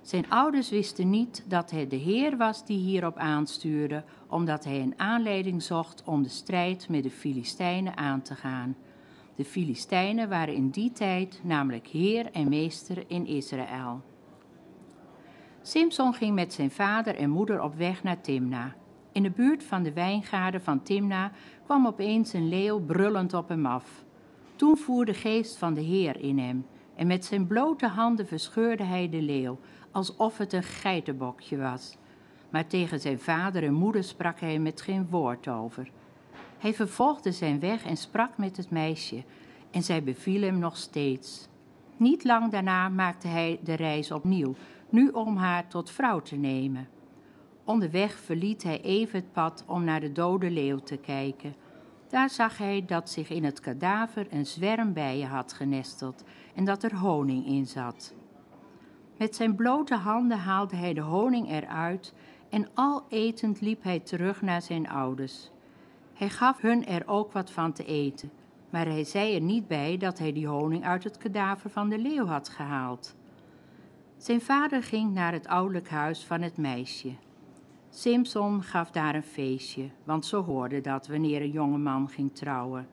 Zijn 0.02 0.31
ouders 0.31 0.70
wisten 0.70 1.10
niet 1.10 1.44
dat 1.47 1.70
het 1.70 1.90
de 1.90 1.97
Heer 1.97 2.36
was 2.36 2.65
die 2.65 2.78
hierop 2.78 3.16
aanstuurde, 3.16 4.05
omdat 4.27 4.65
hij 4.65 4.81
een 4.81 4.94
aanleiding 4.97 5.62
zocht 5.62 6.02
om 6.05 6.23
de 6.23 6.28
strijd 6.28 6.89
met 6.89 7.02
de 7.02 7.10
Filistijnen 7.10 7.97
aan 7.97 8.23
te 8.23 8.35
gaan. 8.35 8.77
De 9.35 9.44
Filistijnen 9.44 10.28
waren 10.28 10.55
in 10.55 10.70
die 10.70 10.93
tijd 10.93 11.40
namelijk 11.43 11.86
heer 11.86 12.31
en 12.32 12.48
meester 12.48 13.05
in 13.06 13.27
Israël. 13.27 14.02
Simson 15.69 16.15
ging 16.15 16.35
met 16.35 16.53
zijn 16.53 16.70
vader 16.70 17.16
en 17.16 17.31
moeder 17.31 17.62
op 17.62 17.74
weg 17.74 18.03
naar 18.03 18.20
Timna. 18.20 18.74
In 19.12 19.23
de 19.23 19.31
buurt 19.31 19.65
van 19.65 19.82
de 19.82 19.93
wijngaarden 19.93 20.62
van 20.62 20.82
Timna 20.82 21.32
kwam 21.65 21.86
opeens 21.86 22.32
een 22.32 22.49
leeuw 22.49 22.81
brullend 22.81 23.35
op 23.35 23.49
hem 23.49 23.66
af. 23.66 24.05
Toen 24.57 24.77
voer 24.77 25.05
de 25.05 25.15
geest 25.15 25.57
van 25.57 25.74
de 25.74 25.81
Heer 25.81 26.20
in 26.20 26.39
hem, 26.39 26.66
en 26.95 27.07
met 27.07 27.24
zijn 27.24 27.47
blote 27.47 27.86
handen 27.86 28.27
verscheurde 28.27 28.85
hij 28.85 29.09
de 29.09 29.23
leeuw, 29.23 29.59
alsof 29.90 30.39
het 30.39 30.53
een 30.53 30.62
geitenbokje 30.62 31.57
was. 31.57 31.97
Maar 32.51 32.66
tegen 32.66 33.01
zijn 33.01 33.19
vader 33.19 33.62
en 33.65 33.74
moeder 33.74 34.05
sprak 34.05 34.40
hij 34.40 34.59
met 34.59 34.81
geen 34.81 35.07
woord 35.11 35.49
over. 35.49 35.90
Hij 36.59 36.74
vervolgde 36.74 37.32
zijn 37.32 37.61
weg 37.61 37.85
en 37.85 37.97
sprak 37.97 38.39
met 38.39 38.57
het 38.57 38.70
meisje, 38.70 39.24
en 39.70 39.82
zij 39.82 40.03
beviel 40.03 40.43
hem 40.43 40.59
nog 40.59 40.77
steeds. 40.77 41.49
Niet 41.97 42.24
lang 42.24 42.51
daarna 42.51 42.89
maakte 42.89 43.28
hij 43.28 43.61
de 43.62 43.74
reis 43.74 44.11
opnieuw, 44.12 44.55
nu 44.90 45.09
om 45.09 45.36
haar 45.36 45.69
tot 45.69 45.90
vrouw 45.90 46.20
te 46.20 46.36
nemen. 46.36 46.89
Onderweg 47.65 48.19
verliet 48.19 48.62
hij 48.62 48.81
even 48.81 49.19
het 49.19 49.32
pad 49.32 49.65
om 49.66 49.85
naar 49.85 50.01
de 50.01 50.12
dode 50.12 50.51
leeuw 50.51 50.78
te 50.78 50.97
kijken. 50.97 51.55
Daar 52.09 52.31
zag 52.31 52.59
hij 52.59 52.85
dat 52.86 53.10
zich 53.10 53.31
in 53.31 53.44
het 53.44 53.60
kadaver 53.60 54.27
een 54.31 54.47
zwerm 54.47 54.93
bijen 54.93 55.28
had 55.28 55.52
genesteld 55.52 56.24
en 56.55 56.65
dat 56.65 56.82
er 56.82 56.97
honing 56.97 57.47
in 57.47 57.66
zat. 57.66 58.15
Met 59.19 59.36
zijn 59.36 59.55
blote 59.55 59.94
handen 59.94 60.39
haalde 60.39 60.77
hij 60.77 60.94
de 60.94 61.01
honing 61.01 61.51
eruit 61.51 62.15
en 62.51 62.69
al 62.74 63.05
etend 63.09 63.60
liep 63.60 63.82
hij 63.82 64.01
terug 64.01 64.43
naar 64.43 64.62
zijn 64.62 64.89
ouders. 64.89 65.51
Hij 66.15 66.28
gaf 66.28 66.60
hun 66.60 66.86
er 66.86 67.02
ook 67.06 67.32
wat 67.32 67.51
van 67.51 67.73
te 67.73 67.85
eten, 67.85 68.31
maar 68.70 68.86
hij 68.86 69.05
zei 69.05 69.35
er 69.35 69.40
niet 69.40 69.66
bij 69.66 69.97
dat 69.97 70.19
hij 70.19 70.32
die 70.32 70.47
honing 70.47 70.85
uit 70.85 71.05
het 71.05 71.16
kadaver 71.16 71.70
van 71.70 71.89
de 71.89 71.98
leeuw 71.98 72.27
had 72.27 72.48
gehaald. 72.48 73.16
Zijn 74.19 74.40
vader 74.40 74.82
ging 74.82 75.15
naar 75.15 75.32
het 75.32 75.47
ouderlijk 75.47 75.89
huis 75.89 76.24
van 76.24 76.43
het 76.43 76.57
meisje. 76.57 77.12
Simpson 77.90 78.62
gaf 78.62 78.90
daar 78.90 79.15
een 79.15 79.23
feestje, 79.23 79.89
want 80.05 80.27
zo 80.27 80.43
hoorde 80.43 80.81
dat 80.81 81.07
wanneer 81.07 81.40
een 81.43 81.51
jonge 81.51 81.78
man 81.78 82.09
ging 82.09 82.35
trouwen. 82.35 82.89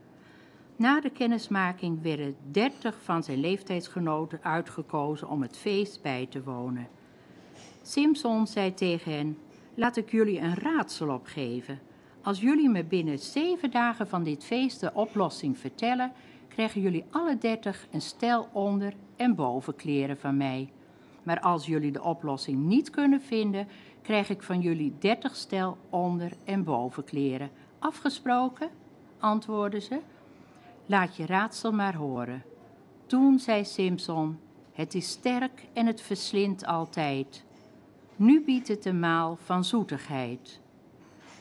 Na 0.76 1.02
de 1.02 1.10
kennismaking 1.10 2.02
werden 2.02 2.35
dertig 2.52 2.95
van 3.03 3.23
zijn 3.23 3.39
leeftijdsgenoten 3.39 4.39
uitgekozen 4.41 5.30
om 5.30 5.41
het 5.41 5.57
feest 5.57 6.02
bij 6.02 6.26
te 6.30 6.43
wonen. 6.43 6.88
Simpson 7.81 8.47
zei 8.47 8.73
tegen 8.73 9.11
hen: 9.11 9.38
Laat 9.73 9.97
ik 9.97 10.11
jullie 10.11 10.39
een 10.39 10.56
raadsel 10.56 11.10
opgeven. 11.10 11.80
Als 12.22 12.41
jullie 12.41 12.69
me 12.69 12.84
binnen 12.84 13.19
zeven 13.19 13.72
dagen 13.72 14.07
van 14.07 14.23
dit 14.23 14.43
feest 14.43 14.80
de 14.80 14.91
oplossing 14.93 15.57
vertellen, 15.57 16.11
krijgen 16.47 16.81
jullie 16.81 17.06
alle 17.11 17.38
dertig 17.38 17.88
een 17.91 18.02
stel 18.02 18.47
onder- 18.52 18.95
en 19.15 19.35
bovenkleren 19.35 20.18
van 20.18 20.38
mij. 20.38 20.69
Maar 21.26 21.39
als 21.39 21.65
jullie 21.65 21.91
de 21.91 22.03
oplossing 22.03 22.65
niet 22.65 22.89
kunnen 22.89 23.22
vinden, 23.22 23.68
krijg 24.02 24.30
ik 24.30 24.43
van 24.43 24.61
jullie 24.61 24.95
dertig 24.99 25.35
stel 25.35 25.77
onder- 25.89 26.34
en 26.43 26.64
bovenkleren. 26.64 27.49
Afgesproken? 27.80 28.69
antwoordden 29.19 29.81
ze. 29.81 29.99
Laat 30.85 31.15
je 31.15 31.26
raadsel 31.26 31.72
maar 31.72 31.95
horen. 31.95 32.43
Toen 33.06 33.39
zei 33.39 33.65
Simpson: 33.65 34.39
Het 34.73 34.93
is 34.93 35.10
sterk 35.10 35.68
en 35.73 35.85
het 35.85 36.02
verslindt 36.02 36.65
altijd. 36.65 37.43
Nu 38.15 38.43
biedt 38.43 38.68
het 38.68 38.85
een 38.85 38.99
maal 38.99 39.38
van 39.43 39.64
zoetigheid. 39.64 40.60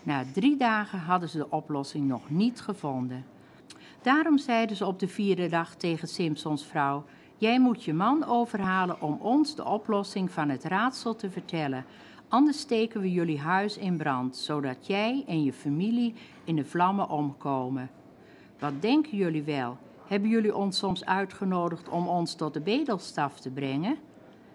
Na 0.02 0.24
drie 0.32 0.56
dagen 0.56 0.98
hadden 0.98 1.28
ze 1.28 1.38
de 1.38 1.50
oplossing 1.50 2.08
nog 2.08 2.30
niet 2.30 2.60
gevonden. 2.60 3.24
Daarom 4.02 4.38
zeiden 4.38 4.76
ze 4.76 4.86
op 4.86 4.98
de 4.98 5.08
vierde 5.08 5.48
dag 5.48 5.74
tegen 5.74 6.08
Simpsons 6.08 6.66
vrouw: 6.66 7.04
Jij 7.44 7.60
moet 7.60 7.84
je 7.84 7.94
man 7.94 8.24
overhalen 8.24 9.00
om 9.00 9.18
ons 9.20 9.54
de 9.54 9.64
oplossing 9.64 10.30
van 10.30 10.48
het 10.48 10.64
raadsel 10.64 11.16
te 11.16 11.30
vertellen. 11.30 11.84
Anders 12.28 12.58
steken 12.60 13.00
we 13.00 13.12
jullie 13.12 13.38
huis 13.38 13.78
in 13.78 13.96
brand, 13.96 14.36
zodat 14.36 14.86
jij 14.86 15.24
en 15.26 15.42
je 15.42 15.52
familie 15.52 16.14
in 16.44 16.56
de 16.56 16.64
vlammen 16.64 17.08
omkomen. 17.08 17.90
Wat 18.58 18.82
denken 18.82 19.16
jullie 19.16 19.42
wel? 19.42 19.76
Hebben 20.06 20.28
jullie 20.28 20.56
ons 20.56 20.78
soms 20.78 21.04
uitgenodigd 21.04 21.88
om 21.88 22.08
ons 22.08 22.34
tot 22.34 22.54
de 22.54 22.60
bedelstaf 22.60 23.40
te 23.40 23.50
brengen? 23.50 23.96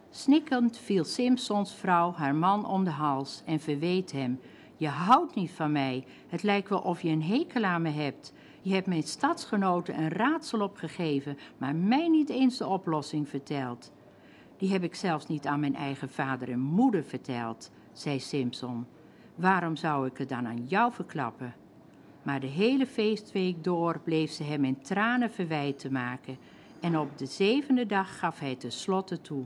Snikkend 0.10 0.78
viel 0.78 1.04
Simpsons 1.04 1.74
vrouw 1.74 2.12
haar 2.12 2.36
man 2.36 2.66
om 2.66 2.84
de 2.84 2.90
hals 2.90 3.42
en 3.46 3.60
verweet 3.60 4.12
hem: 4.12 4.40
Je 4.78 4.88
houdt 4.88 5.36
niet 5.36 5.52
van 5.52 5.72
mij. 5.72 6.06
Het 6.28 6.44
lijkt 6.44 6.70
wel 6.70 6.80
of 6.80 7.02
je 7.02 7.10
een 7.10 7.24
hekel 7.24 7.64
aan 7.64 7.82
me 7.82 7.90
hebt. 7.90 8.34
Je 8.62 8.74
hebt 8.74 8.88
mijn 8.88 9.04
stadsgenoten 9.04 10.00
een 10.00 10.10
raadsel 10.10 10.62
opgegeven, 10.62 11.38
maar 11.58 11.76
mij 11.76 12.08
niet 12.08 12.30
eens 12.30 12.58
de 12.58 12.68
oplossing 12.68 13.30
verteld. 13.30 13.92
Die 14.58 14.72
heb 14.72 14.84
ik 14.84 14.96
zelfs 14.96 15.28
niet 15.28 15.48
aan 15.48 15.60
mijn 15.60 15.76
eigen 15.76 16.10
vader 16.10 16.52
en 16.52 16.60
moeder 16.60 17.04
verteld, 17.04 17.72
zei 17.94 18.20
Simpson. 18.20 18.86
Waarom 19.36 19.76
zou 19.76 20.08
ik 20.08 20.18
het 20.18 20.30
dan 20.30 20.48
aan 20.48 20.66
jou 20.68 20.94
verklappen? 20.94 21.56
Maar 22.24 22.40
de 22.40 22.48
hele 22.48 22.86
feestweek 22.86 23.64
door 23.64 24.00
bleef 24.00 24.32
ze 24.32 24.44
hem 24.44 24.66
in 24.66 24.82
tranen 24.82 25.32
verwijten 25.32 25.92
maken, 25.92 26.38
en 26.80 26.98
op 26.98 27.18
de 27.18 27.26
zevende 27.26 27.86
dag 27.86 28.20
gaf 28.20 28.40
hij 28.40 28.56
tenslotte 28.56 29.22
toe. 29.22 29.46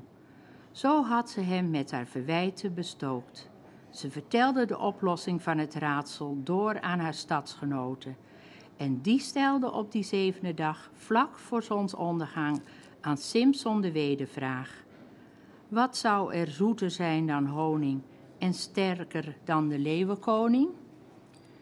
Zo 0.71 1.03
had 1.03 1.29
ze 1.29 1.41
hem 1.41 1.69
met 1.69 1.91
haar 1.91 2.05
verwijten 2.05 2.73
bestookt. 2.73 3.49
Ze 3.89 4.11
vertelde 4.11 4.65
de 4.65 4.77
oplossing 4.77 5.41
van 5.41 5.57
het 5.57 5.73
raadsel 5.73 6.37
door 6.43 6.81
aan 6.81 6.99
haar 6.99 7.13
stadsgenoten. 7.13 8.15
En 8.77 9.01
die 9.01 9.19
stelde 9.19 9.71
op 9.71 9.91
die 9.91 10.03
zevende 10.03 10.53
dag, 10.53 10.91
vlak 10.93 11.37
voor 11.37 11.63
zonsondergang, 11.63 12.61
aan 13.01 13.17
Simson 13.17 13.81
de 13.81 13.91
wedervraag. 13.91 14.83
Wat 15.67 15.97
zou 15.97 16.33
er 16.33 16.47
zoeter 16.47 16.91
zijn 16.91 17.27
dan 17.27 17.45
honing 17.45 18.01
en 18.37 18.53
sterker 18.53 19.35
dan 19.43 19.67
de 19.67 19.79
leeuwenkoning? 19.79 20.69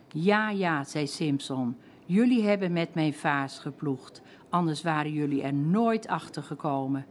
Ja, 0.07 0.49
ja, 0.49 0.83
zei 0.83 1.07
Simson, 1.07 1.77
jullie 2.05 2.43
hebben 2.43 2.71
met 2.71 2.93
mijn 2.93 3.13
vaas 3.13 3.59
geploegd, 3.59 4.21
anders 4.49 4.81
waren 4.81 5.11
jullie 5.11 5.41
er 5.41 5.53
nooit 5.53 6.07
achter 6.07 6.43
gekomen. 6.43 7.05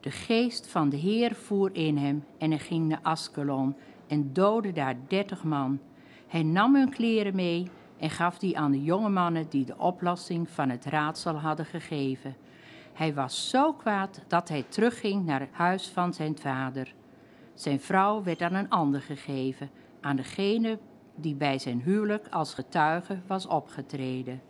De 0.00 0.10
geest 0.10 0.66
van 0.66 0.88
de 0.88 0.96
Heer 0.96 1.34
voer 1.34 1.70
in 1.72 1.96
hem 1.96 2.24
en 2.38 2.50
hij 2.50 2.58
ging 2.58 2.88
naar 2.88 3.00
Askelon 3.02 3.74
en 4.06 4.32
doodde 4.32 4.72
daar 4.72 4.96
dertig 5.08 5.44
man. 5.44 5.78
Hij 6.26 6.42
nam 6.42 6.74
hun 6.74 6.90
kleren 6.90 7.34
mee 7.34 7.70
en 8.00 8.10
gaf 8.10 8.38
die 8.38 8.58
aan 8.58 8.70
de 8.70 8.82
jonge 8.82 9.08
mannen 9.08 9.46
die 9.48 9.64
de 9.64 9.78
oplossing 9.78 10.50
van 10.50 10.68
het 10.68 10.84
raadsel 10.84 11.34
hadden 11.34 11.66
gegeven. 11.66 12.36
Hij 12.92 13.14
was 13.14 13.48
zo 13.50 13.72
kwaad 13.72 14.20
dat 14.28 14.48
hij 14.48 14.64
terugging 14.68 15.24
naar 15.24 15.40
het 15.40 15.52
huis 15.52 15.88
van 15.88 16.14
zijn 16.14 16.38
vader. 16.38 16.94
Zijn 17.54 17.80
vrouw 17.80 18.22
werd 18.22 18.42
aan 18.42 18.54
een 18.54 18.70
ander 18.70 19.00
gegeven, 19.00 19.70
aan 20.00 20.16
degene 20.16 20.78
die 21.14 21.34
bij 21.34 21.58
zijn 21.58 21.80
huwelijk 21.80 22.28
als 22.30 22.54
getuige 22.54 23.18
was 23.26 23.46
opgetreden. 23.46 24.40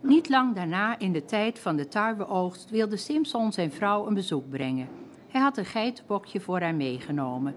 Niet 0.00 0.28
lang 0.28 0.54
daarna, 0.54 0.98
in 0.98 1.12
de 1.12 1.24
tijd 1.24 1.58
van 1.58 1.76
de 1.76 1.88
tarweoogst, 1.88 2.70
wilde 2.70 2.96
Simpson 2.96 3.52
zijn 3.52 3.72
vrouw 3.72 4.06
een 4.06 4.14
bezoek 4.14 4.48
brengen. 4.48 4.88
Hij 5.28 5.40
had 5.40 5.56
een 5.56 5.64
geitenbokje 5.64 6.40
voor 6.40 6.60
haar 6.60 6.74
meegenomen. 6.74 7.54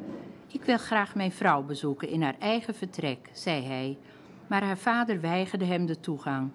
Ik 0.51 0.63
wil 0.63 0.77
graag 0.77 1.15
mijn 1.15 1.31
vrouw 1.31 1.63
bezoeken 1.63 2.09
in 2.09 2.21
haar 2.21 2.35
eigen 2.39 2.75
vertrek, 2.75 3.29
zei 3.33 3.63
hij. 3.63 3.97
maar 4.47 4.63
haar 4.63 4.77
vader 4.77 5.21
weigerde 5.21 5.65
hem 5.65 5.85
de 5.85 5.99
toegang. 5.99 6.49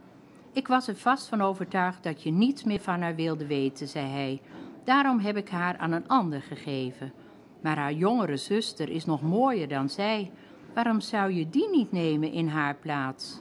Ik 0.52 0.68
was 0.68 0.88
er 0.88 0.96
vast 0.96 1.28
van 1.28 1.40
overtuigd 1.40 2.02
dat 2.02 2.22
je 2.22 2.30
niets 2.30 2.64
meer 2.64 2.80
van 2.80 3.00
haar 3.00 3.14
wilde 3.14 3.46
weten, 3.46 3.88
zei 3.88 4.06
hij. 4.06 4.40
Daarom 4.84 5.18
heb 5.18 5.36
ik 5.36 5.48
haar 5.48 5.76
aan 5.76 5.92
een 5.92 6.08
ander 6.08 6.42
gegeven. 6.42 7.12
Maar 7.60 7.76
haar 7.76 7.92
jongere 7.92 8.36
zuster 8.36 8.88
is 8.88 9.04
nog 9.04 9.22
mooier 9.22 9.68
dan 9.68 9.88
zij. 9.88 10.30
Waarom 10.74 11.00
zou 11.00 11.32
je 11.32 11.50
die 11.50 11.70
niet 11.70 11.92
nemen 11.92 12.32
in 12.32 12.48
haar 12.48 12.74
plaats? 12.74 13.40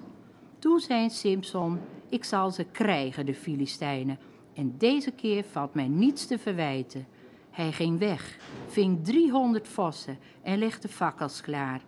Toen 0.60 0.80
zei 0.80 1.10
Simpson: 1.10 1.80
Ik 2.10 2.24
zal 2.24 2.52
ze 2.52 2.64
krijgen, 2.64 3.26
de 3.26 3.36
Filistijnen. 3.36 4.20
En 4.54 4.76
deze 4.78 5.12
keer 5.12 5.44
valt 5.44 5.74
mij 5.74 5.88
niets 5.88 6.28
te 6.28 6.40
verwijten. 6.40 7.08
Hij 7.54 7.72
ging 7.72 8.00
weg, 8.00 8.38
ving 8.68 9.04
driehonderd 9.04 9.68
vossen 9.68 10.18
en 10.42 10.58
legde 10.58 10.88
fakkels 10.88 11.42
klaar. 11.42 11.82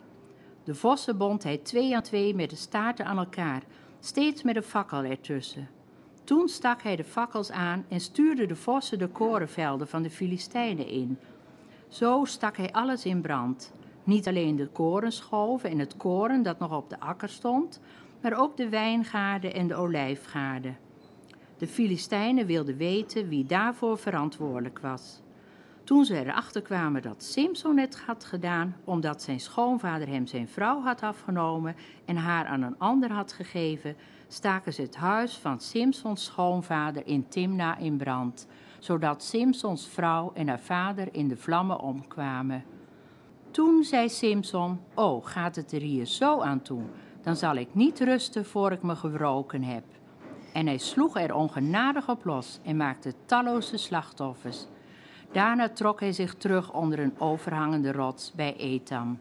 De 0.64 0.76
vossen 0.76 1.18
bond 1.18 1.44
hij 1.44 1.58
twee 1.58 1.96
aan 1.96 2.02
twee 2.02 2.36
met 2.36 2.50
de 2.50 2.56
staarten 2.56 3.06
aan 3.06 3.18
elkaar, 3.18 3.64
steeds 4.00 4.44
met 4.44 4.56
een 4.56 4.64
fakkel 4.64 5.04
ertussen. 5.04 5.70
Toen 6.24 6.48
stak 6.48 6.82
hij 6.82 6.96
de 6.96 7.04
fakkels 7.04 7.52
aan 7.52 7.86
en 7.90 8.00
stuurde 8.00 8.46
de 8.46 8.56
vossen 8.56 9.00
de 9.00 9.08
korenvelden 9.08 9.88
van 9.88 10.04
de 10.04 10.10
Filistijnen 10.10 10.88
in. 10.88 11.18
Zo 11.88 12.26
stak 12.26 12.58
hij 12.58 12.72
alles 12.72 13.06
in 13.06 13.22
brand. 13.22 13.74
Niet 14.04 14.28
alleen 14.28 14.56
de 14.56 14.68
korenschoven 14.68 15.70
en 15.70 15.80
het 15.80 15.98
koren 15.98 16.44
dat 16.44 16.60
nog 16.60 16.76
op 16.76 16.90
de 16.90 17.00
akker 17.00 17.30
stond, 17.30 17.82
maar 18.22 18.40
ook 18.40 18.58
de 18.58 18.70
wijngaarden 18.70 19.54
en 19.54 19.68
de 19.68 19.76
olijfgaarden. 19.76 20.78
De 21.58 21.68
Filistijnen 21.68 22.46
wilden 22.46 22.78
weten 22.78 23.28
wie 23.28 23.46
daarvoor 23.46 23.98
verantwoordelijk 23.98 24.80
was. 24.80 25.24
Toen 25.86 26.06
ze 26.06 26.20
erachter 26.20 26.62
kwamen 26.62 27.02
dat 27.02 27.24
Simson 27.24 27.78
het 27.78 28.00
had 28.00 28.26
gedaan 28.26 28.76
omdat 28.84 29.22
zijn 29.22 29.40
schoonvader 29.40 30.08
hem 30.08 30.28
zijn 30.28 30.48
vrouw 30.48 30.82
had 30.82 31.02
afgenomen 31.02 31.76
en 32.06 32.16
haar 32.16 32.46
aan 32.46 32.62
een 32.62 32.80
ander 32.80 33.12
had 33.12 33.34
gegeven, 33.34 33.96
staken 34.28 34.74
ze 34.74 34.82
het 34.82 34.96
huis 34.96 35.38
van 35.38 35.60
Simsons 35.60 36.24
schoonvader 36.24 37.08
in 37.08 37.28
Timna 37.28 37.78
in 37.78 37.98
brand, 37.98 38.48
zodat 38.80 39.24
Simsons 39.24 39.88
vrouw 39.88 40.32
en 40.34 40.48
haar 40.48 40.60
vader 40.60 41.08
in 41.12 41.28
de 41.28 41.38
vlammen 41.38 41.80
omkwamen. 41.80 42.64
Toen 43.52 43.84
zei 43.84 44.10
Simson: 44.10 44.80
Oh, 44.94 45.26
gaat 45.26 45.56
het 45.56 45.72
er 45.72 45.82
hier 45.82 46.06
zo 46.06 46.42
aan 46.42 46.62
toe? 46.62 46.84
Dan 47.22 47.36
zal 47.36 47.56
ik 47.56 47.70
niet 47.72 48.00
rusten 48.00 48.46
voor 48.46 48.72
ik 48.72 48.82
me 48.82 48.96
gewroken 48.96 49.64
heb. 49.64 49.84
En 50.54 50.66
hij 50.66 50.78
sloeg 50.78 51.18
er 51.18 51.36
ongenadig 51.36 52.10
op 52.10 52.26
los 52.26 52.60
en 52.64 52.78
maakte 52.78 53.14
talloze 53.26 53.78
slachtoffers. 53.78 54.68
Daarna 55.36 55.70
trok 55.70 56.00
hij 56.00 56.12
zich 56.12 56.36
terug 56.36 56.74
onder 56.74 57.00
een 57.00 57.20
overhangende 57.20 57.92
rots 57.92 58.32
bij 58.36 58.56
Etam. 58.56 59.20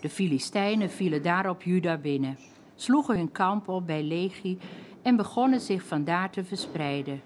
De 0.00 0.08
Filistijnen 0.08 0.90
vielen 0.90 1.22
daarop 1.22 1.62
Juda 1.62 1.96
binnen, 1.96 2.38
sloegen 2.74 3.16
hun 3.16 3.32
kamp 3.32 3.68
op 3.68 3.86
bij 3.86 4.02
Legie 4.02 4.58
en 5.02 5.16
begonnen 5.16 5.60
zich 5.60 5.82
vandaar 5.82 6.30
te 6.30 6.44
verspreiden. 6.44 7.22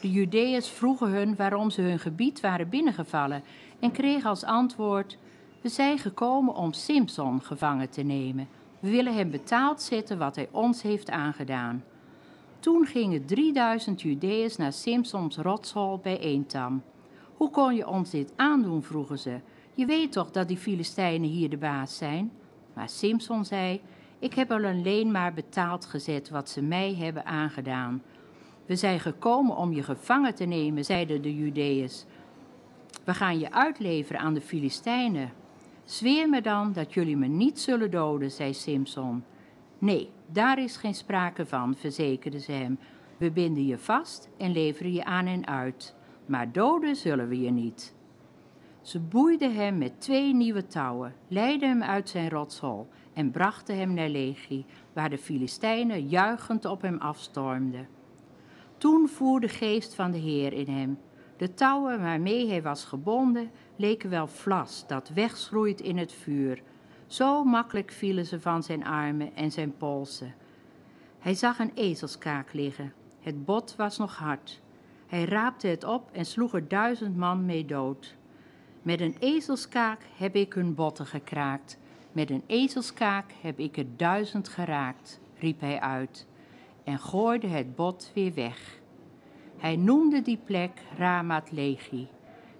De 0.00 0.10
Judeërs 0.10 0.68
vroegen 0.68 1.10
hun 1.10 1.36
waarom 1.36 1.70
ze 1.70 1.82
hun 1.82 1.98
gebied 1.98 2.40
waren 2.40 2.68
binnengevallen 2.68 3.42
en 3.80 3.90
kregen 3.90 4.28
als 4.28 4.44
antwoord: 4.44 5.18
We 5.60 5.68
zijn 5.68 5.98
gekomen 5.98 6.54
om 6.54 6.72
Simson 6.72 7.42
gevangen 7.42 7.90
te 7.90 8.02
nemen. 8.02 8.48
We 8.80 8.90
willen 8.90 9.14
hem 9.14 9.30
betaald 9.30 9.82
zetten 9.82 10.18
wat 10.18 10.36
hij 10.36 10.48
ons 10.50 10.82
heeft 10.82 11.10
aangedaan. 11.10 11.84
Toen 12.58 12.86
gingen 12.86 13.26
3000 13.26 14.02
Judeërs 14.02 14.56
naar 14.56 14.72
Simsons 14.72 15.36
rotshol 15.36 15.98
bij 15.98 16.18
Eentam. 16.18 16.82
Hoe 17.38 17.50
kon 17.50 17.74
je 17.74 17.86
ons 17.86 18.10
dit 18.10 18.32
aandoen? 18.36 18.82
vroegen 18.82 19.18
ze. 19.18 19.40
Je 19.74 19.86
weet 19.86 20.12
toch 20.12 20.30
dat 20.30 20.48
die 20.48 20.56
Filistijnen 20.56 21.28
hier 21.28 21.50
de 21.50 21.56
baas 21.56 21.96
zijn? 21.96 22.32
Maar 22.74 22.88
Simson 22.88 23.44
zei: 23.44 23.80
Ik 24.18 24.34
heb 24.34 24.50
al 24.50 24.64
alleen 24.64 25.10
maar 25.10 25.32
betaald 25.32 25.84
gezet 25.84 26.30
wat 26.30 26.48
ze 26.48 26.62
mij 26.62 26.94
hebben 26.94 27.24
aangedaan. 27.26 28.02
We 28.66 28.76
zijn 28.76 29.00
gekomen 29.00 29.56
om 29.56 29.72
je 29.72 29.82
gevangen 29.82 30.34
te 30.34 30.44
nemen, 30.44 30.84
zeiden 30.84 31.22
de 31.22 31.36
Judeërs. 31.36 32.04
We 33.04 33.14
gaan 33.14 33.38
je 33.38 33.52
uitleveren 33.52 34.20
aan 34.20 34.34
de 34.34 34.40
Filistijnen. 34.40 35.32
Zweer 35.84 36.28
me 36.28 36.40
dan 36.40 36.72
dat 36.72 36.94
jullie 36.94 37.16
me 37.16 37.26
niet 37.26 37.60
zullen 37.60 37.90
doden, 37.90 38.30
zei 38.30 38.54
Simson. 38.54 39.24
Nee, 39.78 40.10
daar 40.26 40.58
is 40.58 40.76
geen 40.76 40.94
sprake 40.94 41.46
van, 41.46 41.74
verzekerde 41.74 42.40
ze 42.40 42.52
hem. 42.52 42.78
We 43.16 43.30
binden 43.30 43.66
je 43.66 43.78
vast 43.78 44.28
en 44.38 44.52
leveren 44.52 44.92
je 44.92 45.04
aan 45.04 45.26
en 45.26 45.46
uit 45.46 45.96
maar 46.28 46.52
doden 46.52 46.96
zullen 46.96 47.28
we 47.28 47.40
je 47.40 47.50
niet. 47.50 47.94
Ze 48.82 49.00
boeiden 49.00 49.54
hem 49.54 49.78
met 49.78 50.00
twee 50.00 50.34
nieuwe 50.34 50.66
touwen, 50.66 51.14
leidden 51.28 51.68
hem 51.68 51.82
uit 51.82 52.08
zijn 52.08 52.30
rotshol 52.30 52.88
en 53.12 53.30
brachten 53.30 53.76
hem 53.76 53.94
naar 53.94 54.08
Legie, 54.08 54.66
waar 54.92 55.10
de 55.10 55.18
Filistijnen 55.18 56.08
juichend 56.08 56.64
op 56.64 56.82
hem 56.82 56.98
afstormden. 56.98 57.88
Toen 58.78 59.08
voer 59.08 59.40
de 59.40 59.48
geest 59.48 59.94
van 59.94 60.10
de 60.10 60.18
Heer 60.18 60.52
in 60.52 60.68
hem. 60.68 60.98
De 61.36 61.54
touwen 61.54 62.00
waarmee 62.00 62.48
hij 62.48 62.62
was 62.62 62.84
gebonden 62.84 63.50
leken 63.76 64.10
wel 64.10 64.26
vlas 64.26 64.86
dat 64.86 65.08
wegschroeit 65.08 65.80
in 65.80 65.98
het 65.98 66.12
vuur. 66.12 66.62
Zo 67.06 67.44
makkelijk 67.44 67.90
vielen 67.90 68.26
ze 68.26 68.40
van 68.40 68.62
zijn 68.62 68.84
armen 68.84 69.34
en 69.34 69.50
zijn 69.50 69.76
polsen. 69.76 70.34
Hij 71.18 71.34
zag 71.34 71.58
een 71.58 71.72
ezelskaak 71.74 72.52
liggen. 72.52 72.92
Het 73.20 73.44
bot 73.44 73.76
was 73.76 73.98
nog 73.98 74.16
hard. 74.16 74.60
Hij 75.08 75.24
raapte 75.24 75.66
het 75.66 75.84
op 75.84 76.10
en 76.12 76.26
sloeg 76.26 76.54
er 76.54 76.68
duizend 76.68 77.16
man 77.16 77.44
mee 77.44 77.64
dood. 77.64 78.16
Met 78.82 79.00
een 79.00 79.16
ezelskaak 79.18 80.00
heb 80.16 80.34
ik 80.34 80.52
hun 80.52 80.74
botten 80.74 81.06
gekraakt. 81.06 81.78
Met 82.12 82.30
een 82.30 82.42
ezelskaak 82.46 83.32
heb 83.40 83.58
ik 83.58 83.76
er 83.76 83.86
duizend 83.96 84.48
geraakt, 84.48 85.20
riep 85.38 85.60
hij 85.60 85.80
uit 85.80 86.26
en 86.84 86.98
gooide 86.98 87.46
het 87.46 87.76
bot 87.76 88.10
weer 88.14 88.34
weg. 88.34 88.80
Hij 89.56 89.76
noemde 89.76 90.22
die 90.22 90.38
plek 90.44 90.82
Ramat 90.96 91.50
Legi. 91.52 92.08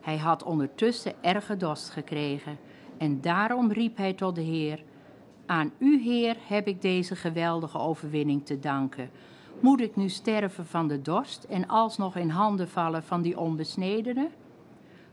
Hij 0.00 0.18
had 0.18 0.42
ondertussen 0.42 1.12
erge 1.20 1.56
dorst 1.56 1.90
gekregen 1.90 2.58
en 2.98 3.20
daarom 3.20 3.72
riep 3.72 3.96
hij 3.96 4.12
tot 4.12 4.34
de 4.34 4.40
Heer: 4.40 4.82
Aan 5.46 5.72
u, 5.78 6.02
Heer, 6.02 6.36
heb 6.46 6.66
ik 6.66 6.82
deze 6.82 7.16
geweldige 7.16 7.78
overwinning 7.78 8.46
te 8.46 8.58
danken. 8.58 9.10
Moet 9.60 9.80
ik 9.80 9.96
nu 9.96 10.08
sterven 10.08 10.66
van 10.66 10.88
de 10.88 11.02
dorst 11.02 11.44
en 11.44 11.68
alsnog 11.68 12.16
in 12.16 12.28
handen 12.28 12.68
vallen 12.68 13.02
van 13.02 13.22
die 13.22 13.38
onbesnedenen? 13.38 14.30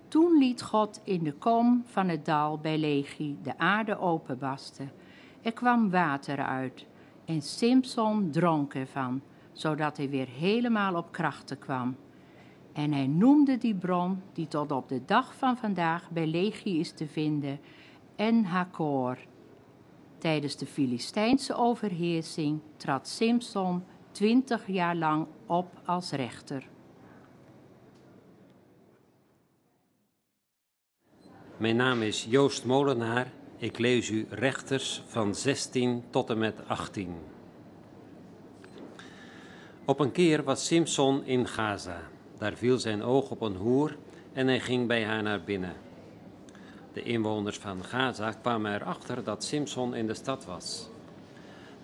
Toen 0.08 0.38
liet 0.38 0.62
God 0.62 1.02
in 1.04 1.24
de 1.24 1.34
kom 1.34 1.84
van 1.86 2.10
het 2.10 2.26
dal 2.26 2.58
bij 2.58 2.78
Legie 2.78 3.38
de 3.42 3.58
aarde 3.58 4.00
openbasten. 4.00 4.92
Er 5.42 5.54
kwam 5.54 5.90
water 5.90 6.44
uit 6.44 6.86
en 7.26 7.42
Simson 7.42 8.32
dronk 8.32 8.74
ervan, 8.74 9.22
zodat 9.52 9.98
hij 9.98 10.10
weer 10.10 10.28
helemaal 10.28 10.96
op 10.96 11.12
krachten 11.12 11.60
kwam. 11.60 11.96
En 12.74 12.94
hij 12.94 13.08
noemde 13.08 13.58
die 13.58 13.76
bron, 13.76 14.22
die 14.34 14.48
tot 14.48 14.72
op 14.72 14.90
de 14.90 15.02
dag 15.06 15.36
van 15.36 15.58
vandaag 15.58 16.10
bij 16.10 16.28
Legie 16.28 16.80
is 16.80 16.92
te 16.92 17.08
vinden, 17.08 17.60
En 18.16 18.44
Hakor. 18.44 19.18
Tijdens 20.18 20.56
de 20.56 20.66
Filistijnse 20.66 21.56
overheersing 21.56 22.60
trad 22.78 23.08
Simson 23.08 23.84
twintig 24.16 24.68
jaar 24.68 24.96
lang 24.96 25.28
op 25.46 25.68
als 25.86 26.12
rechter. 26.12 26.68
Mijn 31.58 31.76
naam 31.76 32.02
is 32.02 32.26
Joost 32.30 32.66
Molenaar. 32.66 33.32
Ik 33.58 33.78
lees 33.78 34.10
u 34.10 34.26
rechters 34.30 35.04
van 35.08 35.36
16 35.36 36.04
tot 36.10 36.30
en 36.30 36.38
met 36.38 36.56
18. 36.68 37.16
Op 39.86 40.00
een 40.00 40.12
keer 40.12 40.44
was 40.44 40.66
Simson 40.66 41.26
in 41.26 41.48
Gaza. 41.48 42.02
Daar 42.38 42.54
viel 42.54 42.78
zijn 42.78 43.04
oog 43.04 43.30
op 43.30 43.42
een 43.42 43.56
hoer 43.56 43.98
en 44.34 44.48
hij 44.48 44.60
ging 44.60 44.88
bij 44.88 45.06
haar 45.06 45.24
naar 45.24 45.44
binnen. 45.44 45.74
De 46.94 47.04
inwoners 47.04 47.58
van 47.58 47.84
Gaza 47.84 48.32
kwamen 48.32 48.74
erachter 48.74 49.24
dat 49.24 49.44
Simson 49.44 49.96
in 49.96 50.08
de 50.08 50.14
stad 50.14 50.46
was. 50.46 50.90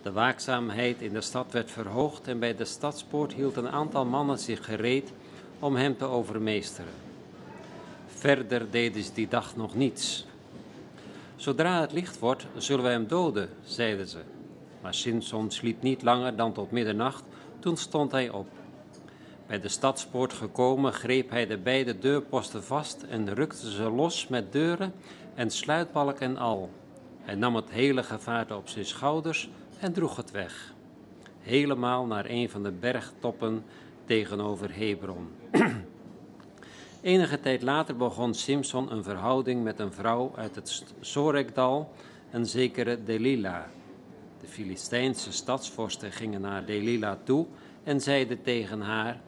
De 0.02 0.12
waakzaamheid 0.12 1.02
in 1.02 1.14
de 1.14 1.22
stad 1.22 1.52
werd 1.52 1.72
verhoogd 1.72 2.28
en 2.28 2.40
bij 2.40 2.56
de 2.56 2.66
stadspoort 2.66 3.34
hield 3.34 3.56
een 3.56 3.70
aantal 3.70 4.06
mannen 4.06 4.40
zich 4.40 4.66
gereed 4.66 5.14
om 5.60 5.76
hem 5.76 5.98
te 5.98 6.06
overmeesteren. 6.06 6.94
Verder 8.08 8.72
deden 8.72 9.04
ze 9.04 9.14
die 9.14 9.28
dag 9.28 9.56
nog 9.56 9.76
niets. 9.76 10.26
Zodra 11.36 11.82
het 11.82 11.92
licht 11.92 12.20
wordt, 12.20 12.46
zullen 12.58 12.84
we 12.84 12.90
hem 12.90 13.08
doden, 13.08 13.50
zeiden 13.64 14.08
ze. 14.08 14.20
Maar 14.82 14.94
Simson 14.94 15.52
sliep 15.52 15.82
niet 15.82 16.04
langer 16.04 16.36
dan 16.36 16.54
tot 16.54 16.72
middernacht, 16.72 17.24
toen 17.60 17.78
stond 17.78 18.12
hij 18.12 18.30
op. 18.30 18.48
Bij 19.48 19.60
de 19.60 19.68
stadspoort 19.68 20.34
gekomen 20.34 20.94
greep 20.94 21.30
hij 21.30 21.48
de 21.48 21.58
beide 21.58 22.00
deurposten 22.00 22.64
vast 22.64 23.04
en 23.10 23.34
rukte 23.34 23.72
ze 23.72 23.90
los 23.90 24.28
met 24.28 24.52
deuren 24.52 24.94
en 25.36 25.52
sluitbalk 25.52 26.20
en 26.20 26.38
al. 26.38 26.70
Hij 27.22 27.36
nam 27.36 27.56
het 27.56 27.70
hele 27.70 28.04
gevaarte 28.04 28.56
op 28.56 28.70
zijn 28.70 28.86
schouders 28.86 29.50
en 29.82 29.94
droeg 29.94 30.16
het 30.16 30.32
weg. 30.32 30.74
Helemaal 31.40 32.06
naar 32.06 32.26
een 32.30 32.50
van 32.50 32.64
de 32.64 32.72
bergtoppen 32.72 33.64
tegenover 34.06 34.76
Hebron. 34.76 35.28
Enige 37.02 37.40
tijd 37.40 37.62
later 37.62 37.96
begon 37.96 38.34
Simson 38.34 38.92
een 38.92 39.04
verhouding 39.04 39.64
met 39.64 39.80
een 39.80 39.94
vrouw 39.94 40.32
uit 40.36 40.56
het 40.56 40.84
Sorekdal, 41.00 41.94
een 42.32 42.46
zekere 42.46 43.04
Delila. 43.04 43.68
De 44.42 44.48
Filistijnse 44.48 45.32
stadsvorsten 45.32 46.12
gingen 46.12 46.42
naar 46.42 46.66
Delila 46.66 47.18
toe 47.24 47.46
en 47.84 48.02
zeiden 48.02 48.42
tegen 48.42 48.82
haar: 48.82 49.22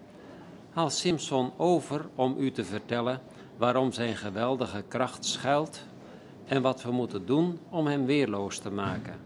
Haal 0.70 0.90
Simson 0.90 1.52
over 1.58 2.06
om 2.16 2.36
u 2.38 2.52
te 2.52 2.64
vertellen 2.64 3.22
waarom 3.58 3.92
zijn 3.92 4.16
geweldige 4.16 4.84
kracht 4.88 5.26
schuilt 5.26 5.84
en 6.46 6.62
wat 6.62 6.84
we 6.84 6.92
moeten 6.92 7.26
doen 7.26 7.60
om 7.70 7.88
hem 7.88 8.06
weerloos 8.06 8.58
te 8.58 8.72
maken. 8.72 9.23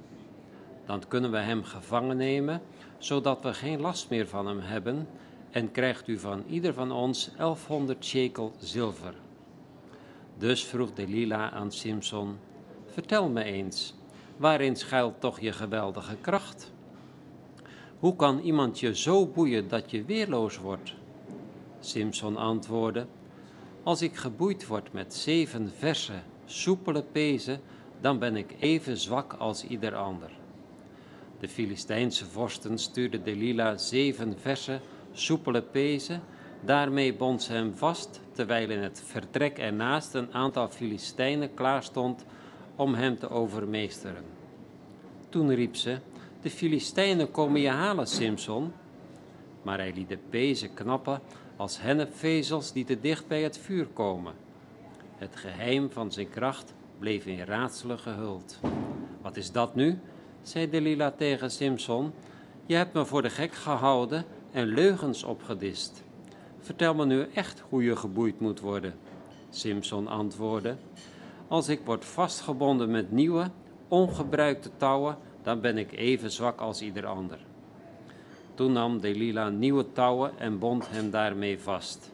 Dan 0.88 1.04
kunnen 1.08 1.32
we 1.32 1.38
hem 1.38 1.64
gevangen 1.64 2.18
nemen, 2.18 2.62
zodat 2.98 3.42
we 3.42 3.54
geen 3.54 3.82
last 3.82 4.10
meer 4.10 4.28
van 4.28 4.48
hem 4.48 4.60
hebben, 4.60 5.08
en 5.52 5.72
krijgt 5.72 6.08
u 6.08 6.20
van 6.20 6.44
ieder 6.48 6.74
van 6.74 6.92
ons 6.92 7.32
1100 7.38 8.06
shekel 8.06 8.52
zilver. 8.58 9.14
Dus 10.38 10.64
vroeg 10.64 10.94
Delila 10.94 11.52
aan 11.52 11.72
Simson: 11.72 12.38
Vertel 12.86 13.30
me 13.30 13.44
eens, 13.44 13.94
waarin 14.38 14.76
schuilt 14.76 15.22
toch 15.22 15.40
je 15.40 15.52
geweldige 15.52 16.16
kracht? 16.22 16.72
Hoe 18.00 18.16
kan 18.16 18.40
iemand 18.40 18.80
je 18.80 18.96
zo 18.96 19.26
boeien 19.26 19.68
dat 19.68 19.92
je 19.92 20.06
weerloos 20.06 20.58
wordt? 20.58 20.94
Simson 21.80 22.38
antwoordde: 22.38 23.06
Als 23.84 24.02
ik 24.02 24.16
geboeid 24.16 24.68
word 24.68 24.94
met 24.94 25.14
zeven 25.14 25.72
verse, 25.78 26.14
soepele 26.46 27.04
pezen, 27.12 27.62
dan 28.02 28.20
ben 28.20 28.36
ik 28.36 28.56
even 28.60 28.98
zwak 28.98 29.34
als 29.34 29.64
ieder 29.64 29.96
ander. 29.96 30.37
De 31.40 31.48
Filistijnse 31.48 32.26
vorsten 32.26 32.78
stuurden 32.78 33.24
Delila 33.24 33.78
zeven 33.78 34.40
verse, 34.40 34.80
soepele 35.12 35.62
pezen. 35.62 36.22
Daarmee 36.66 37.14
bond 37.14 37.44
ze 37.44 37.54
hem 37.54 37.76
vast, 37.76 38.22
terwijl 38.32 38.70
in 38.70 38.80
het 38.80 39.04
vertrek 39.06 39.58
ernaast 39.58 40.14
een 40.14 40.34
aantal 40.34 40.70
Filistijnen 40.70 41.54
klaarstond 41.54 42.26
om 42.76 42.94
hem 42.94 43.18
te 43.20 43.30
overmeesteren. 43.30 44.24
Toen 45.30 45.54
riep 45.54 45.76
ze: 45.76 45.98
De 46.42 46.50
Filistijnen 46.50 47.32
komen 47.32 47.62
je 47.62 47.70
halen, 47.70 48.08
Simson. 48.08 48.74
Maar 49.62 49.78
hij 49.78 49.94
liet 49.94 50.10
de 50.10 50.20
pezen 50.30 50.74
knappen 50.74 51.22
als 51.56 51.82
hennepvezels 51.82 52.72
die 52.72 52.86
te 52.86 53.00
dicht 53.00 53.28
bij 53.28 53.42
het 53.42 53.58
vuur 53.58 53.86
komen. 53.86 54.34
Het 55.18 55.36
geheim 55.36 55.92
van 55.92 56.12
zijn 56.12 56.30
kracht 56.30 56.74
bleef 57.00 57.26
in 57.26 57.46
raadselen 57.46 58.00
gehuld. 58.00 58.60
Wat 59.22 59.38
is 59.38 59.52
dat 59.52 59.76
nu? 59.76 60.00
Zei 60.48 60.70
Delila 60.70 61.12
tegen 61.12 61.52
Simson. 61.52 62.14
Je 62.66 62.76
hebt 62.76 62.94
me 62.94 63.06
voor 63.06 63.22
de 63.22 63.30
gek 63.30 63.54
gehouden 63.54 64.26
en 64.52 64.66
leugens 64.66 65.24
opgedist. 65.24 66.04
Vertel 66.60 66.94
me 66.94 67.06
nu 67.06 67.28
echt 67.34 67.64
hoe 67.70 67.84
je 67.84 67.96
geboeid 67.96 68.40
moet 68.40 68.60
worden. 68.60 68.94
Simson 69.50 70.08
antwoordde: 70.08 70.76
Als 71.48 71.70
ik 71.70 71.80
word 71.86 72.06
vastgebonden 72.06 72.92
met 72.92 73.12
nieuwe, 73.12 73.50
ongebruikte 73.88 74.70
touwen, 74.78 75.18
dan 75.44 75.62
ben 75.62 75.78
ik 75.78 75.92
even 75.92 76.32
zwak 76.32 76.60
als 76.60 76.82
ieder 76.82 77.06
ander. 77.06 77.40
Toen 78.54 78.72
nam 78.72 79.00
Delila 79.00 79.50
nieuwe 79.50 79.92
touwen 79.92 80.40
en 80.40 80.60
bond 80.60 80.90
hem 80.90 81.12
daarmee 81.12 81.60
vast. 81.60 82.12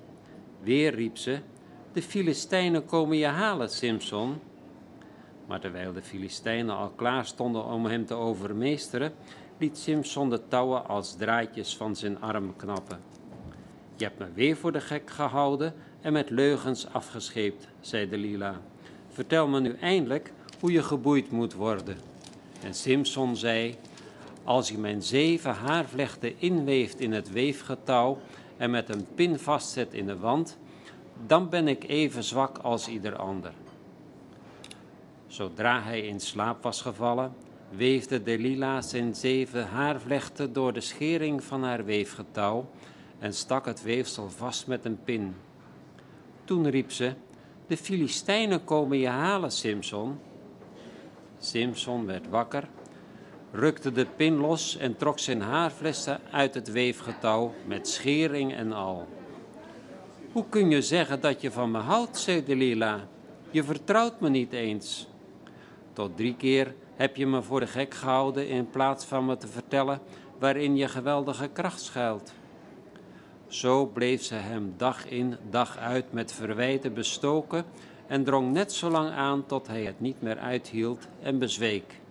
Weer 0.62 0.96
riep 0.96 1.18
ze: 1.18 1.40
De 1.92 2.02
Filistijnen 2.02 2.86
komen 2.86 3.18
je 3.18 3.26
halen, 3.26 3.70
Simson. 3.70 4.40
Maar 5.46 5.60
terwijl 5.60 5.94
de 5.94 6.02
Filistijnen 6.02 6.78
al 6.78 6.90
klaar 6.90 7.26
stonden 7.26 7.66
om 7.66 7.86
hem 7.86 8.06
te 8.06 8.14
overmeesteren, 8.14 9.14
liet 9.58 9.78
Simson 9.78 10.30
de 10.30 10.48
touwen 10.48 10.88
als 10.88 11.16
draadjes 11.16 11.78
van 11.78 11.96
zijn 11.96 12.22
arm 12.22 12.56
knappen. 12.56 13.00
Je 13.96 14.04
hebt 14.04 14.20
me 14.20 14.26
weer 14.34 14.56
voor 14.56 14.72
de 14.72 14.82
gek 14.82 15.10
gehouden 15.10 15.74
en 16.02 16.14
met 16.14 16.30
leugens 16.30 16.88
afgescheept, 16.88 17.68
zei 17.80 18.10
Delila. 18.10 18.62
Vertel 19.10 19.48
me 19.48 19.60
nu 19.60 19.76
eindelijk 19.82 20.34
hoe 20.60 20.72
je 20.72 20.84
geboeid 20.84 21.32
moet 21.32 21.54
worden. 21.54 21.98
En 22.64 22.74
Simson 22.74 23.36
zei: 23.36 23.76
Als 24.44 24.70
je 24.70 24.78
mijn 24.78 25.02
zeven 25.02 25.54
haarvlechten 25.54 26.40
inweeft 26.40 27.00
in 27.00 27.12
het 27.12 27.32
weefgetouw 27.32 28.18
en 28.58 28.72
met 28.72 28.90
een 28.90 29.06
pin 29.16 29.40
vastzet 29.40 29.94
in 29.94 30.06
de 30.06 30.18
wand, 30.18 30.58
dan 31.26 31.50
ben 31.50 31.68
ik 31.68 31.84
even 31.84 32.24
zwak 32.24 32.58
als 32.58 32.88
ieder 32.88 33.16
ander. 33.16 33.54
Zodra 35.34 35.82
hij 35.82 36.02
in 36.02 36.20
slaap 36.20 36.64
was 36.64 36.82
gevallen, 36.82 37.34
weefde 37.70 38.24
Delila 38.24 38.82
zijn 38.82 39.16
zeven 39.16 39.68
haarvlechten 39.68 40.54
door 40.54 40.74
de 40.74 40.82
schering 40.82 41.44
van 41.44 41.64
haar 41.64 41.86
weefgetouw 41.86 42.70
en 43.20 43.34
stak 43.34 43.66
het 43.66 43.84
weefsel 43.84 44.30
vast 44.30 44.68
met 44.68 44.86
een 44.86 45.04
pin. 45.04 45.36
Toen 46.44 46.70
riep 46.70 46.92
ze: 46.92 47.14
De 47.68 47.78
Filistijnen 47.78 48.64
komen 48.64 48.98
je 48.98 49.08
halen, 49.08 49.52
Simson. 49.52 50.20
Simson 51.40 52.06
werd 52.06 52.30
wakker, 52.30 52.68
rukte 53.52 53.92
de 53.92 54.06
pin 54.06 54.36
los 54.36 54.78
en 54.78 54.98
trok 54.98 55.20
zijn 55.20 55.42
haarvlechten 55.42 56.20
uit 56.32 56.54
het 56.54 56.72
weefgetouw 56.72 57.54
met 57.66 57.88
schering 57.88 58.54
en 58.54 58.74
al. 58.74 59.08
Hoe 60.32 60.46
kun 60.50 60.70
je 60.70 60.82
zeggen 60.82 61.22
dat 61.22 61.42
je 61.42 61.52
van 61.52 61.72
me 61.72 61.80
houdt, 61.80 62.18
zei 62.18 62.44
Delila. 62.44 63.08
Je 63.52 63.64
vertrouwt 63.64 64.20
me 64.20 64.30
niet 64.30 64.54
eens. 64.54 65.12
Tot 65.94 66.18
drie 66.18 66.36
keer 66.36 66.76
heb 66.96 67.16
je 67.16 67.28
me 67.28 67.42
voor 67.42 67.60
de 67.60 67.68
gek 67.68 67.94
gehouden 67.94 68.48
in 68.48 68.70
plaats 68.70 69.06
van 69.06 69.26
me 69.26 69.38
te 69.38 69.48
vertellen 69.48 70.00
waarin 70.40 70.76
je 70.76 70.88
geweldige 70.88 71.48
kracht 71.48 71.82
schuilt. 71.82 72.34
Zo 73.48 73.86
bleef 73.86 74.24
ze 74.24 74.36
hem 74.36 74.74
dag 74.78 75.08
in, 75.08 75.38
dag 75.50 75.78
uit 75.78 76.12
met 76.12 76.34
verwijten 76.34 76.94
bestoken 76.94 77.66
en 78.08 78.24
drong 78.24 78.52
net 78.52 78.74
zo 78.74 78.90
lang 78.90 79.10
aan 79.10 79.46
tot 79.46 79.68
hij 79.68 79.84
het 79.84 80.00
niet 80.00 80.22
meer 80.22 80.38
uithield 80.38 81.08
en 81.22 81.40
bezweek. 81.40 82.02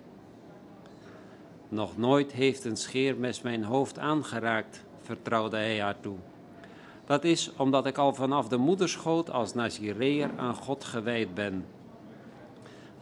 Nog 1.68 1.96
nooit 1.96 2.32
heeft 2.32 2.64
een 2.64 2.76
scheermes 2.76 3.42
mijn 3.42 3.64
hoofd 3.64 3.98
aangeraakt, 3.98 4.84
vertrouwde 5.00 5.56
hij 5.56 5.80
haar 5.80 6.00
toe. 6.00 6.16
Dat 7.04 7.24
is 7.24 7.52
omdat 7.56 7.86
ik 7.86 7.98
al 7.98 8.14
vanaf 8.14 8.48
de 8.48 8.56
moederschoot 8.56 9.30
als 9.30 9.54
Nazireër 9.54 10.30
aan 10.36 10.54
God 10.54 10.84
gewijd 10.84 11.34
ben. 11.34 11.64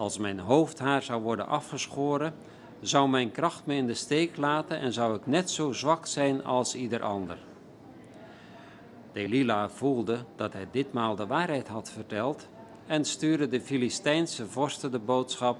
Als 0.00 0.18
mijn 0.18 0.38
hoofdhaar 0.38 1.02
zou 1.02 1.22
worden 1.22 1.46
afgeschoren, 1.46 2.34
zou 2.80 3.08
mijn 3.08 3.30
kracht 3.30 3.66
me 3.66 3.74
in 3.74 3.86
de 3.86 3.94
steek 3.94 4.36
laten 4.36 4.78
en 4.78 4.92
zou 4.92 5.16
ik 5.16 5.26
net 5.26 5.50
zo 5.50 5.72
zwak 5.72 6.06
zijn 6.06 6.44
als 6.44 6.74
ieder 6.74 7.02
ander. 7.02 7.38
Delila 9.12 9.68
voelde 9.68 10.24
dat 10.36 10.52
hij 10.52 10.68
ditmaal 10.70 11.16
de 11.16 11.26
waarheid 11.26 11.68
had 11.68 11.90
verteld 11.90 12.48
en 12.86 13.04
stuurde 13.04 13.48
de 13.48 13.60
Filistijnse 13.60 14.46
vorsten 14.46 14.90
de 14.90 14.98
boodschap: 14.98 15.58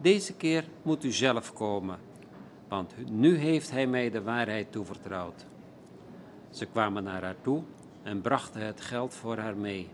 Deze 0.00 0.34
keer 0.34 0.64
moet 0.82 1.04
u 1.04 1.12
zelf 1.12 1.52
komen, 1.52 1.98
want 2.68 2.94
nu 3.10 3.36
heeft 3.36 3.70
hij 3.70 3.86
mij 3.86 4.10
de 4.10 4.22
waarheid 4.22 4.72
toevertrouwd. 4.72 5.46
Ze 6.50 6.66
kwamen 6.66 7.04
naar 7.04 7.22
haar 7.22 7.40
toe 7.42 7.62
en 8.02 8.20
brachten 8.20 8.66
het 8.66 8.80
geld 8.80 9.14
voor 9.14 9.36
haar 9.36 9.56
mee. 9.56 9.88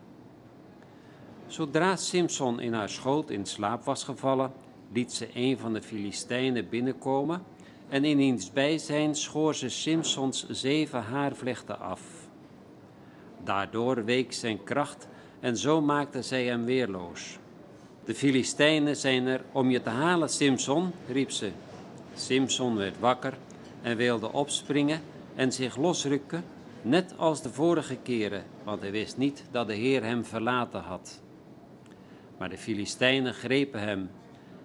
Zodra 1.48 1.96
Simson 1.96 2.60
in 2.60 2.72
haar 2.72 2.88
schoot 2.88 3.30
in 3.30 3.46
slaap 3.46 3.84
was 3.84 4.04
gevallen, 4.04 4.52
liet 4.92 5.12
ze 5.12 5.28
een 5.34 5.58
van 5.58 5.72
de 5.72 5.82
Filistijnen 5.82 6.68
binnenkomen 6.68 7.42
en 7.88 8.04
in 8.04 8.16
diens 8.16 8.52
bijzijn 8.52 9.14
schoor 9.14 9.54
ze 9.54 9.68
Simsons 9.68 10.48
zeven 10.48 11.02
haarvlechten 11.02 11.80
af. 11.80 12.00
Daardoor 13.44 14.04
week 14.04 14.32
zijn 14.32 14.64
kracht 14.64 15.08
en 15.40 15.56
zo 15.56 15.80
maakte 15.80 16.22
zij 16.22 16.44
hem 16.44 16.64
weerloos. 16.64 17.38
De 18.04 18.14
Filistijnen 18.14 18.96
zijn 18.96 19.26
er 19.26 19.44
om 19.52 19.70
je 19.70 19.82
te 19.82 19.90
halen, 19.90 20.28
Simson, 20.28 20.92
riep 21.08 21.30
ze. 21.30 21.50
Simson 22.14 22.76
werd 22.76 22.98
wakker 22.98 23.38
en 23.82 23.96
wilde 23.96 24.32
opspringen 24.32 25.00
en 25.34 25.52
zich 25.52 25.76
losrukken, 25.76 26.44
net 26.82 27.14
als 27.16 27.42
de 27.42 27.50
vorige 27.50 27.96
keren, 27.96 28.44
want 28.64 28.80
hij 28.80 28.90
wist 28.90 29.16
niet 29.16 29.44
dat 29.50 29.66
de 29.66 29.74
Heer 29.74 30.04
hem 30.04 30.24
verlaten 30.24 30.80
had. 30.80 31.24
Maar 32.38 32.48
de 32.48 32.58
Filistijnen 32.58 33.34
grepen 33.34 33.80
hem, 33.80 34.10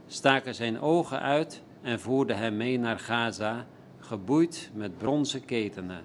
staken 0.07 0.55
zijn 0.55 0.79
ogen 0.79 1.19
uit 1.19 1.63
en 1.81 1.99
voerden 1.99 2.37
hem 2.37 2.57
mee 2.57 2.79
naar 2.79 2.99
Gaza, 2.99 3.65
geboeid 3.99 4.71
met 4.73 4.97
bronzen 4.97 5.45
ketenen. 5.45 6.03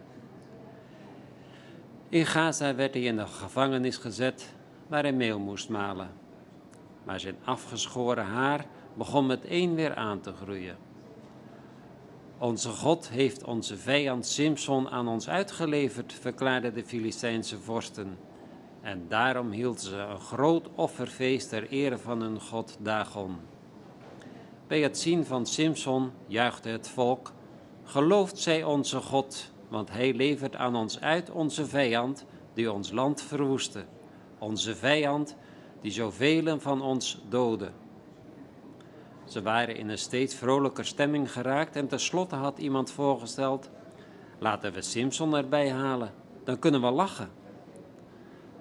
In 2.08 2.26
Gaza 2.26 2.74
werd 2.74 2.94
hij 2.94 3.02
in 3.02 3.16
de 3.16 3.26
gevangenis 3.26 3.96
gezet 3.96 4.54
waar 4.86 5.02
hij 5.02 5.12
meel 5.12 5.38
moest 5.38 5.68
malen. 5.68 6.10
Maar 7.04 7.20
zijn 7.20 7.36
afgeschoren 7.44 8.24
haar 8.24 8.66
begon 8.94 9.26
meteen 9.26 9.74
weer 9.74 9.94
aan 9.94 10.20
te 10.20 10.32
groeien. 10.32 10.76
Onze 12.38 12.68
God 12.68 13.08
heeft 13.08 13.44
onze 13.44 13.76
vijand 13.76 14.26
Simson 14.26 14.88
aan 14.88 15.08
ons 15.08 15.28
uitgeleverd, 15.28 16.12
verklaarden 16.12 16.74
de 16.74 16.84
Filistijnse 16.84 17.58
vorsten. 17.58 18.18
En 18.86 19.04
daarom 19.08 19.50
hielden 19.50 19.80
ze 19.80 19.96
een 19.96 20.20
groot 20.20 20.68
offerfeest 20.74 21.48
ter 21.48 21.68
ere 21.68 21.98
van 21.98 22.20
hun 22.20 22.40
god 22.40 22.76
Dagon. 22.80 23.36
Bij 24.66 24.80
het 24.80 24.98
zien 24.98 25.24
van 25.24 25.46
Simson 25.46 26.10
juichte 26.26 26.68
het 26.68 26.88
volk: 26.88 27.32
Gelooft 27.84 28.38
zij 28.38 28.64
onze 28.64 29.00
God, 29.00 29.52
want 29.68 29.90
hij 29.90 30.14
levert 30.14 30.56
aan 30.56 30.76
ons 30.76 31.00
uit 31.00 31.30
onze 31.30 31.66
vijand 31.66 32.24
die 32.54 32.72
ons 32.72 32.90
land 32.90 33.22
verwoestte, 33.22 33.84
onze 34.38 34.74
vijand 34.74 35.36
die 35.80 35.90
zoveel 35.90 36.60
van 36.60 36.82
ons 36.82 37.22
doodde. 37.28 37.70
Ze 39.24 39.42
waren 39.42 39.76
in 39.76 39.88
een 39.88 39.98
steeds 39.98 40.34
vrolijker 40.34 40.84
stemming 40.84 41.32
geraakt 41.32 41.76
en 41.76 41.88
tenslotte 41.88 42.36
had 42.36 42.58
iemand 42.58 42.90
voorgesteld: 42.90 43.70
laten 44.38 44.72
we 44.72 44.82
Simpson 44.82 45.36
erbij 45.36 45.70
halen, 45.70 46.12
dan 46.44 46.58
kunnen 46.58 46.80
we 46.80 46.90
lachen. 46.90 47.44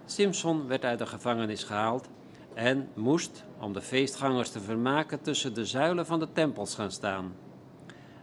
Simpson 0.06 0.68
werd 0.68 0.84
uit 0.84 1.00
de 1.00 1.06
gevangenis 1.06 1.64
gehaald 1.64 2.10
en 2.54 2.90
moest, 2.94 3.44
om 3.60 3.74
de 3.74 3.82
feestgangers 3.82 4.50
te 4.50 4.60
vermaken, 4.60 5.22
tussen 5.22 5.54
de 5.54 5.66
zuilen 5.66 6.06
van 6.06 6.20
de 6.20 6.28
tempels 6.34 6.76
gaan 6.76 6.92
staan. 6.92 7.36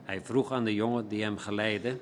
Hij 0.02 0.20
vroeg 0.20 0.52
aan 0.52 0.64
de 0.64 0.74
jongen 0.74 1.08
die 1.08 1.22
hem 1.22 1.38
geleidde: 1.38 1.98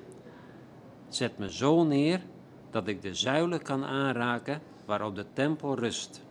Zet 1.09 1.37
me 1.37 1.53
zo 1.53 1.83
neer 1.83 2.21
dat 2.69 2.87
ik 2.87 3.01
de 3.01 3.13
zuilen 3.13 3.61
kan 3.61 3.85
aanraken 3.85 4.61
waarop 4.85 5.15
de 5.15 5.25
tempel 5.33 5.75
rust. 5.75 6.21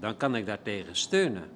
Dan 0.00 0.16
kan 0.16 0.34
ik 0.36 0.46
daartegen 0.46 0.96
steunen. 0.96 1.48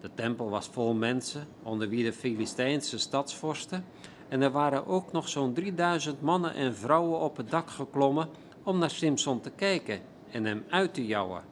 De 0.00 0.10
tempel 0.14 0.50
was 0.50 0.66
vol 0.66 0.94
mensen, 0.94 1.46
onder 1.62 1.88
wie 1.88 2.04
de 2.04 2.12
Filistijnse 2.12 2.98
stadsvorsten, 2.98 3.84
en 4.28 4.42
er 4.42 4.50
waren 4.50 4.86
ook 4.86 5.12
nog 5.12 5.28
zo'n 5.28 5.52
3000 5.52 6.20
mannen 6.20 6.54
en 6.54 6.74
vrouwen 6.74 7.20
op 7.20 7.36
het 7.36 7.50
dak 7.50 7.70
geklommen 7.70 8.28
om 8.62 8.78
naar 8.78 8.90
Simson 8.90 9.40
te 9.40 9.50
kijken 9.50 10.00
en 10.30 10.44
hem 10.44 10.64
uit 10.68 10.94
te 10.94 11.06
jouwen. 11.06 11.42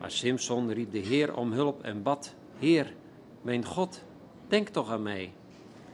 Maar 0.00 0.10
Simson 0.10 0.72
riep 0.72 0.92
de 0.92 0.98
Heer 0.98 1.36
om 1.36 1.52
hulp 1.52 1.82
en 1.82 2.02
bad: 2.02 2.34
Heer, 2.58 2.94
mijn 3.42 3.64
God, 3.64 4.02
denk 4.48 4.68
toch 4.68 4.90
aan 4.90 5.02
mij. 5.02 5.32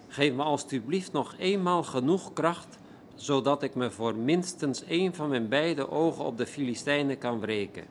Geef 0.09 0.33
me 0.33 0.43
alstublieft 0.43 1.13
nog 1.13 1.35
eenmaal 1.39 1.83
genoeg 1.83 2.33
kracht, 2.33 2.79
zodat 3.15 3.63
ik 3.63 3.75
me 3.75 3.91
voor 3.91 4.15
minstens 4.15 4.85
één 4.85 5.15
van 5.15 5.29
mijn 5.29 5.49
beide 5.49 5.91
ogen 5.91 6.25
op 6.25 6.39
de 6.39 6.47
Filistijnen 6.47 7.19
kan 7.19 7.41
wreken. 7.41 7.85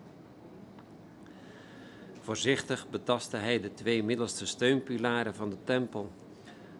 Voorzichtig 2.21 2.89
betastte 2.89 3.37
hij 3.37 3.59
de 3.59 3.73
twee 3.73 4.03
middelste 4.03 4.45
steunpilaren 4.45 5.35
van 5.35 5.49
de 5.49 5.57
tempel, 5.63 6.11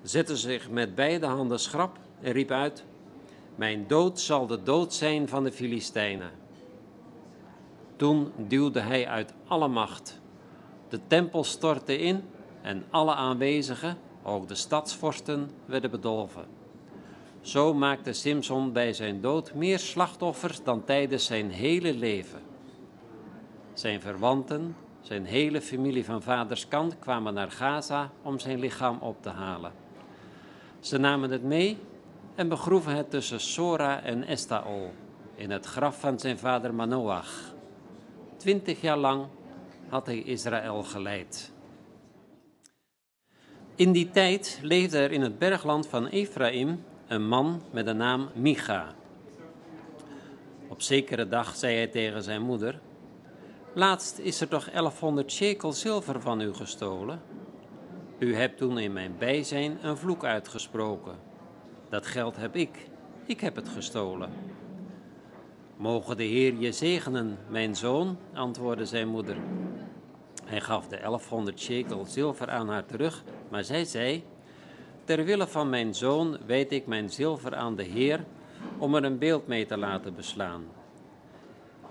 zette 0.03 0.37
zich 0.37 0.69
met 0.69 0.95
beide 0.95 1.25
handen 1.25 1.59
schrap 1.59 1.97
en 2.21 2.31
riep 2.31 2.51
uit: 2.51 2.83
Mijn 3.55 3.87
dood 3.87 4.19
zal 4.19 4.47
de 4.47 4.63
dood 4.63 4.93
zijn 4.93 5.27
van 5.27 5.43
de 5.43 5.51
Filistijnen. 5.51 6.31
Toen 7.95 8.31
duwde 8.37 8.79
hij 8.79 9.07
uit 9.07 9.33
alle 9.47 9.67
macht. 9.67 10.21
De 10.89 10.99
tempel 11.07 11.43
stortte 11.43 11.97
in 11.97 12.23
en 12.61 12.83
alle 12.89 13.13
aanwezigen, 13.13 13.97
ook 14.23 14.47
de 14.47 14.55
stadsvorsten, 14.55 15.49
werden 15.65 15.91
bedolven. 15.91 16.45
Zo 17.41 17.73
maakte 17.73 18.13
Simson 18.13 18.71
bij 18.71 18.93
zijn 18.93 19.21
dood 19.21 19.53
meer 19.53 19.79
slachtoffers 19.79 20.63
dan 20.63 20.83
tijdens 20.83 21.25
zijn 21.25 21.49
hele 21.49 21.93
leven. 21.93 22.41
Zijn 23.73 24.01
verwanten, 24.01 24.75
zijn 25.01 25.25
hele 25.25 25.61
familie 25.61 26.05
van 26.05 26.21
vaders 26.21 26.67
kant 26.67 26.99
kwamen 26.99 27.33
naar 27.33 27.51
Gaza 27.51 28.11
om 28.21 28.39
zijn 28.39 28.59
lichaam 28.59 28.97
op 28.99 29.21
te 29.21 29.29
halen. 29.29 29.71
Ze 30.79 30.97
namen 30.97 31.31
het 31.31 31.43
mee 31.43 31.77
en 32.35 32.47
begroeven 32.47 32.95
het 32.95 33.09
tussen 33.09 33.39
Sora 33.39 34.01
en 34.01 34.23
Estaol, 34.23 34.93
in 35.35 35.51
het 35.51 35.65
graf 35.65 35.99
van 35.99 36.19
zijn 36.19 36.37
vader 36.37 36.73
Manoach. 36.73 37.53
Twintig 38.37 38.81
jaar 38.81 38.97
lang 38.97 39.25
had 39.87 40.05
hij 40.05 40.17
Israël 40.17 40.83
geleid. 40.83 41.51
In 43.75 43.91
die 43.91 44.09
tijd 44.09 44.59
leefde 44.61 44.97
er 44.97 45.11
in 45.11 45.21
het 45.21 45.39
bergland 45.39 45.87
van 45.87 46.07
Ephraim 46.07 46.83
een 47.07 47.27
man 47.27 47.61
met 47.71 47.85
de 47.85 47.93
naam 47.93 48.29
Micha. 48.33 48.93
Op 50.67 50.81
zekere 50.81 51.27
dag 51.27 51.55
zei 51.55 51.75
hij 51.75 51.87
tegen 51.87 52.23
zijn 52.23 52.41
moeder: 52.41 52.79
Laatst 53.73 54.17
is 54.17 54.41
er 54.41 54.47
toch 54.47 54.69
1100 54.69 55.31
shekel 55.31 55.71
zilver 55.71 56.21
van 56.21 56.41
u 56.41 56.53
gestolen? 56.53 57.21
U 58.19 58.35
hebt 58.35 58.57
toen 58.57 58.79
in 58.79 58.93
mijn 58.93 59.15
bijzijn 59.17 59.77
een 59.81 59.97
vloek 59.97 60.23
uitgesproken. 60.23 61.24
Dat 61.95 62.05
geld 62.05 62.37
heb 62.37 62.55
ik. 62.55 62.87
Ik 63.25 63.39
heb 63.41 63.55
het 63.55 63.69
gestolen. 63.69 64.29
Mogen 65.77 66.17
de 66.17 66.23
Heer 66.23 66.53
je 66.53 66.71
zegenen, 66.71 67.37
mijn 67.49 67.75
zoon, 67.75 68.17
antwoordde 68.33 68.85
zijn 68.85 69.07
moeder. 69.07 69.37
Hij 70.45 70.61
gaf 70.61 70.87
de 70.87 70.97
1100 70.97 71.59
shekel 71.59 72.05
zilver 72.05 72.49
aan 72.49 72.69
haar 72.69 72.85
terug, 72.85 73.23
maar 73.49 73.63
zij 73.63 73.85
zei: 73.85 74.23
Ter 75.03 75.23
wille 75.23 75.47
van 75.47 75.69
mijn 75.69 75.93
zoon 75.93 76.37
weet 76.45 76.71
ik 76.71 76.87
mijn 76.87 77.09
zilver 77.09 77.55
aan 77.55 77.75
de 77.75 77.83
Heer 77.83 78.25
om 78.77 78.95
er 78.95 79.03
een 79.03 79.17
beeld 79.17 79.47
mee 79.47 79.65
te 79.65 79.77
laten 79.77 80.15
beslaan. 80.15 80.63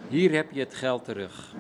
Hier 0.09 0.33
heb 0.33 0.53
je 0.53 0.61
het 0.61 0.75
geld 0.75 1.05
terug. 1.05 1.55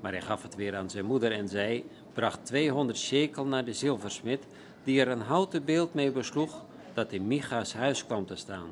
Maar 0.00 0.12
hij 0.12 0.22
gaf 0.22 0.42
het 0.42 0.54
weer 0.54 0.76
aan 0.76 0.90
zijn 0.90 1.04
moeder 1.04 1.32
en 1.32 1.48
zei: 1.48 1.84
Bracht 2.12 2.44
200 2.44 2.98
shekel 2.98 3.46
naar 3.46 3.64
de 3.64 3.72
zilversmid, 3.72 4.46
die 4.84 5.00
er 5.00 5.08
een 5.08 5.20
houten 5.20 5.64
beeld 5.64 5.94
mee 5.94 6.10
besloeg 6.10 6.64
dat 6.94 7.12
in 7.12 7.26
Micha's 7.26 7.72
huis 7.72 8.06
kwam 8.06 8.26
te 8.26 8.36
staan. 8.36 8.68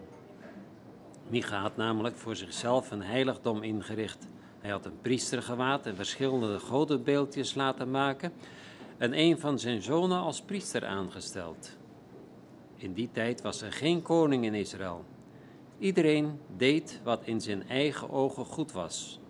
Micha 1.28 1.60
had 1.60 1.76
namelijk 1.76 2.16
voor 2.16 2.36
zichzelf 2.36 2.90
een 2.90 3.02
heiligdom 3.02 3.62
ingericht. 3.62 4.28
Hij 4.60 4.70
had 4.70 4.84
een 4.84 5.00
priestergewaad 5.00 5.86
en 5.86 5.96
verschillende 5.96 6.58
godenbeeldjes 6.58 7.54
laten 7.54 7.90
maken 7.90 8.32
en 8.98 9.18
een 9.18 9.38
van 9.38 9.58
zijn 9.58 9.82
zonen 9.82 10.18
als 10.18 10.40
priester 10.40 10.86
aangesteld. 10.86 11.76
In 12.76 12.92
die 12.92 13.08
tijd 13.12 13.42
was 13.42 13.62
er 13.62 13.72
geen 13.72 14.02
koning 14.02 14.44
in 14.44 14.54
Israël. 14.54 15.04
Iedereen 15.78 16.38
deed 16.56 17.00
wat 17.04 17.20
in 17.24 17.40
zijn 17.40 17.68
eigen 17.68 18.10
ogen 18.10 18.44
goed 18.44 18.72
was. 18.72 19.20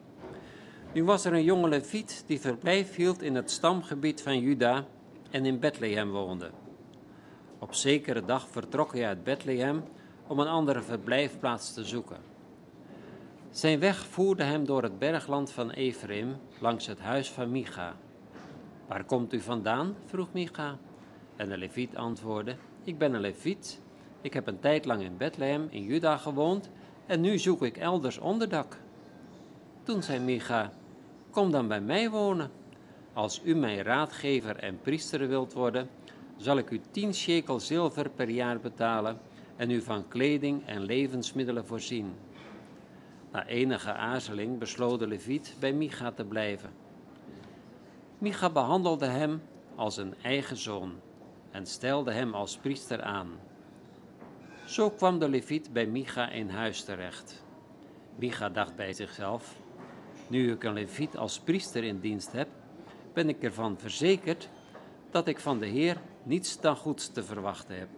Nu 0.92 1.04
was 1.04 1.24
er 1.24 1.32
een 1.32 1.44
jonge 1.44 1.68
leviet 1.68 2.24
die 2.26 2.40
verblijf 2.40 2.94
hield 2.94 3.22
in 3.22 3.34
het 3.34 3.50
stamgebied 3.50 4.22
van 4.22 4.38
Juda 4.38 4.84
en 5.30 5.46
in 5.46 5.58
Bethlehem 5.58 6.10
woonde. 6.10 6.50
Op 7.62 7.74
zekere 7.74 8.24
dag 8.24 8.48
vertrok 8.48 8.92
hij 8.92 9.06
uit 9.06 9.24
Bethlehem 9.24 9.84
om 10.26 10.38
een 10.38 10.48
andere 10.48 10.82
verblijfplaats 10.82 11.74
te 11.74 11.84
zoeken. 11.84 12.16
Zijn 13.50 13.78
weg 13.78 14.06
voerde 14.06 14.42
hem 14.42 14.64
door 14.64 14.82
het 14.82 14.98
bergland 14.98 15.50
van 15.50 15.70
Ephraim 15.70 16.36
langs 16.58 16.86
het 16.86 17.00
huis 17.00 17.30
van 17.30 17.50
Micha. 17.50 17.96
Waar 18.86 19.04
komt 19.04 19.32
u 19.32 19.40
vandaan? 19.40 19.96
vroeg 20.06 20.32
Micha. 20.32 20.78
En 21.36 21.48
de 21.48 21.58
leviet 21.58 21.96
antwoordde: 21.96 22.56
Ik 22.84 22.98
ben 22.98 23.14
een 23.14 23.20
leviet. 23.20 23.80
Ik 24.20 24.32
heb 24.32 24.46
een 24.46 24.60
tijd 24.60 24.84
lang 24.84 25.02
in 25.02 25.16
Bethlehem 25.16 25.66
in 25.70 25.82
Juda 25.82 26.16
gewoond 26.16 26.70
en 27.06 27.20
nu 27.20 27.38
zoek 27.38 27.62
ik 27.62 27.76
elders 27.76 28.18
onderdak. 28.18 28.76
Toen 29.82 30.02
zei 30.02 30.20
Micha: 30.20 30.72
Kom 31.30 31.50
dan 31.50 31.68
bij 31.68 31.80
mij 31.80 32.10
wonen. 32.10 32.50
Als 33.12 33.40
u 33.44 33.54
mijn 33.54 33.82
raadgever 33.82 34.56
en 34.56 34.80
priester 34.80 35.28
wilt 35.28 35.52
worden, 35.52 35.88
zal 36.42 36.58
ik 36.58 36.70
u 36.70 36.80
tien 36.90 37.14
shekel 37.14 37.60
zilver 37.60 38.10
per 38.10 38.28
jaar 38.28 38.60
betalen 38.60 39.18
en 39.56 39.70
u 39.70 39.82
van 39.82 40.08
kleding 40.08 40.66
en 40.66 40.82
levensmiddelen 40.82 41.66
voorzien. 41.66 42.14
Na 43.32 43.46
enige 43.46 43.92
aarzeling 43.92 44.58
besloot 44.58 44.98
de 44.98 45.06
leviet 45.06 45.56
bij 45.58 45.72
Micha 45.72 46.10
te 46.10 46.24
blijven. 46.24 46.70
Micha 48.18 48.50
behandelde 48.50 49.06
hem 49.06 49.42
als 49.74 49.96
een 49.96 50.14
eigen 50.22 50.56
zoon 50.56 50.92
en 51.50 51.66
stelde 51.66 52.12
hem 52.12 52.34
als 52.34 52.56
priester 52.56 53.02
aan. 53.02 53.30
Zo 54.64 54.90
kwam 54.90 55.18
de 55.18 55.28
leviet 55.28 55.72
bij 55.72 55.86
Micha 55.86 56.30
in 56.30 56.48
huis 56.48 56.84
terecht. 56.84 57.44
Micha 58.16 58.48
dacht 58.48 58.76
bij 58.76 58.92
zichzelf, 58.92 59.56
nu 60.28 60.52
ik 60.52 60.64
een 60.64 60.72
leviet 60.72 61.16
als 61.16 61.40
priester 61.40 61.84
in 61.84 62.00
dienst 62.00 62.32
heb, 62.32 62.48
ben 63.12 63.28
ik 63.28 63.42
ervan 63.42 63.78
verzekerd 63.78 64.48
dat 65.12 65.26
ik 65.26 65.40
van 65.40 65.58
de 65.58 65.66
Heer 65.66 66.00
niets 66.22 66.60
dan 66.60 66.76
goeds 66.76 67.08
te 67.08 67.24
verwachten 67.24 67.78
heb. 67.78 67.88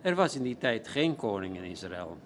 Er 0.00 0.14
was 0.14 0.36
in 0.36 0.42
die 0.42 0.58
tijd 0.58 0.88
geen 0.88 1.16
koning 1.16 1.56
in 1.56 1.64
Israël. 1.64 2.16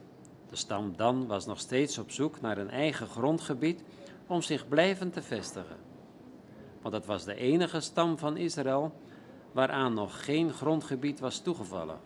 De 0.51 0.56
stam 0.56 0.97
Dan 0.97 1.26
was 1.26 1.47
nog 1.47 1.59
steeds 1.59 1.98
op 1.98 2.10
zoek 2.10 2.40
naar 2.40 2.59
een 2.59 2.70
eigen 2.70 3.06
grondgebied 3.06 3.82
om 4.26 4.43
zich 4.43 4.68
blijvend 4.68 5.12
te 5.12 5.22
vestigen. 5.22 5.76
Want 6.82 6.94
het 6.94 7.06
was 7.06 7.24
de 7.24 7.35
enige 7.35 7.81
stam 7.81 8.18
van 8.18 8.36
Israël 8.36 8.93
waaraan 9.52 9.94
nog 9.94 10.24
geen 10.24 10.52
grondgebied 10.52 11.20
was 11.20 11.39
toegevallen. 11.39 11.98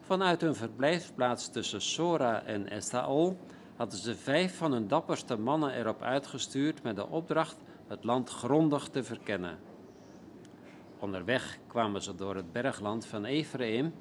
Vanuit 0.00 0.40
hun 0.40 0.54
verblijfplaats 0.54 1.48
tussen 1.48 1.80
Sora 1.80 2.42
en 2.42 2.68
Estaol 2.70 3.38
hadden 3.76 3.98
ze 3.98 4.14
vijf 4.14 4.56
van 4.56 4.72
hun 4.72 4.88
dapperste 4.88 5.38
mannen 5.38 5.74
erop 5.74 6.02
uitgestuurd 6.02 6.82
met 6.82 6.96
de 6.96 7.06
opdracht 7.06 7.56
het 7.88 8.04
land 8.04 8.30
grondig 8.30 8.88
te 8.88 9.04
verkennen. 9.04 9.58
Onderweg 10.98 11.58
kwamen 11.66 12.02
ze 12.02 12.14
door 12.14 12.34
het 12.34 12.52
bergland 12.52 13.06
van 13.06 13.24
Ephraim 13.24 13.92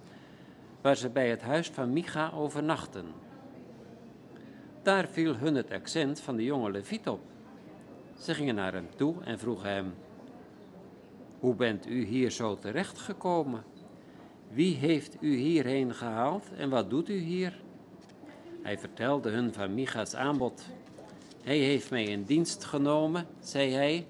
waar 0.81 0.95
ze 0.95 1.09
bij 1.09 1.30
het 1.30 1.41
huis 1.41 1.69
van 1.69 1.93
Micha 1.93 2.31
overnachten. 2.31 3.05
Daar 4.81 5.07
viel 5.07 5.35
hun 5.35 5.55
het 5.55 5.72
accent 5.72 6.19
van 6.19 6.35
de 6.35 6.43
jonge 6.43 6.72
Leviet 6.72 7.07
op. 7.07 7.19
Ze 8.19 8.34
gingen 8.34 8.55
naar 8.55 8.73
hem 8.73 8.88
toe 8.95 9.15
en 9.23 9.39
vroegen 9.39 9.69
hem: 9.69 9.93
Hoe 11.39 11.55
bent 11.55 11.88
u 11.88 12.03
hier 12.03 12.31
zo 12.31 12.57
terechtgekomen? 12.57 13.64
Wie 14.49 14.76
heeft 14.76 15.18
u 15.19 15.35
hierheen 15.35 15.93
gehaald 15.93 16.51
en 16.57 16.69
wat 16.69 16.89
doet 16.89 17.09
u 17.09 17.18
hier? 17.18 17.61
Hij 18.61 18.77
vertelde 18.77 19.30
hun 19.30 19.53
van 19.53 19.73
Micha's 19.73 20.15
aanbod. 20.15 20.65
Hij 21.48 21.57
heeft 21.57 21.90
mij 21.90 22.03
in 22.03 22.24
dienst 22.24 22.64
genomen, 22.64 23.28
zei 23.40 23.72
hij, 23.72 24.07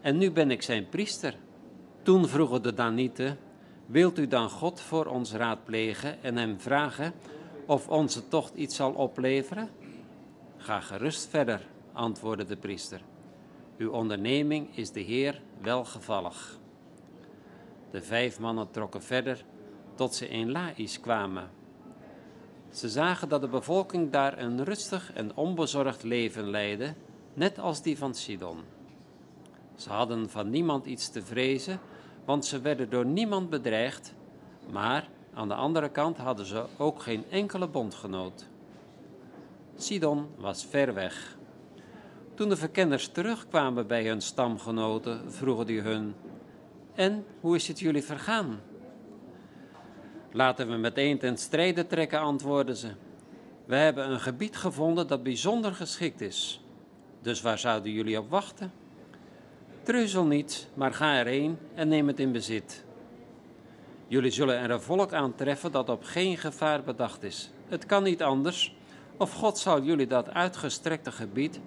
en 0.00 0.18
nu 0.18 0.30
ben 0.30 0.50
ik 0.50 0.62
zijn 0.62 0.88
priester. 0.88 1.36
Toen 2.02 2.28
vroegen 2.28 2.62
de 2.62 2.74
Danieten, 2.74 3.38
wilt 3.86 4.18
u 4.18 4.26
dan 4.26 4.50
God 4.50 4.80
voor 4.80 5.06
ons 5.06 5.32
raadplegen 5.32 6.22
en 6.22 6.36
hem 6.36 6.60
vragen 6.60 7.12
of 7.66 7.88
onze 7.88 8.28
tocht 8.28 8.54
iets 8.54 8.76
zal 8.76 8.92
opleveren? 8.92 9.70
Ga 10.56 10.80
gerust 10.80 11.28
verder, 11.28 11.66
antwoordde 11.92 12.44
de 12.44 12.56
priester. 12.56 13.00
Uw 13.78 13.90
onderneming 13.90 14.76
is 14.76 14.90
de 14.90 15.00
Heer 15.00 15.40
welgevallig. 15.60 16.58
De 17.90 18.02
vijf 18.02 18.40
mannen 18.40 18.70
trokken 18.70 19.02
verder 19.02 19.44
tot 19.94 20.14
ze 20.14 20.28
in 20.28 20.50
Laïs 20.50 21.00
kwamen. 21.00 21.50
Ze 22.74 22.88
zagen 22.88 23.28
dat 23.28 23.40
de 23.40 23.48
bevolking 23.48 24.10
daar 24.10 24.38
een 24.38 24.64
rustig 24.64 25.12
en 25.12 25.36
onbezorgd 25.36 26.02
leven 26.02 26.50
leidde, 26.50 26.94
net 27.34 27.58
als 27.58 27.82
die 27.82 27.98
van 27.98 28.14
Sidon. 28.14 28.58
Ze 29.74 29.90
hadden 29.90 30.30
van 30.30 30.50
niemand 30.50 30.86
iets 30.86 31.08
te 31.08 31.22
vrezen, 31.22 31.80
want 32.24 32.44
ze 32.44 32.60
werden 32.60 32.90
door 32.90 33.06
niemand 33.06 33.50
bedreigd, 33.50 34.14
maar 34.70 35.08
aan 35.34 35.48
de 35.48 35.54
andere 35.54 35.88
kant 35.88 36.16
hadden 36.16 36.46
ze 36.46 36.64
ook 36.76 37.02
geen 37.02 37.24
enkele 37.30 37.68
bondgenoot. 37.68 38.46
Sidon 39.76 40.26
was 40.36 40.66
ver 40.66 40.94
weg. 40.94 41.36
Toen 42.34 42.48
de 42.48 42.56
verkenners 42.56 43.08
terugkwamen 43.08 43.86
bij 43.86 44.06
hun 44.06 44.20
stamgenoten, 44.20 45.32
vroegen 45.32 45.66
die 45.66 45.80
hun: 45.80 46.14
En 46.94 47.24
hoe 47.40 47.56
is 47.56 47.68
het 47.68 47.78
jullie 47.78 48.04
vergaan? 48.04 48.60
Laten 50.36 50.68
we 50.68 50.76
meteen 50.76 51.18
ten 51.18 51.36
strijde 51.36 51.86
trekken, 51.86 52.20
antwoordden 52.20 52.76
ze. 52.76 52.88
We 53.64 53.76
hebben 53.76 54.10
een 54.10 54.20
gebied 54.20 54.56
gevonden 54.56 55.06
dat 55.06 55.22
bijzonder 55.22 55.74
geschikt 55.74 56.20
is. 56.20 56.60
Dus 57.22 57.40
waar 57.40 57.58
zouden 57.58 57.92
jullie 57.92 58.18
op 58.18 58.30
wachten? 58.30 58.72
Treuzel 59.82 60.24
niet, 60.24 60.68
maar 60.74 60.92
ga 60.94 61.18
erheen 61.18 61.58
en 61.74 61.88
neem 61.88 62.06
het 62.06 62.20
in 62.20 62.32
bezit. 62.32 62.84
Jullie 64.06 64.30
zullen 64.30 64.58
er 64.58 64.70
een 64.70 64.80
volk 64.80 65.12
aantreffen 65.12 65.72
dat 65.72 65.88
op 65.88 66.04
geen 66.04 66.36
gevaar 66.36 66.82
bedacht 66.82 67.22
is. 67.22 67.50
Het 67.68 67.86
kan 67.86 68.02
niet 68.02 68.22
anders, 68.22 68.76
of 69.16 69.32
God 69.32 69.58
zal 69.58 69.82
jullie 69.82 70.06
dat 70.06 70.30
uitgestrekte 70.30 71.12
gebied, 71.12 71.60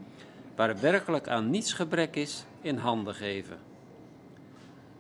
waar 0.55 0.79
werkelijk 0.79 1.27
aan 1.27 1.49
niets 1.49 1.73
gebrek 1.73 2.15
is, 2.15 2.45
in 2.61 2.77
handen 2.77 3.15
geven. 3.15 3.57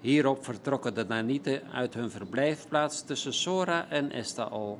Hierop 0.01 0.43
vertrokken 0.43 0.93
de 0.93 1.05
Nanieten 1.05 1.61
uit 1.71 1.93
hun 1.93 2.11
verblijfplaats 2.11 3.03
tussen 3.05 3.33
Sora 3.33 3.89
en 3.89 4.11
Estaol. 4.11 4.79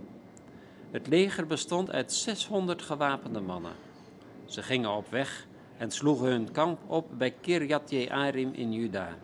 Het 0.91 1.07
leger 1.07 1.47
bestond 1.47 1.91
uit 1.91 2.13
600 2.13 2.81
gewapende 2.81 3.39
mannen. 3.39 3.71
Ze 4.45 4.63
gingen 4.63 4.95
op 4.95 5.09
weg 5.09 5.47
en 5.77 5.91
sloegen 5.91 6.27
hun 6.27 6.51
kamp 6.51 6.79
op 6.87 7.07
bij 7.17 7.31
Kirjat 7.41 7.89
Jearim 7.89 8.53
in 8.53 8.73
Juda. 8.73 9.17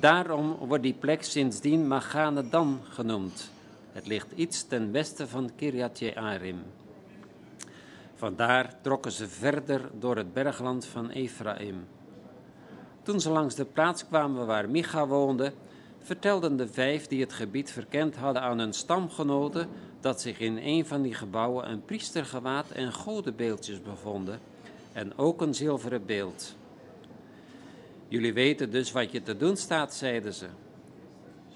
Daarom 0.00 0.56
wordt 0.56 0.82
die 0.82 0.94
plek 0.94 1.22
sindsdien 1.22 1.88
Magane 1.88 2.48
Dan 2.48 2.80
genoemd. 2.88 3.50
Het 3.92 4.06
ligt 4.06 4.32
iets 4.34 4.66
ten 4.66 4.92
westen 4.92 5.28
van 5.28 5.50
Kirjat 5.56 5.98
Jearim. 5.98 6.62
Vandaar 8.14 8.80
trokken 8.80 9.12
ze 9.12 9.28
verder 9.28 9.90
door 9.98 10.16
het 10.16 10.32
bergland 10.32 10.86
van 10.86 11.10
Ephraim. 11.10 11.86
Toen 13.04 13.20
ze 13.20 13.30
langs 13.30 13.54
de 13.54 13.64
plaats 13.64 14.06
kwamen 14.06 14.46
waar 14.46 14.70
Micha 14.70 15.06
woonde, 15.06 15.52
vertelden 15.98 16.56
de 16.56 16.68
vijf 16.68 17.06
die 17.06 17.20
het 17.20 17.32
gebied 17.32 17.70
verkend 17.70 18.16
hadden 18.16 18.42
aan 18.42 18.58
hun 18.58 18.72
stamgenoten 18.72 19.68
dat 20.00 20.20
zich 20.20 20.38
in 20.38 20.58
een 20.58 20.86
van 20.86 21.02
die 21.02 21.14
gebouwen 21.14 21.70
een 21.70 21.84
priestergewaad 21.84 22.70
en 22.70 22.92
godenbeeldjes 22.92 23.82
bevonden 23.82 24.40
en 24.92 25.18
ook 25.18 25.40
een 25.40 25.54
zilveren 25.54 26.06
beeld. 26.06 26.56
Jullie 28.08 28.32
weten 28.32 28.70
dus 28.70 28.92
wat 28.92 29.12
je 29.12 29.22
te 29.22 29.36
doen 29.36 29.56
staat, 29.56 29.94
zeiden 29.94 30.34
ze. 30.34 30.46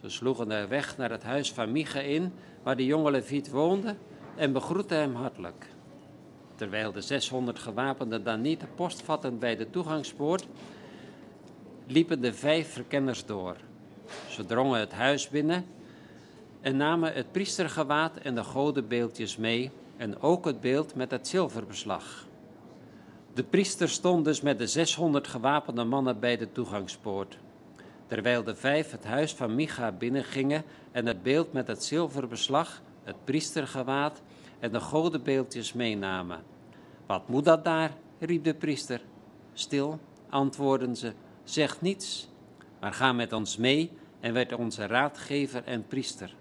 Ze 0.01 0.09
sloegen 0.09 0.49
de 0.49 0.67
weg 0.67 0.97
naar 0.97 1.11
het 1.11 1.23
huis 1.23 1.53
van 1.53 1.73
Micha 1.73 2.01
in, 2.01 2.33
waar 2.63 2.77
de 2.77 2.85
jonge 2.85 3.11
Leviet 3.11 3.51
woonde, 3.51 3.95
en 4.37 4.53
begroetten 4.53 4.99
hem 4.99 5.15
hartelijk. 5.15 5.67
Terwijl 6.55 6.93
de 6.93 7.01
600 7.01 7.59
gewapende 7.59 8.23
Danieten 8.23 8.69
post 8.75 9.03
vatten 9.03 9.39
bij 9.39 9.57
de 9.57 9.71
toegangspoort, 9.71 10.47
liepen 11.91 12.21
de 12.21 12.35
vijf 12.35 12.73
verkenners 12.73 13.27
door. 13.27 13.57
Ze 14.29 14.47
drongen 14.47 14.81
het 14.81 14.93
huis 14.93 15.29
binnen 15.29 15.65
en 16.61 16.77
namen 16.77 17.13
het 17.13 17.33
priestergewaad 17.33 18.17
en 18.17 18.35
de 18.35 18.45
godenbeeldjes 18.45 19.37
mee 19.37 19.71
en 19.97 20.21
ook 20.23 20.45
het 20.45 20.61
beeld 20.61 20.95
met 20.95 21.11
het 21.11 21.29
zilverbeslag. 21.29 22.27
De 23.35 23.45
priester 23.45 23.89
stond 23.89 24.25
dus 24.25 24.41
met 24.41 24.59
de 24.59 24.67
600 24.67 25.29
gewapende 25.29 25.85
mannen 25.85 26.21
bij 26.21 26.37
de 26.37 26.53
toegangspoort. 26.53 27.39
Terwijl 28.07 28.45
de 28.45 28.55
vijf 28.55 28.91
het 28.91 29.05
huis 29.05 29.35
van 29.35 29.55
Micha 29.55 29.93
binnengingen 29.93 30.65
en 30.93 31.07
het 31.07 31.23
beeld 31.23 31.53
met 31.53 31.67
het 31.67 31.85
zilverbeslag, 31.85 32.83
het 33.03 33.25
priestergewaad 33.25 34.23
en 34.59 34.73
de 34.73 34.81
godenbeeldjes 34.81 35.73
meenamen. 35.73 36.43
Wat 37.07 37.29
moet 37.29 37.45
dat 37.45 37.65
daar? 37.65 37.91
riep 38.19 38.45
de 38.45 38.55
priester. 38.55 39.01
Stil, 39.53 39.99
antwoordden 40.29 40.97
ze, 40.97 41.13
zeg 41.51 41.81
niets, 41.81 42.29
maar 42.81 42.93
ga 42.93 43.13
met 43.13 43.33
ons 43.33 43.57
mee 43.57 43.93
en 44.21 44.33
werd 44.33 44.55
onze 44.55 44.87
raadgever 44.87 45.65
en 45.65 45.87
priester. 45.87 46.37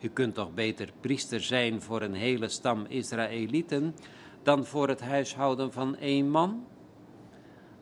U 0.00 0.08
kunt 0.08 0.34
toch 0.34 0.54
beter 0.54 0.92
priester 1.00 1.40
zijn 1.40 1.82
voor 1.82 2.02
een 2.02 2.14
hele 2.14 2.48
stam 2.48 2.84
Israëlieten 2.88 3.94
dan 4.42 4.64
voor 4.66 4.88
het 4.88 5.00
huishouden 5.00 5.72
van 5.72 5.96
één 5.96 6.30
man? 6.30 6.66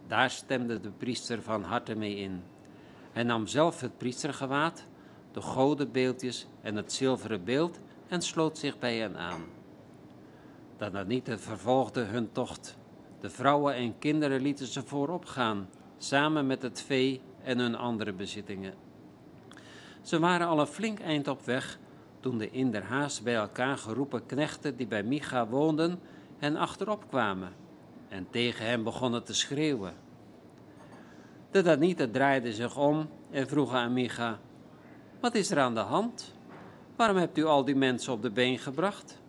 Daar 0.07 0.31
stemde 0.31 0.81
de 0.81 0.91
priester 0.91 1.43
van 1.43 1.62
harte 1.62 1.95
mee 1.95 2.16
in. 2.16 2.43
Hij 3.12 3.23
nam 3.23 3.47
zelf 3.47 3.81
het 3.81 3.99
priestergewaad, 3.99 4.85
de 5.32 5.41
godenbeeldjes 5.41 6.47
en 6.61 6.77
het 6.77 6.93
zilveren 6.93 7.45
beeld 7.45 7.81
en 8.09 8.23
sloot 8.23 8.59
zich 8.59 8.78
bij 8.78 8.97
hen 8.97 9.16
aan. 9.16 9.43
De 10.78 10.91
Danieten 10.91 11.41
vervolgden 11.41 12.09
hun 12.09 12.32
tocht. 12.32 12.77
De 13.20 13.31
vrouwen 13.31 13.74
en 13.74 13.99
kinderen 13.99 14.41
lieten 14.41 14.66
ze 14.66 14.82
voorop 14.82 15.24
gaan, 15.24 15.69
samen 16.02 16.47
met 16.47 16.62
het 16.62 16.82
vee 16.82 17.20
en 17.43 17.59
hun 17.59 17.74
andere 17.74 18.12
bezittingen. 18.12 18.74
Ze 20.02 20.18
waren 20.18 20.47
al 20.47 20.60
een 20.60 20.66
flink 20.66 21.01
eind 21.01 21.28
op 21.28 21.44
weg 21.44 21.78
toen 22.20 22.39
de 22.39 22.51
in 22.51 22.70
bij 23.22 23.35
elkaar 23.35 23.78
geroepen 23.78 24.27
knechten 24.27 24.77
die 24.77 24.86
bij 24.86 25.02
Micha 25.02 25.47
woonden 25.47 26.01
hen 26.39 26.56
achterop 26.56 27.05
kwamen 27.09 27.52
en 28.09 28.27
tegen 28.31 28.66
hem 28.66 28.85
begonnen 28.85 29.24
te 29.24 29.35
schreeuwen. 29.35 29.94
De 31.51 31.62
Danieten 31.62 32.10
draaiden 32.10 32.52
zich 32.52 32.77
om 32.77 33.09
en 33.31 33.48
vroegen 33.48 33.78
aan 33.78 33.93
Micha, 33.93 34.39
wat 35.20 35.35
is 35.35 35.51
er 35.51 35.59
aan 35.59 35.74
de 35.74 35.81
hand? 35.81 36.35
Waarom 36.97 37.16
hebt 37.16 37.39
u 37.39 37.44
al 37.44 37.64
die 37.64 37.77
mensen 37.77 38.12
op 38.12 38.22
de 38.22 38.31
been 38.31 38.59
gebracht? 38.59 39.22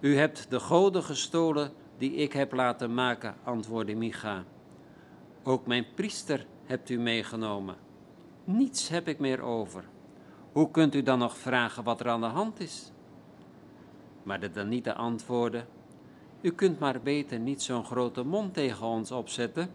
U 0.00 0.16
hebt 0.16 0.50
de 0.50 0.60
goden 0.60 1.02
gestolen 1.02 1.72
die 1.98 2.14
ik 2.14 2.32
heb 2.32 2.52
laten 2.52 2.94
maken, 2.94 3.34
antwoordde 3.44 3.94
Micha. 3.94 4.44
Ook 5.48 5.66
mijn 5.66 5.86
priester 5.94 6.46
hebt 6.64 6.90
u 6.90 6.98
meegenomen. 6.98 7.76
Niets 8.44 8.88
heb 8.88 9.08
ik 9.08 9.18
meer 9.18 9.40
over. 9.40 9.84
Hoe 10.52 10.70
kunt 10.70 10.94
u 10.94 11.02
dan 11.02 11.18
nog 11.18 11.36
vragen 11.36 11.84
wat 11.84 12.00
er 12.00 12.08
aan 12.08 12.20
de 12.20 12.26
hand 12.26 12.60
is? 12.60 12.92
Maar 14.22 14.40
de 14.40 14.50
Danieten 14.50 14.96
antwoordde: 14.96 15.64
U 16.40 16.52
kunt 16.52 16.78
maar 16.78 17.00
beter 17.00 17.38
niet 17.38 17.62
zo'n 17.62 17.84
grote 17.84 18.22
mond 18.22 18.54
tegen 18.54 18.86
ons 18.86 19.10
opzetten, 19.10 19.70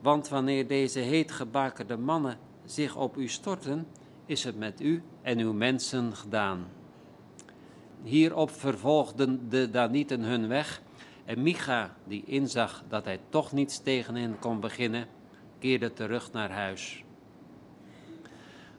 want 0.00 0.28
wanneer 0.28 0.66
deze 0.66 1.00
heetgebakerde 1.00 1.96
mannen 1.96 2.38
zich 2.64 2.96
op 2.96 3.16
u 3.16 3.28
storten, 3.28 3.86
is 4.26 4.44
het 4.44 4.58
met 4.58 4.80
u 4.80 5.02
en 5.22 5.38
uw 5.38 5.52
mensen 5.52 6.16
gedaan. 6.16 6.66
Hierop 8.02 8.50
vervolgden 8.50 9.48
de 9.48 9.70
Danieten 9.70 10.22
hun 10.22 10.48
weg 10.48 10.82
en 11.28 11.42
Micha, 11.42 11.94
die 12.04 12.22
inzag 12.26 12.82
dat 12.88 13.04
hij 13.04 13.20
toch 13.28 13.52
niets 13.52 13.78
tegen 13.82 14.14
hen 14.14 14.38
kon 14.38 14.60
beginnen, 14.60 15.06
keerde 15.58 15.92
terug 15.92 16.32
naar 16.32 16.50
huis. 16.50 17.04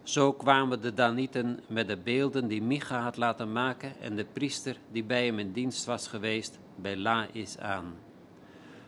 Zo 0.03 0.33
kwamen 0.33 0.81
de 0.81 0.93
Danieten 0.93 1.59
met 1.67 1.87
de 1.87 1.97
beelden 1.97 2.47
die 2.47 2.61
Micha 2.61 3.01
had 3.01 3.17
laten 3.17 3.51
maken 3.51 3.99
en 4.01 4.15
de 4.15 4.25
priester 4.25 4.77
die 4.91 5.03
bij 5.03 5.25
hem 5.25 5.39
in 5.39 5.51
dienst 5.51 5.85
was 5.85 6.07
geweest 6.07 6.59
bij 6.75 6.97
Laïs 6.97 7.57
aan. 7.57 7.93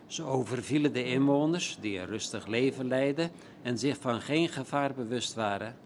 Ze 0.06 0.22
overvielen 0.22 0.92
de 0.92 1.04
inwoners 1.04 1.76
die 1.80 1.98
een 1.98 2.06
rustig 2.06 2.46
leven 2.46 2.88
leidden 2.88 3.30
en 3.62 3.78
zich 3.78 3.96
van 4.00 4.20
geen 4.20 4.48
gevaar 4.48 4.94
bewust 4.94 5.34
waren, 5.34 5.76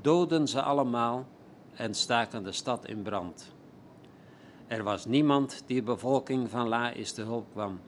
doden 0.00 0.48
ze 0.48 0.62
allemaal 0.62 1.26
en 1.74 1.94
staken 1.94 2.42
de 2.42 2.52
stad 2.52 2.86
in 2.86 3.02
brand. 3.02 3.56
Er 4.68 4.82
was 4.82 5.04
niemand 5.04 5.62
die 5.66 5.76
de 5.76 5.82
bevolking 5.82 6.50
van 6.50 6.68
Laïs 6.68 7.12
te 7.12 7.22
hulp 7.22 7.46
kwam, 7.52 7.80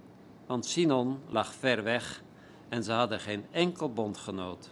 want 0.46 0.66
Sinon 0.66 1.18
lag 1.28 1.52
ver 1.54 1.82
weg 1.82 2.22
en 2.68 2.84
ze 2.84 2.92
hadden 2.92 3.20
geen 3.20 3.44
enkel 3.50 3.92
bondgenoot. 3.92 4.70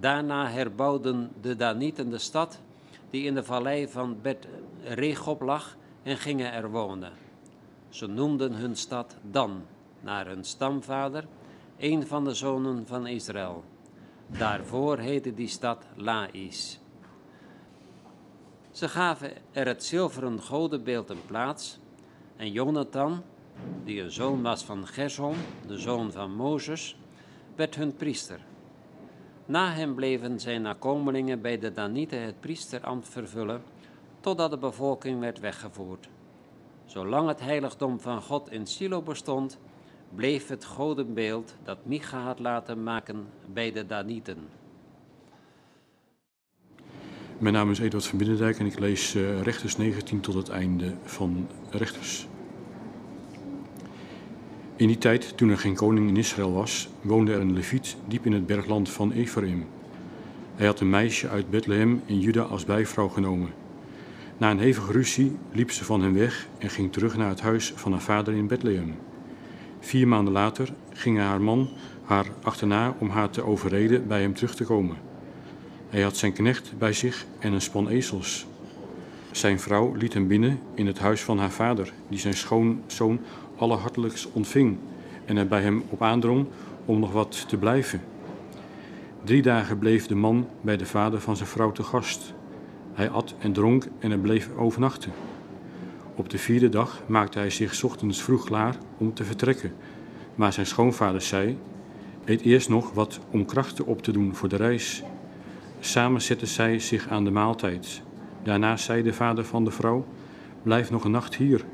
Daarna 0.00 0.48
herbouwden 0.48 1.30
de 1.40 1.56
Danieten 1.56 2.10
de 2.10 2.18
stad 2.18 2.60
die 3.10 3.24
in 3.24 3.34
de 3.34 3.44
vallei 3.44 3.88
van 3.88 4.16
Bet 4.22 4.48
Regob 4.84 5.40
lag 5.40 5.76
en 6.02 6.16
gingen 6.16 6.52
er 6.52 6.70
wonen. 6.70 7.12
Ze 7.88 8.06
noemden 8.06 8.52
hun 8.52 8.76
stad 8.76 9.16
Dan, 9.22 9.62
naar 10.00 10.26
hun 10.26 10.44
stamvader, 10.44 11.26
een 11.78 12.06
van 12.06 12.24
de 12.24 12.34
zonen 12.34 12.86
van 12.86 13.06
Israël. 13.06 13.64
Daarvoor 14.26 14.98
heette 14.98 15.34
die 15.34 15.48
stad 15.48 15.84
Laïs. 15.96 16.79
Ze 18.70 18.88
gaven 18.88 19.32
er 19.52 19.66
het 19.66 19.84
zilveren 19.84 20.42
godenbeeld 20.42 21.10
een 21.10 21.26
plaats 21.26 21.78
en 22.36 22.52
Jonathan, 22.52 23.22
die 23.84 24.02
een 24.02 24.10
zoon 24.10 24.42
was 24.42 24.64
van 24.64 24.86
Gersom, 24.86 25.34
de 25.66 25.78
zoon 25.78 26.12
van 26.12 26.34
Mozes, 26.34 26.96
werd 27.54 27.74
hun 27.74 27.96
priester. 27.96 28.40
Na 29.46 29.72
hem 29.72 29.94
bleven 29.94 30.40
zijn 30.40 30.62
nakomelingen 30.62 31.40
bij 31.40 31.58
de 31.58 31.72
Danieten 31.72 32.22
het 32.22 32.40
priesterambt 32.40 33.08
vervullen, 33.08 33.62
totdat 34.20 34.50
de 34.50 34.58
bevolking 34.58 35.20
werd 35.20 35.40
weggevoerd. 35.40 36.08
Zolang 36.84 37.28
het 37.28 37.40
heiligdom 37.40 38.00
van 38.00 38.22
God 38.22 38.50
in 38.50 38.66
Silo 38.66 39.02
bestond, 39.02 39.58
bleef 40.14 40.48
het 40.48 40.64
godenbeeld 40.64 41.54
dat 41.62 41.84
Micha 41.84 42.20
had 42.22 42.38
laten 42.38 42.82
maken 42.82 43.26
bij 43.46 43.72
de 43.72 43.86
Danieten. 43.86 44.59
Mijn 47.40 47.54
naam 47.54 47.70
is 47.70 47.78
Eduard 47.78 48.06
van 48.06 48.18
Binnendijk 48.18 48.58
en 48.58 48.66
ik 48.66 48.78
lees 48.78 49.14
uh, 49.14 49.42
Rechters 49.42 49.76
19 49.76 50.20
tot 50.20 50.34
het 50.34 50.48
einde 50.48 50.94
van 51.02 51.46
Rechters. 51.70 52.28
In 54.76 54.86
die 54.86 54.98
tijd, 54.98 55.36
toen 55.36 55.48
er 55.48 55.58
geen 55.58 55.74
koning 55.74 56.08
in 56.08 56.16
Israël 56.16 56.52
was, 56.52 56.88
woonde 57.00 57.32
er 57.32 57.40
een 57.40 57.52
leviet 57.52 57.96
diep 58.08 58.26
in 58.26 58.32
het 58.32 58.46
bergland 58.46 58.90
van 58.90 59.12
Ephraim. 59.12 59.66
Hij 60.54 60.66
had 60.66 60.80
een 60.80 60.90
meisje 60.90 61.28
uit 61.28 61.50
Bethlehem 61.50 62.02
in 62.06 62.20
Juda 62.20 62.42
als 62.42 62.64
bijvrouw 62.64 63.08
genomen. 63.08 63.50
Na 64.38 64.50
een 64.50 64.58
hevige 64.58 64.92
ruzie 64.92 65.36
liep 65.52 65.70
ze 65.70 65.84
van 65.84 66.02
hem 66.02 66.14
weg 66.14 66.48
en 66.58 66.70
ging 66.70 66.92
terug 66.92 67.16
naar 67.16 67.28
het 67.28 67.40
huis 67.40 67.72
van 67.76 67.92
haar 67.92 68.02
vader 68.02 68.34
in 68.34 68.46
Bethlehem. 68.46 68.94
Vier 69.78 70.08
maanden 70.08 70.32
later 70.32 70.72
ging 70.92 71.18
haar 71.18 71.40
man 71.40 71.70
haar 72.04 72.26
achterna 72.42 72.96
om 72.98 73.08
haar 73.08 73.30
te 73.30 73.44
overreden 73.44 74.06
bij 74.06 74.20
hem 74.20 74.34
terug 74.34 74.54
te 74.54 74.64
komen. 74.64 75.09
Hij 75.90 76.02
had 76.02 76.16
zijn 76.16 76.32
knecht 76.32 76.72
bij 76.78 76.92
zich 76.92 77.26
en 77.38 77.52
een 77.52 77.60
span 77.60 77.88
ezels. 77.88 78.46
Zijn 79.30 79.60
vrouw 79.60 79.94
liet 79.94 80.14
hem 80.14 80.26
binnen 80.26 80.58
in 80.74 80.86
het 80.86 80.98
huis 80.98 81.20
van 81.20 81.38
haar 81.38 81.50
vader, 81.50 81.92
die 82.08 82.18
zijn 82.18 82.34
schoonzoon 82.34 83.20
allerhartelijkst 83.56 84.28
ontving 84.32 84.78
en 85.24 85.36
er 85.36 85.46
bij 85.46 85.62
hem 85.62 85.84
op 85.88 86.02
aandrong 86.02 86.46
om 86.84 87.00
nog 87.00 87.12
wat 87.12 87.48
te 87.48 87.56
blijven. 87.56 88.00
Drie 89.24 89.42
dagen 89.42 89.78
bleef 89.78 90.06
de 90.06 90.14
man 90.14 90.48
bij 90.60 90.76
de 90.76 90.86
vader 90.86 91.20
van 91.20 91.36
zijn 91.36 91.48
vrouw 91.48 91.72
te 91.72 91.82
gast. 91.82 92.34
Hij 92.92 93.10
at 93.10 93.34
en 93.38 93.52
dronk 93.52 93.86
en 93.98 94.10
er 94.10 94.18
bleef 94.18 94.48
overnachten. 94.56 95.12
Op 96.14 96.28
de 96.28 96.38
vierde 96.38 96.68
dag 96.68 97.02
maakte 97.06 97.38
hij 97.38 97.50
zich 97.50 97.84
ochtends 97.84 98.22
vroeg 98.22 98.44
klaar 98.44 98.76
om 98.98 99.14
te 99.14 99.24
vertrekken. 99.24 99.72
Maar 100.34 100.52
zijn 100.52 100.66
schoonvader 100.66 101.20
zei: 101.20 101.58
Eet 102.24 102.40
eerst 102.40 102.68
nog 102.68 102.92
wat 102.92 103.20
om 103.30 103.44
krachten 103.44 103.86
op 103.86 104.02
te 104.02 104.12
doen 104.12 104.34
voor 104.34 104.48
de 104.48 104.56
reis. 104.56 105.02
Samen 105.80 106.22
zetten 106.22 106.48
zij 106.48 106.78
zich 106.78 107.08
aan 107.08 107.24
de 107.24 107.30
maaltijd. 107.30 108.02
Daarna 108.42 108.76
zei 108.76 109.02
de 109.02 109.12
vader 109.12 109.44
van 109.44 109.64
de 109.64 109.70
vrouw: 109.70 110.04
Blijf 110.62 110.90
nog 110.90 111.04
een 111.04 111.10
nacht 111.10 111.36
hier. 111.36 111.64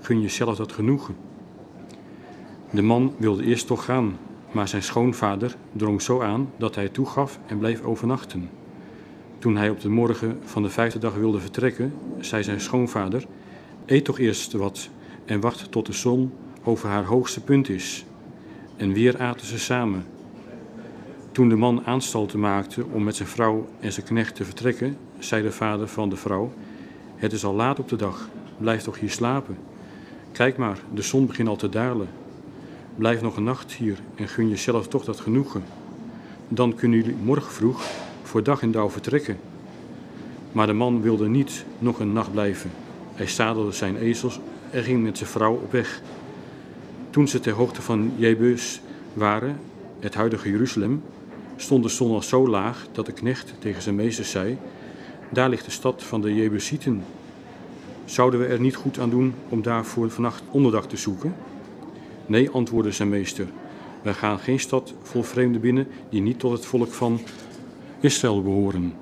Gun 0.00 0.20
jezelf 0.20 0.56
dat 0.56 0.72
genoegen. 0.72 1.16
De 2.70 2.82
man 2.82 3.14
wilde 3.18 3.44
eerst 3.44 3.66
toch 3.66 3.84
gaan, 3.84 4.16
maar 4.52 4.68
zijn 4.68 4.82
schoonvader 4.82 5.56
drong 5.72 6.02
zo 6.02 6.20
aan 6.20 6.50
dat 6.56 6.74
hij 6.74 6.88
toegaf 6.88 7.38
en 7.46 7.58
bleef 7.58 7.82
overnachten. 7.82 8.50
Toen 9.38 9.56
hij 9.56 9.70
op 9.70 9.80
de 9.80 9.88
morgen 9.88 10.38
van 10.44 10.62
de 10.62 10.70
vijfde 10.70 10.98
dag 10.98 11.14
wilde 11.14 11.40
vertrekken, 11.40 11.94
zei 12.20 12.42
zijn 12.42 12.60
schoonvader: 12.60 13.26
Eet 13.86 14.04
toch 14.04 14.18
eerst 14.18 14.52
wat 14.52 14.88
en 15.24 15.40
wacht 15.40 15.72
tot 15.72 15.86
de 15.86 15.92
zon 15.92 16.32
over 16.64 16.88
haar 16.88 17.04
hoogste 17.04 17.40
punt 17.40 17.68
is. 17.68 18.04
En 18.76 18.92
weer 18.92 19.18
aten 19.18 19.46
ze 19.46 19.58
samen. 19.58 20.04
Toen 21.40 21.48
de 21.48 21.56
man 21.56 21.86
aanstalten 21.86 22.40
maakte 22.40 22.84
om 22.92 23.04
met 23.04 23.16
zijn 23.16 23.28
vrouw 23.28 23.68
en 23.78 23.92
zijn 23.92 24.06
knecht 24.06 24.34
te 24.34 24.44
vertrekken, 24.44 24.96
zei 25.18 25.42
de 25.42 25.52
vader 25.52 25.88
van 25.88 26.08
de 26.08 26.16
vrouw: 26.16 26.52
Het 27.16 27.32
is 27.32 27.44
al 27.44 27.54
laat 27.54 27.78
op 27.78 27.88
de 27.88 27.96
dag, 27.96 28.28
blijf 28.58 28.82
toch 28.82 28.98
hier 28.98 29.10
slapen. 29.10 29.58
Kijk 30.32 30.56
maar, 30.56 30.78
de 30.94 31.02
zon 31.02 31.26
begint 31.26 31.48
al 31.48 31.56
te 31.56 31.68
dalen. 31.68 32.08
Blijf 32.96 33.22
nog 33.22 33.36
een 33.36 33.44
nacht 33.44 33.72
hier 33.72 33.98
en 34.14 34.28
gun 34.28 34.48
jezelf 34.48 34.88
toch 34.88 35.04
dat 35.04 35.20
genoegen. 35.20 35.64
Dan 36.48 36.74
kunnen 36.74 36.98
jullie 36.98 37.16
morgen 37.22 37.52
vroeg 37.52 37.82
voor 38.22 38.42
dag 38.42 38.62
en 38.62 38.70
dauw 38.70 38.90
vertrekken. 38.90 39.38
Maar 40.52 40.66
de 40.66 40.72
man 40.72 41.02
wilde 41.02 41.28
niet 41.28 41.64
nog 41.78 42.00
een 42.00 42.12
nacht 42.12 42.32
blijven. 42.32 42.70
Hij 43.14 43.26
zadelde 43.26 43.72
zijn 43.72 43.96
ezels 43.96 44.40
en 44.70 44.82
ging 44.82 45.02
met 45.02 45.18
zijn 45.18 45.30
vrouw 45.30 45.54
op 45.54 45.72
weg. 45.72 46.00
Toen 47.10 47.28
ze 47.28 47.40
ter 47.40 47.52
hoogte 47.52 47.82
van 47.82 48.12
Jebus 48.16 48.80
waren, 49.12 49.60
het 50.00 50.14
huidige 50.14 50.50
Jeruzalem, 50.50 51.02
stond 51.60 51.82
de 51.82 51.88
zon 51.88 52.10
al 52.10 52.22
zo 52.22 52.48
laag 52.48 52.86
dat 52.92 53.06
de 53.06 53.12
knecht 53.12 53.54
tegen 53.58 53.82
zijn 53.82 53.94
meester 53.94 54.24
zei: 54.24 54.58
Daar 55.30 55.48
ligt 55.48 55.64
de 55.64 55.70
stad 55.70 56.02
van 56.02 56.20
de 56.20 56.34
Jebusieten. 56.34 57.04
Zouden 58.04 58.40
we 58.40 58.46
er 58.46 58.60
niet 58.60 58.76
goed 58.76 58.98
aan 58.98 59.10
doen 59.10 59.34
om 59.48 59.62
daar 59.62 59.84
voor 59.84 60.10
vannacht 60.10 60.42
onderdak 60.50 60.84
te 60.84 60.96
zoeken? 60.96 61.34
Nee, 62.26 62.50
antwoordde 62.50 62.92
zijn 62.92 63.08
meester. 63.08 63.46
Wij 64.02 64.14
gaan 64.14 64.38
geen 64.38 64.60
stad 64.60 64.94
vol 65.02 65.22
vreemden 65.22 65.60
binnen 65.60 65.86
die 66.08 66.22
niet 66.22 66.38
tot 66.38 66.52
het 66.52 66.66
volk 66.66 66.92
van 66.92 67.20
Israël 68.00 68.42
behoren. 68.42 68.94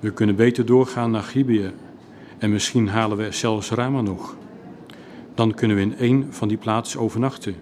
We 0.00 0.12
kunnen 0.12 0.36
beter 0.36 0.66
doorgaan 0.66 1.10
naar 1.10 1.22
Gibeah 1.22 1.72
en 2.38 2.50
misschien 2.50 2.88
halen 2.88 3.16
we 3.16 3.32
zelfs 3.32 3.70
Rama 3.70 4.00
nog. 4.00 4.36
Dan 5.34 5.54
kunnen 5.54 5.76
we 5.76 5.82
in 5.82 5.96
één 5.96 6.26
van 6.30 6.48
die 6.48 6.56
plaatsen 6.56 7.00
overnachten. 7.00 7.54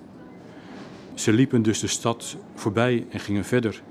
Ze 1.14 1.32
liepen 1.32 1.62
dus 1.62 1.80
de 1.80 1.86
stad 1.86 2.36
voorbij 2.54 3.06
en 3.10 3.20
gingen 3.20 3.44
verder. 3.44 3.82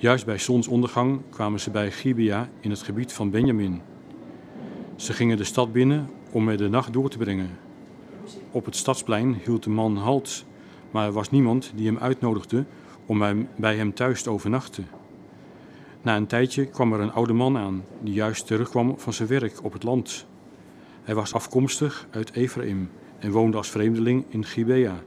Juist 0.00 0.26
bij 0.26 0.38
zonsondergang 0.38 1.20
kwamen 1.30 1.60
ze 1.60 1.70
bij 1.70 1.90
Gibeah 1.90 2.46
in 2.60 2.70
het 2.70 2.82
gebied 2.82 3.12
van 3.12 3.30
Benjamin. 3.30 3.80
Ze 4.96 5.12
gingen 5.12 5.36
de 5.36 5.44
stad 5.44 5.72
binnen 5.72 6.10
om 6.32 6.48
er 6.48 6.56
de 6.56 6.68
nacht 6.68 6.92
door 6.92 7.10
te 7.10 7.18
brengen. 7.18 7.58
Op 8.50 8.64
het 8.64 8.76
stadsplein 8.76 9.34
hield 9.44 9.62
de 9.62 9.70
man 9.70 9.96
halt, 9.96 10.44
maar 10.90 11.06
er 11.06 11.12
was 11.12 11.30
niemand 11.30 11.72
die 11.74 11.86
hem 11.86 11.98
uitnodigde 11.98 12.64
om 13.06 13.46
bij 13.56 13.76
hem 13.76 13.94
thuis 13.94 14.22
te 14.22 14.30
overnachten. 14.30 14.86
Na 16.02 16.16
een 16.16 16.26
tijdje 16.26 16.66
kwam 16.66 16.92
er 16.92 17.00
een 17.00 17.12
oude 17.12 17.32
man 17.32 17.56
aan, 17.56 17.84
die 18.00 18.14
juist 18.14 18.46
terugkwam 18.46 18.98
van 18.98 19.12
zijn 19.12 19.28
werk 19.28 19.64
op 19.64 19.72
het 19.72 19.82
land. 19.82 20.26
Hij 21.02 21.14
was 21.14 21.34
afkomstig 21.34 22.08
uit 22.10 22.32
Ephraim 22.32 22.90
en 23.18 23.30
woonde 23.30 23.56
als 23.56 23.70
vreemdeling 23.70 24.24
in 24.28 24.44
Gibea. 24.44 25.02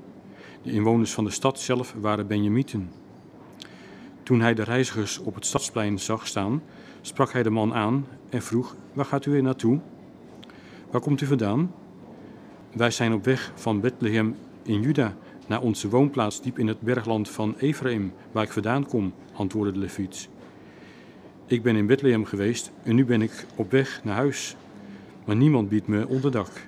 De 0.61 0.72
inwoners 0.72 1.13
van 1.13 1.23
de 1.23 1.31
stad 1.31 1.59
zelf 1.59 1.95
waren 1.99 2.27
Benjamieten. 2.27 3.00
Toen 4.31 4.41
hij 4.41 4.53
de 4.53 4.63
reizigers 4.63 5.19
op 5.19 5.35
het 5.35 5.45
stadsplein 5.45 5.99
zag 5.99 6.27
staan, 6.27 6.63
sprak 7.01 7.33
hij 7.33 7.43
de 7.43 7.49
man 7.49 7.73
aan 7.73 8.07
en 8.29 8.41
vroeg: 8.41 8.75
Waar 8.93 9.05
gaat 9.05 9.25
u 9.25 9.31
weer 9.31 9.41
naartoe? 9.41 9.79
Waar 10.91 11.01
komt 11.01 11.21
u 11.21 11.25
vandaan? 11.25 11.73
Wij 12.73 12.91
zijn 12.91 13.13
op 13.13 13.23
weg 13.25 13.51
van 13.55 13.79
Bethlehem 13.79 14.35
in 14.63 14.81
Juda 14.81 15.15
naar 15.47 15.61
onze 15.61 15.89
woonplaats 15.89 16.41
diep 16.41 16.59
in 16.59 16.67
het 16.67 16.81
bergland 16.81 17.29
van 17.29 17.55
Ephraim, 17.57 18.13
waar 18.31 18.43
ik 18.43 18.51
vandaan 18.51 18.85
kom, 18.85 19.13
antwoordde 19.33 19.73
de 19.73 19.79
Leviet. 19.79 20.29
Ik 21.45 21.63
ben 21.63 21.75
in 21.75 21.85
Bethlehem 21.85 22.25
geweest 22.25 22.71
en 22.83 22.95
nu 22.95 23.05
ben 23.05 23.21
ik 23.21 23.45
op 23.55 23.71
weg 23.71 24.01
naar 24.03 24.15
huis. 24.15 24.55
Maar 25.25 25.35
niemand 25.35 25.69
biedt 25.69 25.87
me 25.87 26.07
onderdak. 26.07 26.67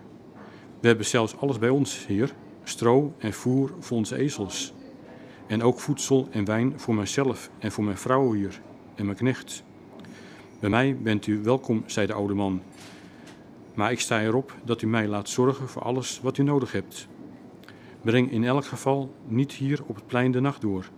We 0.79 0.87
hebben 0.87 1.05
zelfs 1.05 1.37
alles 1.37 1.59
bij 1.59 1.69
ons, 1.69 2.05
heer: 2.07 2.33
stro 2.63 3.13
en 3.17 3.33
voer 3.33 3.71
voor 3.79 3.97
onze 3.97 4.17
ezels. 4.17 4.73
En 5.53 5.63
ook 5.63 5.79
voedsel 5.79 6.27
en 6.31 6.45
wijn 6.45 6.79
voor 6.79 6.95
mijzelf 6.95 7.49
en 7.59 7.71
voor 7.71 7.83
mijn 7.83 7.97
vrouw 7.97 8.33
hier 8.33 8.61
en 8.95 9.05
mijn 9.05 9.17
knecht. 9.17 9.63
Bij 10.59 10.69
mij 10.69 10.97
bent 10.97 11.27
u 11.27 11.43
welkom, 11.43 11.83
zei 11.85 12.07
de 12.07 12.13
oude 12.13 12.33
man. 12.33 12.61
Maar 13.73 13.91
ik 13.91 13.99
sta 13.99 14.21
erop 14.21 14.55
dat 14.63 14.81
u 14.81 14.87
mij 14.87 15.07
laat 15.07 15.29
zorgen 15.29 15.69
voor 15.69 15.81
alles 15.81 16.19
wat 16.23 16.37
u 16.37 16.43
nodig 16.43 16.71
hebt. 16.71 17.07
Breng 18.01 18.31
in 18.31 18.43
elk 18.43 18.65
geval 18.65 19.13
niet 19.27 19.51
hier 19.51 19.83
op 19.85 19.95
het 19.95 20.07
plein 20.07 20.31
de 20.31 20.39
nacht 20.39 20.61
door. 20.61 20.89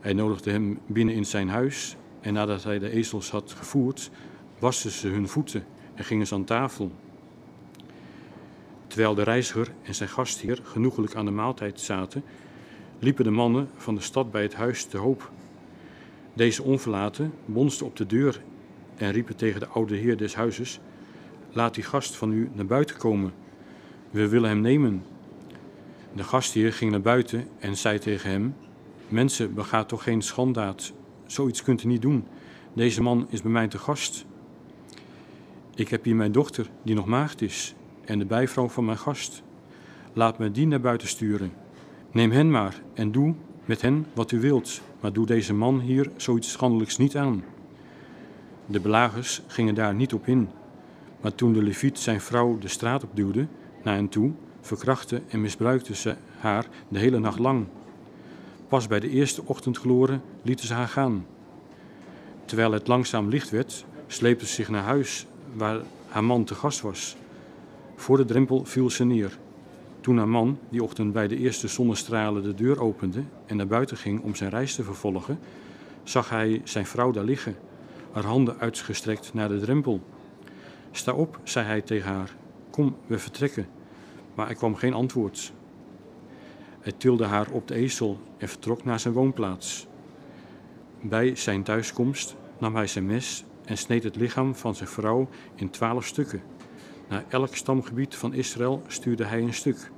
Hij 0.00 0.12
nodigde 0.12 0.50
hem 0.50 0.78
binnen 0.86 1.14
in 1.14 1.26
zijn 1.26 1.48
huis 1.48 1.96
en 2.20 2.32
nadat 2.32 2.64
hij 2.64 2.78
de 2.78 2.90
ezels 2.90 3.30
had 3.30 3.52
gevoerd, 3.52 4.10
wasten 4.58 4.90
ze 4.90 5.08
hun 5.08 5.28
voeten 5.28 5.64
en 5.94 6.04
gingen 6.04 6.26
ze 6.26 6.34
aan 6.34 6.44
tafel. 6.44 6.92
Terwijl 8.86 9.14
de 9.14 9.22
reiziger 9.22 9.72
en 9.82 9.94
zijn 9.94 10.08
gastheer 10.08 10.60
genoegelijk 10.62 11.14
aan 11.14 11.24
de 11.24 11.30
maaltijd 11.30 11.80
zaten, 11.80 12.24
liepen 13.02 13.24
de 13.24 13.30
mannen 13.30 13.68
van 13.76 13.94
de 13.94 14.00
stad 14.00 14.30
bij 14.30 14.42
het 14.42 14.54
huis 14.54 14.84
te 14.84 14.96
hoop. 14.96 15.30
Deze 16.34 16.62
onverlaten 16.62 17.32
bonsten 17.44 17.86
op 17.86 17.96
de 17.96 18.06
deur 18.06 18.42
en 18.96 19.10
riepen 19.10 19.36
tegen 19.36 19.60
de 19.60 19.66
oude 19.66 19.96
heer 19.96 20.16
des 20.16 20.34
huizes: 20.34 20.80
Laat 21.52 21.74
die 21.74 21.84
gast 21.84 22.16
van 22.16 22.32
u 22.32 22.50
naar 22.52 22.66
buiten 22.66 22.96
komen. 22.96 23.32
We 24.10 24.28
willen 24.28 24.48
hem 24.48 24.60
nemen. 24.60 25.04
De 26.14 26.24
gastheer 26.24 26.72
ging 26.72 26.90
naar 26.90 27.00
buiten 27.00 27.48
en 27.58 27.76
zei 27.76 27.98
tegen 27.98 28.30
hem: 28.30 28.54
Mensen, 29.08 29.54
begaat 29.54 29.88
toch 29.88 30.02
geen 30.02 30.22
schandaad 30.22 30.92
Zoiets 31.26 31.62
kunt 31.62 31.82
u 31.82 31.86
niet 31.86 32.02
doen. 32.02 32.26
Deze 32.72 33.02
man 33.02 33.26
is 33.30 33.42
bij 33.42 33.50
mij 33.50 33.68
te 33.68 33.78
gast. 33.78 34.24
Ik 35.74 35.88
heb 35.88 36.04
hier 36.04 36.16
mijn 36.16 36.32
dochter, 36.32 36.70
die 36.82 36.94
nog 36.94 37.06
maagd 37.06 37.42
is, 37.42 37.74
en 38.04 38.18
de 38.18 38.24
bijvrouw 38.24 38.68
van 38.68 38.84
mijn 38.84 38.98
gast. 38.98 39.42
Laat 40.12 40.38
me 40.38 40.50
die 40.50 40.66
naar 40.66 40.80
buiten 40.80 41.08
sturen. 41.08 41.61
Neem 42.12 42.30
hen 42.30 42.50
maar 42.50 42.82
en 42.94 43.12
doe 43.12 43.34
met 43.64 43.82
hen 43.82 44.06
wat 44.14 44.32
u 44.32 44.40
wilt, 44.40 44.80
maar 45.00 45.12
doe 45.12 45.26
deze 45.26 45.54
man 45.54 45.80
hier 45.80 46.10
zoiets 46.16 46.50
schandelijks 46.50 46.96
niet 46.96 47.16
aan. 47.16 47.44
De 48.66 48.80
belagers 48.80 49.42
gingen 49.46 49.74
daar 49.74 49.94
niet 49.94 50.14
op 50.14 50.26
in, 50.26 50.48
maar 51.20 51.34
toen 51.34 51.52
de 51.52 51.62
leviet 51.62 51.98
zijn 51.98 52.20
vrouw 52.20 52.58
de 52.58 52.68
straat 52.68 53.04
opduwde, 53.04 53.46
naar 53.82 53.94
hen 53.94 54.08
toe, 54.08 54.32
verkrachtte 54.60 55.22
en 55.28 55.40
misbruikte 55.40 55.94
ze 55.94 56.14
haar 56.38 56.66
de 56.88 56.98
hele 56.98 57.18
nacht 57.18 57.38
lang. 57.38 57.66
Pas 58.68 58.86
bij 58.86 59.00
de 59.00 59.10
eerste 59.10 59.42
ochtendgloren 59.44 60.22
lieten 60.42 60.66
ze 60.66 60.74
haar 60.74 60.88
gaan. 60.88 61.26
Terwijl 62.44 62.72
het 62.72 62.86
langzaam 62.86 63.28
licht 63.28 63.50
werd, 63.50 63.84
sleepte 64.06 64.46
ze 64.46 64.52
zich 64.52 64.68
naar 64.68 64.82
huis 64.82 65.26
waar 65.54 65.80
haar 66.08 66.24
man 66.24 66.44
te 66.44 66.54
gast 66.54 66.80
was. 66.80 67.16
Voor 67.96 68.16
de 68.16 68.24
drempel 68.24 68.64
viel 68.64 68.90
ze 68.90 69.04
neer. 69.04 69.38
Toen 70.02 70.16
haar 70.16 70.28
man 70.28 70.58
die 70.68 70.82
ochtend 70.82 71.12
bij 71.12 71.28
de 71.28 71.36
eerste 71.36 71.68
zonnestralen 71.68 72.42
de 72.42 72.54
deur 72.54 72.80
opende 72.80 73.22
en 73.46 73.56
naar 73.56 73.66
buiten 73.66 73.96
ging 73.96 74.22
om 74.22 74.34
zijn 74.34 74.50
reis 74.50 74.74
te 74.74 74.82
vervolgen, 74.82 75.38
zag 76.02 76.28
hij 76.28 76.60
zijn 76.64 76.86
vrouw 76.86 77.10
daar 77.10 77.24
liggen, 77.24 77.56
haar 78.12 78.24
handen 78.24 78.58
uitgestrekt 78.58 79.34
naar 79.34 79.48
de 79.48 79.60
drempel. 79.60 80.00
Sta 80.90 81.12
op, 81.12 81.40
zei 81.42 81.66
hij 81.66 81.80
tegen 81.80 82.12
haar. 82.12 82.36
Kom, 82.70 82.96
we 83.06 83.18
vertrekken. 83.18 83.66
Maar 84.34 84.48
er 84.48 84.54
kwam 84.54 84.74
geen 84.74 84.94
antwoord. 84.94 85.52
Hij 86.80 86.92
tilde 86.92 87.24
haar 87.24 87.50
op 87.50 87.68
de 87.68 87.74
ezel 87.74 88.20
en 88.38 88.48
vertrok 88.48 88.84
naar 88.84 89.00
zijn 89.00 89.14
woonplaats. 89.14 89.86
Bij 91.00 91.34
zijn 91.34 91.62
thuiskomst 91.62 92.36
nam 92.58 92.74
hij 92.74 92.86
zijn 92.86 93.06
mes 93.06 93.44
en 93.64 93.78
sneed 93.78 94.04
het 94.04 94.16
lichaam 94.16 94.54
van 94.54 94.74
zijn 94.74 94.88
vrouw 94.88 95.28
in 95.54 95.70
twaalf 95.70 96.06
stukken. 96.06 96.42
Naar 97.08 97.24
elk 97.28 97.54
stamgebied 97.56 98.14
van 98.14 98.34
Israël 98.34 98.82
stuurde 98.86 99.24
hij 99.24 99.40
een 99.40 99.54
stuk. 99.54 99.91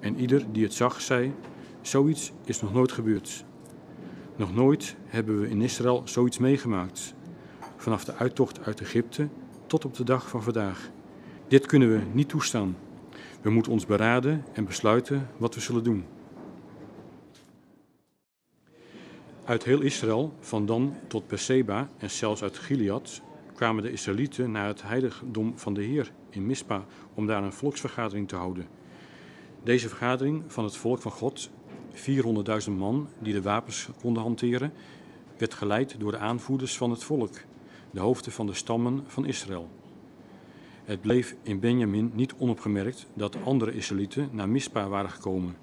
En 0.00 0.20
ieder 0.20 0.52
die 0.52 0.62
het 0.62 0.74
zag, 0.74 1.00
zei: 1.00 1.34
Zoiets 1.80 2.32
is 2.44 2.60
nog 2.60 2.72
nooit 2.72 2.92
gebeurd. 2.92 3.44
Nog 4.36 4.54
nooit 4.54 4.96
hebben 5.06 5.40
we 5.40 5.48
in 5.48 5.60
Israël 5.60 6.02
zoiets 6.04 6.38
meegemaakt. 6.38 7.14
Vanaf 7.76 8.04
de 8.04 8.14
uittocht 8.14 8.64
uit 8.64 8.80
Egypte 8.80 9.28
tot 9.66 9.84
op 9.84 9.94
de 9.94 10.04
dag 10.04 10.28
van 10.28 10.42
vandaag. 10.42 10.90
Dit 11.48 11.66
kunnen 11.66 11.90
we 11.90 12.00
niet 12.12 12.28
toestaan. 12.28 12.76
We 13.40 13.50
moeten 13.50 13.72
ons 13.72 13.86
beraden 13.86 14.44
en 14.52 14.64
besluiten 14.64 15.28
wat 15.36 15.54
we 15.54 15.60
zullen 15.60 15.84
doen. 15.84 16.04
Uit 19.44 19.64
heel 19.64 19.80
Israël, 19.80 20.32
van 20.40 20.66
Dan 20.66 20.94
tot 21.08 21.26
Berseba 21.26 21.88
en 21.98 22.10
zelfs 22.10 22.42
uit 22.42 22.58
Gilead, 22.58 23.22
kwamen 23.54 23.82
de 23.82 23.92
Israëlieten 23.92 24.50
naar 24.50 24.66
het 24.66 24.82
heiligdom 24.82 25.58
van 25.58 25.74
de 25.74 25.82
Heer 25.82 26.12
in 26.30 26.46
Mispa 26.46 26.84
om 27.14 27.26
daar 27.26 27.42
een 27.42 27.52
volksvergadering 27.52 28.28
te 28.28 28.36
houden. 28.36 28.66
Deze 29.66 29.88
vergadering 29.88 30.42
van 30.46 30.64
het 30.64 30.76
volk 30.76 31.00
van 31.02 31.12
God, 31.12 31.50
400.000 31.94 32.72
man 32.76 33.08
die 33.18 33.32
de 33.32 33.42
wapens 33.42 33.88
konden 34.00 34.22
hanteren, 34.22 34.72
werd 35.38 35.54
geleid 35.54 35.94
door 35.98 36.10
de 36.10 36.18
aanvoerders 36.18 36.76
van 36.76 36.90
het 36.90 37.04
volk, 37.04 37.34
de 37.90 38.00
hoofden 38.00 38.32
van 38.32 38.46
de 38.46 38.54
stammen 38.54 39.04
van 39.06 39.26
Israël. 39.26 39.68
Het 40.84 41.00
bleef 41.00 41.36
in 41.42 41.60
Benjamin 41.60 42.10
niet 42.14 42.34
onopgemerkt 42.38 43.06
dat 43.14 43.32
de 43.32 43.38
andere 43.38 43.72
Israëlieten 43.72 44.28
naar 44.32 44.48
Mispa 44.48 44.88
waren 44.88 45.10
gekomen. 45.10 45.56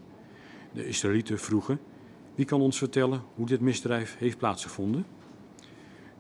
De 0.73 0.88
Israëlieten 0.88 1.39
vroegen: 1.39 1.80
Wie 2.35 2.45
kan 2.45 2.61
ons 2.61 2.77
vertellen 2.77 3.21
hoe 3.35 3.45
dit 3.45 3.61
misdrijf 3.61 4.17
heeft 4.17 4.38
plaatsgevonden? 4.38 5.05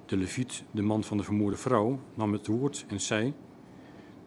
De 0.05 0.17
Leviet, 0.17 0.63
de 0.71 0.81
man 0.81 1.03
van 1.03 1.17
de 1.17 1.23
vermoorde 1.23 1.57
vrouw, 1.57 1.99
nam 2.13 2.33
het 2.33 2.47
woord 2.47 2.85
en 2.87 3.01
zei: 3.01 3.33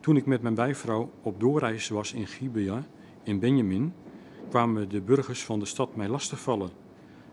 Toen 0.00 0.16
ik 0.16 0.26
met 0.26 0.42
mijn 0.42 0.54
bijvrouw 0.54 1.10
op 1.22 1.40
doorreis 1.40 1.88
was 1.88 2.12
in 2.12 2.26
Gibea, 2.26 2.86
in 3.26 3.38
Benjamin, 3.38 3.92
kwamen 4.48 4.88
de 4.88 5.00
burgers 5.00 5.44
van 5.44 5.58
de 5.58 5.64
stad 5.64 5.96
mij 5.96 6.08
lastigvallen. 6.08 6.70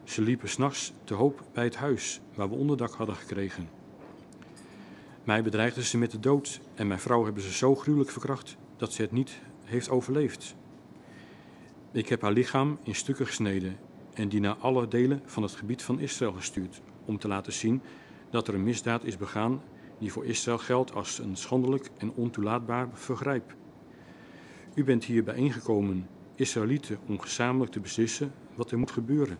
Ze 0.03 0.22
liepen 0.22 0.49
s'nachts 0.49 0.94
te 1.03 1.14
hoop 1.14 1.44
bij 1.53 1.64
het 1.64 1.76
huis 1.76 2.22
waar 2.36 2.49
we 2.49 2.56
onderdak 2.56 2.94
hadden 2.94 3.15
gekregen. 3.15 3.70
Mij 5.24 5.44
bedreigden 5.44 5.84
ze 5.84 5.98
met 5.98 6.11
de 6.11 6.20
dood 6.20 6.61
en 6.76 6.88
mijn 6.88 6.99
vrouw 6.99 7.24
hebben 7.24 7.44
ze 7.44 7.52
zo 7.52 7.76
gruwelijk 7.76 8.10
verkracht 8.10 8.57
dat 8.78 8.94
ze 8.94 9.02
het 9.02 9.11
niet 9.11 9.40
heeft 9.64 9.90
overleefd. 9.90 10.56
Ik 11.91 12.10
heb 12.10 12.22
haar 12.22 12.32
lichaam 12.32 12.80
in 12.84 12.95
stukken 12.95 13.26
gesneden 13.26 13.78
en 14.14 14.30
die 14.30 14.40
naar 14.40 14.56
alle 14.56 14.88
delen 14.88 15.22
van 15.26 15.44
het 15.44 15.52
gebied 15.52 15.82
van 15.84 15.99
Israël 15.99 16.34
gestuurd, 16.34 16.82
om 17.06 17.18
te 17.18 17.28
laten 17.28 17.53
zien 17.53 17.82
dat 18.30 18.48
er 18.48 18.53
een 18.53 18.64
misdaad 18.64 19.03
is 19.03 19.18
begaan 19.18 19.61
die 19.99 20.11
voor 20.11 20.26
Israël 20.26 20.57
geldt 20.57 20.94
als 20.94 21.20
een 21.20 21.36
schandelijk 21.36 21.90
en 21.98 22.11
ontoelaatbaar 22.11 22.90
vergrijp. 22.94 23.56
U 24.75 24.83
bent 24.83 25.03
hier 25.03 25.23
bijeengekomen, 25.23 26.07
Israëlieten, 26.35 26.97
om 27.07 27.19
gezamenlijk 27.19 27.71
te 27.71 27.79
beslissen 27.79 28.33
wat 28.55 28.71
er 28.71 28.77
moet 28.77 28.91
gebeuren. 28.91 29.37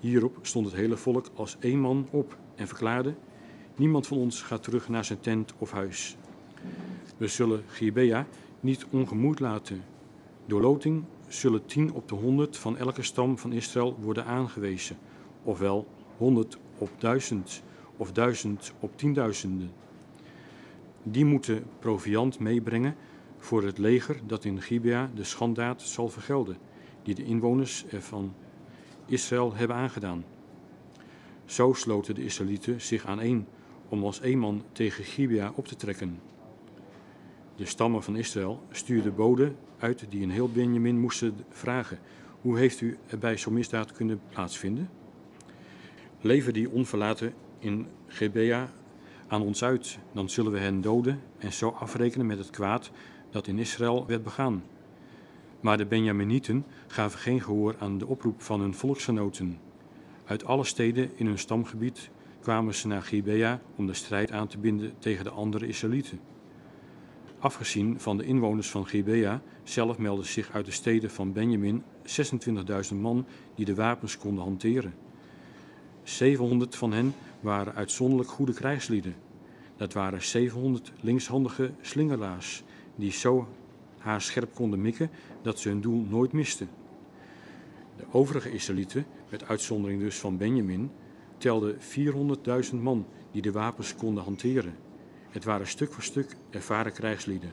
Hierop 0.00 0.38
stond 0.42 0.66
het 0.66 0.74
hele 0.74 0.96
volk 0.96 1.26
als 1.34 1.56
één 1.60 1.78
man 1.78 2.08
op 2.10 2.36
en 2.54 2.66
verklaarde: 2.66 3.14
Niemand 3.76 4.06
van 4.06 4.18
ons 4.18 4.42
gaat 4.42 4.62
terug 4.62 4.88
naar 4.88 5.04
zijn 5.04 5.20
tent 5.20 5.54
of 5.58 5.70
huis. 5.70 6.16
We 7.16 7.26
zullen 7.26 7.62
Gibea 7.66 8.26
niet 8.60 8.86
ongemoed 8.90 9.40
laten. 9.40 9.84
Door 10.46 10.60
loting 10.60 11.04
zullen 11.28 11.66
tien 11.66 11.92
op 11.92 12.08
de 12.08 12.14
honderd 12.14 12.56
van 12.56 12.76
elke 12.76 13.02
stam 13.02 13.38
van 13.38 13.52
Israël 13.52 13.96
worden 14.00 14.24
aangewezen, 14.24 14.96
ofwel 15.42 15.86
honderd 16.16 16.58
op 16.78 16.90
duizend 16.98 17.62
of 17.96 18.12
duizend 18.12 18.72
op 18.80 18.98
tienduizenden. 18.98 19.70
Die 21.02 21.24
moeten 21.24 21.64
proviand 21.78 22.38
meebrengen 22.38 22.96
voor 23.44 23.64
het 23.64 23.78
leger 23.78 24.20
dat 24.26 24.44
in 24.44 24.62
Gibea 24.62 25.10
de 25.14 25.24
schandaad 25.24 25.82
zal 25.82 26.08
vergelden, 26.08 26.56
die 27.02 27.14
de 27.14 27.24
inwoners 27.24 27.84
van 27.88 28.34
Israël 29.06 29.54
hebben 29.54 29.76
aangedaan. 29.76 30.24
Zo 31.44 31.72
sloten 31.72 32.14
de 32.14 32.24
Israëlieten 32.24 32.80
zich 32.80 33.06
aan 33.06 33.20
één 33.20 33.46
om 33.88 34.04
als 34.04 34.20
één 34.20 34.38
man 34.38 34.62
tegen 34.72 35.04
Gibea 35.04 35.52
op 35.54 35.66
te 35.66 35.76
trekken. 35.76 36.20
De 37.56 37.66
stammen 37.66 38.02
van 38.02 38.16
Israël 38.16 38.62
stuurden 38.70 39.14
boden 39.14 39.56
uit 39.78 40.06
die 40.08 40.20
in 40.20 40.30
heel 40.30 40.50
Benjamin 40.50 41.00
moesten 41.00 41.34
vragen: 41.48 41.98
Hoe 42.40 42.58
heeft 42.58 42.80
u 42.80 42.98
bij 43.18 43.36
zo'n 43.36 43.52
misdaad 43.52 43.92
kunnen 43.92 44.20
plaatsvinden? 44.28 44.90
Lever 46.20 46.52
die 46.52 46.70
onverlaten 46.70 47.34
in 47.58 47.86
Gebea 48.06 48.72
aan 49.26 49.42
ons 49.42 49.64
uit, 49.64 49.98
dan 50.12 50.28
zullen 50.28 50.52
we 50.52 50.58
hen 50.58 50.80
doden 50.80 51.20
en 51.38 51.52
zo 51.52 51.68
afrekenen 51.68 52.26
met 52.26 52.38
het 52.38 52.50
kwaad 52.50 52.90
dat 53.34 53.46
in 53.46 53.58
Israël 53.58 54.06
werd 54.06 54.22
begaan. 54.22 54.62
Maar 55.60 55.76
de 55.76 55.86
Benjaminieten 55.86 56.64
gaven 56.86 57.18
geen 57.18 57.40
gehoor 57.40 57.76
aan 57.78 57.98
de 57.98 58.06
oproep 58.06 58.42
van 58.42 58.60
hun 58.60 58.74
volksgenoten. 58.74 59.58
Uit 60.24 60.44
alle 60.44 60.64
steden 60.64 61.10
in 61.14 61.26
hun 61.26 61.38
stamgebied 61.38 62.10
kwamen 62.40 62.74
ze 62.74 62.86
naar 62.86 63.02
Gibea 63.02 63.60
om 63.76 63.86
de 63.86 63.94
strijd 63.94 64.32
aan 64.32 64.46
te 64.46 64.58
binden 64.58 64.92
tegen 64.98 65.24
de 65.24 65.30
andere 65.30 65.66
Israëlieten. 65.66 66.20
Afgezien 67.38 68.00
van 68.00 68.16
de 68.16 68.24
inwoners 68.24 68.70
van 68.70 68.86
Gibea, 68.86 69.42
zelf 69.62 69.98
meldden 69.98 70.26
zich 70.26 70.50
uit 70.52 70.64
de 70.64 70.70
steden 70.70 71.10
van 71.10 71.32
Benjamin 71.32 71.82
26.000 72.92 72.96
man 73.00 73.26
die 73.54 73.64
de 73.64 73.74
wapens 73.74 74.18
konden 74.18 74.44
hanteren. 74.44 74.94
700 76.02 76.76
van 76.76 76.92
hen 76.92 77.14
waren 77.40 77.74
uitzonderlijk 77.74 78.30
goede 78.30 78.52
krijgslieden. 78.52 79.14
Dat 79.76 79.92
waren 79.92 80.22
700 80.22 80.92
linkshandige 81.00 81.70
slingeraars 81.80 82.64
die 82.96 83.12
zo 83.12 83.48
haar 83.98 84.22
scherp 84.22 84.54
konden 84.54 84.80
mikken 84.80 85.10
dat 85.42 85.58
ze 85.58 85.68
hun 85.68 85.80
doel 85.80 86.06
nooit 86.08 86.32
misten. 86.32 86.68
De 87.96 88.04
overige 88.10 88.52
Israëlieten, 88.52 89.06
met 89.30 89.44
uitzondering 89.44 90.00
dus 90.00 90.18
van 90.18 90.36
Benjamin, 90.36 90.90
telden 91.38 91.76
400.000 92.70 92.76
man 92.80 93.06
die 93.30 93.42
de 93.42 93.52
wapens 93.52 93.94
konden 93.94 94.24
hanteren. 94.24 94.74
Het 95.28 95.44
waren 95.44 95.66
stuk 95.66 95.92
voor 95.92 96.02
stuk 96.02 96.36
ervaren 96.50 96.92
krijgslieden. 96.92 97.50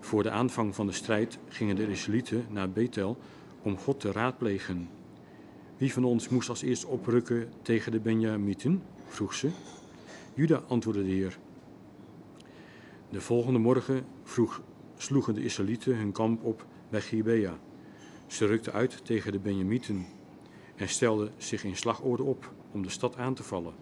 Voor 0.00 0.22
de 0.22 0.30
aanvang 0.30 0.74
van 0.74 0.86
de 0.86 0.92
strijd 0.92 1.38
gingen 1.48 1.76
de 1.76 1.90
Israëlieten 1.90 2.46
naar 2.50 2.70
Bethel 2.70 3.16
om 3.62 3.78
God 3.78 4.00
te 4.00 4.12
raadplegen. 4.12 4.88
Wie 5.76 5.92
van 5.92 6.04
ons 6.04 6.28
moest 6.28 6.48
als 6.48 6.62
eerst 6.62 6.84
oprukken 6.84 7.48
tegen 7.62 7.92
de 7.92 8.00
Benjamieten? 8.00 8.82
vroeg 9.08 9.34
ze. 9.34 9.50
Juda 10.34 10.62
antwoordde 10.68 11.04
de 11.04 11.10
Heer. 11.10 11.38
De 13.14 13.20
volgende 13.20 13.58
morgen 13.58 14.06
vroeg, 14.22 14.62
sloegen 14.96 15.34
de 15.34 15.44
Israëlieten 15.44 15.96
hun 15.96 16.12
kamp 16.12 16.44
op 16.44 16.66
bij 16.88 17.00
Gibea. 17.00 17.58
Ze 18.26 18.46
rukten 18.46 18.72
uit 18.72 19.04
tegen 19.04 19.32
de 19.32 19.38
Benjamieten 19.38 20.06
en 20.76 20.88
stelden 20.88 21.32
zich 21.36 21.64
in 21.64 21.76
slagorde 21.76 22.22
op 22.22 22.52
om 22.72 22.82
de 22.82 22.88
stad 22.88 23.16
aan 23.16 23.34
te 23.34 23.42
vallen. 23.42 23.74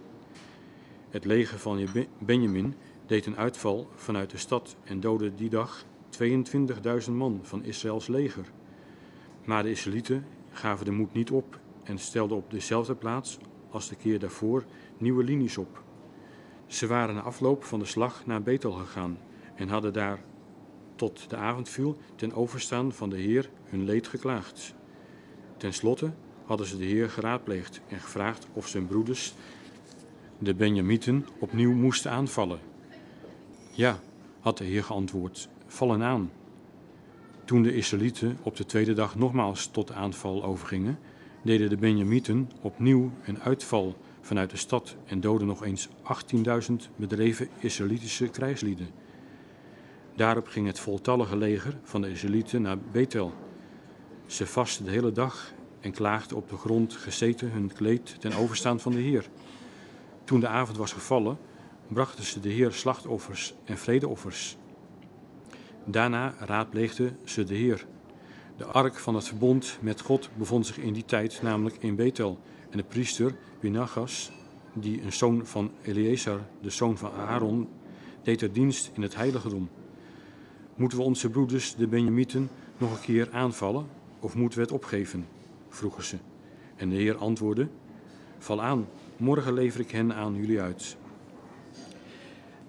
Het 1.11 1.25
leger 1.25 1.59
van 1.59 1.89
Benjamin 2.19 2.75
deed 3.07 3.27
een 3.27 3.37
uitval 3.37 3.89
vanuit 3.95 4.31
de 4.31 4.37
stad 4.37 4.77
en 4.85 5.01
doodde 5.01 5.35
die 5.35 5.51
dag 5.51 5.85
22.000 7.07 7.13
man 7.13 7.41
van 7.43 7.65
Israëls 7.65 8.07
leger. 8.07 8.53
Maar 9.45 9.63
de 9.63 9.71
Israëlieten 9.71 10.25
gaven 10.51 10.85
de 10.85 10.93
moed 10.93 11.13
niet 11.13 11.31
op 11.31 11.61
en 11.83 11.99
stelden 11.99 12.37
op 12.37 12.51
dezelfde 12.51 12.95
plaats 12.95 13.39
als 13.71 13.89
de 13.89 13.97
keer 13.97 14.19
daarvoor 14.19 14.65
nieuwe 14.99 15.25
linies 15.25 15.59
op. 15.59 15.83
Ze 16.73 16.87
waren 16.87 17.15
na 17.15 17.21
afloop 17.21 17.65
van 17.65 17.79
de 17.79 17.85
slag 17.85 18.27
naar 18.27 18.43
Bethel 18.43 18.73
gegaan 18.73 19.19
en 19.55 19.69
hadden 19.69 19.93
daar 19.93 20.23
tot 20.95 21.31
de 21.31 21.37
avond 21.37 21.69
viel 21.69 21.97
ten 22.15 22.33
overstaan 22.33 22.93
van 22.93 23.11
de 23.11 23.17
Heer 23.17 23.51
hun 23.65 23.85
leed 23.85 24.09
geklaagd. 24.09 24.75
Ten 25.57 25.73
slotte 25.73 26.13
hadden 26.45 26.67
ze 26.67 26.77
de 26.77 26.85
Heer 26.85 27.11
geraadpleegd 27.11 27.81
en 27.89 28.01
gevraagd 28.01 28.47
of 28.53 28.69
zijn 28.69 28.87
broeders, 28.87 29.35
de 30.39 30.55
Benjamieten, 30.55 31.27
opnieuw 31.39 31.73
moesten 31.73 32.11
aanvallen. 32.11 32.61
Ja, 33.71 33.99
had 34.41 34.59
de 34.59 34.65
Heer 34.65 34.85
geantwoord, 34.85 35.49
vallen 35.67 36.03
aan. 36.03 36.31
Toen 37.45 37.63
de 37.63 37.75
Israëlieten 37.75 38.39
op 38.43 38.57
de 38.57 38.67
tweede 38.67 38.93
dag 38.93 39.17
nogmaals 39.17 39.67
tot 39.67 39.93
aanval 39.93 40.45
overgingen, 40.45 40.99
deden 41.43 41.69
de 41.69 41.77
Benjamieten 41.77 42.51
opnieuw 42.61 43.11
een 43.25 43.41
uitval 43.41 43.97
vanuit 44.23 44.51
de 44.51 44.57
stad 44.57 44.97
en 45.05 45.21
doden 45.21 45.47
nog 45.47 45.65
eens 45.65 45.89
18.000 46.69 46.75
bedreven 46.97 47.49
Israëlitische 47.59 48.29
krijgslieden. 48.29 48.89
Daarop 50.17 50.47
ging 50.47 50.67
het 50.67 50.79
voltallige 50.79 51.37
leger 51.37 51.79
van 51.83 52.01
de 52.01 52.11
Israëlieten 52.11 52.63
naar 52.63 52.79
Bethel. 52.79 53.33
Ze 54.27 54.47
vasten 54.47 54.85
de 54.85 54.91
hele 54.91 55.13
dag 55.13 55.53
en 55.81 55.93
klaagden 55.93 56.37
op 56.37 56.49
de 56.49 56.57
grond 56.57 56.95
gezeten 56.95 57.51
hun 57.51 57.73
kleed 57.73 58.21
ten 58.21 58.33
overstaan 58.33 58.81
van 58.81 58.93
de 58.93 59.01
Heer. 59.01 59.29
Toen 60.25 60.41
de 60.41 60.49
avond 60.49 60.77
was 60.77 60.93
gevallen, 60.93 61.39
brachten 61.89 62.25
ze 62.25 62.41
de 62.41 62.49
Heer 62.49 62.73
slachtoffers 62.73 63.55
en 63.65 63.79
vredeoffers. 63.79 64.57
Daarna 65.85 66.35
raadpleegden 66.39 67.19
ze 67.25 67.45
de 67.45 67.55
Heer. 67.55 67.87
De 68.57 68.65
ark 68.65 68.99
van 68.99 69.15
het 69.15 69.29
verbond 69.29 69.79
met 69.81 70.01
God 70.01 70.31
bevond 70.37 70.67
zich 70.67 70.79
in 70.79 70.93
die 70.93 71.05
tijd 71.05 71.43
namelijk 71.43 71.77
in 71.81 71.97
Bethel. 71.97 72.39
En 72.73 72.79
de 72.79 72.85
priester 72.85 73.35
Pinagas, 73.59 74.33
die 74.73 75.03
een 75.03 75.13
zoon 75.13 75.47
van 75.47 75.71
Eleazar, 75.83 76.41
de 76.61 76.71
zoon 76.71 76.99
van 76.99 77.13
Aaron, 77.13 77.69
deed 78.23 78.43
er 78.43 78.53
dienst 78.53 78.91
in 78.95 79.03
het 79.03 79.15
heiligdom. 79.15 79.69
Moeten 80.75 80.99
we 80.99 81.05
onze 81.05 81.31
broeders, 81.31 81.75
de 81.75 81.87
Benjamieten, 81.87 82.51
nog 82.79 82.93
een 82.93 83.01
keer 83.01 83.29
aanvallen 83.33 83.87
of 84.21 84.35
moeten 84.35 84.59
we 84.59 84.65
het 84.65 84.75
opgeven? 84.75 85.27
vroegen 85.69 86.05
ze. 86.05 86.17
En 86.77 86.89
de 86.89 86.97
Heer 86.97 87.17
antwoordde: 87.17 87.69
Val 88.39 88.63
aan, 88.63 88.89
morgen 89.17 89.53
lever 89.53 89.81
ik 89.81 89.91
hen 89.91 90.15
aan 90.15 90.35
jullie 90.35 90.61
uit. 90.61 90.97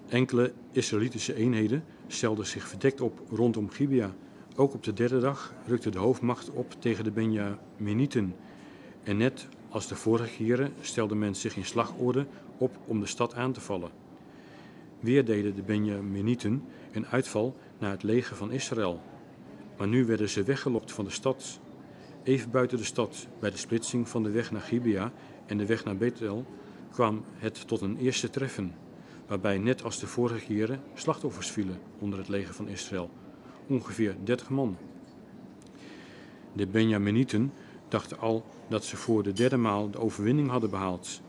Enkele 0.08 0.52
Israëlitische 0.72 1.34
eenheden 1.34 1.84
stelden 2.06 2.46
zich 2.46 2.68
verdekt 2.68 3.00
op 3.00 3.20
rondom 3.30 3.70
Gibea. 3.70 4.14
Ook 4.56 4.74
op 4.74 4.82
de 4.82 4.92
derde 4.92 5.20
dag 5.20 5.54
rukte 5.66 5.90
de 5.90 5.98
hoofdmacht 5.98 6.50
op 6.50 6.74
tegen 6.78 7.04
de 7.04 7.10
Benjaminieten. 7.10 8.34
En 9.02 9.16
net 9.16 9.48
als 9.74 9.86
de 9.86 9.96
vorige 9.96 10.36
keren 10.36 10.72
stelde 10.80 11.14
men 11.14 11.34
zich 11.34 11.56
in 11.56 11.64
slagorde 11.64 12.26
op 12.58 12.78
om 12.86 13.00
de 13.00 13.06
stad 13.06 13.34
aan 13.34 13.52
te 13.52 13.60
vallen. 13.60 13.90
Weer 15.00 15.24
deden 15.24 15.54
de 15.54 15.62
Benjaminieten 15.62 16.64
een 16.92 17.06
uitval 17.06 17.56
naar 17.78 17.90
het 17.90 18.02
leger 18.02 18.36
van 18.36 18.52
Israël. 18.52 19.00
Maar 19.76 19.88
nu 19.88 20.04
werden 20.04 20.28
ze 20.28 20.42
weggelokt 20.42 20.92
van 20.92 21.04
de 21.04 21.10
stad. 21.10 21.60
Even 22.22 22.50
buiten 22.50 22.78
de 22.78 22.84
stad, 22.84 23.26
bij 23.40 23.50
de 23.50 23.56
splitsing 23.56 24.08
van 24.08 24.22
de 24.22 24.30
weg 24.30 24.50
naar 24.50 24.60
Gibea 24.60 25.12
en 25.46 25.58
de 25.58 25.66
weg 25.66 25.84
naar 25.84 25.96
Bethel, 25.96 26.46
kwam 26.90 27.24
het 27.36 27.66
tot 27.66 27.80
een 27.80 27.96
eerste 27.96 28.30
treffen, 28.30 28.74
waarbij 29.26 29.58
net 29.58 29.82
als 29.82 29.98
de 29.98 30.06
vorige 30.06 30.44
keren 30.44 30.82
slachtoffers 30.94 31.50
vielen 31.50 31.78
onder 31.98 32.18
het 32.18 32.28
leger 32.28 32.54
van 32.54 32.68
Israël, 32.68 33.10
ongeveer 33.66 34.16
30 34.24 34.50
man. 34.50 34.76
De 36.52 36.66
Benjaminieten 36.66 37.52
dachten 37.94 38.18
al 38.18 38.44
dat 38.68 38.84
ze 38.84 38.96
voor 38.96 39.22
de 39.22 39.32
derde 39.32 39.56
maal 39.56 39.90
de 39.90 39.98
overwinning 39.98 40.50
hadden 40.50 40.70
behaald. 40.70 41.20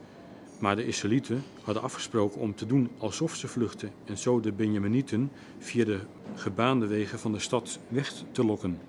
Maar 0.60 0.76
de 0.76 0.86
Israëlieten 0.86 1.44
hadden 1.64 1.84
afgesproken 1.84 2.42
om 2.42 2.56
te 2.56 2.66
doen 2.66 2.90
alsof 2.98 3.36
ze 3.36 3.48
vluchtten 3.48 3.92
en 4.06 4.18
zo 4.18 4.40
de 4.40 4.52
Benjaminieten 4.52 5.32
via 5.60 5.86
de 5.86 6.00
gebaande 6.36 6.88
wegen 6.88 7.20
van 7.20 7.32
de 7.32 7.40
stad 7.40 7.80
weg 7.88 8.14
te 8.32 8.46
lokken. 8.46 8.80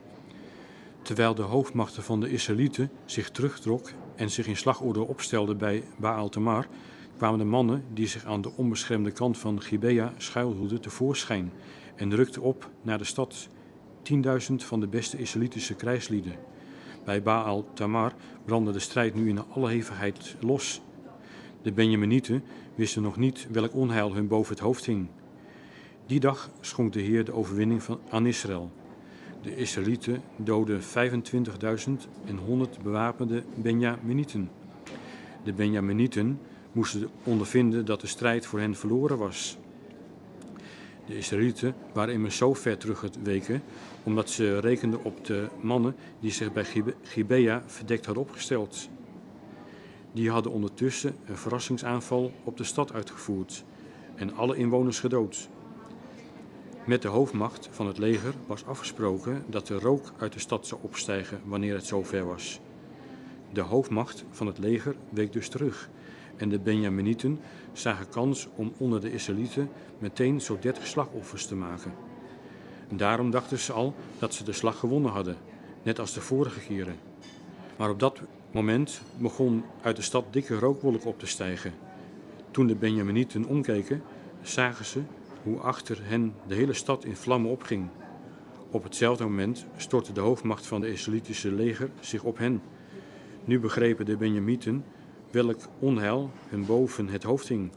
Terwijl 1.03 1.35
de 1.35 1.43
hoofdmachten 1.43 2.03
van 2.03 2.21
de 2.21 2.31
Israëlieten 2.31 2.91
zich 3.05 3.31
terugtrok 3.31 3.91
en 4.15 4.31
zich 4.31 4.47
in 4.47 4.57
slagorde 4.57 5.01
opstelden 5.01 5.59
bij 5.59 5.83
Baal 5.97 6.29
Tamar, 6.29 6.67
kwamen 7.17 7.39
de 7.39 7.45
mannen 7.45 7.85
die 7.93 8.07
zich 8.07 8.25
aan 8.25 8.41
de 8.41 8.53
onbeschermde 8.57 9.11
kant 9.11 9.39
van 9.39 9.63
Gibea 9.63 10.13
schuilhielden 10.17 10.81
tevoorschijn 10.81 11.53
en 11.97 12.15
rukten 12.15 12.43
op 12.43 12.71
naar 12.83 12.99
de 12.99 13.05
stad. 13.05 13.49
10.000 14.13 14.55
van 14.57 14.81
de 14.81 14.89
beste 14.89 15.19
Israëlitische 15.19 15.75
krijgslieden. 15.75 16.56
Bij 17.07 17.23
Baal 17.23 17.65
Tamar 17.73 18.13
brandde 18.45 18.73
de 18.73 18.79
strijd 18.79 19.15
nu 19.15 19.29
in 19.29 19.49
alle 19.49 19.69
hevigheid 19.69 20.37
los. 20.41 20.81
De 21.63 21.73
Benjaminieten 21.73 22.43
wisten 22.75 23.03
nog 23.03 23.17
niet 23.17 23.47
welk 23.51 23.75
onheil 23.75 24.15
hun 24.15 24.29
boven 24.29 24.55
het 24.55 24.63
hoofd 24.63 24.87
hing. 24.87 25.09
Die 26.07 26.21
dag 26.21 26.51
schonk 26.61 26.93
de 26.93 27.01
Heer 27.01 27.25
de 27.25 27.33
overwinning 27.33 27.83
van, 27.83 28.01
aan 28.11 28.27
Israël. 28.27 28.71
De 29.43 29.57
Israëlieten 29.57 30.23
doden 30.37 30.81
25.000 30.81 30.87
en 32.25 32.37
100 32.37 32.83
bewapende 32.83 33.43
Benjaminieten. 33.55 34.51
De 35.45 35.53
Benjaminieten 35.53 36.41
moesten 36.73 37.09
ondervinden 37.25 37.85
dat 37.85 38.01
de 38.01 38.07
strijd 38.07 38.47
voor 38.47 38.61
hen 38.61 38.75
verloren 38.75 39.19
was. 39.19 39.59
De 41.07 41.17
Israëlieten 41.17 41.75
waren 41.93 42.15
immers 42.15 42.37
zo 42.37 42.55
ver 42.55 42.79
teruggeweken 42.79 43.63
omdat 44.03 44.31
ze 44.31 44.59
rekenden 44.59 45.05
op 45.05 45.25
de 45.25 45.49
mannen 45.61 45.97
die 46.21 46.31
zich 46.31 46.53
bij 46.53 46.65
Gibea 47.03 47.63
verdekt 47.67 48.07
hadden 48.07 48.25
opgesteld. 48.25 48.89
Die 50.13 50.31
hadden 50.31 50.53
ondertussen 50.53 51.17
een 51.27 51.37
verrassingsaanval 51.37 52.33
op 52.45 52.57
de 52.57 52.65
stad 52.65 52.93
uitgevoerd 52.93 53.65
en 54.15 54.35
alle 54.35 54.57
inwoners 54.57 55.01
gedood. 55.01 55.49
Met 56.87 57.03
de 57.03 57.09
hoofdmacht 57.09 57.69
van 57.71 57.87
het 57.87 57.99
leger 57.99 58.35
was 58.47 58.65
afgesproken 58.65 59.45
dat 59.47 59.67
de 59.67 59.79
rook 59.79 60.13
uit 60.19 60.33
de 60.33 60.39
stad 60.39 60.67
zou 60.67 60.81
opstijgen 60.85 61.41
wanneer 61.45 61.75
het 61.75 61.87
zover 61.87 62.27
was. 62.27 62.61
De 63.53 63.61
hoofdmacht 63.61 64.25
van 64.31 64.47
het 64.47 64.59
leger 64.59 64.97
week 65.11 65.33
dus 65.33 65.49
terug 65.49 65.91
en 66.37 66.49
de 66.49 66.59
Benjaminieten 66.59 67.41
zagen 67.73 68.09
kans 68.09 68.49
om 68.55 68.73
onder 68.77 69.01
de 69.01 69.13
Israëlieten 69.13 69.69
meteen 69.99 70.41
zo'n 70.41 70.59
dertig 70.61 70.87
slagoffers 70.87 71.47
te 71.47 71.55
maken. 71.55 71.93
Daarom 72.89 73.31
dachten 73.31 73.59
ze 73.59 73.73
al 73.73 73.95
dat 74.19 74.35
ze 74.35 74.45
de 74.45 74.53
slag 74.53 74.79
gewonnen 74.79 75.13
hadden, 75.13 75.37
net 75.83 75.99
als 75.99 76.15
de 76.15 76.21
vorige 76.21 76.61
keren. 76.61 76.97
Maar 77.77 77.91
op 77.91 78.01
dat 78.01 78.21
moment 78.51 79.01
begon 79.19 79.65
uit 79.83 79.97
de 79.97 80.03
stad 80.03 80.25
dikke 80.31 80.59
rookwolk 80.59 81.05
op 81.05 81.19
te 81.19 81.27
stijgen. 81.27 81.73
Toen 82.51 82.67
de 82.67 82.75
Benjaminieten 82.75 83.45
omkeken, 83.45 84.03
zagen 84.43 84.85
ze 84.85 85.01
hoe 85.43 85.59
achter 85.59 85.99
hen 86.03 86.35
de 86.47 86.55
hele 86.55 86.73
stad 86.73 87.05
in 87.05 87.17
vlammen 87.17 87.51
opging. 87.51 87.89
Op 88.71 88.83
hetzelfde 88.83 89.25
moment 89.25 89.67
stortte 89.77 90.13
de 90.13 90.21
hoofdmacht 90.21 90.67
van 90.67 90.81
de 90.81 90.93
Israëlitische 90.93 91.53
leger 91.53 91.91
zich 92.01 92.23
op 92.23 92.39
hen. 92.39 92.63
Nu 93.45 93.61
begrepen 93.61 94.07
de 94.07 94.17
Benjamieten 94.17 94.85
welk 95.37 95.69
onheil 95.79 96.31
hun 96.49 96.67
boven 96.67 97.09
het 97.09 97.23
hoofd 97.23 97.49
hing. 97.49 97.71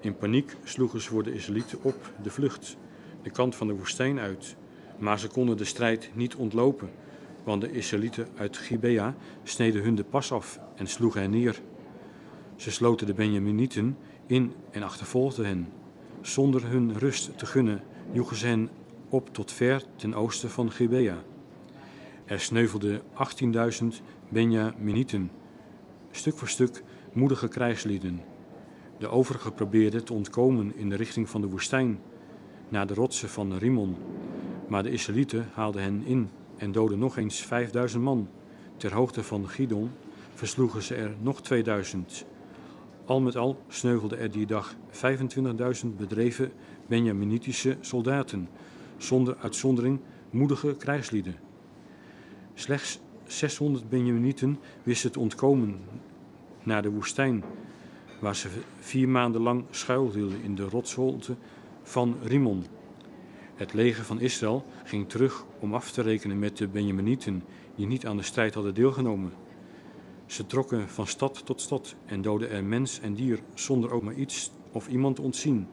In 0.00 0.16
paniek 0.16 0.56
sloegen 0.64 1.00
ze 1.00 1.08
voor 1.08 1.22
de 1.22 1.34
Israëlieten 1.34 1.78
op 1.82 2.12
de 2.22 2.30
vlucht, 2.30 2.76
de 3.22 3.30
kant 3.30 3.54
van 3.54 3.66
de 3.66 3.74
woestijn 3.74 4.18
uit. 4.18 4.56
Maar 4.98 5.18
ze 5.18 5.28
konden 5.28 5.56
de 5.56 5.64
strijd 5.64 6.10
niet 6.14 6.34
ontlopen, 6.34 6.90
want 7.44 7.60
de 7.60 7.72
Israëlieten 7.72 8.28
uit 8.36 8.56
Gibea 8.56 9.14
sneden 9.42 9.82
hun 9.82 9.94
de 9.94 10.04
pas 10.04 10.32
af 10.32 10.60
en 10.74 10.86
sloegen 10.86 11.20
hen 11.20 11.30
neer. 11.30 11.60
Ze 12.56 12.70
sloten 12.70 13.06
de 13.06 13.14
Benjaminieten 13.14 13.96
in 14.26 14.52
en 14.70 14.82
achtervolgden 14.82 15.46
hen. 15.46 15.68
Zonder 16.20 16.66
hun 16.66 16.98
rust 16.98 17.38
te 17.38 17.46
gunnen, 17.46 17.82
joegen 18.12 18.36
ze 18.36 18.46
hen 18.46 18.70
op 19.08 19.34
tot 19.34 19.52
ver 19.52 19.82
ten 19.96 20.14
oosten 20.14 20.50
van 20.50 20.70
Gibea. 20.70 21.22
Er 22.24 22.40
sneuvelden 22.40 23.02
18.000 23.82 23.86
Benjaminieten, 24.28 25.30
stuk 26.16 26.36
voor 26.36 26.48
stuk 26.48 26.82
moedige 27.12 27.48
krijgslieden. 27.48 28.20
De 28.98 29.08
overigen 29.08 29.54
probeerden 29.54 30.04
te 30.04 30.12
ontkomen 30.12 30.76
in 30.76 30.88
de 30.88 30.96
richting 30.96 31.28
van 31.28 31.40
de 31.40 31.46
woestijn, 31.46 31.98
naar 32.68 32.86
de 32.86 32.94
rotsen 32.94 33.28
van 33.28 33.56
Rimon. 33.56 33.96
Maar 34.68 34.82
de 34.82 34.90
Israëlieten 34.90 35.48
haalden 35.52 35.82
hen 35.82 36.02
in 36.04 36.30
en 36.56 36.72
doden 36.72 36.98
nog 36.98 37.16
eens 37.16 37.40
5000 37.40 38.02
man. 38.02 38.28
Ter 38.76 38.94
hoogte 38.94 39.22
van 39.22 39.48
Gidon 39.48 39.90
versloegen 40.34 40.82
ze 40.82 40.94
er 40.94 41.14
nog 41.20 41.42
2000. 41.42 42.24
Al 43.04 43.20
met 43.20 43.36
al 43.36 43.62
sneuvelden 43.68 44.18
er 44.18 44.30
die 44.30 44.46
dag 44.46 44.74
25.000 45.84 45.88
bedreven 45.96 46.52
Benjaminitische 46.86 47.76
soldaten, 47.80 48.48
zonder 48.96 49.36
uitzondering 49.40 50.00
moedige 50.30 50.74
krijgslieden. 50.74 51.34
Slechts 52.54 53.00
600 53.24 53.88
Benjaminieten 53.88 54.58
wisten 54.82 55.12
te 55.12 55.20
ontkomen 55.20 55.78
naar 56.66 56.82
de 56.82 56.90
woestijn, 56.90 57.44
waar 58.20 58.36
ze 58.36 58.48
vier 58.78 59.08
maanden 59.08 59.40
lang 59.40 59.64
schuilhielden 59.70 60.42
in 60.42 60.54
de 60.54 60.68
rotsholte 60.68 61.36
van 61.82 62.16
Rimon. 62.22 62.64
Het 63.54 63.72
leger 63.72 64.04
van 64.04 64.20
Israël 64.20 64.64
ging 64.84 65.08
terug 65.08 65.44
om 65.58 65.74
af 65.74 65.90
te 65.90 66.02
rekenen 66.02 66.38
met 66.38 66.56
de 66.56 66.68
Benjaminieten 66.68 67.42
die 67.74 67.86
niet 67.86 68.06
aan 68.06 68.16
de 68.16 68.22
strijd 68.22 68.54
hadden 68.54 68.74
deelgenomen. 68.74 69.32
Ze 70.26 70.46
trokken 70.46 70.88
van 70.88 71.06
stad 71.06 71.46
tot 71.46 71.60
stad 71.60 71.94
en 72.06 72.22
doden 72.22 72.50
er 72.50 72.64
mens 72.64 73.00
en 73.00 73.14
dier 73.14 73.40
zonder 73.54 73.90
ook 73.90 74.02
maar 74.02 74.14
iets 74.14 74.50
of 74.72 74.88
iemand 74.88 75.16
te 75.16 75.22
ontzien. 75.22 75.68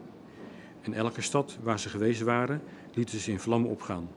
In 0.81 0.93
elke 0.93 1.21
stad 1.21 1.57
waar 1.63 1.79
ze 1.79 1.89
geweest 1.89 2.21
waren, 2.21 2.61
lieten 2.93 3.19
ze 3.19 3.31
in 3.31 3.39
vlammen 3.39 3.69
opgaan. 3.69 4.09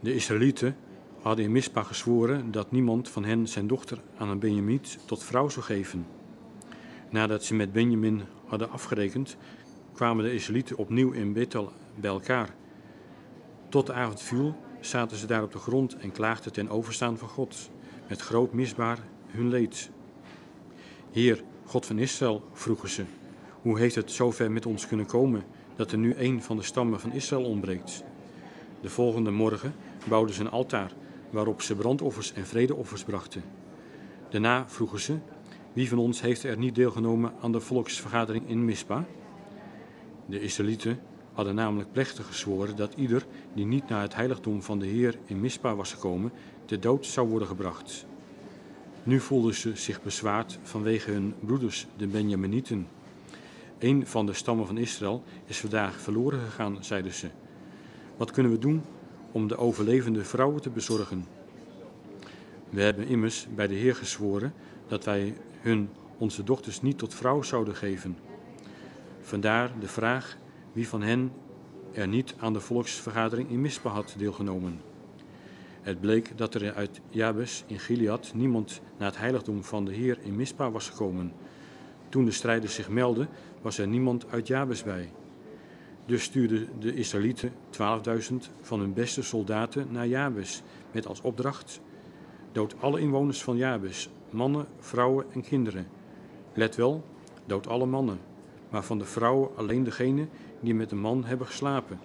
De 0.00 0.14
Israëlieten 0.14 0.76
hadden 1.22 1.44
in 1.44 1.52
Mispa 1.52 1.82
gezworen 1.82 2.50
dat 2.50 2.70
niemand 2.70 3.08
van 3.08 3.24
hen 3.24 3.48
zijn 3.48 3.66
dochter 3.66 3.98
aan 4.16 4.28
een 4.28 4.38
Benjamiet 4.38 4.98
tot 5.06 5.24
vrouw 5.24 5.48
zou 5.48 5.64
geven. 5.64 6.06
Nadat 7.10 7.44
ze 7.44 7.54
met 7.54 7.72
Benjamin 7.72 8.22
hadden 8.46 8.70
afgerekend, 8.70 9.36
kwamen 9.92 10.24
de 10.24 10.34
Israëlieten 10.34 10.76
opnieuw 10.76 11.10
in 11.10 11.32
Bethel 11.32 11.72
bij 11.94 12.10
elkaar. 12.10 12.54
Tot 13.68 13.86
de 13.86 13.92
avond 13.92 14.22
viel, 14.22 14.56
zaten 14.80 15.16
ze 15.16 15.26
daar 15.26 15.42
op 15.42 15.52
de 15.52 15.58
grond 15.58 15.96
en 15.96 16.12
klaagden 16.12 16.52
ten 16.52 16.68
overstaan 16.68 17.18
van 17.18 17.28
God, 17.28 17.70
met 18.08 18.20
groot 18.20 18.52
misbaar 18.52 18.98
hun 19.26 19.48
leed. 19.48 19.90
Heer, 21.10 21.42
God 21.64 21.86
van 21.86 21.98
Israël, 21.98 22.42
vroegen 22.52 22.88
ze, 22.88 23.04
hoe 23.62 23.78
heeft 23.78 23.94
het 23.94 24.10
zover 24.10 24.50
met 24.50 24.66
ons 24.66 24.86
kunnen 24.86 25.06
komen 25.06 25.42
dat 25.76 25.92
er 25.92 25.98
nu 25.98 26.14
een 26.16 26.42
van 26.42 26.56
de 26.56 26.62
stammen 26.62 27.00
van 27.00 27.12
Israël 27.12 27.44
ontbreekt? 27.44 28.04
De 28.80 28.88
volgende 28.88 29.30
morgen 29.30 29.74
bouwden 30.08 30.34
ze 30.34 30.40
een 30.40 30.50
altaar 30.50 30.92
waarop 31.30 31.62
ze 31.62 31.74
brandoffers 31.74 32.32
en 32.32 32.46
vredeoffers 32.46 33.04
brachten. 33.04 33.42
Daarna 34.28 34.68
vroegen 34.68 35.00
ze, 35.00 35.18
wie 35.72 35.88
van 35.88 35.98
ons 35.98 36.20
heeft 36.20 36.42
er 36.42 36.58
niet 36.58 36.74
deelgenomen 36.74 37.32
aan 37.40 37.52
de 37.52 37.60
volksvergadering 37.60 38.48
in 38.48 38.64
Mispa? 38.64 39.04
De 40.26 40.40
Israëlieten 40.40 41.00
hadden 41.32 41.54
namelijk 41.54 41.92
plechtig 41.92 42.26
gezworen 42.26 42.76
dat 42.76 42.94
ieder 42.94 43.26
die 43.54 43.66
niet 43.66 43.88
naar 43.88 44.02
het 44.02 44.14
heiligdom 44.14 44.62
van 44.62 44.78
de 44.78 44.86
Heer 44.86 45.18
in 45.24 45.40
Mispa 45.40 45.74
was 45.74 45.92
gekomen, 45.92 46.32
te 46.64 46.78
dood 46.78 47.06
zou 47.06 47.28
worden 47.28 47.48
gebracht. 47.48 48.06
Nu 49.02 49.20
voelden 49.20 49.54
ze 49.54 49.76
zich 49.76 50.02
bezwaard 50.02 50.58
vanwege 50.62 51.10
hun 51.10 51.34
broeders, 51.40 51.86
de 51.96 52.06
Benjaminieten. 52.06 52.86
Een 53.78 54.06
van 54.06 54.26
de 54.26 54.32
stammen 54.32 54.66
van 54.66 54.78
Israël 54.78 55.22
is 55.46 55.60
vandaag 55.60 56.00
verloren 56.00 56.40
gegaan, 56.40 56.84
zeiden 56.84 57.14
ze. 57.14 57.28
Wat 58.16 58.30
kunnen 58.30 58.52
we 58.52 58.58
doen 58.58 58.82
om 59.32 59.48
de 59.48 59.56
overlevende 59.56 60.24
vrouwen 60.24 60.60
te 60.60 60.70
bezorgen? 60.70 61.26
We 62.70 62.82
hebben 62.82 63.06
immers 63.06 63.46
bij 63.54 63.66
de 63.66 63.74
Heer 63.74 63.94
gezworen 63.94 64.52
dat 64.88 65.04
wij 65.04 65.34
hun 65.60 65.88
onze 66.18 66.44
dochters 66.44 66.82
niet 66.82 66.98
tot 66.98 67.14
vrouw 67.14 67.42
zouden 67.42 67.74
geven. 67.74 68.16
Vandaar 69.20 69.70
de 69.80 69.88
vraag 69.88 70.36
wie 70.72 70.88
van 70.88 71.02
hen 71.02 71.32
er 71.92 72.08
niet 72.08 72.34
aan 72.38 72.52
de 72.52 72.60
volksvergadering 72.60 73.50
in 73.50 73.60
Mispa 73.60 73.90
had 73.90 74.14
deelgenomen. 74.18 74.80
Het 75.82 76.00
bleek 76.00 76.38
dat 76.38 76.54
er 76.54 76.74
uit 76.74 77.00
Jabes 77.08 77.64
in 77.66 77.78
Gilead 77.78 78.32
niemand 78.34 78.80
naar 78.98 79.08
het 79.08 79.18
heiligdom 79.18 79.64
van 79.64 79.84
de 79.84 79.92
Heer 79.92 80.18
in 80.22 80.36
Mispa 80.36 80.70
was 80.70 80.88
gekomen. 80.88 81.32
Toen 82.08 82.24
de 82.24 82.30
strijders 82.30 82.74
zich 82.74 82.88
meldden, 82.88 83.28
was 83.62 83.78
er 83.78 83.88
niemand 83.88 84.30
uit 84.30 84.46
Jabes 84.46 84.82
bij. 84.82 85.12
Dus 86.10 86.22
stuurden 86.22 86.68
de 86.78 86.94
Israëlieten 86.94 87.52
12.000 88.30 88.34
van 88.60 88.80
hun 88.80 88.92
beste 88.92 89.22
soldaten 89.22 89.86
naar 89.90 90.06
Jabes, 90.06 90.62
met 90.92 91.06
als 91.06 91.20
opdracht: 91.20 91.80
dood 92.52 92.74
alle 92.80 93.00
inwoners 93.00 93.42
van 93.42 93.56
Jabes, 93.56 94.10
mannen, 94.30 94.66
vrouwen 94.78 95.26
en 95.32 95.42
kinderen. 95.42 95.86
Let 96.54 96.76
wel, 96.76 97.04
dood 97.46 97.66
alle 97.68 97.86
mannen, 97.86 98.18
maar 98.70 98.84
van 98.84 98.98
de 98.98 99.04
vrouwen 99.04 99.56
alleen 99.56 99.84
degene 99.84 100.26
die 100.60 100.74
met 100.74 100.90
een 100.90 101.00
man 101.00 101.24
hebben 101.24 101.46
geslapen. 101.46 102.00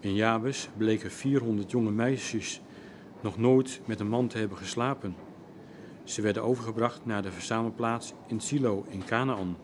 In 0.00 0.14
Jabes 0.14 0.68
bleken 0.76 1.10
400 1.10 1.70
jonge 1.70 1.90
meisjes 1.90 2.60
nog 3.20 3.38
nooit 3.38 3.80
met 3.84 4.00
een 4.00 4.08
man 4.08 4.28
te 4.28 4.38
hebben 4.38 4.58
geslapen. 4.58 5.14
Ze 6.04 6.22
werden 6.22 6.42
overgebracht 6.42 7.06
naar 7.06 7.22
de 7.22 7.32
verzamelplaats 7.32 8.12
in 8.26 8.40
Silo 8.40 8.84
in 8.88 9.04
Canaan. 9.04 9.56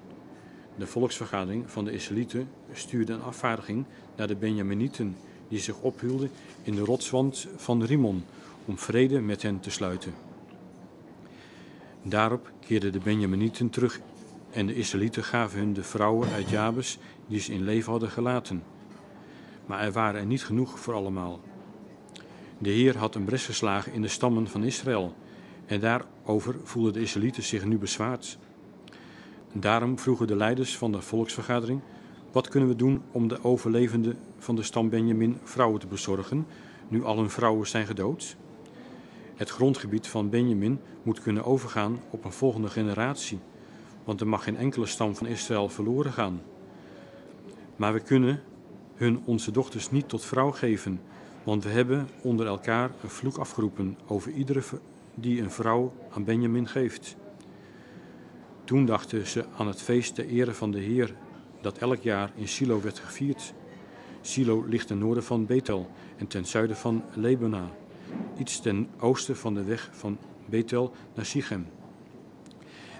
De 0.79 0.87
volksvergadering 0.87 1.71
van 1.71 1.85
de 1.85 1.93
Israëlieten 1.93 2.49
stuurde 2.73 3.13
een 3.13 3.23
afvaardiging 3.23 3.85
naar 4.17 4.27
de 4.27 4.37
Benjaminieten, 4.37 5.17
die 5.49 5.59
zich 5.59 5.81
ophielden 5.81 6.31
in 6.63 6.75
de 6.75 6.81
rotswand 6.81 7.47
van 7.57 7.85
Rimon, 7.85 8.25
om 8.65 8.79
vrede 8.79 9.21
met 9.21 9.43
hen 9.43 9.61
te 9.61 9.71
sluiten. 9.71 10.15
Daarop 12.03 12.51
keerden 12.67 12.93
de 12.93 12.99
Benjaminieten 12.99 13.71
terug 13.71 14.01
en 14.51 14.67
de 14.67 14.75
Israëlieten 14.75 15.25
gaven 15.25 15.59
hun 15.59 15.73
de 15.73 15.83
vrouwen 15.83 16.29
uit 16.29 16.49
Jabes 16.49 16.99
die 17.27 17.41
ze 17.41 17.53
in 17.53 17.65
leven 17.65 17.91
hadden 17.91 18.11
gelaten. 18.11 18.63
Maar 19.67 19.81
er 19.81 19.93
waren 19.93 20.21
er 20.21 20.27
niet 20.27 20.45
genoeg 20.45 20.79
voor 20.79 20.95
allemaal. 20.95 21.41
De 22.59 22.71
Heer 22.71 22.99
had 22.99 23.15
een 23.15 23.25
bres 23.25 23.45
geslagen 23.45 23.93
in 23.93 24.03
de 24.03 24.09
stammen 24.09 24.49
van 24.49 24.65
Israël 24.65 25.15
en 25.67 25.81
daarover 25.81 26.55
voelden 26.65 26.93
de 26.93 27.01
Israëlieten 27.01 27.43
zich 27.43 27.65
nu 27.65 27.79
bezwaard. 27.79 28.39
Daarom 29.53 29.99
vroegen 29.99 30.27
de 30.27 30.37
leiders 30.37 30.79
van 30.79 30.93
de 30.93 31.01
volksvergadering: 31.01 31.81
Wat 32.33 32.49
kunnen 32.49 32.69
we 32.69 32.77
doen 32.77 33.03
om 33.13 33.29
de 33.29 33.45
overlevenden 33.45 34.19
van 34.39 34.57
de 34.57 34.63
stam 34.63 34.89
Benjamin 34.89 35.39
vrouwen 35.43 35.81
te 35.81 35.87
bezorgen, 35.87 36.47
nu 36.89 37.05
al 37.05 37.17
hun 37.17 37.31
vrouwen 37.31 37.67
zijn 37.67 37.87
gedood? 37.87 38.37
Het 39.35 39.49
grondgebied 39.49 40.07
van 40.07 40.31
Benjamin 40.31 40.81
moet 41.03 41.23
kunnen 41.23 41.45
overgaan 41.45 42.01
op 42.11 42.25
een 42.25 42.33
volgende 42.33 42.69
generatie, 42.69 43.39
want 44.05 44.21
er 44.21 44.29
mag 44.29 44.45
geen 44.45 44.57
enkele 44.57 44.87
stam 44.87 45.17
van 45.17 45.27
Israël 45.27 45.69
verloren 45.69 46.13
gaan. 46.13 46.41
Maar 47.77 47.93
we 47.93 48.01
kunnen 48.01 48.43
hun 48.95 49.23
onze 49.25 49.51
dochters 49.51 49.91
niet 49.91 50.09
tot 50.09 50.25
vrouw 50.25 50.51
geven, 50.51 51.01
want 51.43 51.65
we 51.65 51.71
hebben 51.71 52.09
onder 52.23 52.47
elkaar 52.47 52.91
een 53.03 53.11
vloek 53.11 53.37
afgeroepen 53.37 53.99
over 54.07 54.31
iedere 54.31 54.63
die 55.15 55.43
een 55.43 55.51
vrouw 55.51 55.93
aan 56.11 56.25
Benjamin 56.25 56.69
geeft. 56.69 57.17
Toen 58.69 58.85
dachten 58.85 59.27
ze 59.27 59.45
aan 59.57 59.67
het 59.67 59.83
feest 59.83 60.15
ter 60.15 60.27
ere 60.27 60.55
van 60.55 60.71
de 60.71 60.79
Heer, 60.79 61.15
dat 61.61 61.79
elk 61.79 62.03
jaar 62.03 62.33
in 62.35 62.49
Silo 62.49 62.81
werd 62.81 62.99
gevierd. 62.99 63.55
Silo 64.21 64.65
ligt 64.67 64.87
ten 64.87 64.99
noorden 64.99 65.25
van 65.25 65.47
Bethel 65.47 65.91
en 66.17 66.27
ten 66.27 66.47
zuiden 66.47 66.77
van 66.77 67.05
Lebena, 67.15 67.71
iets 68.39 68.61
ten 68.61 68.89
oosten 68.99 69.37
van 69.37 69.55
de 69.55 69.65
weg 69.65 69.91
van 69.93 70.19
Bethel 70.47 70.93
naar 71.15 71.25
Sichem. 71.25 71.67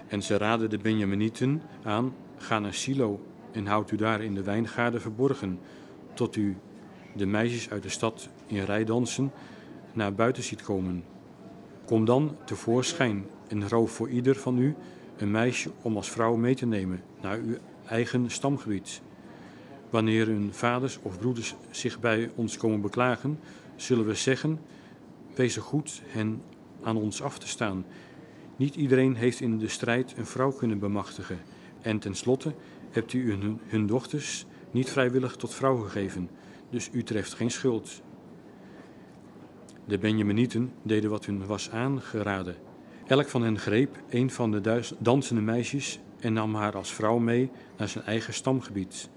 En 0.07 0.21
ze 0.21 0.37
raden 0.37 0.69
de 0.69 0.77
Benjaminieten 0.77 1.61
aan: 1.83 2.13
ga 2.37 2.59
naar 2.59 2.73
Silo 2.73 3.19
en 3.51 3.65
houd 3.65 3.91
u 3.91 3.95
daar 3.95 4.23
in 4.23 4.33
de 4.33 4.43
wijngaarden 4.43 5.01
verborgen, 5.01 5.59
tot 6.13 6.35
u 6.35 6.57
de 7.15 7.25
meisjes 7.25 7.69
uit 7.69 7.83
de 7.83 7.89
stad 7.89 8.29
in 8.47 8.63
rijdansen 8.63 9.31
naar 9.93 10.13
buiten 10.13 10.43
ziet 10.43 10.61
komen. 10.61 11.03
Kom 11.85 12.05
dan 12.05 12.35
tevoorschijn 12.45 13.25
en 13.47 13.69
roof 13.69 13.91
voor 13.91 14.09
ieder 14.09 14.35
van 14.35 14.57
u 14.57 14.75
een 15.21 15.31
meisje 15.31 15.71
om 15.81 15.95
als 15.95 16.09
vrouw 16.09 16.35
mee 16.35 16.55
te 16.55 16.65
nemen 16.65 17.01
naar 17.21 17.37
uw 17.37 17.57
eigen 17.85 18.31
stamgebied. 18.31 19.01
Wanneer 19.89 20.25
hun 20.25 20.53
vaders 20.53 20.99
of 21.01 21.19
broeders 21.19 21.55
zich 21.69 21.99
bij 21.99 22.31
ons 22.35 22.57
komen 22.57 22.81
beklagen, 22.81 23.39
zullen 23.75 24.05
we 24.05 24.13
zeggen: 24.13 24.59
Wees 25.35 25.55
er 25.55 25.61
goed 25.61 26.01
hen 26.07 26.41
aan 26.83 26.97
ons 26.97 27.21
af 27.21 27.39
te 27.39 27.47
staan. 27.47 27.85
Niet 28.55 28.75
iedereen 28.75 29.15
heeft 29.15 29.39
in 29.39 29.57
de 29.57 29.67
strijd 29.67 30.13
een 30.17 30.25
vrouw 30.25 30.51
kunnen 30.51 30.79
bemachtigen. 30.79 31.39
En 31.81 31.99
tenslotte 31.99 32.53
hebt 32.91 33.13
u 33.13 33.31
hun, 33.31 33.59
hun 33.67 33.87
dochters 33.87 34.45
niet 34.71 34.89
vrijwillig 34.89 35.35
tot 35.35 35.53
vrouw 35.53 35.77
gegeven, 35.77 36.29
dus 36.69 36.89
u 36.91 37.03
treft 37.03 37.33
geen 37.33 37.51
schuld. 37.51 38.01
De 39.85 39.97
Benjaminieten 39.97 40.73
deden 40.81 41.09
wat 41.09 41.25
hun 41.25 41.45
was 41.45 41.71
aangeraden. 41.71 42.55
Elk 43.09 43.27
van 43.27 43.41
hen 43.41 43.59
greep 43.59 43.97
een 44.09 44.31
van 44.31 44.51
de 44.51 44.81
dansende 44.99 45.41
meisjes 45.41 45.99
en 46.19 46.33
nam 46.33 46.55
haar 46.55 46.75
als 46.75 46.93
vrouw 46.93 47.17
mee 47.17 47.51
naar 47.77 47.87
zijn 47.87 48.03
eigen 48.03 48.33
stamgebied. 48.33 49.09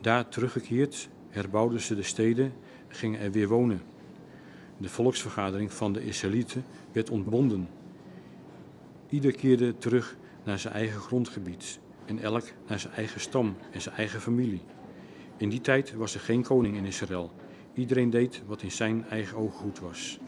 Daar 0.00 0.28
teruggekeerd 0.28 1.08
herbouwden 1.28 1.80
ze 1.80 1.94
de 1.94 2.02
steden 2.02 2.52
en 2.88 2.94
gingen 2.94 3.20
er 3.20 3.30
weer 3.30 3.48
wonen. 3.48 3.82
De 4.76 4.88
volksvergadering 4.88 5.72
van 5.72 5.92
de 5.92 6.04
Israëlieten 6.04 6.64
werd 6.92 7.10
ontbonden. 7.10 7.68
Ieder 9.08 9.32
keerde 9.32 9.78
terug 9.78 10.16
naar 10.44 10.58
zijn 10.58 10.74
eigen 10.74 11.00
grondgebied 11.00 11.80
en 12.04 12.18
elk 12.18 12.44
naar 12.66 12.78
zijn 12.78 12.94
eigen 12.94 13.20
stam 13.20 13.56
en 13.72 13.80
zijn 13.80 13.94
eigen 13.94 14.20
familie. 14.20 14.62
In 15.36 15.48
die 15.48 15.60
tijd 15.60 15.94
was 15.94 16.14
er 16.14 16.20
geen 16.20 16.42
koning 16.42 16.76
in 16.76 16.84
Israël. 16.84 17.32
Iedereen 17.74 18.10
deed 18.10 18.42
wat 18.46 18.62
in 18.62 18.72
zijn 18.72 19.04
eigen 19.08 19.36
ogen 19.36 19.58
goed 19.58 19.78
was. 19.78 20.20